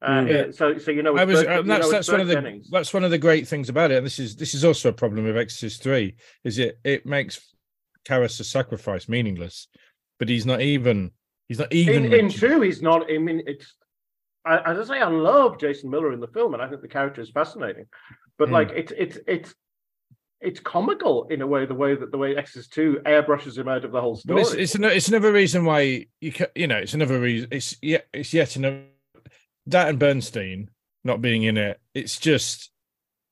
Uh, 0.00 0.10
Mm. 0.22 0.28
yeah, 0.30 0.50
So, 0.50 0.78
so 0.78 0.90
you 0.90 1.02
know, 1.02 1.16
I 1.16 1.24
was, 1.24 1.42
Bert- 1.42 1.48
uh, 1.48 1.56
you 1.58 1.62
that's 1.62 1.86
know, 1.86 1.92
that's 1.92 2.08
one 2.10 2.20
of 2.20 2.26
the 2.28 2.34
Jennings. 2.34 2.68
that's 2.70 2.92
one 2.92 3.04
of 3.04 3.10
the 3.12 3.18
great 3.18 3.46
things 3.46 3.68
about 3.68 3.92
it, 3.92 3.98
and 3.98 4.04
this 4.06 4.18
is 4.18 4.34
this 4.36 4.52
is 4.52 4.64
also 4.64 4.88
a 4.88 4.92
problem 4.92 5.24
with 5.24 5.36
Exorcist 5.36 5.80
Three, 5.82 6.16
is 6.44 6.58
it 6.58 6.78
it 6.84 7.06
makes 7.06 7.40
Karras' 8.04 8.44
sacrifice 8.44 9.08
meaningless, 9.08 9.68
but 10.18 10.28
he's 10.28 10.44
not 10.44 10.60
even 10.60 11.12
he's 11.48 11.60
not 11.60 11.72
even 11.72 12.06
in, 12.06 12.12
in 12.12 12.28
two, 12.30 12.62
he's 12.62 12.82
not. 12.82 13.08
I 13.12 13.18
mean, 13.18 13.42
it's 13.46 13.74
I, 14.44 14.58
as 14.72 14.90
I 14.90 14.94
say, 14.96 15.00
I 15.00 15.08
love 15.08 15.58
Jason 15.60 15.90
Miller 15.90 16.12
in 16.12 16.20
the 16.20 16.26
film, 16.28 16.54
and 16.54 16.62
I 16.62 16.68
think 16.68 16.82
the 16.82 16.88
character 16.88 17.20
is 17.20 17.30
fascinating. 17.30 17.86
But 18.38 18.48
Mm. 18.48 18.52
like, 18.52 18.70
it's 18.74 18.92
it's 18.96 19.18
it's 19.26 19.54
it's 20.40 20.58
comical 20.60 21.28
in 21.28 21.40
a 21.42 21.46
way. 21.46 21.66
The 21.66 21.74
way 21.74 21.94
that 21.94 22.10
the 22.10 22.18
way 22.18 22.36
Exorcist 22.36 22.72
Two 22.72 23.00
airbrushes 23.06 23.56
him 23.56 23.68
out 23.68 23.84
of 23.84 23.92
the 23.92 24.00
whole 24.00 24.16
story. 24.16 24.42
it's 24.42 24.52
it's, 24.52 24.74
ano- 24.74 24.88
it's 24.88 25.08
another 25.08 25.32
reason 25.32 25.64
why 25.64 26.06
you 26.20 26.32
ca 26.32 26.46
you 26.56 26.66
know 26.66 26.78
it's 26.78 26.94
another 26.94 27.20
reason 27.20 27.48
it's 27.52 27.76
yet 27.82 28.06
it's 28.12 28.34
yet 28.34 28.56
another 28.56 28.82
that 29.66 29.88
and 29.88 29.98
Burstyn 30.00 30.68
not 31.04 31.20
being 31.20 31.44
in 31.44 31.56
it. 31.56 31.80
It's 31.94 32.18
just, 32.18 32.70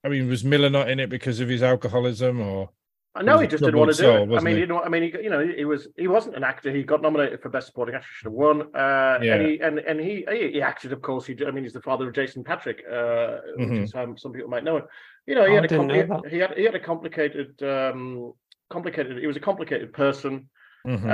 I 0.04 0.08
mean, 0.08 0.28
was 0.28 0.44
Miller 0.44 0.70
not 0.70 0.88
in 0.90 1.00
it 1.00 1.08
because 1.10 1.40
of 1.40 1.48
his 1.48 1.62
alcoholism 1.62 2.40
or? 2.40 2.70
I 3.14 3.22
know 3.22 3.38
he 3.40 3.48
just 3.48 3.64
didn't 3.64 3.78
want 3.80 3.90
to 3.90 3.96
do 3.96 4.02
soul, 4.04 4.32
it. 4.32 4.36
I 4.38 4.40
mean, 4.40 4.54
he? 4.54 4.60
you 4.60 4.66
know, 4.68 4.80
I 4.82 4.88
mean, 4.88 5.02
he, 5.02 5.08
you 5.20 5.30
know, 5.30 5.44
he 5.44 5.64
was 5.64 5.88
he 5.96 6.06
wasn't 6.06 6.36
an 6.36 6.44
actor. 6.44 6.70
He 6.70 6.84
got 6.84 7.02
nominated 7.02 7.42
for 7.42 7.48
best 7.48 7.66
supporting 7.66 7.96
actor, 7.96 8.06
should 8.08 8.26
have 8.26 8.32
won. 8.32 8.62
Uh, 8.74 9.18
Yeah. 9.20 9.34
and 9.34 9.46
he 9.46 9.60
and 9.60 9.78
and 9.80 10.00
he 10.00 10.24
he 10.30 10.52
he 10.52 10.62
acted, 10.62 10.92
of 10.92 11.02
course. 11.02 11.26
He 11.26 11.36
I 11.44 11.50
mean, 11.50 11.64
he's 11.64 11.72
the 11.72 11.82
father 11.82 12.06
of 12.06 12.14
Jason 12.14 12.44
Patric, 12.44 12.84
uh, 12.88 13.38
which 13.56 13.68
Mhm. 13.68 13.82
is 13.82 13.92
how 13.92 14.14
some 14.14 14.32
people 14.32 14.48
might 14.48 14.62
know 14.62 14.76
him. 14.76 14.84
You 15.26 15.34
know, 15.34 15.44
he 15.44 15.50
Oh, 15.50 15.54
had 15.56 15.62
I 15.62 15.66
a 15.66 15.68
didn't 15.68 15.88
compli- 15.90 16.30
he 16.30 16.38
had 16.38 16.56
he 16.56 16.64
had 16.64 16.74
a 16.76 16.80
complicated 16.80 17.60
um 17.64 18.32
complicated. 18.68 19.18
He 19.18 19.26
was 19.26 19.36
a 19.36 19.40
complicated 19.40 19.92
person. 19.92 20.48
Mhm. 20.86 21.10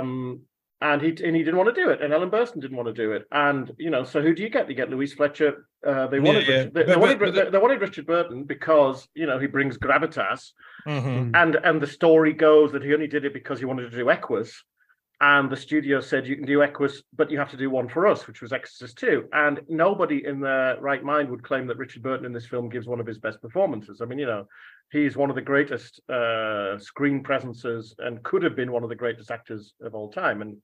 Um, 0.00 0.40
and 0.90 1.00
he 1.00 1.08
and 1.26 1.34
he 1.34 1.42
didn't 1.42 1.56
want 1.56 1.74
to 1.74 1.82
do 1.82 1.88
it, 1.90 2.02
and 2.02 2.12
Ellen 2.12 2.30
Burstyn 2.30 2.60
didn't 2.60 2.76
want 2.76 2.88
to 2.94 3.02
do 3.04 3.12
it, 3.12 3.22
and 3.32 3.72
you 3.78 3.90
know, 3.90 4.04
so 4.04 4.20
who 4.20 4.34
do 4.34 4.42
you 4.42 4.50
get? 4.50 4.68
You 4.68 4.74
get 4.76 4.90
Louise 4.90 5.14
Fletcher. 5.14 5.66
Uh, 5.86 6.06
they 6.08 6.20
wanted 6.20 6.46
yeah. 6.46 6.54
Richard, 6.56 6.74
they, 6.74 6.82
they 6.84 6.96
wanted 6.96 7.18
but- 7.18 7.34
they, 7.34 7.50
they 7.50 7.58
wanted 7.58 7.80
Richard 7.80 8.06
Burton 8.06 8.44
because 8.44 9.08
you 9.14 9.26
know 9.26 9.38
he 9.38 9.46
brings 9.46 9.78
gravitas, 9.78 10.52
Mhm. 10.86 11.30
and 11.34 11.52
and 11.56 11.80
the 11.80 11.86
story 11.86 12.32
goes 12.34 12.72
that 12.72 12.82
he 12.84 12.92
only 12.94 13.06
did 13.06 13.24
it 13.24 13.32
because 13.32 13.58
he 13.58 13.64
wanted 13.64 13.90
to 13.90 13.96
do 13.96 14.10
Equus, 14.10 14.50
and 15.24 15.48
the 15.48 15.56
studio 15.56 16.02
said 16.02 16.26
you 16.26 16.36
can 16.36 16.44
do 16.44 16.62
Equus, 16.62 17.02
but 17.16 17.30
you 17.30 17.38
have 17.38 17.50
to 17.50 17.56
do 17.56 17.70
one 17.70 17.88
for 17.88 18.06
us, 18.06 18.26
which 18.26 18.42
was 18.42 18.52
Exorcist 18.52 18.98
Two, 18.98 19.26
and 19.32 19.58
nobody 19.68 20.26
in 20.26 20.38
their 20.38 20.78
right 20.82 21.02
mind 21.02 21.30
would 21.30 21.42
claim 21.42 21.66
that 21.66 21.78
Richard 21.78 22.02
Burton 22.02 22.26
in 22.26 22.32
this 22.34 22.44
film 22.44 22.68
gives 22.68 22.86
one 22.86 23.00
of 23.00 23.06
his 23.06 23.16
best 23.18 23.40
performances. 23.40 24.02
I 24.02 24.04
mean, 24.04 24.18
you 24.18 24.26
know, 24.26 24.46
he's 24.92 25.16
one 25.16 25.30
of 25.30 25.36
the 25.36 25.40
greatest 25.40 25.98
uh, 26.10 26.78
screen 26.78 27.22
presences 27.22 27.94
and 28.00 28.22
could 28.22 28.42
have 28.42 28.54
been 28.54 28.70
one 28.70 28.82
of 28.82 28.90
the 28.90 28.94
greatest 28.94 29.30
actors 29.30 29.72
of 29.80 29.94
all 29.94 30.10
time, 30.10 30.42
and 30.42 30.58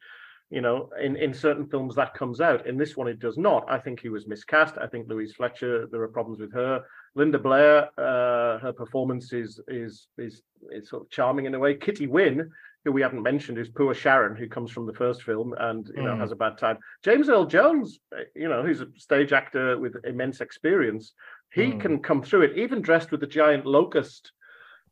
you 0.51 0.61
know, 0.61 0.91
in, 1.01 1.17
in 1.17 1.33
certain 1.33 1.67
films 1.67 1.95
that 1.95 2.13
comes 2.13 2.43
out. 2.43 2.67
In 2.67 2.77
this 2.77 2.99
one, 2.99 3.09
it 3.09 3.19
does 3.19 3.39
not. 3.39 3.65
I 3.67 3.79
think 3.79 4.01
he 4.01 4.11
was 4.11 4.27
miscast. 4.27 4.75
I 4.79 4.89
think 4.89 5.09
Louise 5.09 5.33
Fletcher, 5.33 5.87
there 5.91 6.03
are 6.03 6.09
problems 6.09 6.39
with 6.39 6.53
her. 6.53 6.83
Linda 7.15 7.39
Blair, 7.39 7.89
uh, 7.97 8.59
her 8.59 8.75
performance 8.77 9.33
is 9.33 9.59
is 9.69 10.09
is 10.19 10.43
is 10.71 10.91
sort 10.91 11.05
of 11.05 11.11
charming 11.11 11.47
in 11.47 11.55
a 11.55 11.59
way. 11.59 11.77
Kitty 11.77 12.07
Winn, 12.07 12.51
who 12.85 12.93
we 12.93 13.03
haven't 13.03 13.23
mentioned, 13.23 13.59
is 13.59 13.69
poor 13.69 13.95
Sharon, 13.95 14.37
who 14.37 14.49
comes 14.49 14.71
from 14.71 14.87
the 14.87 14.95
first 14.95 15.23
film 15.23 15.55
and 15.59 15.87
you 15.95 16.03
know 16.03 16.15
Mm. 16.17 16.21
has 16.21 16.33
a 16.33 16.37
bad 16.37 16.59
time. 16.59 16.79
James 17.05 17.29
Earl 17.29 17.47
Jones, 17.47 18.01
uh, 18.17 18.23
you 18.35 18.49
know, 18.49 18.63
who's 18.63 18.81
a 18.81 18.87
stage 18.97 19.33
actor 19.33 19.79
with 19.79 19.97
immense 20.05 20.41
experience, 20.41 21.13
he 21.53 21.73
Mm. 21.73 21.81
can 21.81 21.99
come 22.03 22.23
through 22.23 22.43
it, 22.43 22.57
even 22.57 22.81
dressed 22.81 23.11
with 23.11 23.23
a 23.23 23.27
giant 23.27 23.67
locust 23.67 24.33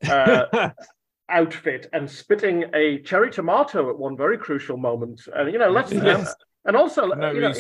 uh, 0.09 0.44
outfit 1.31 1.89
and 1.93 2.10
spitting 2.10 2.65
a 2.74 3.01
cherry 3.02 3.31
tomato 3.31 3.89
at 3.90 3.98
one 3.98 4.16
very 4.16 4.39
crucial 4.39 4.77
moment. 4.77 5.23
And 5.35 5.52
you 5.52 5.59
know, 5.59 5.70
let's 5.70 5.93
Yes. 5.93 6.35
and 6.65 6.77
also 6.77 7.09
No 7.09 7.31
you 7.32 7.40
know. 7.40 7.52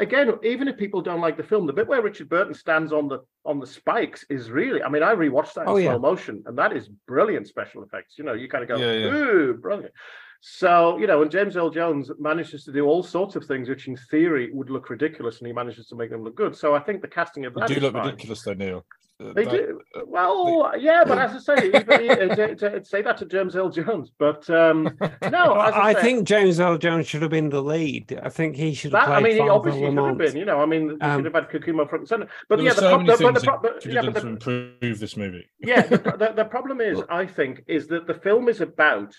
Again, 0.00 0.32
even 0.42 0.66
if 0.68 0.76
people 0.76 1.00
don't 1.02 1.20
like 1.20 1.36
the 1.36 1.42
film, 1.42 1.66
the 1.66 1.72
bit 1.72 1.86
where 1.86 2.02
Richard 2.02 2.28
Burton 2.28 2.54
stands 2.54 2.92
on 2.92 3.08
the 3.08 3.20
on 3.44 3.60
the 3.60 3.66
spikes 3.66 4.24
is 4.28 4.50
really. 4.50 4.82
I 4.82 4.88
mean, 4.88 5.02
I 5.02 5.14
rewatched 5.14 5.54
that 5.54 5.62
in 5.62 5.68
Oh, 5.68 5.76
yeah. 5.76 5.90
slow 5.92 5.98
motion, 5.98 6.42
and 6.46 6.58
that 6.58 6.76
is 6.76 6.88
brilliant 7.06 7.46
special 7.46 7.82
effects. 7.82 8.14
You 8.18 8.24
know, 8.24 8.32
you 8.32 8.48
kind 8.48 8.62
of 8.64 8.68
go, 8.68 8.76
Yeah, 8.76 8.92
yeah. 8.92 9.06
ooh, 9.14 9.54
brilliant. 9.54 9.92
So 10.40 10.96
you 10.98 11.06
know, 11.06 11.20
and 11.22 11.30
James 11.30 11.56
Earl 11.56 11.70
Jones 11.70 12.10
manages 12.18 12.64
to 12.64 12.72
do 12.72 12.86
all 12.86 13.02
sorts 13.02 13.36
of 13.36 13.44
things 13.44 13.68
which, 13.68 13.88
in 13.88 13.96
theory, 14.10 14.50
would 14.52 14.70
look 14.70 14.88
ridiculous, 14.88 15.38
and 15.38 15.46
he 15.46 15.52
manages 15.52 15.86
to 15.88 15.96
make 15.96 16.10
them 16.10 16.24
look 16.24 16.34
good. 16.34 16.56
So 16.56 16.74
I 16.74 16.80
think 16.80 17.02
the 17.02 17.08
casting 17.08 17.44
of 17.44 17.54
They 17.54 17.60
that 17.60 17.68
do 17.68 17.74
is 17.74 17.82
look 17.82 17.92
fine. 17.92 18.06
ridiculous, 18.06 18.42
though, 18.42 18.54
Neil. 18.54 18.86
Uh, 19.22 19.34
They 19.34 19.44
that- 19.44 19.50
do. 19.52 19.80
Well, 20.06 20.72
yeah, 20.78 21.04
but 21.06 21.18
as 21.18 21.46
I 21.46 21.56
say, 21.56 21.66
even, 21.68 22.30
uh, 22.30 22.34
to- 22.36 22.54
to 22.56 22.84
say 22.86 23.02
that 23.02 23.18
to 23.18 23.26
James 23.26 23.54
Earl 23.54 23.68
Jones, 23.68 24.10
but 24.18 24.48
um, 24.48 24.84
no, 25.30 25.60
as 25.60 25.74
I, 25.74 25.80
I 25.90 25.92
say, 25.92 26.00
think 26.00 26.26
James 26.26 26.58
Earl 26.58 26.78
Jones 26.78 27.06
should 27.06 27.20
have 27.20 27.30
been 27.30 27.50
the 27.50 27.62
lead. 27.62 28.18
I 28.22 28.30
think 28.30 28.56
he 28.56 28.72
should 28.72 28.92
have 28.94 29.06
that, 29.08 29.12
I 29.16 29.20
played 29.20 29.24
mean, 29.24 29.32
he 29.34 29.38
Father 29.40 29.52
obviously 29.52 29.80
should 29.82 29.98
have 29.98 30.16
been. 30.18 30.36
You 30.38 30.44
know, 30.46 30.60
I 30.62 30.64
mean, 30.64 30.98
they 30.98 31.04
Um, 31.06 31.18
should 31.18 31.24
have 31.26 31.34
had 31.34 31.50
Kokumo 31.50 31.86
front 31.86 32.00
and 32.02 32.08
center. 32.08 32.28
But 32.48 32.62
yeah, 32.62 32.72
the, 32.72 32.80
so 32.80 32.88
prob- 32.88 33.00
many 33.06 33.18
the, 33.18 33.24
but 33.24 33.34
the, 33.34 33.40
things 33.40 33.44
prob- 33.44 33.62
but- 33.62 33.82
should 33.82 33.92
yeah, 33.92 34.02
but 34.02 34.14
the, 34.14 34.20
to 34.20 34.26
improve 34.28 34.98
this 35.00 35.16
movie. 35.18 35.50
yeah, 35.58 35.82
the, 35.82 35.98
the, 35.98 36.32
the 36.34 36.44
problem 36.46 36.80
is, 36.80 37.02
I 37.10 37.26
think, 37.26 37.62
is 37.66 37.88
that 37.88 38.06
the 38.06 38.14
film 38.14 38.48
is 38.48 38.62
about 38.62 39.14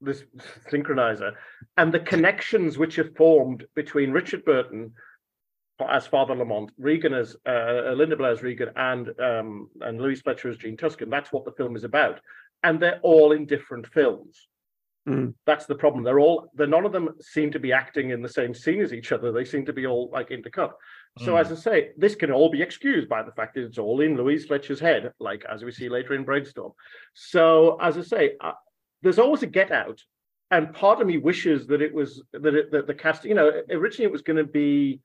this 0.00 0.22
synchronizer 0.70 1.32
and 1.76 1.92
the 1.92 2.00
connections 2.00 2.78
which 2.78 2.98
are 2.98 3.10
formed 3.16 3.64
between 3.74 4.12
Richard 4.12 4.44
Burton 4.44 4.92
as 5.88 6.06
Father 6.06 6.34
Lamont, 6.34 6.70
Regan 6.78 7.14
as 7.14 7.36
uh, 7.46 7.92
Linda 7.94 8.16
Blair 8.16 8.32
as 8.32 8.42
Regan, 8.42 8.70
and 8.76 9.08
um, 9.20 9.70
and 9.80 10.00
Louise 10.00 10.20
Fletcher 10.20 10.48
as 10.48 10.56
Gene 10.56 10.76
Tuskin. 10.76 11.10
That's 11.10 11.32
what 11.32 11.44
the 11.44 11.52
film 11.52 11.76
is 11.76 11.84
about, 11.84 12.20
and 12.64 12.80
they're 12.80 13.00
all 13.02 13.32
in 13.32 13.46
different 13.46 13.86
films. 13.86 14.48
Mm. 15.08 15.34
That's 15.46 15.66
the 15.66 15.76
problem. 15.76 16.02
They're 16.04 16.18
all. 16.18 16.50
They're 16.54 16.66
none 16.66 16.84
of 16.84 16.92
them 16.92 17.10
seem 17.20 17.52
to 17.52 17.60
be 17.60 17.72
acting 17.72 18.10
in 18.10 18.22
the 18.22 18.28
same 18.28 18.54
scene 18.54 18.80
as 18.80 18.92
each 18.92 19.12
other. 19.12 19.30
They 19.30 19.44
seem 19.44 19.64
to 19.66 19.72
be 19.72 19.86
all 19.86 20.10
like 20.12 20.30
intercut. 20.30 20.72
So 21.18 21.34
Mm. 21.34 21.40
as 21.40 21.52
I 21.52 21.54
say, 21.54 21.90
this 21.96 22.14
can 22.14 22.30
all 22.30 22.50
be 22.50 22.62
excused 22.62 23.08
by 23.08 23.22
the 23.22 23.32
fact 23.32 23.54
that 23.54 23.64
it's 23.64 23.78
all 23.78 24.00
in 24.00 24.16
Louise 24.16 24.46
Fletcher's 24.46 24.80
head, 24.80 25.12
like 25.18 25.44
as 25.50 25.64
we 25.64 25.70
see 25.72 25.88
later 25.88 26.14
in 26.14 26.24
Brainstorm. 26.24 26.72
So 27.14 27.78
as 27.80 27.96
I 27.96 28.02
say, 28.02 28.32
there's 29.02 29.18
always 29.18 29.42
a 29.42 29.46
get 29.46 29.70
out, 29.70 30.00
and 30.50 30.74
part 30.74 31.00
of 31.00 31.06
me 31.06 31.18
wishes 31.18 31.66
that 31.68 31.82
it 31.82 31.92
was 31.92 32.22
that 32.32 32.54
it, 32.54 32.70
that 32.72 32.86
the 32.86 32.94
cast. 32.94 33.24
You 33.24 33.34
know, 33.34 33.50
originally 33.70 34.06
it 34.06 34.12
was 34.12 34.22
going 34.22 34.36
to 34.38 34.44
be 34.44 35.00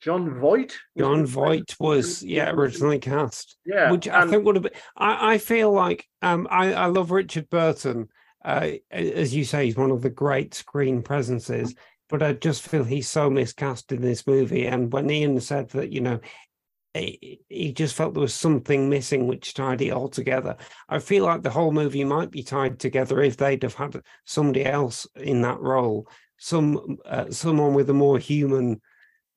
Jon 0.00 0.38
Voight. 0.38 0.76
Jon 0.98 1.26
Voight 1.26 1.74
was, 1.80 2.22
yeah, 2.22 2.50
originally 2.50 2.98
cast. 2.98 3.56
Yeah, 3.64 3.90
which 3.90 4.08
I 4.08 4.22
and- 4.22 4.30
think 4.30 4.44
would 4.44 4.56
have 4.56 4.62
been. 4.62 4.72
I, 4.96 5.34
I 5.34 5.38
feel 5.38 5.72
like 5.72 6.06
um, 6.22 6.46
I, 6.50 6.74
I 6.74 6.86
love 6.86 7.10
Richard 7.10 7.48
Burton. 7.50 8.08
Uh, 8.44 8.72
as 8.90 9.34
you 9.34 9.44
say, 9.44 9.64
he's 9.64 9.76
one 9.76 9.90
of 9.90 10.02
the 10.02 10.10
great 10.10 10.52
screen 10.54 11.02
presences. 11.02 11.74
But 12.10 12.22
I 12.22 12.34
just 12.34 12.68
feel 12.68 12.84
he's 12.84 13.08
so 13.08 13.30
miscast 13.30 13.90
in 13.90 14.02
this 14.02 14.26
movie. 14.26 14.66
And 14.66 14.92
when 14.92 15.10
Ian 15.10 15.40
said 15.40 15.70
that, 15.70 15.90
you 15.90 16.02
know, 16.02 16.20
he, 16.94 17.72
just 17.72 17.94
felt 17.94 18.14
there 18.14 18.20
was 18.20 18.34
something 18.34 18.88
missing 18.88 19.26
which 19.26 19.54
tied 19.54 19.82
it 19.82 19.90
all 19.90 20.08
together. 20.08 20.56
I 20.88 21.00
feel 21.00 21.24
like 21.24 21.42
the 21.42 21.50
whole 21.50 21.72
movie 21.72 22.04
might 22.04 22.30
be 22.30 22.42
tied 22.42 22.78
together 22.78 23.20
if 23.20 23.36
they'd 23.36 23.62
have 23.64 23.74
had 23.74 24.00
somebody 24.24 24.64
else 24.64 25.06
in 25.16 25.42
that 25.42 25.60
role, 25.60 26.08
some 26.38 26.98
uh, 27.04 27.30
someone 27.30 27.74
with 27.74 27.90
a 27.90 27.94
more 27.94 28.18
human, 28.18 28.80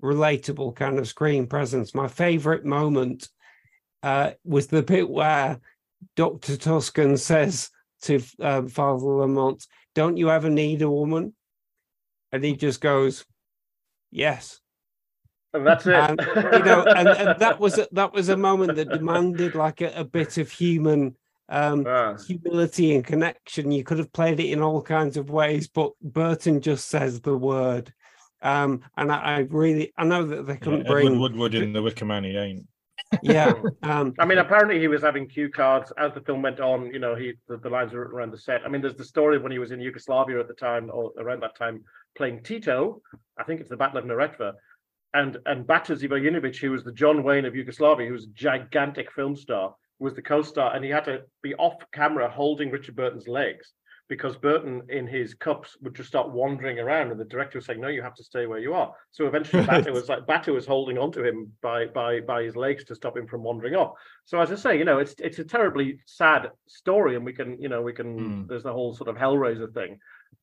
relatable 0.04 0.76
kind 0.76 1.00
of 1.00 1.08
screen 1.08 1.48
presence. 1.48 1.96
My 1.96 2.08
favorite 2.08 2.64
moment 2.64 3.28
uh, 4.04 4.32
was 4.44 4.68
the 4.68 4.84
bit 4.84 5.10
where 5.10 5.60
Dr. 6.16 6.58
Tuskin 6.58 7.18
says 7.18 7.72
to 8.04 8.22
um, 8.40 8.68
Father 8.68 9.04
Lamont, 9.04 9.66
Don't 9.96 10.18
you 10.18 10.30
ever 10.30 10.50
need 10.50 10.84
a 10.84 10.90
woman? 10.90 11.34
And 12.32 12.44
he 12.44 12.56
just 12.56 12.82
goes, 12.82 13.26
Yes. 14.12 14.60
And 15.58 15.68
that's 15.68 15.86
it. 15.86 15.94
And, 15.96 16.20
you 16.54 16.64
know, 16.64 16.84
and, 16.84 17.08
and 17.10 17.40
that 17.40 17.60
was 17.60 17.78
a, 17.78 17.88
that 17.92 18.14
was 18.14 18.30
a 18.30 18.38
moment 18.38 18.76
that 18.76 18.90
demanded 18.90 19.56
like 19.56 19.82
a, 19.82 19.92
a 20.00 20.04
bit 20.04 20.38
of 20.38 20.52
human 20.52 21.16
um, 21.50 21.86
Ah. 21.88 22.16
humility 22.28 22.96
and 22.96 23.06
connection. 23.06 23.72
You 23.72 23.84
could 23.84 24.00
have 24.00 24.12
played 24.12 24.40
it 24.40 24.52
in 24.52 24.62
all 24.62 24.82
kinds 24.82 25.18
of 25.18 25.30
ways, 25.30 25.68
but 25.68 25.92
Burton 26.02 26.62
just 26.62 26.88
says 26.90 27.22
the 27.22 27.38
word. 27.38 27.94
Um, 28.42 28.82
and 28.98 29.12
I, 29.12 29.18
I 29.18 29.38
really, 29.50 29.94
I 29.98 30.04
know 30.06 30.26
that 30.26 30.46
they 30.46 30.58
couldn't 30.58 30.82
Edward 30.82 31.02
bring, 31.02 31.20
Woodward 31.20 31.56
in 31.56 31.74
the 31.74 31.82
Wicker 31.82 32.06
Man, 32.06 32.24
he 32.24 32.38
ain't. 32.38 32.68
yeah. 33.22 33.54
Um, 33.84 34.14
I 34.20 34.26
mean, 34.26 34.38
apparently 34.40 34.80
he 34.80 34.90
was 34.90 35.02
having 35.02 35.28
cue 35.28 35.50
cards 35.50 35.94
as 35.98 36.14
the 36.14 36.22
film 36.22 36.42
went 36.42 36.60
on. 36.60 36.88
You 36.94 37.00
know, 37.00 37.16
he 37.16 37.34
the, 37.48 37.58
the 37.58 37.70
lines 37.70 37.94
were 37.94 38.02
written 38.02 38.18
around 38.18 38.32
the 38.32 38.38
set. 38.38 38.62
I 38.66 38.68
mean, 38.68 38.82
there's 38.82 38.96
the 38.96 39.06
story 39.06 39.38
of 39.38 39.44
when 39.44 39.52
he 39.52 39.60
was 39.60 39.72
in 39.72 39.80
Yugoslavia 39.80 40.40
at 40.40 40.48
the 40.50 40.54
time, 40.54 40.90
or 40.94 41.14
around 41.18 41.42
that 41.44 41.56
time, 41.56 41.84
playing 42.18 42.44
Tito. 42.44 43.02
I 43.38 43.44
think 43.44 43.62
it's 43.62 43.70
the 43.70 43.78
Battle 43.78 44.00
of 44.00 44.06
Neretva, 44.06 44.54
and 45.18 45.38
and 45.46 45.66
Bata 45.66 45.96
who 45.96 46.72
was 46.72 46.84
the 46.84 46.92
John 46.92 47.24
Wayne 47.24 47.46
of 47.46 47.56
Yugoslavia, 47.56 48.08
who 48.08 48.14
was 48.14 48.26
a 48.26 48.34
gigantic 48.34 49.12
film 49.12 49.36
star, 49.36 49.76
was 50.00 50.14
the 50.14 50.22
co-star, 50.22 50.76
and 50.76 50.86
he 50.86 50.92
had 50.92 51.06
to 51.06 51.24
be 51.42 51.56
off 51.56 51.76
camera 51.92 52.30
holding 52.30 52.70
Richard 52.70 52.96
Burton's 52.96 53.28
legs 53.28 53.74
because 54.08 54.38
Burton 54.38 54.84
in 54.90 55.06
his 55.06 55.34
cups 55.34 55.78
would 55.82 55.96
just 55.96 56.10
start 56.10 56.32
wandering 56.32 56.80
around, 56.80 57.12
and 57.12 57.20
the 57.20 57.26
director 57.26 57.58
was 57.58 57.66
saying, 57.66 57.82
"No, 57.82 57.88
you 57.88 58.02
have 58.02 58.16
to 58.16 58.24
stay 58.24 58.46
where 58.46 58.60
you 58.60 58.74
are." 58.74 58.94
So 59.12 59.28
eventually, 59.28 59.66
Bata 59.66 59.92
was 59.92 60.10
like 60.10 60.26
Bata 60.26 60.54
was 60.54 60.66
holding 60.66 60.98
onto 60.98 61.24
him 61.24 61.52
by 61.62 61.86
by 61.86 62.22
by 62.22 62.44
his 62.44 62.56
legs 62.56 62.84
to 62.86 62.96
stop 62.96 63.18
him 63.18 63.28
from 63.28 63.44
wandering 63.44 63.76
off. 63.76 63.94
So 64.26 64.40
as 64.40 64.52
I 64.52 64.56
say, 64.56 64.78
you 64.78 64.86
know, 64.86 65.00
it's 65.00 65.16
it's 65.20 65.40
a 65.40 65.44
terribly 65.44 66.00
sad 66.06 66.52
story, 66.68 67.16
and 67.16 67.26
we 67.26 67.34
can, 67.34 67.62
you 67.62 67.70
know, 67.70 67.82
we 67.82 67.94
can. 67.94 68.20
Mm. 68.20 68.48
There's 68.48 68.64
the 68.64 68.74
whole 68.74 68.96
sort 68.96 69.10
of 69.10 69.18
Hellraiser 69.18 69.74
thing, 69.74 70.00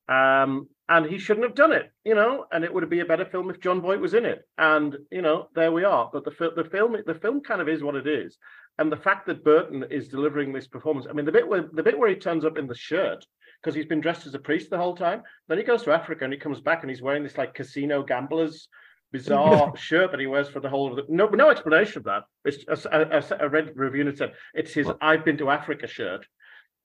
um, 0.08 0.68
and 0.88 1.06
he 1.06 1.18
shouldn't 1.18 1.46
have 1.46 1.54
done 1.54 1.72
it, 1.72 1.90
you 2.04 2.14
know. 2.14 2.44
And 2.52 2.64
it 2.64 2.72
would 2.72 2.88
be 2.90 3.00
a 3.00 3.06
better 3.06 3.24
film 3.24 3.48
if 3.50 3.60
Jon 3.60 3.80
Voight 3.80 4.00
was 4.00 4.14
in 4.14 4.26
it. 4.26 4.46
And 4.58 4.96
you 5.10 5.22
know, 5.22 5.48
there 5.54 5.72
we 5.72 5.84
are. 5.84 6.10
But 6.12 6.24
the 6.24 6.52
the 6.54 6.68
film 6.68 6.96
the 7.06 7.14
film 7.14 7.40
kind 7.40 7.62
of 7.62 7.68
is 7.68 7.82
what 7.82 7.94
it 7.94 8.06
is, 8.06 8.36
and 8.78 8.92
the 8.92 8.96
fact 8.96 9.26
that 9.26 9.44
Burton 9.44 9.86
is 9.90 10.08
delivering 10.08 10.52
this 10.52 10.66
performance. 10.66 11.06
I 11.08 11.14
mean, 11.14 11.24
the 11.24 11.32
bit 11.32 11.48
where 11.48 11.68
the 11.72 11.82
bit 11.82 11.98
where 11.98 12.10
he 12.10 12.16
turns 12.16 12.44
up 12.44 12.58
in 12.58 12.66
the 12.66 12.74
shirt 12.74 13.24
because 13.64 13.74
he's 13.74 13.86
been 13.86 14.00
dressed 14.00 14.26
as 14.26 14.34
a 14.34 14.38
priest 14.38 14.68
the 14.68 14.76
whole 14.76 14.94
time. 14.94 15.22
Then 15.48 15.56
he 15.56 15.64
goes 15.64 15.82
to 15.84 15.92
Africa 15.92 16.24
and 16.24 16.32
he 16.32 16.38
comes 16.38 16.60
back 16.60 16.82
and 16.82 16.90
he's 16.90 17.00
wearing 17.00 17.22
this 17.22 17.38
like 17.38 17.54
casino 17.54 18.02
gambler's 18.02 18.68
bizarre 19.10 19.74
shirt 19.76 20.10
that 20.10 20.20
he 20.20 20.26
wears 20.26 20.48
for 20.48 20.60
the 20.60 20.68
whole 20.68 20.90
of 20.90 20.96
the 20.96 21.04
no 21.08 21.26
no 21.28 21.50
explanation 21.50 21.98
of 21.98 22.04
that. 22.04 22.24
It's 22.44 22.84
a, 22.84 22.88
a, 22.90 23.18
a- 23.18 23.46
a 23.46 23.48
red 23.48 23.72
review 23.74 24.04
that 24.04 24.18
said 24.18 24.32
it's 24.52 24.74
his 24.74 24.90
"I've 25.00 25.24
been 25.24 25.38
to 25.38 25.50
Africa" 25.50 25.86
shirt. 25.86 26.26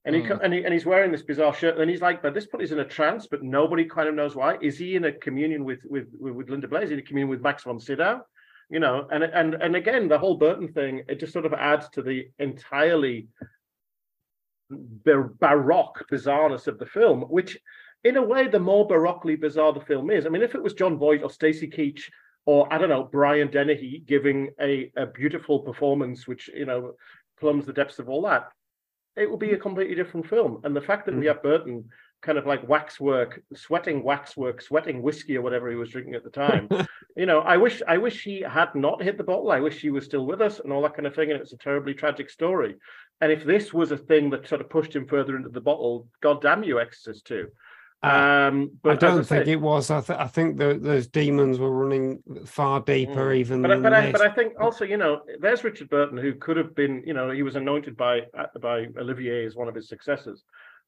And 0.06 0.16
he, 0.16 0.22
co- 0.22 0.36
hmm. 0.36 0.44
and 0.44 0.54
he 0.54 0.64
and 0.64 0.72
he's 0.72 0.86
wearing 0.86 1.12
this 1.12 1.22
bizarre 1.22 1.52
shirt. 1.52 1.76
And 1.78 1.90
he's 1.90 2.00
like, 2.00 2.22
but 2.22 2.32
this 2.32 2.46
point 2.46 2.62
he's 2.62 2.72
in 2.72 2.78
a 2.78 2.86
trance, 2.86 3.26
but 3.30 3.42
nobody 3.42 3.84
kind 3.84 4.08
of 4.08 4.14
knows 4.14 4.34
why. 4.34 4.56
Is 4.62 4.78
he 4.78 4.96
in 4.96 5.04
a 5.04 5.12
communion 5.12 5.62
with 5.62 5.80
with 5.84 6.06
with, 6.18 6.48
Linda 6.48 6.68
Blair? 6.68 6.82
Is 6.84 6.88
he 6.88 6.94
in 6.94 7.00
a 7.00 7.02
communion 7.02 7.28
with 7.28 7.42
Max 7.42 7.64
von 7.64 7.78
Sydow? 7.78 8.22
You 8.70 8.80
know, 8.80 9.06
and 9.12 9.22
and 9.22 9.54
and 9.54 9.76
again, 9.76 10.08
the 10.08 10.18
whole 10.18 10.38
Burton 10.38 10.68
thing, 10.68 11.02
it 11.06 11.20
just 11.20 11.34
sort 11.34 11.44
of 11.44 11.52
adds 11.52 11.90
to 11.90 12.02
the 12.02 12.28
entirely 12.38 13.28
baroque 14.70 16.04
bizarreness 16.10 16.66
of 16.66 16.78
the 16.78 16.86
film, 16.86 17.22
which 17.22 17.58
in 18.04 18.16
a 18.16 18.22
way, 18.22 18.48
the 18.48 18.58
more 18.58 18.88
baroquely 18.88 19.38
bizarre 19.38 19.72
the 19.72 19.80
film 19.80 20.10
is. 20.10 20.24
I 20.24 20.30
mean, 20.30 20.42
if 20.42 20.54
it 20.54 20.62
was 20.62 20.72
Jon 20.72 20.96
Voight 20.96 21.22
or 21.22 21.30
Stacy 21.30 21.68
Keach 21.68 22.02
or 22.46 22.72
I 22.72 22.78
don't 22.78 22.88
know, 22.88 23.04
Brian 23.04 23.50
Dennehy 23.50 24.02
giving 24.06 24.50
a, 24.60 24.90
a 24.96 25.06
beautiful 25.06 25.60
performance, 25.60 26.26
which 26.26 26.48
you 26.48 26.64
know 26.64 26.94
plumbs 27.38 27.66
the 27.66 27.72
depths 27.72 27.98
of 27.98 28.08
all 28.08 28.22
that, 28.22 28.48
it 29.16 29.30
would 29.30 29.40
be 29.40 29.52
a 29.52 29.58
completely 29.58 29.94
different 29.94 30.26
film. 30.26 30.60
And 30.64 30.74
the 30.74 30.80
fact 30.80 31.06
that 31.06 31.12
hmm. 31.12 31.20
we 31.20 31.26
have 31.26 31.42
Burton 31.42 31.84
kind 32.22 32.38
of 32.38 32.46
like 32.46 32.66
waxwork, 32.68 33.42
sweating 33.54 34.02
waxwork, 34.02 34.60
sweating 34.60 35.02
whiskey 35.02 35.36
or 35.36 35.42
whatever 35.42 35.70
he 35.70 35.76
was 35.76 35.90
drinking 35.90 36.14
at 36.14 36.24
the 36.24 36.30
time. 36.30 36.68
you 37.16 37.26
know, 37.26 37.40
I 37.40 37.56
wish 37.56 37.82
I 37.86 37.98
wish 37.98 38.22
he 38.22 38.40
had 38.40 38.74
not 38.74 39.02
hit 39.02 39.18
the 39.18 39.24
bottle. 39.24 39.50
I 39.50 39.60
wish 39.60 39.80
he 39.80 39.90
was 39.90 40.04
still 40.04 40.26
with 40.26 40.40
us 40.40 40.60
and 40.60 40.72
all 40.72 40.82
that 40.82 40.94
kind 40.94 41.06
of 41.06 41.14
thing. 41.14 41.30
And 41.30 41.40
it's 41.40 41.52
a 41.52 41.58
terribly 41.58 41.94
tragic 41.94 42.30
story. 42.30 42.76
And 43.20 43.30
if 43.30 43.44
this 43.44 43.72
was 43.74 43.92
a 43.92 43.96
thing 43.98 44.30
that 44.30 44.48
sort 44.48 44.60
of 44.60 44.70
pushed 44.70 44.94
him 44.96 45.06
further 45.06 45.36
into 45.36 45.50
the 45.50 45.60
bottle, 45.60 46.08
God 46.22 46.40
damn 46.40 46.62
you, 46.62 46.80
Exorcist 46.80 47.26
2. 47.26 47.48
Um, 48.02 48.70
but 48.82 48.92
I 48.92 48.96
don't 48.96 49.24
think 49.26 49.44
say- 49.44 49.52
it 49.52 49.60
was. 49.60 49.90
I, 49.90 50.00
th- 50.00 50.18
I 50.18 50.26
think 50.26 50.56
the, 50.56 50.78
those 50.80 51.06
demons 51.06 51.58
were 51.58 51.70
running 51.70 52.22
far 52.46 52.80
deeper, 52.80 53.26
Mm. 53.32 53.36
even 53.36 53.60
But 53.62 53.70
I, 53.72 53.74
than 53.74 53.82
but 53.82 53.92
I, 53.92 54.12
but 54.12 54.20
I 54.22 54.30
think 54.30 54.54
also, 54.58 54.86
you 54.86 54.96
know, 54.96 55.20
there's 55.38 55.64
Richard 55.64 55.90
Burton 55.90 56.16
who 56.16 56.32
could 56.34 56.56
have 56.56 56.74
been, 56.74 57.02
you 57.06 57.12
know, 57.12 57.30
he 57.30 57.42
was 57.42 57.56
anointed 57.56 57.98
by 57.98 58.22
uh, 58.38 58.46
by 58.58 58.86
Olivier 58.98 59.44
as 59.44 59.54
one 59.54 59.68
of 59.68 59.74
his 59.74 59.86
successors, 59.90 60.44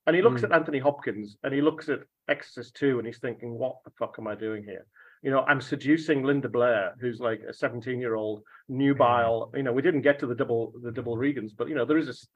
and 0.07 0.17
he 0.17 0.23
looks 0.23 0.41
Mm. 0.41 0.45
at 0.45 0.53
Anthony 0.53 0.79
Hopkins 0.79 1.37
and 1.45 1.53
he 1.53 1.61
looks 1.61 1.91
at 1.91 2.01
Exorcist 2.29 2.77
two, 2.77 2.97
and 2.97 3.07
he's 3.07 3.19
thinking, 3.19 3.59
what 3.59 3.77
the 3.85 3.91
fuck 3.99 4.17
am 4.19 4.27
I 4.27 4.35
doing 4.35 4.65
here? 4.65 4.87
You 5.23 5.31
know, 5.31 5.43
I'm 5.43 5.61
seducing 5.61 6.25
Linda 6.25 6.49
Blair, 6.49 6.95
who's 7.01 7.21
like 7.21 7.43
a 7.49 7.55
17 7.55 8.01
year 8.01 8.17
old 8.17 8.43
nubile. 8.69 9.53
You 9.55 9.63
know, 9.63 9.73
we 9.73 9.81
didn't 9.81 10.03
get 10.03 10.19
to 10.19 10.27
the 10.27 10.35
double 10.35 10.73
the 10.83 10.91
double 10.91 11.17
Regans, 11.17 11.53
but 11.57 11.69
you 11.69 11.77
know, 11.77 11.85
there 11.85 11.99
is 11.99 12.29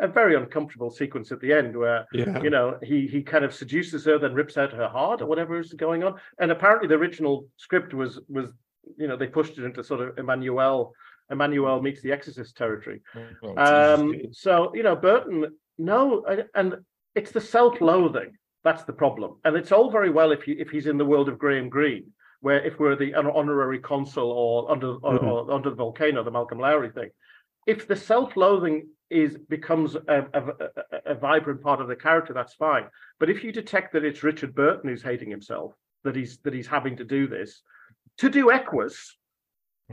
a 0.00 0.08
very 0.08 0.34
uncomfortable 0.34 0.90
sequence 0.90 1.30
at 1.30 1.40
the 1.40 1.52
end 1.52 1.76
where 1.76 2.06
yeah. 2.12 2.42
you 2.42 2.50
know 2.50 2.78
he 2.82 3.06
he 3.06 3.22
kind 3.22 3.44
of 3.44 3.54
seduces 3.54 4.04
her 4.04 4.18
then 4.18 4.34
rips 4.34 4.56
out 4.56 4.72
her 4.72 4.88
heart 4.88 5.22
or 5.22 5.26
whatever 5.26 5.58
is 5.58 5.72
going 5.74 6.02
on. 6.02 6.14
And 6.38 6.50
apparently 6.50 6.88
the 6.88 6.94
original 6.94 7.46
script 7.56 7.94
was 7.94 8.20
was 8.28 8.50
you 8.98 9.06
know 9.06 9.16
they 9.16 9.28
pushed 9.28 9.56
it 9.58 9.64
into 9.64 9.84
sort 9.84 10.00
of 10.00 10.16
emmanuelle 10.16 10.90
emmanuelle 11.30 11.82
meets 11.82 12.02
the 12.02 12.12
exorcist 12.12 12.56
territory. 12.56 13.00
Oh, 13.42 13.56
um 13.56 14.14
so 14.32 14.72
you 14.74 14.82
know 14.82 14.96
burton 14.96 15.46
no 15.78 16.24
and- 16.24 16.46
and 16.54 16.74
it's 17.14 17.30
the 17.30 17.40
self-loathing 17.40 18.36
that's 18.64 18.84
the 18.84 18.94
problem, 18.94 19.36
and 19.44 19.56
it's 19.56 19.72
all 19.72 19.90
very 19.90 20.08
well 20.08 20.32
if 20.32 20.48
you 20.48 20.56
if 20.58 20.70
he's 20.70 20.86
in 20.86 20.96
the 20.96 21.04
world 21.04 21.28
of 21.28 21.38
Graham 21.38 21.68
Greene, 21.68 22.10
where 22.44 22.60
if 22.62 22.78
we're 22.78 22.94
the 22.94 23.12
hon- 23.12 23.26
honorary 23.40 23.78
consul 23.78 24.30
or 24.30 24.70
under 24.70 24.88
or, 24.96 25.18
Mhm. 25.18 25.22
or 25.26 25.50
under 25.50 25.70
the 25.70 25.76
volcano, 25.76 26.22
the 26.22 26.30
Malcolm 26.30 26.58
Lowry 26.58 26.90
thing. 26.90 27.08
If 27.66 27.88
the 27.88 27.96
self-loathing 27.96 28.86
is 29.08 29.38
becomes 29.38 29.94
a, 29.94 30.26
a, 30.34 30.42
a- 31.12 31.14
vibrant 31.14 31.62
part 31.62 31.80
of 31.80 31.88
the 31.88 31.96
character, 31.96 32.34
that's 32.34 32.52
fine. 32.54 32.84
But 33.18 33.30
if 33.30 33.42
you 33.42 33.50
detect 33.50 33.94
that 33.94 34.04
it's 34.04 34.22
Richard 34.22 34.54
Burton 34.54 34.90
who's 34.90 35.02
hating 35.02 35.30
himself, 35.30 35.72
that 36.04 36.14
he's 36.14 36.36
that 36.44 36.52
he's 36.52 36.66
having 36.66 36.98
to 36.98 37.04
do 37.04 37.26
this, 37.26 37.62
to 38.18 38.28
do 38.28 38.50
Equus, 38.50 39.16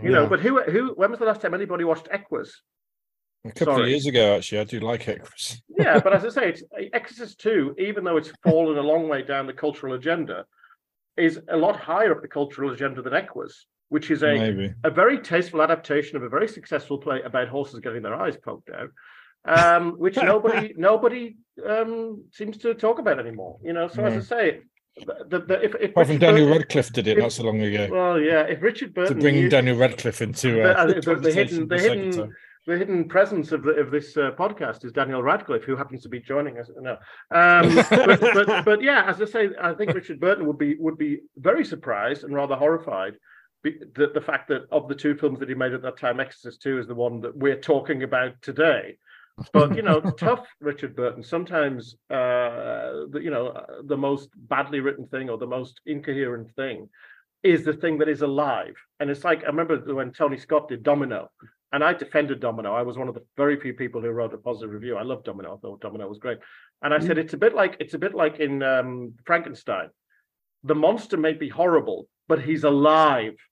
you 0.03 0.09
know. 0.11 0.27
But 0.27 0.41
who 0.41 0.61
who 0.63 0.89
when 0.95 1.09
was 1.09 1.19
the 1.19 1.25
last 1.25 1.39
time 1.41 1.53
anybody 1.53 1.85
watched 1.85 2.09
Equus? 2.11 2.61
A 3.45 3.51
couple 3.53 3.75
Sorry. 3.75 3.83
of 3.83 3.89
years 3.91 4.05
ago, 4.07 4.35
actually, 4.35 4.59
I 4.59 4.63
do 4.65 4.81
like 4.81 5.07
Equus. 5.07 5.61
Yeah, 5.69 5.99
but 6.03 6.11
as 6.13 6.25
I 6.25 6.29
say, 6.37 6.49
it's 6.49 6.63
Exorcist 6.93 7.39
2, 7.39 7.75
even 7.79 8.03
though 8.03 8.17
it's 8.17 8.31
fallen 8.43 8.77
a 8.77 8.81
long 8.81 9.07
way 9.07 9.21
down 9.23 9.47
the 9.47 9.53
cultural 9.53 9.93
agenda, 9.93 10.45
is 11.21 11.39
a 11.49 11.57
lot 11.57 11.75
higher 11.79 12.11
up 12.11 12.21
the 12.21 12.27
cultural 12.27 12.71
agenda 12.73 13.01
than 13.01 13.13
Equus, 13.13 13.65
which 13.89 14.09
is 14.11 14.23
a, 14.23 14.33
Maybe. 14.37 14.73
a 14.83 14.89
very 14.89 15.19
tasteful 15.19 15.61
adaptation 15.61 16.17
of 16.17 16.23
a 16.23 16.29
very 16.29 16.47
successful 16.47 16.97
play 16.97 17.21
about 17.21 17.47
horses 17.47 17.79
getting 17.79 18.01
their 18.01 18.15
eyes 18.15 18.35
poked 18.37 18.69
out, 18.71 18.89
um, 19.45 19.91
which 19.97 20.15
nobody 20.17 20.73
nobody 20.77 21.37
um, 21.67 22.23
seems 22.31 22.57
to 22.57 22.73
talk 22.73 22.99
about 22.99 23.19
anymore. 23.19 23.59
You 23.63 23.73
know, 23.73 23.87
so 23.87 24.03
as 24.03 24.31
I 24.31 24.35
say, 24.35 24.59
the, 24.97 25.15
the, 25.29 25.39
the, 25.39 25.63
if, 25.63 25.75
if 25.75 25.91
Apart 25.91 26.07
from 26.07 26.15
Richard 26.15 26.19
Daniel 26.19 26.47
Burton- 26.47 26.57
Radcliffe 26.63 26.91
did 26.93 27.07
it 27.07 27.17
if- 27.17 27.23
not 27.23 27.31
so 27.31 27.43
long 27.43 27.61
ago. 27.61 27.87
well, 27.91 28.19
yeah, 28.19 28.41
if 28.41 28.61
Richard 28.61 28.93
Burton 28.93 29.15
To 29.15 29.21
bring 29.21 29.35
knew- 29.35 29.49
Daniel 29.49 29.77
Radcliffe 29.77 30.21
into 30.21 30.51
the, 30.53 30.63
uh, 30.63 30.73
uh, 30.81 30.85
the- 30.87 30.93
the 30.95 31.01
conversation 31.13 31.37
hidden 31.37 31.67
the 31.67 31.75
the 31.75 31.81
hidden. 31.81 32.33
The 32.67 32.77
hidden 32.77 33.07
presence 33.07 33.51
of 33.51 33.63
the, 33.63 33.71
of 33.71 33.89
this 33.91 34.15
uh, 34.17 34.31
podcast 34.37 34.85
is 34.85 34.91
Daniel 34.91 35.23
Radcliffe, 35.23 35.63
who 35.63 35.75
happens 35.75 36.03
to 36.03 36.09
be 36.09 36.19
joining 36.19 36.59
us. 36.59 36.69
No, 36.79 36.91
um, 37.31 37.75
but, 37.89 38.19
but 38.19 38.65
but 38.65 38.81
yeah, 38.83 39.05
as 39.07 39.21
I 39.21 39.25
say, 39.25 39.49
I 39.59 39.73
think 39.73 39.93
Richard 39.93 40.19
Burton 40.19 40.45
would 40.45 40.59
be 40.59 40.75
would 40.79 40.97
be 40.97 41.21
very 41.37 41.65
surprised 41.65 42.23
and 42.23 42.35
rather 42.35 42.55
horrified. 42.55 43.13
that 43.63 44.13
The, 44.13 44.21
fact 44.21 44.49
that 44.49 44.63
of 44.71 44.87
the 44.87 44.95
two 44.95 45.15
films 45.15 45.39
that 45.39 45.49
he 45.49 45.55
made 45.55 45.73
at 45.73 45.81
that 45.81 45.97
time, 45.97 46.19
Exorcist 46.19 46.61
Two 46.61 46.77
is 46.77 46.87
the 46.87 46.95
one 46.95 47.21
that 47.21 47.35
we're 47.35 47.59
talking 47.59 48.03
about 48.03 48.39
today. 48.41 48.97
But 49.53 49.75
you 49.75 49.81
know, 49.81 49.99
tough 50.19 50.47
Richard 50.59 50.95
Burton. 50.95 51.23
Sometimes, 51.23 51.95
uh, 52.11 53.09
the, 53.09 53.21
you 53.23 53.31
know, 53.31 53.65
the 53.85 53.97
most 53.97 54.29
badly 54.35 54.81
written 54.81 55.07
thing 55.07 55.29
or 55.29 55.37
the 55.37 55.47
most 55.47 55.81
incoherent 55.87 56.53
thing 56.55 56.89
is 57.41 57.65
the 57.65 57.73
thing 57.73 57.97
that 57.97 58.09
is 58.09 58.21
alive. 58.21 58.75
And 58.99 59.09
it's 59.09 59.23
like 59.23 59.43
I 59.43 59.47
remember 59.47 59.77
when 59.95 60.11
Tony 60.11 60.37
Scott 60.37 60.67
did 60.67 60.83
Domino, 60.83 61.31
and 61.71 61.83
I 61.83 61.93
defended 61.93 62.39
Domino. 62.41 62.73
I 62.73 62.81
was 62.81 62.97
one 62.97 63.07
of 63.07 63.13
the 63.13 63.23
very 63.37 63.59
few 63.59 63.73
people 63.73 64.01
who 64.01 64.09
wrote 64.09 64.33
a 64.33 64.37
positive 64.37 64.71
review. 64.71 64.97
I 64.97 65.03
love 65.03 65.23
Domino. 65.23 65.55
I 65.55 65.57
thought 65.57 65.81
Domino 65.81 66.07
was 66.07 66.19
great. 66.19 66.39
And 66.81 66.93
I 66.93 66.99
said 66.99 67.17
it's 67.17 67.33
a 67.33 67.37
bit 67.37 67.55
like 67.55 67.77
it's 67.79 67.93
a 67.93 67.99
bit 67.99 68.13
like 68.13 68.39
in 68.39 68.61
um, 68.61 69.13
Frankenstein. 69.25 69.89
The 70.63 70.75
monster 70.75 71.17
may 71.17 71.33
be 71.33 71.49
horrible, 71.49 72.07
but 72.27 72.41
he's 72.41 72.63
alive. 72.63 73.35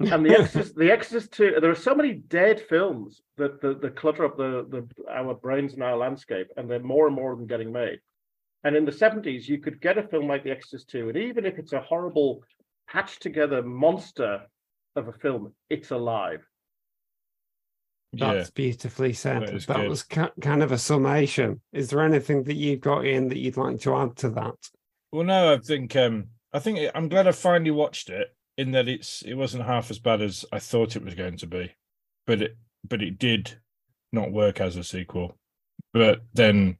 And 0.00 0.26
the 0.26 0.36
Exorcist, 0.36 0.74
the 0.74 0.90
Exorcist 0.90 1.32
two. 1.32 1.54
There 1.60 1.70
are 1.70 1.76
so 1.76 1.94
many 1.94 2.14
dead 2.14 2.60
films 2.68 3.20
that 3.36 3.60
the, 3.60 3.74
the 3.74 3.90
clutter 3.90 4.24
up 4.24 4.36
the, 4.36 4.66
the 4.68 4.88
our 5.08 5.34
brains 5.34 5.74
and 5.74 5.82
our 5.82 5.96
landscape, 5.96 6.48
and 6.56 6.68
they're 6.68 6.80
more 6.80 7.06
and 7.06 7.14
more 7.14 7.30
of 7.30 7.38
them 7.38 7.46
getting 7.46 7.70
made. 7.70 8.00
And 8.64 8.74
in 8.74 8.84
the 8.84 8.90
seventies, 8.90 9.48
you 9.48 9.58
could 9.58 9.80
get 9.80 9.98
a 9.98 10.02
film 10.08 10.26
like 10.26 10.42
The 10.42 10.50
Exorcist 10.50 10.88
two, 10.88 11.08
and 11.08 11.16
even 11.16 11.46
if 11.46 11.56
it's 11.56 11.72
a 11.72 11.80
horrible, 11.80 12.42
patched 12.88 13.22
together 13.22 13.62
monster 13.62 14.40
of 14.96 15.06
a 15.06 15.12
film, 15.12 15.54
it's 15.70 15.92
alive. 15.92 16.40
Yeah. 18.14 18.34
That's 18.34 18.50
beautifully 18.50 19.14
said. 19.14 19.42
That 19.42 19.54
is 19.54 19.66
That 19.66 19.88
was 19.88 20.02
ki- 20.02 20.26
kind 20.40 20.62
of 20.62 20.70
a 20.70 20.78
summation. 20.78 21.62
Is 21.72 21.88
there 21.88 22.02
anything 22.02 22.44
that 22.44 22.56
you've 22.56 22.80
got 22.82 23.06
in 23.06 23.28
that 23.28 23.38
you'd 23.38 23.56
like 23.56 23.80
to 23.80 23.96
add 23.96 24.16
to 24.16 24.28
that? 24.30 24.54
Well, 25.12 25.24
no, 25.24 25.54
I 25.54 25.58
think 25.58 25.96
um, 25.96 26.26
I 26.52 26.58
think 26.58 26.78
it, 26.78 26.92
I'm 26.94 27.08
glad 27.08 27.26
I 27.26 27.32
finally 27.32 27.70
watched 27.70 28.10
it. 28.10 28.28
In 28.58 28.72
that 28.72 28.86
it's 28.86 29.22
it 29.22 29.32
wasn't 29.34 29.64
half 29.64 29.90
as 29.90 29.98
bad 29.98 30.20
as 30.20 30.44
I 30.52 30.58
thought 30.58 30.94
it 30.94 31.02
was 31.04 31.14
going 31.14 31.38
to 31.38 31.46
be, 31.46 31.72
but 32.26 32.42
it 32.42 32.56
but 32.86 33.00
it 33.02 33.18
did 33.18 33.54
not 34.12 34.30
work 34.30 34.60
as 34.60 34.76
a 34.76 34.84
sequel. 34.84 35.38
But 35.94 36.20
then, 36.34 36.76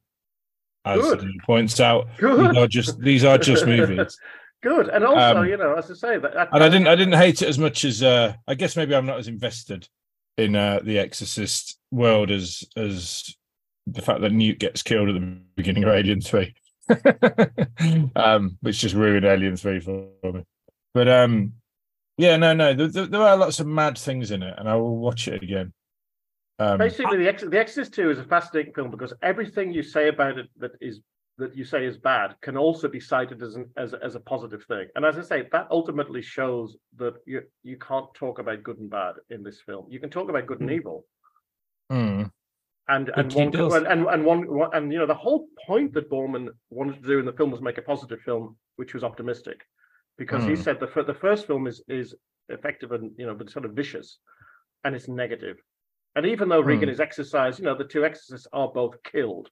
as 0.85 1.01
Good. 1.01 1.23
Neil 1.23 1.33
points 1.43 1.79
out, 1.79 2.07
these 2.11 2.19
Good. 2.19 2.57
are 2.57 2.67
just 2.67 2.99
these 2.99 3.25
are 3.25 3.39
just 3.39 3.65
movies, 3.65 4.19
Good. 4.61 4.89
And 4.89 5.03
also, 5.03 5.37
Um, 5.39 5.47
you 5.47 5.57
know, 5.57 5.73
as 5.73 5.89
I 5.89 5.95
say, 5.95 6.17
that, 6.19 6.33
that 6.35 6.49
and 6.51 6.63
I 6.63 6.69
didn't 6.69 6.87
I 6.87 6.95
didn't 6.95 7.15
hate 7.15 7.41
it 7.41 7.49
as 7.49 7.57
much 7.57 7.83
as 7.85 8.03
uh, 8.03 8.33
I 8.47 8.53
guess 8.53 8.77
maybe 8.77 8.93
I'm 8.95 9.07
not 9.07 9.17
as 9.17 9.27
invested 9.27 9.87
in 10.37 10.55
uh, 10.55 10.79
the 10.83 10.99
Exorcist 10.99 11.77
world 11.91 12.31
as 12.31 12.63
as 12.75 13.35
the 13.85 14.01
fact 14.01 14.21
that 14.21 14.31
Newt 14.31 14.59
gets 14.59 14.81
killed 14.81 15.09
at 15.09 15.13
the 15.13 15.41
beginning 15.55 15.83
of 15.83 15.89
Alien 15.89 16.21
Three, 16.21 16.55
um, 18.15 18.57
which 18.61 18.79
just 18.79 18.95
ruined 18.95 19.25
Alien 19.25 19.57
Three 19.57 19.79
for 19.79 20.07
me. 20.23 20.43
But 20.93 21.07
um, 21.07 21.53
yeah, 22.17 22.37
no, 22.37 22.53
no, 22.53 22.73
there, 22.73 22.87
there 22.87 23.07
there 23.07 23.21
are 23.21 23.37
lots 23.37 23.59
of 23.59 23.67
mad 23.67 23.97
things 23.97 24.31
in 24.31 24.43
it, 24.43 24.55
and 24.57 24.69
I 24.69 24.75
will 24.75 24.97
watch 24.97 25.27
it 25.27 25.43
again. 25.43 25.73
Um, 26.59 26.77
Basically, 26.77 27.17
the, 27.17 27.27
Ex- 27.27 27.43
the 27.43 27.59
Exorcist 27.59 27.95
2 27.95 28.11
is 28.11 28.19
a 28.19 28.23
fascinating 28.23 28.73
film 28.73 28.91
because 28.91 29.11
everything 29.23 29.73
you 29.73 29.81
say 29.81 30.07
about 30.07 30.37
it 30.37 30.47
that 30.59 30.71
is 30.79 31.01
that 31.37 31.55
you 31.55 31.63
say 31.63 31.85
is 31.85 31.97
bad 31.97 32.35
can 32.41 32.57
also 32.57 32.87
be 32.87 32.99
cited 32.99 33.41
as 33.41 33.55
an 33.55 33.69
as, 33.77 33.93
as 33.93 34.15
a 34.15 34.19
positive 34.19 34.63
thing. 34.65 34.87
And 34.95 35.03
as 35.05 35.17
I 35.17 35.21
say, 35.21 35.47
that 35.51 35.67
ultimately 35.71 36.21
shows 36.21 36.77
that 36.97 37.15
you 37.25 37.41
you 37.63 37.77
can't 37.77 38.13
talk 38.13 38.39
about 38.39 38.63
good 38.63 38.77
and 38.79 38.89
bad 38.89 39.15
in 39.29 39.43
this 39.43 39.61
film. 39.61 39.87
You 39.89 39.99
can 39.99 40.09
talk 40.09 40.29
about 40.29 40.45
good 40.45 40.59
and 40.61 40.69
Mm. 40.69 40.73
evil. 40.75 41.05
hmm. 41.89 42.23
And 42.89 43.09
and 43.15 43.33
one, 43.33 43.55
and, 43.55 43.87
and 43.87 44.07
and 44.07 44.25
one 44.25 44.41
one- 44.53 44.69
and 44.73 44.91
you 44.91 44.99
know 44.99 45.05
the 45.05 45.13
whole 45.25 45.47
point 45.65 45.93
that 45.93 46.09
Boorman 46.09 46.49
wanted 46.69 47.01
to 47.01 47.07
do 47.07 47.19
in 47.19 47.25
the 47.25 47.31
film 47.33 47.49
was 47.49 47.61
make 47.61 47.77
a 47.77 47.81
positive 47.81 48.19
film, 48.21 48.57
which 48.75 48.93
was 48.93 49.03
optimistic, 49.05 49.61
because 50.17 50.43
he 50.43 50.51
Mm. 50.51 50.63
said 50.63 50.79
the 50.81 51.03
the 51.03 51.13
first 51.13 51.47
film 51.47 51.65
is 51.65 51.81
is 51.87 52.13
effective 52.49 52.91
and 52.91 53.11
you 53.17 53.25
know 53.25 53.33
but 53.35 53.49
sort 53.49 53.63
of 53.65 53.71
vicious, 53.71 54.19
and 54.83 54.95
it's 54.95 55.07
negative. 55.07 55.57
And 56.15 56.25
even 56.27 56.49
though 56.49 56.59
Regan 56.59 56.89
Mm. 56.89 56.91
is 56.91 56.99
exorcised, 56.99 57.57
you 57.57 57.65
know 57.65 57.73
the 57.75 57.85
two 57.93 58.03
exorcists 58.05 58.47
are 58.51 58.67
both 58.67 59.01
killed. 59.03 59.49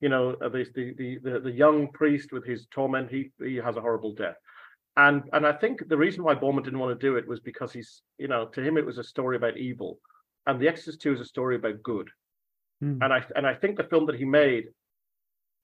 You 0.00 0.08
know 0.08 0.36
the 0.40 0.66
the 0.74 0.94
the 0.94 1.18
the, 1.22 1.40
the 1.40 1.50
young 1.50 1.88
priest 1.92 2.32
with 2.32 2.44
his 2.44 2.66
torment, 2.70 3.10
he 3.10 3.30
he 3.38 3.56
has 3.56 3.76
a 3.76 3.80
horrible 3.80 4.14
death. 4.14 4.36
And 4.96 5.24
and 5.32 5.46
I 5.46 5.52
think 5.52 5.88
the 5.88 5.96
reason 5.96 6.24
why 6.24 6.34
Boorman 6.34 6.64
didn't 6.64 6.78
want 6.78 6.98
to 6.98 7.06
do 7.06 7.16
it 7.16 7.28
was 7.28 7.40
because 7.40 7.72
he's 7.72 8.02
you 8.18 8.28
know 8.28 8.46
to 8.46 8.62
him 8.62 8.76
it 8.76 8.86
was 8.86 8.98
a 8.98 9.04
story 9.04 9.36
about 9.36 9.56
evil, 9.56 9.98
and 10.46 10.60
the 10.60 10.68
Exorcist 10.68 11.00
Two 11.00 11.12
is 11.12 11.20
a 11.20 11.24
story 11.24 11.56
about 11.56 11.82
good 11.82 12.08
Hmm. 12.80 12.98
and 13.00 13.12
I 13.12 13.24
and 13.34 13.46
I 13.46 13.54
think 13.54 13.76
the 13.76 13.84
film 13.84 14.06
that 14.06 14.16
he 14.16 14.24
made, 14.24 14.66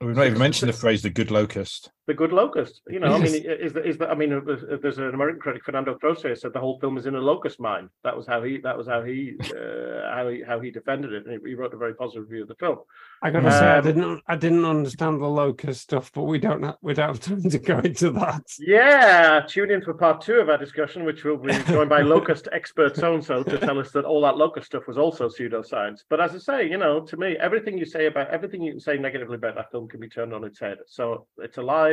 We've 0.00 0.16
not 0.16 0.26
even 0.26 0.38
mentioned 0.38 0.68
the 0.70 0.76
phrase 0.76 1.02
"the 1.02 1.10
good 1.10 1.30
locust." 1.30 1.90
The 2.06 2.14
Good 2.14 2.32
Locust, 2.32 2.82
you 2.88 2.98
know, 2.98 3.14
I 3.14 3.18
mean, 3.18 3.34
is 3.44 3.72
the, 3.72 3.86
is 3.86 3.98
the, 3.98 4.08
I 4.08 4.14
mean, 4.14 4.42
there's 4.82 4.98
an 4.98 5.14
American 5.14 5.40
critic, 5.40 5.64
Fernando 5.64 5.94
Croce, 5.94 6.34
said 6.34 6.52
the 6.52 6.58
whole 6.58 6.80
film 6.80 6.98
is 6.98 7.06
in 7.06 7.14
a 7.14 7.20
locust 7.20 7.60
mine. 7.60 7.88
That 8.02 8.16
was 8.16 8.26
how 8.26 8.42
he, 8.42 8.58
that 8.58 8.76
was 8.76 8.88
how 8.88 9.02
he, 9.02 9.34
uh, 9.40 10.14
how 10.14 10.28
he, 10.28 10.42
how 10.42 10.58
he 10.60 10.70
defended 10.70 11.12
it, 11.12 11.26
and 11.26 11.40
he, 11.46 11.54
wrote 11.54 11.74
a 11.74 11.76
very 11.76 11.94
positive 11.94 12.24
review 12.24 12.42
of 12.42 12.48
the 12.48 12.54
film. 12.56 12.78
I 13.22 13.30
gotta 13.30 13.52
say, 13.52 13.66
I 13.66 13.78
Um, 13.78 13.84
didn't, 13.84 14.22
I 14.26 14.36
didn't 14.36 14.64
understand 14.64 15.20
the 15.20 15.28
locust 15.28 15.82
stuff, 15.82 16.10
but 16.12 16.24
we 16.24 16.38
don't, 16.38 16.62
have, 16.62 16.76
we 16.82 16.94
don't 16.94 17.08
have 17.08 17.20
time 17.20 17.48
to 17.48 17.58
go 17.58 17.78
into 17.78 18.10
that. 18.12 18.42
Yeah, 18.58 19.40
tune 19.46 19.70
in 19.70 19.82
for 19.82 19.94
part 19.94 20.20
two 20.22 20.40
of 20.40 20.48
our 20.48 20.58
discussion, 20.58 21.04
which 21.04 21.22
will 21.24 21.36
be 21.36 21.52
joined 21.64 21.90
by 21.90 22.00
locust 22.16 22.48
expert 22.52 22.96
so 22.96 23.14
and 23.14 23.24
so 23.24 23.42
to 23.42 23.58
tell 23.58 23.78
us 23.78 23.92
that 23.92 24.04
all 24.04 24.20
that 24.22 24.36
locust 24.36 24.66
stuff 24.66 24.86
was 24.88 24.98
also 24.98 25.28
pseudoscience. 25.28 26.00
But 26.08 26.20
as 26.20 26.34
I 26.34 26.38
say, 26.38 26.68
you 26.68 26.78
know, 26.78 27.00
to 27.00 27.16
me, 27.16 27.36
everything 27.38 27.78
you 27.78 27.84
say 27.84 28.06
about 28.06 28.30
everything 28.30 28.62
you 28.62 28.72
can 28.72 28.80
say 28.80 28.96
negatively 28.96 29.36
about 29.36 29.54
that 29.56 29.70
film 29.70 29.88
can 29.88 30.00
be 30.00 30.08
turned 30.08 30.32
on 30.32 30.44
its 30.44 30.58
head. 30.58 30.78
So 30.86 31.26
it's 31.38 31.58
alive, 31.58 31.91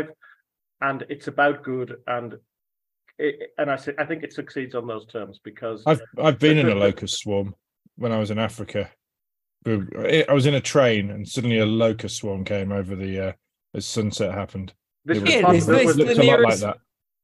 and 0.82 1.06
it's 1.10 1.28
about 1.28 1.64
good, 1.64 1.98
and 2.08 2.36
it, 3.18 3.52
and 3.58 3.70
I 3.70 3.76
say 3.76 3.94
I 3.98 4.06
think 4.06 4.24
it 4.24 4.34
succeeds 4.34 4.76
on 4.76 4.88
those 4.88 5.06
terms 5.08 5.40
because 5.44 5.84
I've 5.86 6.02
I've 6.18 6.40
been 6.40 6.58
in 6.58 6.70
a 6.70 6.76
locust 6.76 7.20
swarm 7.20 7.56
when 7.96 8.12
I 8.12 8.20
was 8.20 8.32
in 8.32 8.40
Africa. 8.40 8.90
I 9.68 10.26
I 10.30 10.34
was 10.34 10.46
in 10.46 10.56
a 10.56 10.62
train 10.62 11.12
and 11.12 11.28
suddenly 11.28 11.60
a 11.60 11.66
locust 11.66 12.18
swarm 12.18 12.46
came 12.46 12.72
over 12.72 12.96
the 12.96 13.30
uh, 13.30 13.32
as 13.74 13.86
sunset 13.86 14.34
happened. 14.34 14.74
this 15.06 15.18
It 15.18 15.24
was, 15.24 15.34
Yeah, 15.34 15.52
is 15.52 15.66
this 15.66 15.96
this 15.96 15.96
the 15.96 16.04
looked 16.06 16.20
a 16.20 16.24
lot 16.24 16.42
like 16.42 16.60
that. 16.60 16.78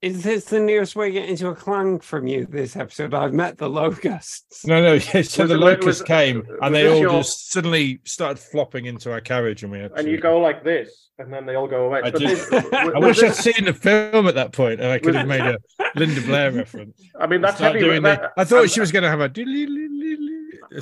Is 0.06 0.22
this 0.22 0.46
the 0.46 0.60
nearest 0.60 0.96
way 0.96 1.10
getting 1.10 1.36
to 1.38 1.48
a 1.48 1.56
clang 1.56 1.98
from 2.00 2.28
you 2.28 2.46
this 2.46 2.76
episode? 2.76 3.16
I've 3.16 3.34
met 3.34 3.58
the 3.58 3.68
locusts. 3.68 4.64
No, 4.64 4.80
no. 4.80 4.94
Yeah, 5.14 5.24
so 5.24 5.44
Was 5.44 5.50
the 5.50 5.56
it- 5.56 5.58
locusts 5.58 5.86
was- 5.86 6.02
uh, 6.02 6.06
came 6.06 6.38
was 6.48 6.60
and 6.62 6.76
they 6.76 6.88
all 6.88 7.00
your- 7.00 7.10
just 7.10 7.52
suddenly 7.52 8.02
started 8.04 8.38
flopping 8.38 8.86
into 8.86 9.12
our 9.12 9.20
carriage, 9.20 9.64
and 9.64 9.72
we 9.72 9.80
had. 9.80 9.94
and 9.94 10.06
to- 10.06 10.12
you 10.12 10.20
go 10.20 10.38
like 10.40 10.64
this, 10.64 11.10
and 11.18 11.34
then 11.34 11.48
they 11.48 11.56
all 11.56 11.68
go 11.68 11.86
away. 11.88 12.02
I 12.04 12.12
But 12.12 12.20
did- 12.20 12.30
this- 12.38 12.54
I 12.72 13.00
was 13.00 13.20
wish 13.20 13.24
I'd 13.24 13.34
seen 13.56 13.66
the 13.66 13.74
film 13.74 14.28
at 14.28 14.36
that 14.36 14.52
point, 14.52 14.80
and 14.80 14.92
I 14.92 15.00
could 15.00 15.16
have 15.16 15.28
made 15.28 15.42
a 15.42 15.58
Linda 15.96 16.22
Blair 16.22 16.52
reference. 16.52 17.02
I 17.20 17.26
mean, 17.26 17.42
that's 17.42 17.60
heavy. 17.60 17.80
doing 17.80 18.04
that- 18.04 18.22
the- 18.36 18.42
I 18.42 18.44
thought 18.44 18.60
I'm- 18.60 18.68
she 18.68 18.82
was 18.82 18.92
going 18.92 19.04
to 19.04 19.10
have 19.10 19.22
a. 19.22 19.32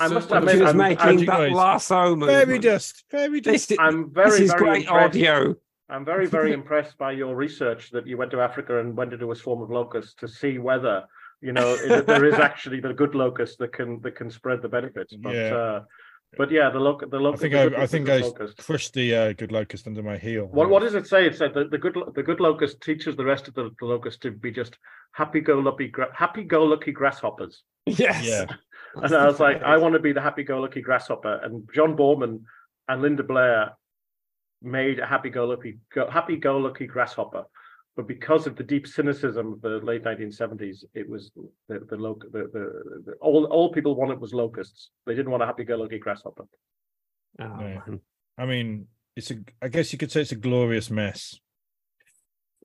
I 0.02 0.08
must 0.10 0.28
some- 0.30 0.38
admit, 0.40 0.56
She 0.56 0.62
was 0.62 0.68
I'm- 0.70 0.78
making 0.78 1.00
I'm- 1.08 1.26
that 1.28 1.40
noise. 1.40 1.52
lasso 1.54 2.10
movement. 2.16 2.32
fairy 2.32 2.60
dust, 2.60 3.04
fairy 3.10 3.40
dust. 3.42 3.70
This, 3.70 3.78
I'm 3.80 4.12
very, 4.12 4.32
this 4.32 4.40
is 4.42 4.50
very 4.52 4.60
great 4.60 4.82
impressed. 4.84 5.06
audio. 5.16 5.56
I'm 5.90 6.06
very, 6.06 6.26
very 6.28 6.54
impressed 6.54 6.98
by 6.98 7.12
your 7.12 7.36
research 7.36 7.92
that 7.92 8.08
you 8.08 8.18
went 8.18 8.32
to 8.32 8.42
Africa 8.42 8.80
and 8.80 8.96
went 8.96 9.14
into 9.14 9.32
a 9.32 9.36
swarm 9.36 9.62
of 9.62 9.70
locusts 9.70 10.14
to 10.16 10.28
see 10.28 10.58
whether 10.58 11.04
you 11.42 11.52
know 11.54 11.76
there 12.02 12.26
is 12.26 12.36
actually 12.36 12.80
the 12.80 12.94
good 12.94 13.16
locust 13.16 13.60
that 13.60 13.74
can 13.74 14.00
that 14.02 14.16
can 14.16 14.30
spread 14.32 14.62
the 14.62 14.70
benefits. 14.70 15.14
But 15.16 15.36
Yeah. 15.36 15.56
uh, 15.56 15.84
But 16.38 16.50
yeah, 16.52 16.70
the 16.72 16.80
loc 16.80 16.98
the 17.10 17.18
I 17.18 17.22
locust. 17.22 17.42
think 17.44 17.54
I, 17.56 17.64
good- 17.70 17.76
I 17.76 17.88
think 17.88 18.10
I 18.10 18.18
locust. 18.20 18.58
crushed 18.58 18.94
the 18.94 19.16
uh, 19.16 19.34
good 19.34 19.52
locust 19.52 19.86
under 19.86 20.02
my 20.02 20.18
heel. 20.18 20.46
What 20.48 20.70
what 20.70 20.82
does 20.82 20.96
it 20.96 21.06
say? 21.08 21.28
It 21.28 21.36
said 21.36 21.54
that 21.54 21.70
the 21.70 21.78
good 21.78 21.96
the 22.16 22.24
good 22.24 22.40
locust 22.40 22.82
teaches 22.82 23.16
the 23.16 23.26
rest 23.26 23.48
of 23.50 23.54
the, 23.54 23.70
the 23.80 23.86
locust 23.86 24.22
to 24.24 24.32
be 24.32 24.52
just 24.52 24.78
happy 25.12 25.42
go 25.42 25.60
lucky 25.60 25.92
happy 26.14 26.44
go 26.44 26.64
lucky 26.64 26.92
grasshoppers. 26.92 27.64
Yes. 27.86 28.26
Yeah. 28.26 28.46
And 29.04 29.12
I 29.16 29.26
was 29.26 29.40
like, 29.40 29.60
I 29.64 29.76
want 29.80 29.94
to 29.96 30.00
be 30.08 30.14
the 30.14 30.22
happy 30.22 30.44
go 30.44 30.60
lucky 30.62 30.82
grasshopper. 30.82 31.36
And 31.44 31.68
John 31.74 31.98
Boorman 31.98 32.34
and 32.88 33.02
Linda 33.02 33.24
Blair 33.24 33.72
made 34.64 35.00
a 35.00 35.06
happy 35.06 35.30
go 35.30 35.46
lucky 35.46 35.78
happy 36.12 36.38
go 36.38 36.58
lucky 36.58 36.88
grasshopper. 36.88 37.46
But 37.96 38.08
because 38.08 38.48
of 38.48 38.56
the 38.56 38.64
deep 38.64 38.88
cynicism 38.88 39.54
of 39.54 39.62
the 39.62 39.70
late 39.84 40.04
1970s, 40.04 40.84
it 40.96 41.08
was 41.08 41.32
the 41.70 41.80
the, 41.90 41.96
loc- 41.98 42.26
the, 42.32 42.50
the, 42.52 43.02
the 43.06 43.14
all 43.22 43.46
all 43.46 43.72
people 43.72 43.96
wanted 43.96 44.20
was 44.20 44.34
locusts. 44.34 44.90
They 45.06 45.14
didn't 45.14 45.32
want 45.32 45.44
a 45.44 45.46
happy 45.46 45.64
go 45.64 45.76
lucky 45.76 46.00
grasshopper. 46.00 46.46
Oh, 47.40 47.46
No. 47.48 47.56
man. 47.58 48.00
I 48.38 48.46
mean, 48.48 48.88
it's 49.16 49.30
a. 49.30 49.36
I 49.62 49.68
guess 49.68 49.92
you 49.94 50.00
could 50.00 50.12
say 50.12 50.22
it's 50.22 50.32
a 50.32 50.36
glorious 50.36 50.90
mess. 50.90 51.36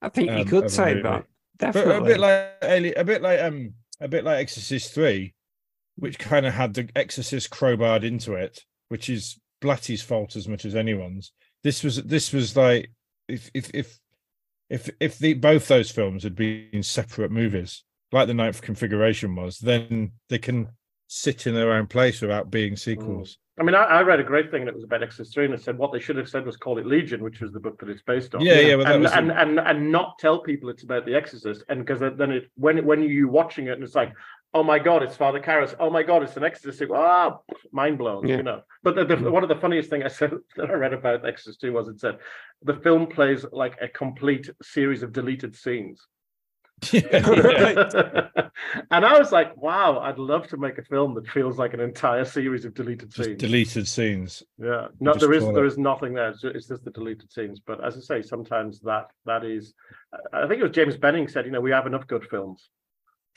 I 0.01 0.09
think 0.09 0.31
you 0.31 0.37
Um, 0.39 0.45
could 0.47 0.71
say 0.71 0.91
movie. 0.95 1.03
that. 1.03 1.27
But 1.59 1.73
Definitely. 1.73 1.95
a 1.97 2.03
bit 2.17 2.21
like 2.21 2.97
a 2.97 3.05
bit 3.05 3.21
like 3.23 3.41
um, 3.41 3.75
a 4.01 4.09
bit 4.09 4.25
like 4.25 4.39
Exorcist 4.39 4.95
Three, 4.95 5.35
which 5.97 6.19
kind 6.19 6.47
of 6.47 6.55
had 6.55 6.73
the 6.75 6.89
Exorcist 6.97 7.51
crowbarred 7.51 8.05
into 8.05 8.33
it, 8.35 8.65
which 8.89 9.11
is 9.11 9.39
Blatty's 9.61 10.01
fault 10.01 10.37
as 10.37 10.47
much 10.49 10.65
as 10.65 10.75
anyone's. 10.75 11.33
This 11.65 11.83
was 11.83 12.03
this 12.03 12.33
was 12.33 12.57
like 12.57 12.91
if 13.29 13.51
if 13.55 13.71
if 13.75 13.99
if 14.71 14.91
if 15.01 15.19
the 15.19 15.35
both 15.35 15.69
those 15.69 15.91
films 15.91 16.23
had 16.23 16.35
been 16.35 16.83
separate 16.83 17.31
movies, 17.31 17.85
like 18.13 18.27
the 18.27 18.35
Ninth 18.35 18.63
Configuration 18.63 19.35
was, 19.35 19.59
then 19.59 20.13
they 20.29 20.39
can 20.39 20.69
sit 21.09 21.47
in 21.47 21.55
their 21.55 21.73
own 21.73 21.87
place 21.87 22.21
without 22.21 22.51
being 22.51 22.75
mm. 22.75 22.79
sequels. 22.79 23.39
I 23.59 23.65
mean, 23.65 23.75
I, 23.75 23.83
I 23.83 24.03
read 24.03 24.21
a 24.21 24.25
great 24.25 24.51
thing 24.51 24.61
and 24.63 24.69
it 24.69 24.75
was 24.75 24.85
about 24.85 25.03
Exorcist 25.03 25.35
3 25.35 25.47
and 25.47 25.55
it 25.55 25.63
said 25.63 25.77
what 25.79 25.93
they 25.93 25.99
should 25.99 26.17
have 26.17 26.29
said 26.29 26.47
was 26.47 26.57
call 26.57 26.79
it 26.79 26.87
Legion, 26.87 27.25
which 27.25 27.41
was 27.41 27.51
the 27.51 27.59
book 27.59 27.81
that 27.81 27.89
it's 27.89 28.03
based 28.03 28.35
on. 28.35 28.41
Yeah, 28.41 28.61
yeah, 28.61 28.77
that 28.77 28.93
and, 28.93 29.03
was 29.03 29.11
the- 29.11 29.19
and, 29.19 29.33
and 29.33 29.59
and 29.59 29.91
not 29.91 30.19
tell 30.19 30.39
people 30.41 30.69
it's 30.69 30.85
about 30.85 31.07
the 31.07 31.15
Exorcist, 31.15 31.65
and 31.69 31.85
because 31.85 31.99
then 31.99 32.31
it 32.31 32.51
when 32.55 32.85
when 32.85 33.03
you 33.03 33.29
watching 33.29 33.67
it 33.67 33.73
and 33.73 33.83
it's 33.83 33.97
like, 33.97 34.13
oh 34.59 34.65
my 34.65 34.81
god, 34.81 35.05
it's 35.05 35.15
Father 35.17 35.39
Karras, 35.41 35.77
oh 35.79 35.89
my 35.89 36.03
god, 36.03 36.25
it's 36.25 36.37
an 36.37 36.43
Exorcist, 36.43 36.91
ah, 36.93 37.39
mind 37.71 37.97
blown, 37.97 38.27
Yeah. 38.27 38.39
you 38.39 38.43
know. 38.43 38.63
But 38.83 38.97
the, 38.97 39.05
the, 39.05 39.31
one 39.31 39.45
of 39.45 39.49
the 39.49 39.55
funniest 39.55 39.89
thing 39.89 40.03
I 40.03 40.09
said 40.09 40.33
that 40.57 40.69
I 40.69 40.73
read 40.73 40.93
about 40.93 41.25
Exorcist 41.25 41.61
2 41.61 41.73
was 41.73 41.87
it 41.87 42.01
said 42.01 42.19
the 42.63 42.75
film 42.75 43.07
plays 43.07 43.47
like 43.53 43.77
a 43.81 43.87
complete 43.87 44.51
series 44.61 45.05
of 45.05 45.13
deleted 45.13 45.55
scenes. 45.55 46.05
and 46.93 47.05
I 49.05 49.19
was 49.19 49.33
like, 49.33 49.57
wow, 49.57 49.99
I'd 49.99 50.19
love 50.19 50.47
to 50.49 50.57
make 50.57 50.79
a 50.79 50.85
film 50.85 51.15
that 51.15 51.27
feels 51.29 51.59
like 51.59 51.75
an 51.75 51.81
entire 51.81 52.25
series 52.25 52.65
of 52.65 52.75
deleted 52.75 53.11
Just 53.11 53.29
scenes. 53.29 53.41
deleted 53.41 53.89
scenes. 53.89 54.43
Yeah, 54.59 54.89
no, 55.01 55.13
just 55.13 55.21
there 55.21 55.33
is 55.33 55.45
there 55.45 55.65
is 55.65 55.79
nothing 55.79 56.15
there. 56.15 56.31
It's 56.31 56.41
ju- 56.41 56.53
it's 56.55 56.69
just 56.69 56.85
the 56.85 56.91
deleted 56.93 57.33
scenes. 57.33 57.61
But 57.65 57.85
as 57.85 57.97
I 57.97 58.01
say, 58.01 58.23
sometimes 58.23 58.81
that 58.83 59.11
that 59.27 59.45
is. 59.45 59.75
I 60.33 60.47
think 60.47 60.61
it 60.61 60.63
was 60.63 60.73
James 60.73 60.97
Benning 60.97 61.27
said, 61.29 61.45
you 61.47 61.51
know, 61.53 61.61
we 61.61 61.71
have 61.73 61.87
enough 61.87 62.07
good 62.07 62.25
films. 62.31 62.69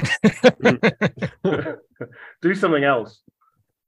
Do 2.42 2.56
something 2.56 2.84
else, 2.84 3.22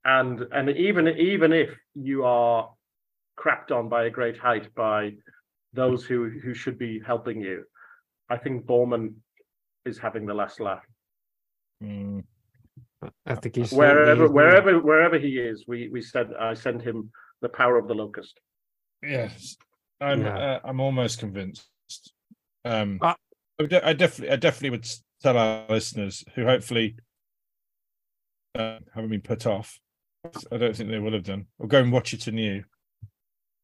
and 0.06 0.42
and 0.52 0.70
even 0.70 1.08
even 1.08 1.54
if 1.54 1.70
you 1.96 2.24
are 2.26 2.70
crapped 3.40 3.72
on 3.72 3.90
by 3.90 4.06
a 4.06 4.10
great 4.10 4.38
height 4.38 4.74
by 4.76 5.14
those 5.74 6.06
who 6.06 6.30
who 6.44 6.54
should 6.54 6.78
be 6.78 7.02
helping 7.06 7.42
you, 7.42 7.64
I 8.30 8.38
think 8.38 8.66
Boorman 8.66 9.16
is 9.86 9.98
having 9.98 10.26
the 10.26 10.34
last 10.34 10.60
laugh. 10.60 10.84
Mm. 11.84 12.24
I 13.26 13.36
think 13.36 13.56
he's 13.56 13.72
Wherever 13.74 14.06
certainly- 14.06 14.30
wherever 14.34 14.80
wherever 14.80 15.18
he 15.20 15.38
is, 15.40 15.66
we 15.68 15.90
we 15.90 16.02
said 16.02 16.30
I 16.40 16.54
send 16.54 16.82
him 16.82 17.12
the 17.42 17.50
power 17.50 17.78
of 17.78 17.88
the 17.88 17.96
locust. 17.96 18.40
Yes, 19.02 19.58
I'm. 20.00 20.22
Yeah. 20.22 20.38
Uh, 20.38 20.60
I'm 20.64 20.80
almost 20.80 21.20
convinced. 21.20 21.68
Um, 22.66 23.00
Ah. 23.02 23.16
I, 23.60 23.82
I 23.84 23.94
definitely, 23.94 24.34
I 24.34 24.38
definitely 24.38 24.70
would 24.72 24.86
s- 24.86 25.04
tell 25.24 25.38
our 25.38 25.66
listeners 25.70 26.24
who 26.36 26.44
hopefully 26.46 26.98
uh, 28.56 28.80
haven't 28.94 29.10
been 29.10 29.22
put 29.22 29.48
off. 29.48 29.80
I 30.52 30.58
don't 30.58 30.76
think 30.76 30.90
they 30.90 31.00
will 31.00 31.14
have 31.14 31.24
done. 31.24 31.48
Or 31.60 31.68
go 31.68 31.80
and 31.80 31.92
watch 31.92 32.14
it 32.14 32.28
anew. 32.28 32.64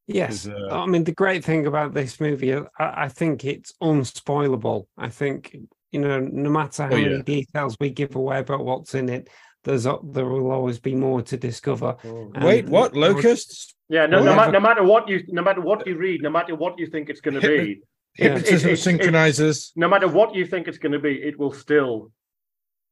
Yes, 0.08 0.48
uh, 0.48 0.68
I 0.72 0.88
mean, 0.88 1.04
the 1.04 1.14
great 1.14 1.46
thing 1.46 1.68
about 1.68 1.94
this 1.94 2.20
movie, 2.20 2.56
I, 2.56 2.64
I 2.80 3.08
think 3.10 3.46
it's 3.46 3.74
unspoilable. 3.82 4.88
I 4.98 5.10
think, 5.10 5.56
you 5.92 6.00
know, 6.02 6.20
no 6.20 6.50
matter 6.50 6.88
how 6.88 6.94
Oh, 6.94 6.98
many 6.98 7.22
details 7.22 7.78
we 7.80 7.92
give 7.92 8.16
away 8.16 8.40
about 8.40 8.66
what's 8.66 8.96
in 8.96 9.08
it, 9.08 9.30
there's 9.64 9.86
a- 9.86 10.00
there 10.04 10.26
will 10.26 10.50
always 10.52 10.80
be 10.80 10.96
more 10.96 11.22
to 11.22 11.38
discover. 11.38 11.96
Wait, 12.42 12.66
what? 12.66 12.96
Locusts? 12.96 13.76
Yeah, 13.88 14.08
no, 14.08 14.20
Oh, 14.20 14.24
no, 14.24 14.36
ma- 14.36 14.50
no 14.50 14.60
matter 14.60 14.84
what 14.84 15.08
you, 15.08 15.24
no 15.28 15.44
matter 15.44 15.62
what 15.62 15.86
you 15.86 15.96
read, 15.96 16.24
no 16.24 16.32
matter 16.32 16.56
what 16.56 16.80
you 16.80 16.88
think 16.88 17.10
it's 17.10 17.22
going 17.22 17.40
to 17.40 17.48
be, 17.48 17.82
Yeah. 18.20 18.26
it- 18.28 18.34
Hypnotism 18.48 18.70
it- 18.70 18.74
it- 18.74 19.12
synchronizers. 19.14 19.72
no 19.76 19.88
matter 19.88 20.08
what 20.08 20.36
you 20.36 20.46
think 20.46 20.68
it's 20.68 20.78
going 20.78 20.92
to 20.92 21.00
be, 21.00 21.16
it 21.22 21.38
will 21.40 21.52
still 21.54 22.12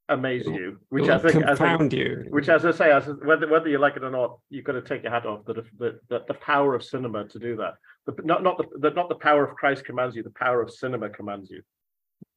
amaze 0.10 0.46
you. 0.46 0.80
Which 0.90 1.04
It'll 1.04 1.16
I 1.16 1.20
think, 1.20 1.36
I 1.36 1.48
think, 1.48 1.58
confound 1.58 1.94
you. 1.94 2.26
which, 2.30 2.48
as 2.50 2.66
I 2.66 2.72
say, 2.72 2.92
as 2.92 3.08
whether 3.26 3.48
whether 3.48 3.68
you 3.68 3.78
like 3.78 3.98
it 3.98 4.04
or 4.04 4.10
not, 4.12 4.40
you've 4.50 4.64
got 4.64 4.74
to 4.74 4.82
take 4.82 5.04
your 5.04 5.12
hat 5.12 5.26
off. 5.26 5.44
That 5.46 5.58
the, 5.78 6.00
the 6.10 6.24
the 6.28 6.34
power 6.36 6.76
of 6.76 6.84
cinema 6.84 7.28
to 7.28 7.40
do 7.40 7.58
that, 7.58 7.74
the, 8.06 8.14
not 8.24 8.42
not 8.42 8.58
the, 8.58 8.66
the 8.80 8.92
not 8.92 9.10
the 9.10 9.16
power 9.16 9.46
of 9.46 9.56
Christ 9.56 9.84
commands 9.86 10.16
you, 10.16 10.24
the 10.24 10.30
power 10.32 10.62
of 10.62 10.72
cinema 10.72 11.10
commands 11.10 11.50
you. 11.50 11.62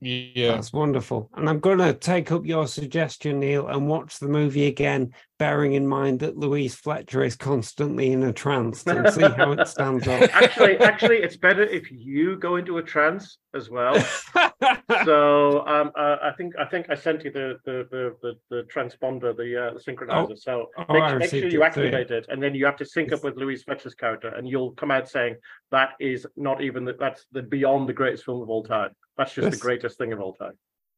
Yeah. 0.00 0.52
That's 0.52 0.72
wonderful. 0.72 1.30
And 1.34 1.48
I'm 1.48 1.60
going 1.60 1.78
to 1.78 1.92
take 1.92 2.32
up 2.32 2.46
your 2.46 2.66
suggestion, 2.66 3.40
Neil, 3.40 3.68
and 3.68 3.86
watch 3.86 4.18
the 4.18 4.28
movie 4.28 4.66
again, 4.66 5.12
bearing 5.38 5.74
in 5.74 5.86
mind 5.86 6.20
that 6.20 6.38
Louise 6.38 6.74
Fletcher 6.74 7.22
is 7.22 7.36
constantly 7.36 8.12
in 8.12 8.22
a 8.22 8.32
trance 8.32 8.86
and 8.86 9.12
see 9.12 9.22
how 9.22 9.52
it 9.52 9.68
stands 9.68 10.08
up. 10.08 10.22
Actually, 10.34 10.78
actually, 10.78 11.16
it's 11.18 11.36
better 11.36 11.62
if 11.62 11.90
you 11.90 12.36
go 12.36 12.56
into 12.56 12.78
a 12.78 12.82
trance 12.82 13.38
as 13.54 13.68
well. 13.68 13.94
so 15.04 15.66
um, 15.66 15.90
uh, 15.98 16.16
I 16.22 16.32
think 16.36 16.54
I 16.58 16.64
think 16.64 16.88
I 16.88 16.94
sent 16.94 17.24
you 17.24 17.30
the 17.30 17.58
the 17.64 17.86
the 17.90 18.16
the, 18.22 18.34
the 18.48 18.62
transponder, 18.72 19.36
the, 19.36 19.68
uh, 19.68 19.74
the 19.74 19.80
synchronizer. 19.80 20.38
so 20.38 20.66
oh, 20.78 20.92
make, 20.92 21.02
make 21.02 21.02
sure 21.02 21.18
received 21.18 21.52
you 21.52 21.62
it 21.62 21.74
too. 21.74 21.82
activate 21.82 22.10
it, 22.10 22.26
and 22.28 22.42
then 22.42 22.54
you 22.54 22.64
have 22.64 22.76
to 22.76 22.84
sync 22.84 23.12
up 23.12 23.24
with 23.24 23.36
Louise 23.36 23.64
Fletcher's 23.64 23.94
character, 23.94 24.28
and 24.28 24.48
you'll 24.48 24.72
come 24.72 24.90
out 24.90 25.08
saying 25.08 25.36
that 25.70 25.90
is 26.00 26.26
not 26.36 26.62
even 26.62 26.84
the, 26.84 26.94
that's 26.98 27.26
the 27.32 27.42
beyond 27.42 27.88
the 27.88 27.92
greatest 27.92 28.24
film 28.24 28.42
of 28.42 28.48
all 28.48 28.62
time. 28.62 28.90
That's 29.20 29.34
just 29.34 29.44
Yes. 29.44 29.54
the 29.56 29.60
greatest 29.60 29.98
thing 29.98 30.14
of 30.14 30.20
all 30.20 30.32
time. 30.32 30.54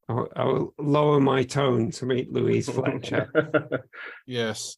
I'll, 0.09 0.29
I'll 0.37 0.75
lower 0.79 1.19
my 1.19 1.43
tone 1.43 1.91
to 1.93 2.07
meet 2.07 2.33
Louise 2.33 2.69
Fletcher. 2.77 3.29
Yes. 4.27 4.77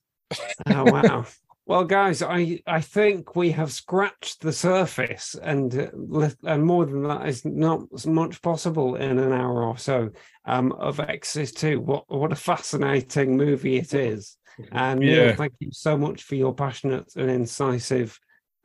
oh 0.66 0.84
wow. 0.84 1.26
Well, 1.66 1.84
guys, 1.84 2.22
I 2.22 2.60
I 2.66 2.80
think 2.80 3.36
we 3.36 3.50
have 3.52 3.70
scratched 3.72 4.40
the 4.40 4.52
surface, 4.52 5.34
and 5.34 5.74
uh, 5.78 6.30
and 6.44 6.64
more 6.64 6.86
than 6.86 7.02
that 7.04 7.26
is 7.28 7.44
not 7.44 7.82
as 7.94 8.06
much 8.06 8.40
possible 8.40 8.96
in 8.96 9.18
an 9.18 9.32
hour 9.32 9.62
or 9.62 9.76
so 9.76 10.10
um, 10.46 10.72
of 10.72 11.00
Exorcist 11.00 11.58
Two. 11.58 11.80
What 11.80 12.04
what 12.08 12.32
a 12.32 12.36
fascinating 12.36 13.36
movie 13.36 13.76
it 13.76 13.92
is! 13.92 14.38
And 14.72 15.00
Neil, 15.00 15.26
Yeah. 15.26 15.34
thank 15.36 15.52
you 15.58 15.70
so 15.72 15.98
much 15.98 16.22
for 16.22 16.36
your 16.36 16.54
passionate 16.54 17.12
and 17.16 17.28
incisive 17.30 18.18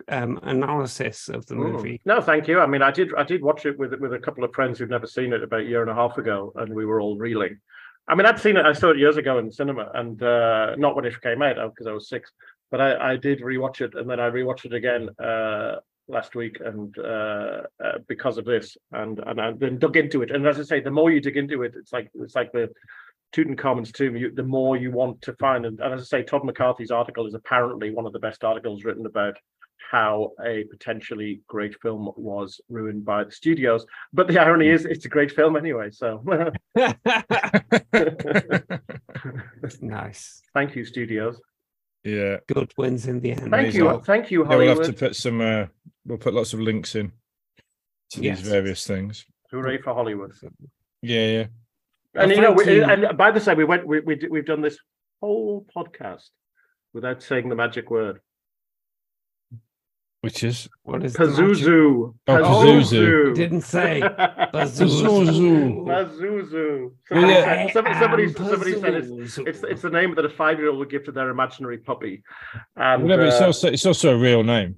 um, 0.07 0.39
analysis 0.43 1.29
of 1.29 1.45
the 1.45 1.55
Mm. 1.55 1.71
movie. 1.71 2.01
No, 2.05 2.21
thank 2.21 2.47
you. 2.47 2.59
I 2.59 2.65
mean, 2.67 2.81
I 2.81 2.91
did 2.91 3.13
I 3.15 3.23
did 3.23 3.41
watch 3.41 3.65
it 3.65 3.77
with 3.77 3.93
with 3.99 4.13
a 4.13 4.19
couple 4.19 4.43
of 4.43 4.53
friends 4.53 4.79
who'd 4.79 4.89
never 4.89 5.07
seen 5.07 5.33
it 5.33 5.43
about 5.43 5.61
a 5.61 5.65
year 5.65 5.81
and 5.81 5.91
a 5.91 5.95
half 5.95 6.17
ago, 6.17 6.51
and 6.55 6.73
we 6.73 6.85
were 6.85 7.01
all 7.01 7.17
reeling. 7.17 7.59
I 8.07 8.15
mean, 8.15 8.25
I'd 8.25 8.39
seen 8.39 8.57
it. 8.57 8.65
I 8.65 8.73
saw 8.73 8.89
it 8.89 8.97
years 8.97 9.17
ago 9.17 9.37
in 9.37 9.45
the 9.47 9.51
cinema, 9.51 9.91
and 9.93 10.21
uh, 10.23 10.75
not 10.77 10.95
when 10.95 11.05
it 11.05 11.21
came 11.21 11.41
out 11.41 11.55
because 11.55 11.85
I 11.87 11.91
was 11.91 12.09
six. 12.09 12.31
But 12.71 12.81
I, 12.81 13.13
I 13.13 13.15
did 13.17 13.41
rewatch 13.41 13.81
it, 13.81 13.93
and 13.95 14.09
then 14.09 14.19
I 14.19 14.29
rewatched 14.29 14.65
it 14.65 14.73
again 14.73 15.09
uh, 15.19 15.75
last 16.07 16.35
week, 16.35 16.57
and 16.63 16.97
uh, 16.97 17.61
uh, 17.83 17.97
because 18.07 18.37
of 18.37 18.45
this, 18.45 18.77
and 18.91 19.19
and 19.19 19.39
I 19.41 19.51
then 19.51 19.77
dug 19.77 19.97
into 19.97 20.21
it. 20.23 20.31
And 20.31 20.47
as 20.47 20.59
I 20.59 20.63
say, 20.63 20.79
the 20.79 20.91
more 20.91 21.11
you 21.11 21.21
dig 21.21 21.37
into 21.37 21.63
it, 21.63 21.73
it's 21.75 21.93
like 21.93 22.09
it's 22.15 22.35
like 22.35 22.51
the 22.51 22.69
Tutankhamun's 23.35 23.91
tomb. 23.91 24.15
You, 24.17 24.31
the 24.31 24.43
more 24.43 24.75
you 24.75 24.91
want 24.91 25.21
to 25.23 25.33
find, 25.33 25.65
and, 25.65 25.79
and 25.79 25.93
as 25.93 26.01
I 26.01 26.05
say, 26.05 26.23
Todd 26.23 26.43
McCarthy's 26.43 26.91
article 26.91 27.27
is 27.27 27.35
apparently 27.35 27.91
one 27.91 28.05
of 28.07 28.13
the 28.13 28.19
best 28.19 28.43
articles 28.43 28.83
written 28.83 29.05
about 29.05 29.37
how 29.91 30.31
a 30.45 30.63
potentially 30.65 31.41
great 31.47 31.75
film 31.81 32.11
was 32.15 32.61
ruined 32.69 33.05
by 33.05 33.23
the 33.23 33.31
studios. 33.31 33.85
But 34.13 34.27
the 34.27 34.39
irony 34.39 34.69
is, 34.69 34.85
it's 34.85 35.05
a 35.05 35.09
great 35.09 35.31
film 35.31 35.55
anyway. 35.55 35.89
So 35.91 36.23
nice, 39.81 40.41
thank 40.53 40.75
you, 40.75 40.85
studios. 40.85 41.41
yeah. 42.03 42.37
good 42.47 42.71
wins 42.77 43.07
in 43.07 43.19
the 43.19 43.31
end. 43.31 43.39
Thank 43.41 43.53
Amazing. 43.53 43.81
you, 43.83 44.01
thank 44.05 44.31
you, 44.31 44.43
Yeah, 44.49 44.55
we'll 44.55 44.75
have 44.77 44.85
to 44.85 44.93
put 44.93 45.15
some. 45.15 45.41
Uh, 45.41 45.65
we'll 46.05 46.17
put 46.17 46.33
lots 46.33 46.53
of 46.53 46.59
links 46.59 46.95
in 46.95 47.11
to 48.11 48.21
Yes. 48.21 48.39
these 48.41 48.49
various 48.49 48.85
things. 48.87 49.25
Hooray 49.51 49.79
for 49.81 49.93
Hollywood! 49.93 50.31
Yeah, 51.01 51.25
yeah. 51.25 51.45
And 52.15 52.29
Well, 52.29 52.31
you 52.31 52.41
know, 52.41 52.51
we, 52.53 52.75
you. 52.75 52.83
and 52.83 53.17
by 53.17 53.31
the 53.31 53.43
way, 53.49 53.55
we 53.55 53.65
went. 53.65 53.87
We, 53.87 53.99
we 54.01 54.15
did- 54.15 54.31
we've 54.31 54.45
done 54.45 54.61
this 54.61 54.77
whole 55.21 55.65
podcast 55.75 56.29
without 56.93 57.21
saying 57.21 57.49
the 57.49 57.55
magic 57.55 57.89
word. 57.91 58.19
Which 60.21 60.43
is 60.43 60.67
What 60.83 61.03
is 61.05 61.13
the 61.13 61.27
magic- 61.27 61.45
Pazuzu. 61.45 62.13
Oh, 62.27 62.33
Pazuzu. 62.33 63.33
Didn't 63.35 63.61
say. 63.61 64.01
Pazuzu. 64.53 65.85
Pazuzu. 65.85 66.91
Yeah, 67.09 67.15
Somebody, 67.15 67.33
yeah. 67.33 67.43
said, 67.45 67.73
somebody, 67.73 67.99
somebody, 67.99 68.23
am 68.23 68.33
somebody 68.35 68.79
said 68.81 68.93
it's, 68.95 69.37
it's 69.37 69.63
it's 69.63 69.81
the 69.81 69.89
name 69.89 70.15
that 70.15 70.25
a 70.25 70.29
five 70.29 70.59
year 70.59 70.69
old 70.69 70.79
would 70.79 70.89
give 70.89 71.05
to 71.05 71.13
their 71.13 71.29
imaginary 71.29 71.77
puppy. 71.77 72.23
And, 72.75 73.03
Whatever. 73.03 73.25
It's 73.27 73.39
uh, 73.39 73.45
also 73.45 73.69
it's 73.71 73.85
also 73.85 74.13
a 74.13 74.17
real 74.17 74.43
name. 74.43 74.75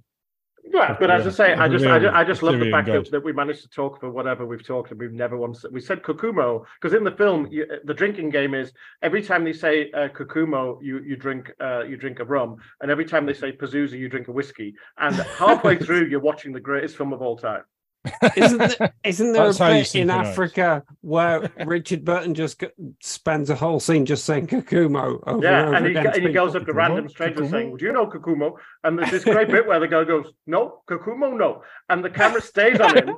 Yeah, 0.73 0.95
but 0.99 1.11
as 1.11 1.27
I 1.27 1.31
say, 1.31 1.53
I 1.53 1.67
just, 1.67 1.85
I 1.85 1.99
just, 1.99 2.13
I 2.13 2.23
just 2.23 2.43
love 2.43 2.59
the 2.59 2.71
fact 2.71 2.87
that, 2.87 3.11
that 3.11 3.23
we 3.23 3.33
managed 3.33 3.61
to 3.63 3.69
talk 3.69 3.99
for 3.99 4.09
whatever 4.09 4.45
we've 4.45 4.65
talked, 4.65 4.91
and 4.91 4.99
we've 4.99 5.11
never 5.11 5.37
once 5.37 5.65
we 5.71 5.81
said 5.81 6.01
Kokumo 6.01 6.65
because 6.79 6.95
in 6.95 7.03
the 7.03 7.11
film 7.11 7.47
you, 7.51 7.65
the 7.83 7.93
drinking 7.93 8.29
game 8.29 8.53
is 8.53 8.71
every 9.01 9.21
time 9.21 9.43
they 9.43 9.53
say 9.53 9.91
uh, 9.91 10.07
Kokumo, 10.09 10.77
you 10.81 10.99
you 10.99 11.15
drink 11.15 11.51
uh, 11.59 11.83
you 11.83 11.97
drink 11.97 12.19
a 12.19 12.25
rum, 12.25 12.57
and 12.81 12.89
every 12.89 13.05
time 13.05 13.25
they 13.25 13.33
say 13.33 13.51
Pazuzu, 13.51 13.97
you 13.97 14.07
drink 14.07 14.27
a 14.29 14.31
whiskey, 14.31 14.73
and 14.97 15.15
halfway 15.15 15.77
through 15.85 16.05
you're 16.07 16.19
watching 16.19 16.53
the 16.53 16.59
greatest 16.59 16.95
film 16.95 17.11
of 17.11 17.21
all 17.21 17.37
time. 17.37 17.63
Isn't 18.35 18.57
there, 18.57 18.93
isn't 19.03 19.31
there 19.33 19.43
a 19.43 19.45
That's 19.47 19.57
how 19.59 19.67
you 19.69 19.83
bit 19.83 19.95
in. 19.95 20.09
Africa 20.09 20.83
where 21.01 21.51
Richard 21.67 22.03
Burton 22.03 22.33
just 22.33 22.57
go- 22.57 22.71
spends 22.99 23.51
a 23.51 23.55
whole 23.55 23.79
scene 23.79 24.07
just 24.07 24.25
saying 24.25 24.47
Kokumo 24.47 25.19
over 25.27 25.43
Yeah, 25.45 25.59
and 25.59 25.67
over 25.67 25.75
and 25.75 25.85
he, 25.85 25.91
again? 25.91 26.13
and 26.15 26.23
he 26.27 26.33
goes 26.33 26.55
up 26.55 26.65
to 26.65 26.73
random 26.73 27.07
strangers 27.09 27.47
Kokumo? 27.47 27.51
saying, 27.51 27.77
"Do 27.77 27.85
you 27.85 27.91
know 27.93 28.07
Kokumo?" 28.07 28.53
And 28.83 28.97
there's 28.97 29.11
this 29.11 29.23
great 29.23 29.49
bit 29.55 29.67
where 29.67 29.79
the 29.79 29.87
guy 29.87 30.03
goes, 30.03 30.25
"No, 30.47 30.81
Kokumo, 30.89 31.37
no," 31.37 31.61
and 31.89 32.03
the 32.03 32.09
camera 32.09 32.41
stays 32.41 32.79
on 32.79 32.97
him, 32.97 33.09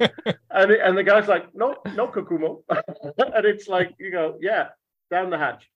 and 0.51 0.71
it- 0.71 0.81
and 0.83 0.97
the 0.97 1.03
guy's 1.03 1.29
like, 1.29 1.45
"No, 1.55 1.75
no 1.95 2.07
Kokumo," 2.09 2.63
and 2.69 3.45
it's 3.45 3.69
like 3.69 3.93
you 3.99 4.11
go, 4.11 4.37
"Yeah, 4.41 4.67
down 5.09 5.29
the 5.29 5.37
hatch." 5.37 5.69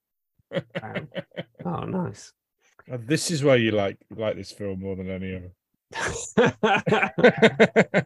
Oh, 1.66 1.84
nice. 1.86 2.34
Uh, 2.92 2.98
This 3.00 3.32
is 3.32 3.44
why 3.44 3.56
you 3.56 3.72
like 3.72 3.98
like 4.16 4.36
this 4.36 4.52
film 4.52 4.82
more 4.82 4.96
than 4.98 5.10
any 5.10 5.34
other. 5.36 5.52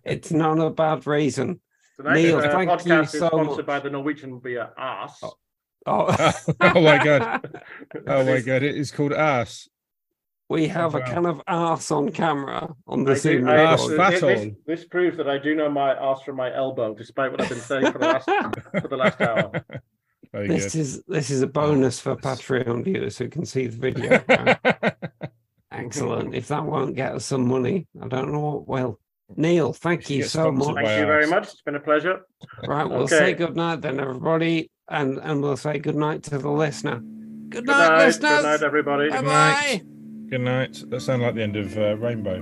it's 0.06 0.32
not 0.32 0.60
a 0.60 0.70
bad 0.70 1.06
reason. 1.08 1.60
Tonight, 1.98 2.14
Neil, 2.16 2.38
uh, 2.38 2.41
thank 2.52 2.70
you 2.70 2.76
podcast 2.94 3.03
is 3.03 3.12
so 3.12 3.28
sponsored 3.28 3.58
much. 3.58 3.66
by 3.66 3.80
the 3.80 3.90
Norwegian 3.90 4.40
beer 4.40 4.70
Aass. 4.78 5.24
Oh. 5.24 5.34
oh 6.62 6.82
my 6.82 7.03
god! 7.03 7.62
Oh 8.08 8.24
my 8.24 8.40
god! 8.41 8.62
It 8.64 8.76
is 8.78 8.91
called 8.91 9.14
ass. 9.14 9.68
We 10.48 10.68
have 10.68 10.95
a 10.95 10.99
Wow. 10.99 11.06
can 11.06 11.26
of 11.26 11.41
ass 11.48 11.91
on 11.91 12.12
camera 12.12 12.76
on 12.86 13.03
the 13.03 13.12
I 13.12 13.14
do- 13.16 13.20
Zoom 13.20 13.48
I- 13.48 13.66
Arse 13.66 13.88
this, 13.88 14.22
this, 14.22 14.53
this 14.68 14.86
proves 14.86 15.18
that 15.18 15.30
I 15.30 15.38
do 15.40 15.56
know 15.56 15.70
my 15.72 15.94
ass 15.94 16.22
from 16.24 16.36
my 16.36 16.53
elbow, 16.53 16.94
despite 16.94 17.32
what 17.32 17.41
I've 17.41 17.49
been 17.49 17.58
saying 17.60 17.91
for 17.91 17.98
the 17.98 18.06
last 18.06 18.30
for 18.82 18.88
the 18.88 18.98
last 18.98 19.20
hour. 19.22 19.52
Very 20.32 20.48
This 20.48 20.74
good. 20.74 20.80
is 20.82 21.03
this 21.08 21.30
is 21.32 21.41
a 21.41 21.48
bonus 21.48 21.99
for 21.99 22.16
Patreon 22.16 22.84
viewers 22.84 23.18
who 23.18 23.28
can 23.28 23.45
see 23.45 23.68
the 23.68 23.78
video. 23.78 24.24
Now. 25.96 26.12
Excellent. 26.14 26.36
If 26.36 26.48
that 26.50 26.64
won't 26.66 26.96
get 26.96 27.14
us 27.16 27.26
some 27.26 27.48
money, 27.48 27.88
I 28.02 28.08
don't 28.08 28.32
know 28.32 28.40
what 28.40 28.68
will. 28.68 29.00
Neil, 29.38 29.72
thank 29.74 30.10
you 30.10 30.20
get 30.24 30.30
so 30.30 30.52
much. 30.52 30.76
Thank 30.76 31.00
you 31.00 31.06
very 31.06 31.28
much. 31.28 31.44
It's 31.50 31.62
been 31.62 31.76
a 31.76 31.80
pleasure. 31.80 32.22
Right, 32.68 32.86
we'll 32.90 33.04
Okay. 33.04 33.18
say 33.18 33.34
good 33.34 33.56
night 33.56 33.80
then, 33.82 34.00
everybody, 34.00 34.70
and 34.90 35.20
and 35.20 35.42
we'll 35.42 35.56
say 35.56 35.80
good 35.80 35.96
night 35.96 36.24
to 36.24 36.38
the 36.38 36.50
listener. 36.52 37.00
Good 37.00 37.66
Good 37.66 37.68
night, 37.68 37.88
night, 37.90 38.06
listeners. 38.08 38.32
good 38.32 38.44
night, 38.44 38.64
everybody. 38.64 39.10
Bye 39.10 39.18
Good 39.18 39.26
bye. 39.26 39.32
night. 39.32 39.82
Good 40.30 40.42
night. 40.42 40.84
That 40.90 41.00
sounds 41.02 41.22
like 41.22 41.36
the 41.36 41.44
end 41.44 41.56
of 41.56 41.78
uh, 41.78 41.96
Rainbow. 41.98 42.42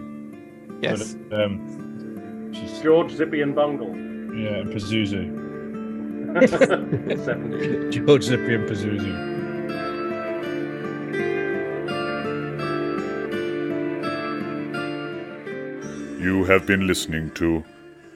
Yes. 0.82 1.16
But, 1.30 1.42
um, 1.44 2.52
she's, 2.54 2.80
George 2.82 3.12
Zippy 3.12 3.42
and 3.42 3.54
Bungle. 3.56 3.88
yeah, 4.36 4.58
and 4.62 4.72
Pazuzu. 4.74 5.38
George 8.06 8.24
Zippy 8.24 8.54
and 8.56 8.68
Pazuzu. 8.70 9.29
You 16.20 16.44
have 16.44 16.68
been 16.68 16.86
listening 16.86 17.32
to 17.36 17.64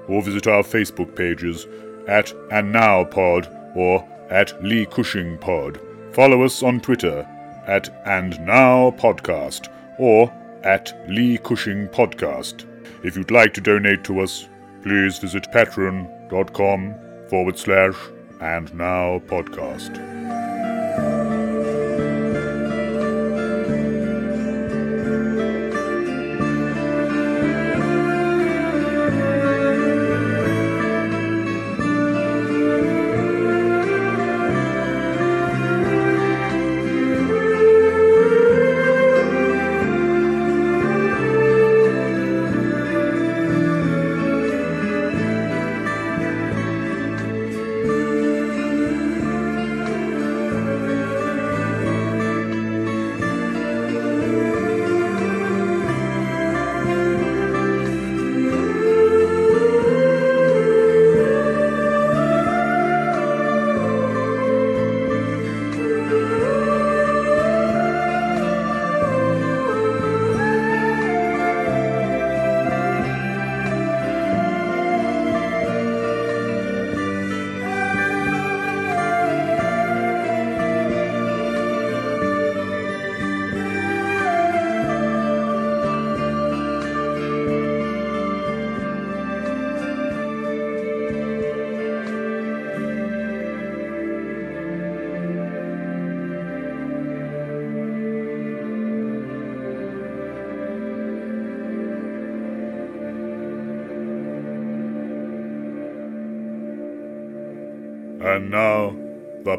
Or 0.09 0.23
visit 0.23 0.47
our 0.47 0.63
Facebook 0.63 1.15
pages 1.15 1.67
at 2.07 2.33
andnowpod 2.51 3.77
or 3.77 4.09
at 4.31 4.65
Lee 4.65 4.87
Cushing 4.87 5.37
Pod. 5.39 5.79
Follow 6.13 6.43
us 6.43 6.63
on 6.63 6.81
Twitter 6.81 7.29
at 7.67 8.05
andnowpodcast 8.07 9.69
or 9.99 10.33
at 10.65 10.99
Lee 11.09 11.39
Cushing 11.39 11.89
Podcast. 11.89 12.65
If 13.05 13.17
you'd 13.17 13.31
like 13.31 13.55
to 13.55 13.61
donate 13.61 14.03
to 14.05 14.21
us, 14.21 14.49
please 14.83 15.19
visit 15.19 15.47
patreon.com 15.53 16.95
forward 17.29 17.59
slash 17.59 17.95
and 18.41 18.75
now 18.75 19.21
podcast. 19.27 20.18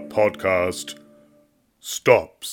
Podcast 0.09 0.97
stops. 1.79 2.49